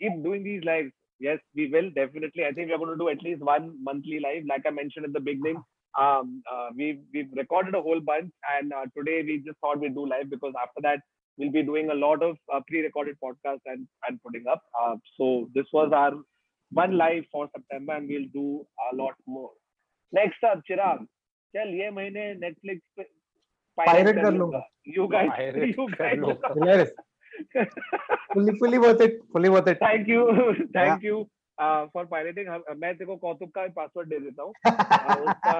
Keep 0.00 0.22
doing 0.22 0.44
these 0.44 0.64
lives. 0.64 0.92
Yes, 1.18 1.38
we 1.54 1.70
will 1.70 1.90
definitely. 1.90 2.44
I 2.44 2.52
think 2.52 2.70
we're 2.70 2.78
going 2.78 2.90
to 2.98 3.02
do 3.04 3.08
at 3.08 3.22
least 3.22 3.42
one 3.42 3.76
monthly 3.82 4.20
live, 4.20 4.44
like 4.48 4.64
I 4.66 4.70
mentioned 4.70 5.06
at 5.06 5.12
the 5.14 5.20
beginning. 5.20 5.62
Um, 5.98 6.42
uh, 6.52 6.68
we've 6.76 7.00
we've 7.14 7.30
recorded 7.34 7.74
a 7.74 7.80
whole 7.80 8.00
bunch, 8.00 8.30
and 8.58 8.72
uh, 8.72 8.84
today 8.96 9.22
we 9.26 9.38
just 9.46 9.58
thought 9.60 9.80
we'd 9.80 9.94
do 9.94 10.06
live 10.06 10.28
because 10.30 10.52
after 10.62 10.82
that 10.82 11.00
we'll 11.38 11.52
be 11.52 11.62
doing 11.62 11.90
a 11.90 11.94
lot 11.94 12.22
of 12.22 12.36
uh, 12.52 12.60
pre-recorded 12.68 13.16
podcasts 13.24 13.74
and 13.74 13.86
and 14.08 14.22
putting 14.22 14.46
up. 14.46 14.62
Uh, 14.80 14.94
so 15.16 15.48
this 15.54 15.66
was 15.72 15.92
our 15.92 16.12
one 16.72 16.96
live 16.96 17.24
for 17.32 17.48
September, 17.56 17.94
and 17.94 18.08
we'll 18.08 18.30
do 18.32 18.64
a 18.92 18.96
lot 18.96 19.14
more. 19.26 19.50
Next 20.12 20.48
up, 20.52 20.62
Chirag. 20.70 21.06
चल 21.54 21.74
ये 21.74 21.90
महीने 21.90 22.24
Netflix 22.40 22.80
पे 22.98 23.04
Pirate 23.78 24.22
कर 24.22 24.32
लूँगा. 24.32 24.62
You 24.96 25.08
guys, 25.12 25.30
Pirate 25.36 25.76
you 25.76 25.86
कर 25.88 26.04
guys. 26.04 26.18
लूँगा. 26.18 26.54
Hilarious. 26.54 26.92
fully, 28.32 28.58
fully 28.58 28.78
worth 28.78 29.00
it. 29.00 29.18
Fully 29.32 29.48
worth 29.48 29.68
it. 29.68 29.78
Thank 29.82 30.08
you 30.08 30.26
thank 30.76 31.04
you 31.04 31.22
for 31.60 32.04
piloting 32.04 32.48
मैं 32.48 32.92
तेरे 32.96 33.06
को 33.06 33.16
कौतुक 33.16 33.50
का 33.54 33.66
पासवर्ड 33.76 34.08
दे 34.08 34.18
देता 34.20 34.42
हूँ 34.42 34.52
uh, 34.66 35.18
उसका 35.30 35.56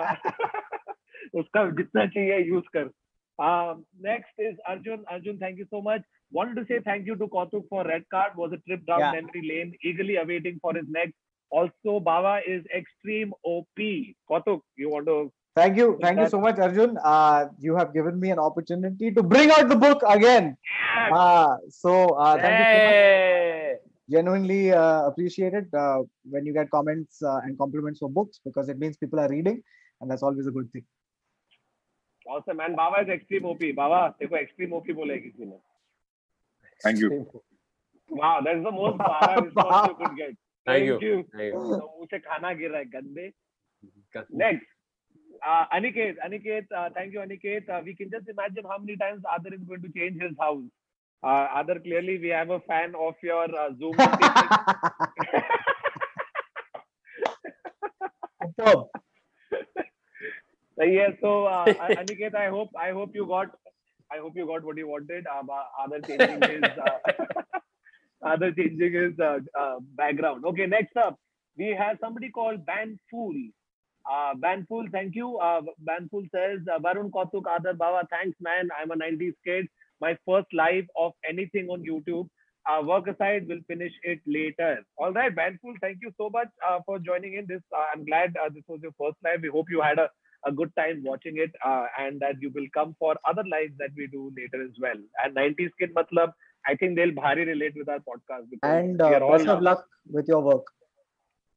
उसका 1.41 1.65
जितना 1.81 2.07
चाहिए 2.07 2.39
यूज़ 2.49 2.65
कर 2.77 2.91
Um, 3.39 3.85
next 4.01 4.33
is 4.39 4.57
Arjun. 4.67 5.05
Arjun, 5.11 5.39
thank 5.39 5.59
you 5.59 5.67
so 5.71 5.83
much. 5.83 6.03
Wanted 6.33 6.57
to 6.57 6.67
say 6.67 6.81
thank 6.85 7.07
you 7.07 7.17
to 7.17 7.27
Kautuk 7.27 7.69
for 7.69 7.85
red 7.85 8.05
card. 8.11 8.33
Was 8.37 8.53
a 8.53 8.59
trip 8.69 8.87
down 8.87 9.01
yeah. 9.01 9.13
memory 9.13 9.43
lane, 9.49 9.75
eagerly 9.83 10.17
awaiting 10.17 10.59
for 10.61 10.75
his 10.75 10.87
next. 10.89 11.15
Also, 11.51 12.01
Baba 12.01 12.41
is 12.47 12.65
extreme 12.75 13.33
OP. 13.45 13.79
Kautuk, 14.31 14.61
you 14.77 14.91
want 14.91 15.07
to? 15.07 15.33
Thank 15.55 15.79
you, 15.79 15.99
thank 16.03 16.19
you 16.19 16.29
so 16.29 16.39
much, 16.39 16.59
Arjun. 16.59 16.99
Uh, 17.03 17.47
you 17.59 17.75
have 17.77 17.95
given 17.95 18.21
me 18.21 18.31
an 18.31 18.39
opportunity 18.39 19.11
to 19.11 19.23
bring 19.23 19.51
out 19.51 19.69
the 19.69 19.77
book 19.77 20.03
again. 20.07 20.57
Yeah. 20.95 21.17
Uh, 21.17 21.57
so 21.71 22.11
uh, 22.11 22.37
thank 22.37 22.55
hey. 22.55 22.61
you 22.61 22.75
so 22.75 23.73
much. 23.73 23.81
Genuinely 24.09 24.73
uh, 24.73 25.07
appreciate 25.07 25.55
it 25.55 25.73
uh, 25.75 26.03
when 26.29 26.45
you 26.45 26.53
get 26.53 26.71
comments 26.71 27.23
uh, 27.23 27.41
and 27.43 27.57
compliments 27.59 28.01
for 28.01 28.11
books 28.11 28.39
because 28.45 28.69
it 28.69 28.79
means 28.79 28.97
people 28.97 29.19
are 29.19 29.29
reading, 29.29 29.63
and 30.01 30.11
that's 30.11 30.23
always 30.23 30.47
a 30.47 30.51
good 30.51 30.71
thing. 30.73 30.85
Awesome 32.29 32.57
man 32.59 32.75
Baba 32.77 33.03
is 33.03 33.09
extreme 33.17 33.45
OP 33.47 33.63
Baba 33.75 34.15
देखो 34.21 34.37
extreme 34.45 34.73
OP 34.81 34.87
बोला 35.01 35.15
है 35.15 35.21
किसी 35.21 35.47
ने 35.47 35.59
Thank 36.85 36.99
you. 37.01 37.11
wow 38.11 38.41
that's 38.45 38.63
the 38.65 38.73
most 38.79 38.99
Baba 38.99 39.43
response 39.43 39.89
you 39.89 39.97
could 40.01 40.17
get 40.17 40.35
Thank 40.67 40.87
you. 40.87 40.99
you 41.07 41.17
Thank 41.33 41.53
you. 41.55 41.61
तो 41.61 41.77
मुँह 41.99 42.07
से 42.11 42.19
खाना 42.29 42.53
गिर 42.63 42.71
रहा 42.71 42.79
है 42.79 42.85
गंदे 42.97 43.33
Next, 44.31 44.67
uh, 45.47 45.65
Aniket, 45.73 46.17
Aniket, 46.27 46.65
uh, 46.77 46.89
thank 46.95 47.13
you, 47.13 47.21
Aniket. 47.21 47.69
Uh, 47.69 47.81
we 47.85 47.95
can 47.95 48.11
just 48.11 48.29
imagine 48.29 48.65
how 48.69 48.79
many 48.79 48.97
times 48.97 49.23
Adar 49.35 49.53
is 49.55 49.61
going 49.69 49.83
to 49.83 49.89
change 49.97 50.21
his 50.21 50.33
house. 50.41 50.65
Uh, 51.23 51.47
Adar, 51.55 51.79
clearly 51.81 52.19
we 52.19 52.29
have 52.29 52.51
a 52.51 52.61
fan 52.61 52.95
of 52.99 53.15
your 53.23 53.45
uh, 53.45 53.71
Zoom. 53.79 53.95
Superb. 58.59 58.87
Yeah, 60.79 61.11
so 61.21 61.47
uh, 61.47 61.69
Aniket, 61.99 62.35
I 62.35 62.49
hope 62.49 62.71
I 62.79 62.91
hope 62.91 63.11
you 63.15 63.27
got 63.27 63.49
I 64.13 64.19
hope 64.19 64.33
you 64.37 64.47
got 64.47 64.65
what 64.65 64.77
you 64.77 64.89
wanted. 64.89 65.27
Um, 65.27 65.49
Aadar 65.81 66.07
changing 66.07 66.43
his 66.43 66.63
uh, 66.79 66.99
Aadar 68.25 68.55
changing 68.57 68.93
his 68.93 69.19
uh, 69.21 69.39
uh, 69.59 69.77
background. 69.97 70.45
Okay, 70.47 70.67
next 70.67 70.97
up 70.97 71.19
we 71.57 71.75
have 71.79 71.99
somebody 72.01 72.31
called 72.31 72.65
Banful. 72.67 73.35
Uh, 74.11 74.35
Banfool, 74.37 74.91
thank 74.93 75.15
you. 75.17 75.37
Uh, 75.39 75.63
Banfool 75.89 76.29
says, 76.35 76.61
uh, 76.73 76.79
Varun 76.79 77.11
Kautuk, 77.11 77.43
Aadar 77.45 77.77
Baba, 77.77 78.07
thanks, 78.11 78.37
man. 78.41 78.69
I'm 78.81 78.91
a 78.91 78.97
90s 78.97 79.35
kid. 79.45 79.67
My 80.01 80.17
first 80.27 80.47
live 80.53 80.85
of 80.97 81.13
anything 81.29 81.69
on 81.69 81.83
YouTube. 81.83 82.29
Uh, 82.71 82.83
work 82.83 83.07
aside, 83.09 83.47
we'll 83.49 83.63
finish 83.67 83.93
it 84.03 84.21
later. 84.27 84.83
All 84.99 85.13
right, 85.13 85.35
Banful, 85.35 85.75
thank 85.81 85.99
you 86.03 86.13
so 86.17 86.31
much 86.31 86.49
uh, 86.69 86.81
for 86.87 86.99
joining 86.99 87.35
in 87.35 87.47
this. 87.49 87.63
Uh, 87.77 87.85
I'm 87.95 88.05
glad 88.05 88.35
uh, 88.45 88.49
this 88.55 88.65
was 88.69 88.81
your 88.83 88.93
first 89.01 89.17
live. 89.25 89.41
We 89.43 89.49
hope 89.49 89.67
you 89.71 89.81
had 89.81 89.99
a, 89.99 90.09
a 90.47 90.53
good 90.53 90.71
time 90.77 91.03
watching 91.05 91.37
it 91.39 91.51
uh, 91.65 91.87
and 91.99 92.21
that 92.21 92.41
you 92.41 92.51
will 92.55 92.67
come 92.75 92.95
for 92.99 93.17
other 93.29 93.45
lives 93.51 93.75
that 93.79 93.91
we 93.97 94.07
do 94.07 94.33
later 94.37 94.63
as 94.65 94.71
well. 94.81 95.01
And 95.25 95.37
90s 95.37 95.71
kid, 95.79 95.95
matlab, 95.95 96.33
I 96.67 96.75
think 96.77 96.97
they'll 96.97 97.13
bhari 97.13 97.45
relate 97.47 97.75
with 97.77 97.89
our 97.89 98.01
podcast 98.01 98.49
because 98.51 98.61
And 98.79 98.99
we 98.99 99.15
uh, 99.15 99.19
are 99.19 99.23
all 99.23 99.39
best 99.39 99.49
of 99.49 99.63
luck 99.63 99.87
with 100.11 100.29
your 100.29 100.41
work. 100.43 100.67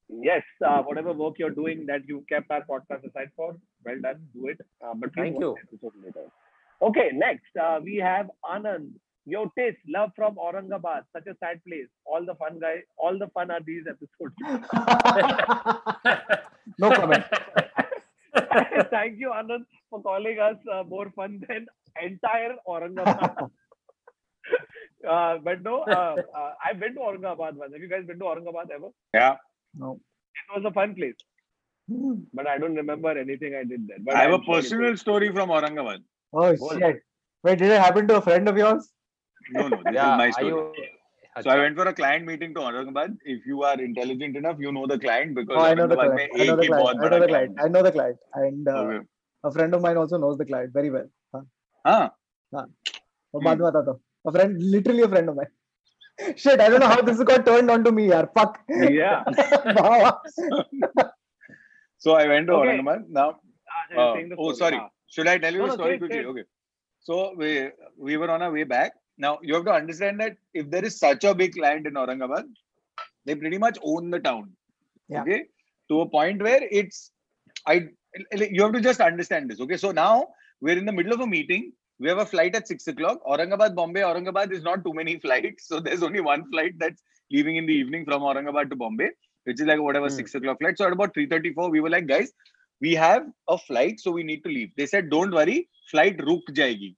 yes, 0.09 0.43
uh, 0.65 0.81
whatever 0.83 1.13
work 1.13 1.35
you're 1.39 1.57
doing 1.61 1.85
that 1.87 2.07
you 2.07 2.23
kept 2.29 2.49
our 2.51 2.63
podcast 2.69 3.03
aside 3.09 3.29
for, 3.35 3.55
well 3.85 3.99
done, 4.01 4.21
do 4.33 4.47
it. 4.47 4.59
Uh, 4.83 4.93
but 4.95 5.09
we'll 5.15 5.25
Thank 5.25 5.39
you. 5.39 5.55
the 5.55 5.77
episode 5.77 5.93
later. 6.03 6.25
Okay, 6.81 7.09
next 7.13 7.55
uh, 7.61 7.79
we 7.83 7.97
have 7.97 8.29
Anand. 8.45 8.91
Yo, 9.25 9.51
taste 9.57 9.77
love 9.87 10.11
from 10.15 10.35
Aurangabad, 10.35 11.01
such 11.13 11.27
a 11.27 11.35
sad 11.39 11.63
place. 11.67 11.89
All 12.05 12.25
the 12.25 12.33
fun 12.35 12.59
guys, 12.59 12.81
all 12.97 13.19
the 13.19 13.27
fun 13.27 13.51
are 13.51 13.59
these 13.63 13.83
episodes. 13.87 14.33
no 16.79 16.89
comment. 16.91 17.23
Thank 18.91 19.19
you, 19.19 19.31
Anand, 19.35 19.65
for 19.89 20.01
calling 20.01 20.39
us 20.39 20.57
uh, 20.71 20.83
more 20.83 21.11
fun 21.15 21.41
than 21.47 21.65
entire 22.01 22.55
Aurangabad. 22.67 23.49
uh, 25.09 25.37
but 25.43 25.61
no, 25.61 25.81
uh, 25.83 26.15
uh, 26.37 26.51
I've 26.65 26.79
been 26.79 26.93
to 26.95 26.99
Aurangabad 27.01 27.55
once. 27.55 27.73
Have 27.73 27.81
you 27.81 27.89
guys 27.89 28.05
been 28.05 28.19
to 28.19 28.25
Aurangabad 28.25 28.69
ever? 28.73 28.89
Yeah. 29.13 29.35
No. 29.75 29.99
It 30.35 30.55
was 30.55 30.65
a 30.65 30.73
fun 30.73 30.95
place, 30.95 31.15
but 32.33 32.47
I 32.47 32.57
don't 32.57 32.75
remember 32.75 33.17
anything 33.17 33.55
I 33.55 33.63
did 33.63 33.87
there. 33.87 33.97
But 33.99 34.15
I 34.15 34.23
have 34.23 34.31
a 34.31 34.35
I'm 34.35 34.43
sure 34.43 34.55
personal 34.55 34.97
story 34.97 35.31
from 35.31 35.49
Aurangabad. 35.49 35.99
Oh 36.33 36.55
Go 36.55 36.77
shit! 36.77 37.01
Wait, 37.43 37.59
did 37.59 37.71
it 37.71 37.81
happen 37.81 38.07
to 38.07 38.17
a 38.17 38.21
friend 38.21 38.47
of 38.47 38.57
yours? 38.57 38.91
No, 39.51 39.67
no, 39.67 39.77
this 39.83 39.93
Yeah, 39.93 40.13
is 40.13 40.17
my 40.17 40.27
are 40.27 40.33
story. 40.33 40.89
you? 41.38 41.42
So 41.42 41.50
I 41.50 41.56
went 41.58 41.76
for 41.76 41.86
a 41.88 41.92
client 41.94 42.24
meeting 42.26 42.54
to 42.54 42.60
Aurangabad. 42.60 43.16
If 43.24 43.44
you 43.46 43.62
are 43.64 43.80
intelligent 43.80 44.36
enough, 44.36 44.56
you 44.58 44.70
know 44.72 44.86
the 44.86 44.98
client 44.98 45.34
because 45.34 45.56
Oh, 45.56 45.64
I 45.64 45.74
know 45.74 45.86
the 45.86 45.96
Aurangabad 45.96 46.14
client. 46.16 46.32
में 46.32 46.40
I 46.40 46.46
know 46.46 46.54
एक 46.54 46.56
the 46.56 46.62
he 46.62 46.68
client. 46.68 46.84
बहुत 46.84 46.94
I 46.94 46.98
know 46.98 47.08
बड़ा 47.08 47.20
the 47.20 47.28
client 47.28 47.56
client. 47.56 47.60
I 47.60 47.68
know 47.74 47.82
the 47.82 47.92
client. 47.92 48.18
And 48.34 48.66
है। 48.68 48.74
uh, 48.74 48.84
Okay. 48.84 49.06
a 49.44 49.52
friend 49.52 49.74
of 49.74 49.82
mine 49.82 49.96
also 49.96 50.18
knows 50.18 50.38
the 50.38 50.44
client 50.52 50.72
very 50.72 50.90
well. 50.90 51.08
हाँ, 51.34 51.44
हाँ, 52.54 52.66
और 53.34 53.42
बाद 53.44 53.58
में 53.60 53.66
बताता 53.70 53.90
हूँ. 53.90 54.00
A 54.26 54.32
friend, 54.32 54.62
literally 54.74 55.02
a 55.02 55.08
friend 55.08 55.28
of 55.28 55.36
mine. 55.36 55.52
Shit, 56.36 56.60
I 56.60 56.68
don't 56.68 56.80
know 56.80 56.88
how 56.88 57.02
this 57.02 57.22
got 57.24 57.44
turned 57.44 57.70
on 57.70 57.82
to 57.84 57.92
me, 57.92 58.06
yaar. 58.08 58.28
Fuck. 58.34 58.60
Yeah. 58.68 59.24
Wow. 59.76 60.20
so 61.98 62.12
I 62.12 62.26
went 62.28 62.46
to 62.46 62.54
Okay. 62.54 62.68
Aurangabad. 62.78 63.08
Now, 63.08 63.40
Ah, 63.74 63.84
you're 63.90 64.00
uh, 64.00 64.14
saying 64.14 64.28
the 64.30 64.36
oh, 64.38 64.52
story. 64.52 64.56
sorry. 64.56 64.78
Ah. 64.82 64.88
Should 65.08 65.26
I 65.28 65.38
tell 65.38 65.52
you 65.52 65.58
No, 65.60 65.64
the 65.66 65.70
no, 65.70 65.74
story 65.74 65.90
say 65.90 65.94
it, 65.96 65.98
quickly? 65.98 66.16
say 66.16 66.22
it. 66.22 66.26
Okay. 66.26 66.44
So 67.00 67.34
we 67.36 67.70
we 67.98 68.16
were 68.16 68.30
on 68.30 68.42
our 68.42 68.52
way 68.52 68.64
back. 68.64 68.92
now 69.19 69.37
you 69.43 69.53
have 69.55 69.65
to 69.65 69.73
understand 69.73 70.19
that 70.21 70.37
if 70.53 70.69
there 70.71 70.83
is 70.83 70.97
such 70.97 71.23
a 71.23 71.35
big 71.35 71.53
client 71.53 71.85
in 71.85 71.93
Aurangabad, 71.93 72.45
they 73.25 73.35
pretty 73.35 73.57
much 73.57 73.77
own 73.83 74.09
the 74.09 74.19
town. 74.19 74.51
Yeah. 75.09 75.21
Okay. 75.21 75.43
To 75.89 76.01
a 76.01 76.09
point 76.09 76.41
where 76.41 76.61
it's 76.71 77.11
I 77.67 77.89
you 78.33 78.63
have 78.63 78.73
to 78.73 78.81
just 78.81 79.01
understand 79.01 79.49
this. 79.51 79.59
Okay. 79.61 79.77
So 79.77 79.91
now 79.91 80.27
we're 80.61 80.77
in 80.77 80.85
the 80.85 80.91
middle 80.91 81.13
of 81.13 81.19
a 81.19 81.27
meeting. 81.27 81.73
We 81.99 82.07
have 82.07 82.19
a 82.19 82.25
flight 82.25 82.55
at 82.55 82.67
six 82.67 82.87
o'clock. 82.87 83.19
Aurangabad, 83.25 83.75
Bombay. 83.75 84.01
Aurangabad 84.01 84.51
is 84.51 84.63
not 84.63 84.83
too 84.85 84.93
many 84.93 85.19
flights. 85.25 85.67
So 85.67 85.79
there's 85.79 86.01
only 86.03 86.21
one 86.21 86.49
flight 86.49 86.73
that's 86.79 87.01
leaving 87.31 87.57
in 87.57 87.65
the 87.65 87.73
evening 87.73 88.05
from 88.05 88.21
Aurangabad 88.21 88.69
to 88.69 88.75
Bombay, 88.75 89.09
which 89.43 89.59
is 89.59 89.67
like 89.67 89.81
whatever 89.81 90.07
Hmm. 90.07 90.15
six 90.15 90.33
o'clock 90.35 90.59
flight. 90.59 90.77
So 90.77 90.87
at 90.87 90.93
about 90.93 91.13
3:34, 91.13 91.69
we 91.69 91.81
were 91.81 91.89
like, 91.89 92.07
guys, 92.07 92.31
we 92.81 92.95
have 92.95 93.27
a 93.49 93.57
flight, 93.57 93.99
so 93.99 94.11
we 94.11 94.23
need 94.23 94.43
to 94.45 94.49
leave. 94.49 94.71
They 94.77 94.85
said, 94.85 95.09
don't 95.09 95.31
worry, 95.31 95.67
flight 95.91 96.19
ruk 96.25 96.45
jayegi. 96.51 96.95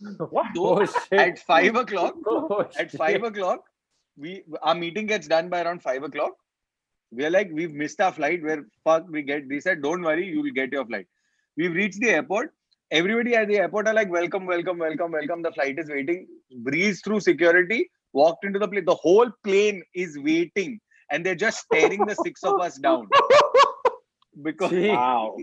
What? 0.30 0.46
So 0.54 0.66
Oh 0.80 0.84
shit! 0.86 1.18
at 1.18 1.38
five 1.40 1.74
o'clock, 1.76 2.14
Oh, 2.26 2.64
at 2.78 2.90
five 2.92 3.22
o'clock, 3.22 3.60
we 4.16 4.42
our 4.62 4.74
meeting 4.74 5.06
gets 5.06 5.26
done 5.28 5.48
by 5.48 5.62
around 5.62 5.82
five 5.82 6.02
o'clock. 6.02 6.32
We're 7.10 7.30
like, 7.30 7.50
we've 7.52 7.72
missed 7.72 8.00
our 8.00 8.12
flight. 8.12 8.42
Where 8.42 8.66
fuck 8.84 9.06
we 9.08 9.22
get? 9.22 9.48
They 9.48 9.60
said, 9.60 9.82
don't 9.82 10.02
worry, 10.02 10.26
you 10.26 10.42
will 10.42 10.52
get 10.52 10.72
your 10.72 10.84
flight. 10.86 11.06
We've 11.56 11.72
reached 11.72 12.00
the 12.00 12.10
airport. 12.10 12.52
Everybody 12.90 13.34
at 13.34 13.48
the 13.48 13.56
airport 13.58 13.88
are 13.88 13.94
like, 13.94 14.10
welcome, 14.10 14.46
welcome, 14.46 14.78
welcome, 14.78 15.12
welcome. 15.12 15.42
The 15.42 15.52
flight 15.52 15.78
is 15.78 15.88
waiting. 15.88 16.26
Breeze 16.58 17.00
through 17.02 17.20
security, 17.20 17.90
walked 18.12 18.44
into 18.44 18.58
the 18.58 18.68
plane. 18.68 18.84
The 18.84 18.94
whole 18.94 19.30
plane 19.42 19.82
is 19.94 20.18
waiting, 20.18 20.78
and 21.10 21.24
they're 21.24 21.34
just 21.34 21.58
staring 21.60 22.04
the 22.06 22.14
six 22.14 22.44
of 22.44 22.60
us 22.60 22.78
down 22.78 23.08
because 24.42 24.70
Gee, 24.70 24.88
Wow. 24.88 25.36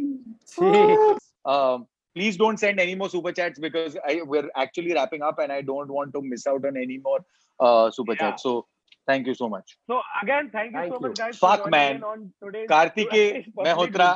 gee. 0.59 0.97
um, 1.45 1.87
please 2.15 2.37
don't 2.37 2.57
send 2.59 2.79
any 2.79 2.95
more 2.95 3.09
super 3.09 3.31
chats 3.31 3.59
because 3.59 3.97
I 4.07 4.21
we're 4.23 4.49
actually 4.55 4.93
wrapping 4.93 5.21
up 5.21 5.39
and 5.39 5.51
I 5.51 5.61
don't 5.61 5.89
want 5.89 6.13
to 6.13 6.21
miss 6.21 6.47
out 6.47 6.65
on 6.65 6.77
any 6.77 6.97
more 7.09 7.19
uh, 7.59 7.91
super 7.91 8.13
Yeah. 8.13 8.31
chats. 8.31 8.43
So 8.43 8.65
Thank 9.09 9.27
you 9.27 9.33
so 9.35 9.47
much. 9.47 9.71
So 9.89 9.97
again, 10.23 10.49
thank 10.51 10.71
you 10.71 10.77
Thank 10.79 10.91
so 10.93 10.99
you. 10.99 11.07
much, 11.09 11.17
guys. 11.19 11.37
Fuck, 11.37 11.69
man. 11.69 11.97
in 11.97 12.03
On 12.03 12.21
today's 12.43 12.67
Kartike 12.67 13.53
Public 13.55 13.91
Mehrotra. 13.93 14.07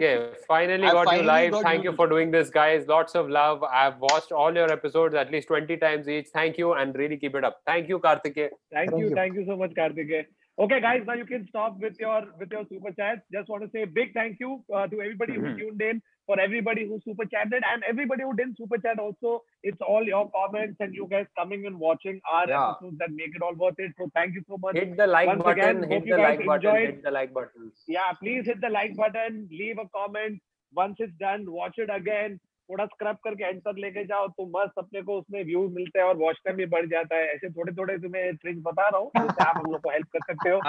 Room. 0.00 0.34
Finally 0.48 0.86
I 0.86 0.92
got 0.92 1.04
finally 1.08 1.24
you 1.24 1.26
live. 1.26 1.52
got 1.52 1.62
Thank 1.62 1.84
you. 1.84 1.90
you 1.90 1.96
for 1.98 2.06
doing 2.08 2.30
this, 2.30 2.48
guys. 2.48 2.86
Lots 2.86 3.14
of 3.14 3.28
love. 3.28 3.62
I've 3.64 3.98
watched 3.98 4.32
all 4.32 4.54
your 4.54 4.72
episodes 4.72 5.14
at 5.14 5.30
least 5.30 5.48
20 5.48 5.76
times 5.76 6.08
each. 6.08 6.28
Thank 6.32 6.56
you 6.56 6.72
and 6.72 6.94
really 6.96 7.18
keep 7.18 7.34
it 7.34 7.44
up. 7.44 7.58
Thank 7.66 7.90
you, 7.90 7.98
Karthike. 7.98 8.34
Thank 8.38 8.52
Thank 8.72 8.90
you, 8.92 9.08
you. 9.10 9.14
thank 9.14 9.34
you 9.34 9.44
so 9.46 9.56
much, 9.56 9.72
Karthike. 9.72 10.24
Okay, 10.58 10.80
guys, 10.80 11.02
now 11.06 11.14
you 11.14 11.26
can 11.26 11.46
stop 11.48 11.78
with 11.78 12.00
your 12.00 12.22
with 12.38 12.50
your 12.50 12.64
super 12.72 12.92
chats. 12.92 13.20
Just 13.38 13.50
want 13.50 13.62
to 13.64 13.70
say 13.76 13.82
a 13.82 13.86
big 14.00 14.14
thank 14.14 14.38
you 14.40 14.64
uh, 14.74 14.86
to 14.86 15.02
everybody 15.02 15.34
who 15.34 15.42
Mhm. 15.42 15.58
tuned 15.58 15.82
in, 15.90 16.00
for 16.30 16.38
everybody 16.46 16.86
who 16.88 17.00
super 17.04 17.24
chatted, 17.34 17.64
and 17.72 17.82
everybody 17.92 18.22
who 18.28 18.34
didn't 18.40 18.56
super 18.62 18.78
chat. 18.86 19.00
Also, 19.04 19.32
it's 19.70 19.80
all 19.92 20.04
your 20.10 20.22
comments 20.34 20.76
and 20.86 20.94
you 20.98 21.06
guys 21.14 21.26
coming 21.38 21.66
and 21.70 21.78
watching 21.86 22.20
our 22.34 22.44
Yeah. 22.50 22.60
episodes 22.66 22.98
that 23.04 23.16
make 23.22 23.34
it 23.40 23.42
all 23.46 23.56
worth 23.64 23.80
it. 23.86 23.96
So 24.02 24.08
thank 24.18 24.36
you 24.40 24.44
so 24.52 24.58
much. 24.66 24.76
Hit 24.82 24.96
the 25.00 25.08
like 25.14 25.32
Once 25.32 25.42
button. 25.48 25.64
again, 25.82 25.90
hit 25.94 26.06
the 26.12 26.20
like 26.26 26.44
button. 26.50 26.70
enjoyed. 26.70 26.90
Hit 26.94 27.02
the 27.08 27.14
like 27.18 27.34
button. 27.40 27.72
Yeah, 27.96 28.12
please 28.22 28.46
hit 28.52 28.60
the 28.66 28.72
like 28.78 28.94
button, 29.02 29.40
leave 29.62 29.82
a 29.86 29.88
comment. 29.98 30.40
Once 30.82 30.96
it's 31.06 31.18
done, 31.26 31.50
watch 31.60 31.78
it 31.84 31.90
again. 32.00 32.38
थोड़ा 32.70 32.86
scrub 32.86 33.16
करके 33.24 33.44
end 33.44 33.60
तक 33.68 33.78
लेके 33.84 34.04
जाओ 34.12 34.28
तो 34.38 34.46
मस्त 34.56 34.78
अपने 34.78 35.02
को 35.02 35.18
उसमें 35.20 35.42
व्यूज़ 35.44 35.72
मिलते 35.74 35.98
हैं 35.98 36.06
और 36.06 36.16
वॉच 36.16 36.40
टाइम 36.44 36.56
भी 36.56 36.66
बढ़ 36.74 36.86
जाता 36.90 37.16
है 37.16 37.28
ऐसे 37.34 37.50
थोड़े 37.58 37.72
थोड़े 37.78 37.98
तुम्हें 38.06 38.36
ट्रिक्स 38.36 38.60
बता 38.66 38.88
रहा 38.88 39.00
हूँ 39.00 39.10
जिससे 39.18 39.44
आप 39.44 39.56
हम 39.56 39.70
लोग 39.72 39.80
को 39.82 39.90
हेल्प 39.90 40.08
कर 40.16 40.32
सकते 40.32 40.50
हो 40.50 40.60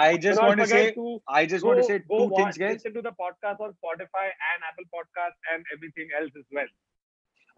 say, 0.72 0.94
to 0.94 1.20
I 1.28 1.46
just 1.46 1.62
go, 1.62 1.68
want 1.68 1.80
to 1.80 1.84
say 1.84 1.98
go 1.98 2.18
two 2.18 2.24
watch, 2.24 2.40
things, 2.40 2.58
guys. 2.58 2.72
listen 2.74 2.94
to 2.94 3.02
the 3.02 3.12
podcast 3.20 3.60
on 3.60 3.74
Spotify 3.74 4.24
and 4.50 4.66
Apple 4.70 4.88
Podcast 4.96 5.52
and 5.52 5.64
everything 5.76 6.08
else 6.20 6.32
as 6.36 6.44
well. 6.52 6.72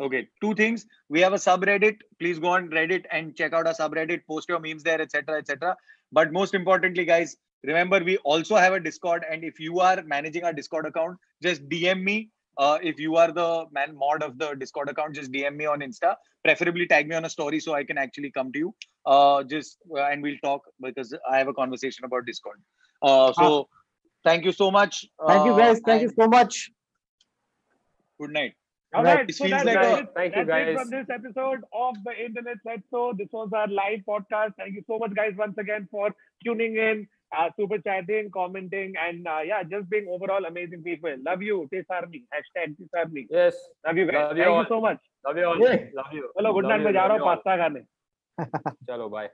Okay, 0.00 0.28
two 0.40 0.54
things. 0.54 0.86
We 1.08 1.20
have 1.20 1.32
a 1.32 1.36
subreddit. 1.36 1.98
Please 2.18 2.38
go 2.38 2.48
on 2.48 2.68
Reddit 2.70 3.04
and 3.10 3.36
check 3.36 3.52
out 3.52 3.66
our 3.66 3.74
subreddit. 3.74 4.22
Post 4.28 4.48
your 4.48 4.58
memes 4.58 4.82
there, 4.82 5.00
etc., 5.00 5.38
etc. 5.38 5.76
But 6.12 6.32
most 6.32 6.54
importantly, 6.54 7.04
guys, 7.04 7.36
remember 7.62 8.02
we 8.02 8.16
also 8.18 8.56
have 8.56 8.72
a 8.72 8.80
Discord. 8.80 9.24
And 9.30 9.44
if 9.44 9.60
you 9.60 9.80
are 9.80 10.02
managing 10.02 10.44
our 10.44 10.52
Discord 10.52 10.86
account, 10.86 11.18
just 11.42 11.68
DM 11.68 12.02
me. 12.02 12.30
Uh, 12.56 12.78
if 12.82 12.98
you 13.00 13.16
are 13.16 13.32
the 13.32 13.64
man 13.72 13.96
mod 13.96 14.22
of 14.22 14.38
the 14.38 14.54
Discord 14.54 14.88
account, 14.88 15.14
just 15.14 15.32
DM 15.32 15.56
me 15.56 15.66
on 15.66 15.80
Insta. 15.80 16.14
Preferably 16.44 16.86
tag 16.86 17.08
me 17.08 17.16
on 17.16 17.24
a 17.24 17.30
story 17.30 17.58
so 17.60 17.74
I 17.74 17.84
can 17.84 17.98
actually 17.98 18.30
come 18.30 18.52
to 18.52 18.58
you. 18.58 18.74
Uh, 19.06 19.42
just 19.42 19.78
uh, 19.96 20.02
and 20.04 20.22
we'll 20.22 20.38
talk 20.44 20.62
because 20.80 21.14
I 21.30 21.38
have 21.38 21.48
a 21.48 21.54
conversation 21.54 22.04
about 22.04 22.26
Discord. 22.26 22.60
Uh, 23.02 23.32
so 23.32 23.68
thank 24.24 24.44
you 24.44 24.52
so 24.52 24.70
much. 24.70 25.04
Thank 25.26 25.44
you 25.46 25.52
Uh, 25.52 25.58
guys. 25.58 25.80
Thank 25.84 26.02
you 26.02 26.12
so 26.18 26.28
much. 26.28 26.70
Good 28.20 28.30
night. 28.30 28.52
All 28.94 29.02
Right, 29.02 29.16
right, 29.16 29.34
so 29.34 29.44
feels 29.44 29.64
that's, 29.64 29.64
like 29.66 29.76
it. 29.76 30.04
a- 30.04 30.12
Thank 30.14 30.36
you, 30.36 30.44
that's 30.44 30.68
it 30.68 30.74
guys. 30.74 30.80
from 30.82 30.90
this 30.90 31.06
episode 31.10 31.64
of 31.72 31.96
the 32.04 32.12
Internet 32.24 32.58
Said 32.64 32.82
So. 32.92 33.12
This 33.18 33.26
was 33.32 33.48
our 33.52 33.66
live 33.66 34.00
podcast. 34.08 34.52
Thank 34.56 34.74
you 34.76 34.84
so 34.86 34.98
much, 35.00 35.12
guys, 35.16 35.32
once 35.36 35.58
again 35.58 35.88
for 35.90 36.14
tuning 36.44 36.76
in, 36.76 37.08
uh, 37.38 37.48
super 37.58 37.78
chatting, 37.78 38.30
commenting, 38.36 38.94
and 39.06 39.26
uh, 39.26 39.40
yeah, 39.50 39.62
just 39.62 39.88
being 39.90 40.06
overall 40.08 40.44
amazing 40.44 40.82
people. 40.82 41.14
Love 41.26 41.42
you, 41.42 41.68
Tesarni. 41.72 42.22
Hashtag 42.34 42.76
Tesarni. 42.80 43.26
Yes. 43.30 43.54
Love 43.86 43.98
you 43.98 44.06
guys. 44.06 44.14
Love 44.14 44.36
you 44.36 44.44
Thank 44.44 44.54
all. 44.54 44.62
you 44.62 44.68
so 44.68 44.80
much. 44.80 44.98
Love 45.26 45.36
you 45.36 45.46
all. 45.50 45.58
Yeah. 45.66 45.84
Love 46.00 46.12
you. 46.18 46.30
चलो 46.38 46.52
good 46.52 46.66
night 46.66 46.80
मैं 46.86 46.92
जा 46.92 47.06
रहा 47.06 47.16
हूँ. 47.16 47.26
Pasta 47.26 47.56
खाने 47.62 47.84
चलो 48.90 49.08
bye. 49.16 49.28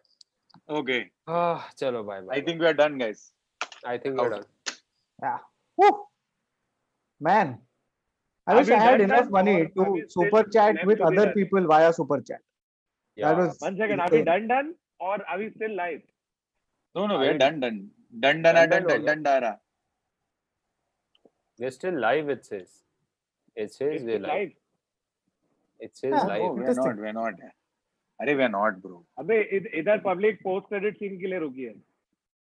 Okay. 0.81 1.01
Ah, 1.29 1.71
चलो 1.83 2.05
bye. 2.11 2.21
bye 2.29 2.37
I 2.39 2.41
think 2.47 2.61
we 2.61 2.67
are 2.67 2.79
done, 2.85 2.99
guys. 2.99 3.33
I 3.85 3.99
think 3.99 4.21
we're 4.21 4.35
out. 4.35 4.47
done. 5.25 5.41
Woo. 5.77 5.91
Man, 7.21 7.59
I 8.47 8.55
wish 8.57 8.71
I 8.71 8.79
had 8.79 9.01
enough 9.01 9.31
money 9.31 9.57
to 9.79 10.05
super 10.09 10.45
chat 10.45 10.87
with 10.91 11.01
other 11.01 11.33
people 11.33 11.67
via 11.67 11.93
super 11.93 12.21
chat. 12.21 12.41
Yeah. 13.17 13.29
That 13.29 13.39
was 13.39 13.59
One 13.61 13.77
second, 13.77 14.01
are 14.01 14.09
we 14.11 14.23
done 14.23 14.49
done 14.49 14.75
or 14.99 15.19
are 15.29 15.39
we 15.39 15.51
still 15.51 15.75
live? 15.77 16.01
No, 16.95 17.07
no, 17.07 17.19
we're 17.19 17.39
done, 17.39 17.61
done. 17.61 17.91
Done, 18.21 18.43
done, 18.43 18.55
Done, 18.69 18.85
done, 18.85 19.05
done 19.05 19.23
done. 19.23 19.57
We're 21.59 21.71
still 21.71 21.99
live. 21.99 22.29
It 22.29 22.45
says. 22.45 22.69
It 23.57 23.73
says 23.73 24.03
we're 24.03 24.19
live. 24.21 24.51
It 25.81 25.97
says 25.97 26.13
Yeah, 26.13 26.25
live. 26.25 26.43
No, 26.43 26.53
we're 26.55 26.75
not, 26.75 26.97
we're 26.99 27.13
not. 27.13 27.35
अरे 28.21 28.35
we're 28.35 28.49
not, 28.49 28.81
bro. 28.83 28.97
अबे 29.19 29.41
इध- 29.59 29.69
इधर 29.81 29.99
public 30.07 30.41
post 30.43 30.69
credit 30.69 30.97
scene 30.97 31.19
के 31.21 31.27
लिए 31.27 31.39
रुकी 31.39 31.63
है 31.63 31.73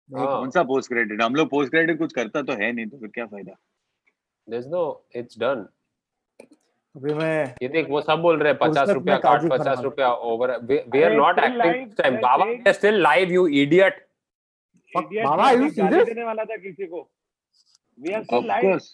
हाँ. 0.09 0.25
कौन 0.27 0.49
सा 0.51 0.63
पोस्ट 0.71 0.89
क्रेडिट 0.91 1.21
हम 1.21 1.35
लोग 1.35 1.49
पोस्ट 1.49 1.71
क्रेडिट 1.71 1.97
कुछ 1.97 2.13
करता 2.13 2.41
तो 2.41 2.53
है 2.61 2.71
नहीं 2.71 2.85
तो 2.87 2.97
फिर 2.99 3.09
क्या 3.17 3.25
फ़ायदा 3.25 3.53
There's 4.47 4.67
no. 4.75 4.83
It's 5.21 5.37
done. 5.43 5.65
अभी 6.95 7.13
मैं 7.13 7.55
ये 7.61 7.67
देख 7.75 7.89
वो 7.89 8.01
सब 8.01 8.19
बोल 8.21 8.39
रहे 8.39 8.51
हैं 8.51 8.57
पचास 8.59 8.89
रुपया 8.89 9.17
काट 9.25 9.49
पचास। 9.51 9.79
रुपया 9.83 10.11
over 10.31 10.55
we 10.71 11.01
are 11.03 11.11
not 11.17 11.39
still 11.39 11.65
active 11.65 11.93
time 12.01 12.15
Baba 12.21 12.45
we 12.45 12.73
still 12.73 13.01
live 13.01 13.31
you 13.31 13.45
idiot 13.63 14.05
Fuck, 14.95 15.05
Idiot 15.11 15.23
Baba, 15.25 15.43
मैं 15.43 15.49
are 15.49 15.59
you 15.61 15.67
अभी 15.67 15.75
गाली 15.81 15.91
serious? 15.91 16.07
देने 16.09 16.23
वाला 16.23 16.43
था 16.51 16.57
किसी 16.65 16.87
को 16.93 17.07
we 18.05 18.13
are 18.17 18.23
still 18.25 18.39
Of 18.39 18.45
live 18.51 18.63
course. 18.67 18.89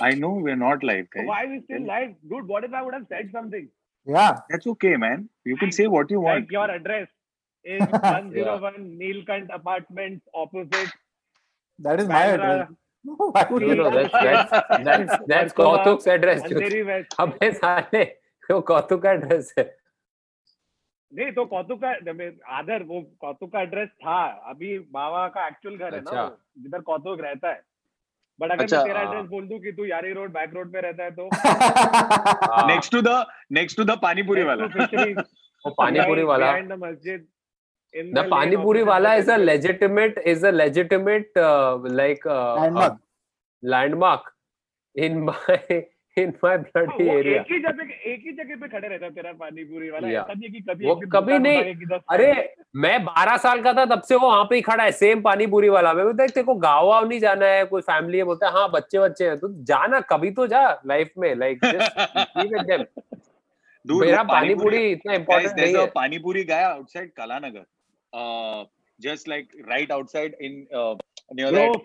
I 0.00 0.10
know 0.22 0.32
we're 0.44 0.56
not 0.64 0.84
live, 0.90 1.06
So 1.14 1.18
guys. 1.20 1.26
why 1.30 1.40
we 1.52 1.60
still 1.64 1.86
live 1.92 2.12
dude 2.32 2.48
what 2.54 2.64
if 2.68 2.74
I 2.74 2.82
would 2.82 2.94
have 2.98 3.06
said 3.14 3.30
something 3.38 3.68
yeah. 4.06 4.38
That's 4.50 4.66
okay, 4.66 4.96
man. 4.96 5.28
You 5.44 5.56
can 5.56 5.70
say 5.74 5.86
what 5.86 6.10
you 6.10 6.20
want. 6.20 6.40
like 6.40 6.50
your 6.54 6.68
address 6.76 7.08
is 7.64 7.82
101 7.88 8.78
Neelkant 9.02 9.52
apartments 9.54 10.26
opposite 10.34 10.94
That 11.78 12.00
is 12.00 12.08
my 12.08 12.22
Bandra 12.22 12.48
address. 12.54 12.72
Why 13.04 13.44
would 13.50 13.62
No, 13.62 13.68
you 13.68 13.74
no, 13.82 13.90
that's 13.90 14.12
that's 14.12 14.50
that's 14.88 15.14
that's 15.34 15.52
Kautuk's 15.60 16.08
address. 16.16 16.42
Andheri 16.48 16.82
west 16.90 17.14
अबे 17.26 17.50
साले 17.60 18.02
वो 18.50 18.60
कौतुक 18.72 19.02
का 19.02 19.12
address 19.12 19.54
है 19.58 19.64
नहीं 21.12 21.32
तो 21.32 21.44
कौतुक 21.44 21.80
का 21.84 21.90
आदर 22.58 22.82
वो 22.82 23.00
कौतुक 23.20 23.52
का 23.52 23.60
एड्रेस 23.62 23.88
था 23.88 24.22
अभी 24.50 24.78
बाबा 24.92 25.26
का 25.28 25.46
एक्चुअल 25.48 25.76
घर 25.76 25.94
अच्छा। 25.94 26.10
है 26.10 26.16
ना 26.16 26.36
जिधर 26.58 26.80
कौतुक 26.80 27.20
रहता 27.20 27.48
है। 27.48 27.60
बट 28.38 28.50
अगर 28.50 28.62
अच्छा, 28.62 28.82
तेरा 28.84 29.00
एड्रेस 29.00 29.26
बोल 29.26 29.48
दूँ 29.48 29.58
कि 29.60 29.72
तू 29.72 29.84
यारी 29.84 30.12
रोड 30.12 30.32
बैक 30.32 30.54
रोड 30.54 30.72
पे 30.72 30.80
रहता 30.80 31.04
है 31.04 31.10
तो? 31.10 31.28
Next 32.68 32.92
to 32.92 33.00
the 33.02 33.24
next 33.52 33.76
to 33.76 33.84
the 33.84 33.98
panipuri 34.02 34.42
वाला। 34.42 34.64
वो 35.64 35.70
पानीपुरी 35.70 36.22
वाला। 36.22 36.46
Behind 36.46 36.72
the 36.72 36.78
masjid 36.84 37.26
the 38.14 38.28
panipuri 38.30 38.82
वाला 38.82 39.14
is 39.14 39.30
a 39.30 39.36
legitimate 39.36 40.18
is 40.26 40.46
a 40.46 40.50
legitimate 40.50 41.32
like 41.92 42.26
landmark 43.62 44.32
in 44.96 45.18
my 45.22 45.80
in 46.16 46.32
my 46.44 46.56
bloody 46.58 47.08
area 47.08 47.40
एक 47.40 47.52
ही 47.52 47.58
जगह 47.58 48.10
एक 48.10 48.22
ही 48.26 48.32
जगह 48.32 48.56
पे 48.60 48.68
खड़े 48.68 48.88
रहता 48.88 49.04
है 49.04 49.10
तेरा 49.12 49.32
पानी 49.32 49.64
पूरी 49.64 49.90
वाला। 49.90 50.08
yeah. 50.08 50.20
ऐसा 50.20 50.32
नहीं 50.32 50.50
कि 50.52 50.60
कभी 50.60 50.86
वो 50.86 50.94
कभी 51.12 51.38
नहीं। 51.38 51.98
अरे 52.10 52.32
मैं 52.76 52.98
12 53.04 53.36
साल 53.38 53.62
का 53.62 53.72
था 53.72 53.84
तब 53.94 54.02
से 54.08 54.14
वो 54.14 54.28
वहाँ 54.28 54.44
पे 54.44 54.56
ही 54.56 54.62
खड़ा 54.62 54.84
है 54.84 54.92
सेम 54.92 55.22
पानी 55.22 55.46
पूरी 55.46 55.68
वाला। 55.68 55.92
मैं 55.92 56.04
बोलता 56.04 56.26
तेरे 56.26 56.42
को 56.42 56.54
गाँव 56.54 56.86
वाव 56.88 57.08
नहीं 57.08 57.20
जाना 57.20 57.46
है 57.46 57.64
कोई 57.64 57.82
फैमिली 57.82 58.18
है? 58.18 58.24
बोलता 58.24 58.46
है 58.46 58.52
हाँ 58.52 58.70
बच्चे 58.70 58.98
बच्चे 58.98 59.28
हैं 59.28 59.38
तो 59.38 59.48
जाना 59.64 60.00
कभी 60.10 60.30
तो 60.30 60.46
जा 60.46 60.62
लाइफ 60.86 61.12
में 61.18 61.34
लाइक 61.34 61.64
मेरा 63.86 64.22
पानी 64.24 64.54
पूरी 64.54 64.90
इतना 64.90 65.14
इम्पोर्टेंट 65.14 65.60
नहीं 65.60 65.74
है। 65.76 65.86
पानी 65.94 66.18
पूरी 66.18 66.44
गया 66.44 66.68
outside 66.68 67.10
Kalanagar 67.12 67.64
just 69.00 69.28
like 69.28 69.48
right 69.68 69.92
outside 69.92 70.36
in 70.42 70.64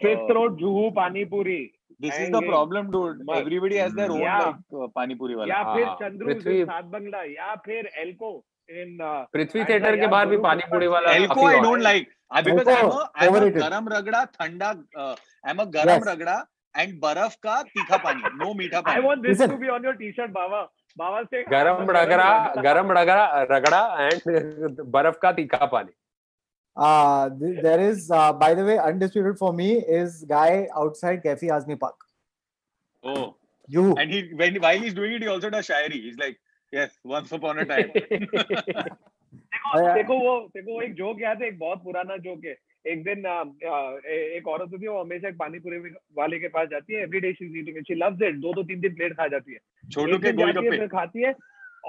fifth 0.02 0.32
road 0.32 0.58
Juhu 0.60 0.90
panipuri. 0.96 1.60
This 2.02 2.20
is 2.20 2.32
the 2.32 2.44
problem 2.46 2.92
dude 2.92 3.24
everybody 3.36 3.78
has 3.78 3.96
their 3.96 4.10
own 4.10 4.20
like 4.22 4.92
pani 4.96 5.16
वाला 5.22 5.56
या 5.56 5.64
फिर 5.74 5.88
चंद्रू 6.02 6.34
सात 6.66 6.86
बंगला 6.88 7.24
या 7.24 7.56
फिर 7.66 7.90
एल्को 8.00 8.32
इन 8.70 8.98
पृथ्वी 9.34 9.64
थिएटर 9.64 10.00
के 10.00 10.08
बाहर 10.08 10.28
भी 10.28 10.38
पानी 10.46 10.88
वाला 10.88 11.12
Elco 11.14 11.48
I 11.48 11.60
don't 11.60 11.82
like 11.82 12.10
because 12.44 12.70
I 12.70 13.28
am 13.28 13.50
garam 13.58 13.90
ragda 13.94 14.24
thanda 14.34 14.70
I 14.70 15.52
am 15.52 15.58
a 15.58 15.66
गरम 15.76 16.10
रगड़ा 16.10 16.44
एंड 16.76 17.00
बर्फ़ 17.02 17.36
का 17.44 17.62
तीखा 17.66 17.98
pani 18.00 18.36
no 18.36 18.54
meetha 18.54 18.82
pani 18.82 18.96
I 18.96 19.08
want 19.08 19.22
this 19.22 19.42
to 19.42 19.58
be 19.58 19.68
on 19.76 19.86
your 19.86 19.96
t-shirt 19.96 20.32
बाबा 20.32 20.62
बाबा 20.98 21.22
से 21.24 21.44
गरम 21.50 21.92
रगड़ा 21.92 22.32
गरम 22.58 22.92
रगड़ा 22.98 23.46
रगड़ा 23.52 23.82
एंड 24.02 24.82
बर्फ़ 24.90 25.18
का 25.22 25.32
तीखा 25.32 25.66
पानी 25.66 25.92
Uh, 26.78 27.30
th- 27.32 27.62
there 27.64 27.80
is, 27.84 28.12
uh, 28.12 28.32
by 28.34 28.54
the 28.54 28.64
way, 28.64 28.78
undisputed 28.78 29.38
for 29.38 29.52
me 29.52 29.68
is 30.00 30.24
guy 30.32 30.68
outside 30.76 31.24
Cafe 31.24 31.48
Azmi 31.48 31.80
Park. 31.80 31.96
Oh, 33.04 33.36
You. 33.68 33.86
and 34.02 34.12
he 34.12 34.20
when 34.42 34.58
while 34.66 34.80
he's 34.80 34.94
doing 34.94 35.14
it, 35.14 35.24
he 35.24 35.28
also 35.28 35.50
does 35.50 35.68
shairi. 35.68 35.98
He's 36.04 36.20
like, 36.20 36.38
yes, 36.72 36.92
once 37.04 37.32
upon 37.38 37.60
a 37.60 37.66
time. 37.72 37.90
देखो 39.54 39.94
देखो 39.96 40.18
वो 40.20 40.34
देखो 40.56 40.74
वो 40.74 40.82
एक 40.82 40.94
joke 40.96 41.22
याद 41.22 41.42
है 41.42 41.48
एक 41.48 41.58
बहुत 41.60 41.84
पुराना 41.84 42.18
जोक 42.28 42.46
है 42.46 42.56
एक 42.94 43.04
दिन 43.04 43.24
अ, 43.24 43.36
अ, 43.72 44.00
ए- 44.14 44.38
एक 44.38 44.48
औरत 44.48 44.70
होती 44.72 44.84
है 44.86 44.90
वो 44.92 45.02
हमेशा 45.02 45.28
एक 45.30 45.38
पानी 45.38 45.60
पूरी 45.66 45.78
वाले 46.18 46.40
के 46.40 46.48
पास 46.56 46.68
जाती 46.72 46.94
है 46.94 47.02
every 47.04 47.20
day 47.26 47.32
she 47.34 47.46
is 47.46 47.58
eating 47.60 47.84
she 47.88 47.96
loves 48.04 48.22
it 48.28 48.36
दो 48.46 48.54
दो 48.54 48.64
तीन 48.72 48.82
तीन 48.82 48.96
प्लेट 48.96 49.14
खा 49.18 49.28
जाती 49.34 49.54
है 49.54 49.60
छोटू 49.96 50.18
के 50.18 50.32
दिन 50.32 50.48
है 50.48 50.54
गोलगप्पे 50.54 50.88
खाती 50.96 51.24
है 51.24 51.34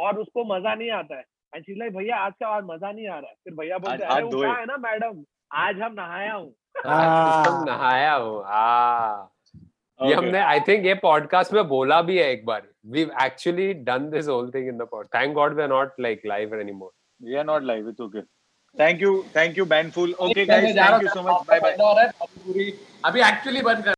और 0.06 0.18
उसको 0.24 0.44
मज़ा 0.54 0.74
नहीं 0.74 0.90
आता 1.00 1.16
है 1.18 1.24
एंड 1.52 1.64
शी 1.64 1.74
लाइक 1.78 1.96
भैया 1.96 2.16
आज 2.16 2.32
का 2.40 2.48
और 2.48 2.64
मज़ा 2.64 2.90
नहीं 2.92 3.08
आ 3.08 3.18
रहा। 3.18 3.32
फिर 3.44 3.54
भैया 3.54 3.78
बोलते 3.78 4.04
अरे 4.04 4.22
वो 4.24 4.42
है 4.44 4.64
ना 4.66 4.76
मैडम 4.80 5.24
आज 5.56 5.80
हम 5.80 5.92
नहाया 5.92 6.32
हूँ। 6.32 6.48
तो 6.78 7.64
नहाया 7.64 8.14
हूँ 8.14 8.42
हाँ। 8.46 9.30
ये 10.00 10.14
हमने 10.14 10.38
आई 10.40 10.60
थिंक 10.68 10.86
ये 10.86 10.94
पॉडकास्ट 11.02 11.52
में 11.52 11.66
बोला 11.68 12.00
भी 12.02 12.18
है 12.18 12.30
एक 12.32 12.44
बार। 12.46 12.62
We 12.86 13.02
actually 13.24 13.72
done 13.86 14.08
this 14.10 14.28
whole 14.28 14.50
thing 14.54 14.68
in 14.68 14.76
the 14.78 14.86
pod 14.90 15.06
thank 15.14 15.34
God 15.34 15.54
we 15.54 15.62
are 15.62 15.68
not 15.68 16.00
like 16.00 16.22
live 16.26 16.54
anymore 16.60 16.90
we 17.20 17.36
are 17.36 17.44
not 17.44 17.62
live 17.62 17.88
it's 17.88 18.00
okay 18.00 18.22
thank 18.76 19.02
you 19.02 19.22
thank 19.36 19.58
you 19.58 19.64
bandful 19.66 20.12
okay 20.20 20.44
guys 20.46 20.76
thank 20.76 21.02
you 21.02 21.08
so 21.08 21.22
much 21.22 21.46
bye 21.48 21.60
bye 21.60 22.70
अभी 23.04 23.20
actually 23.28 23.62
बंद 23.62 23.84
कर 23.84 23.94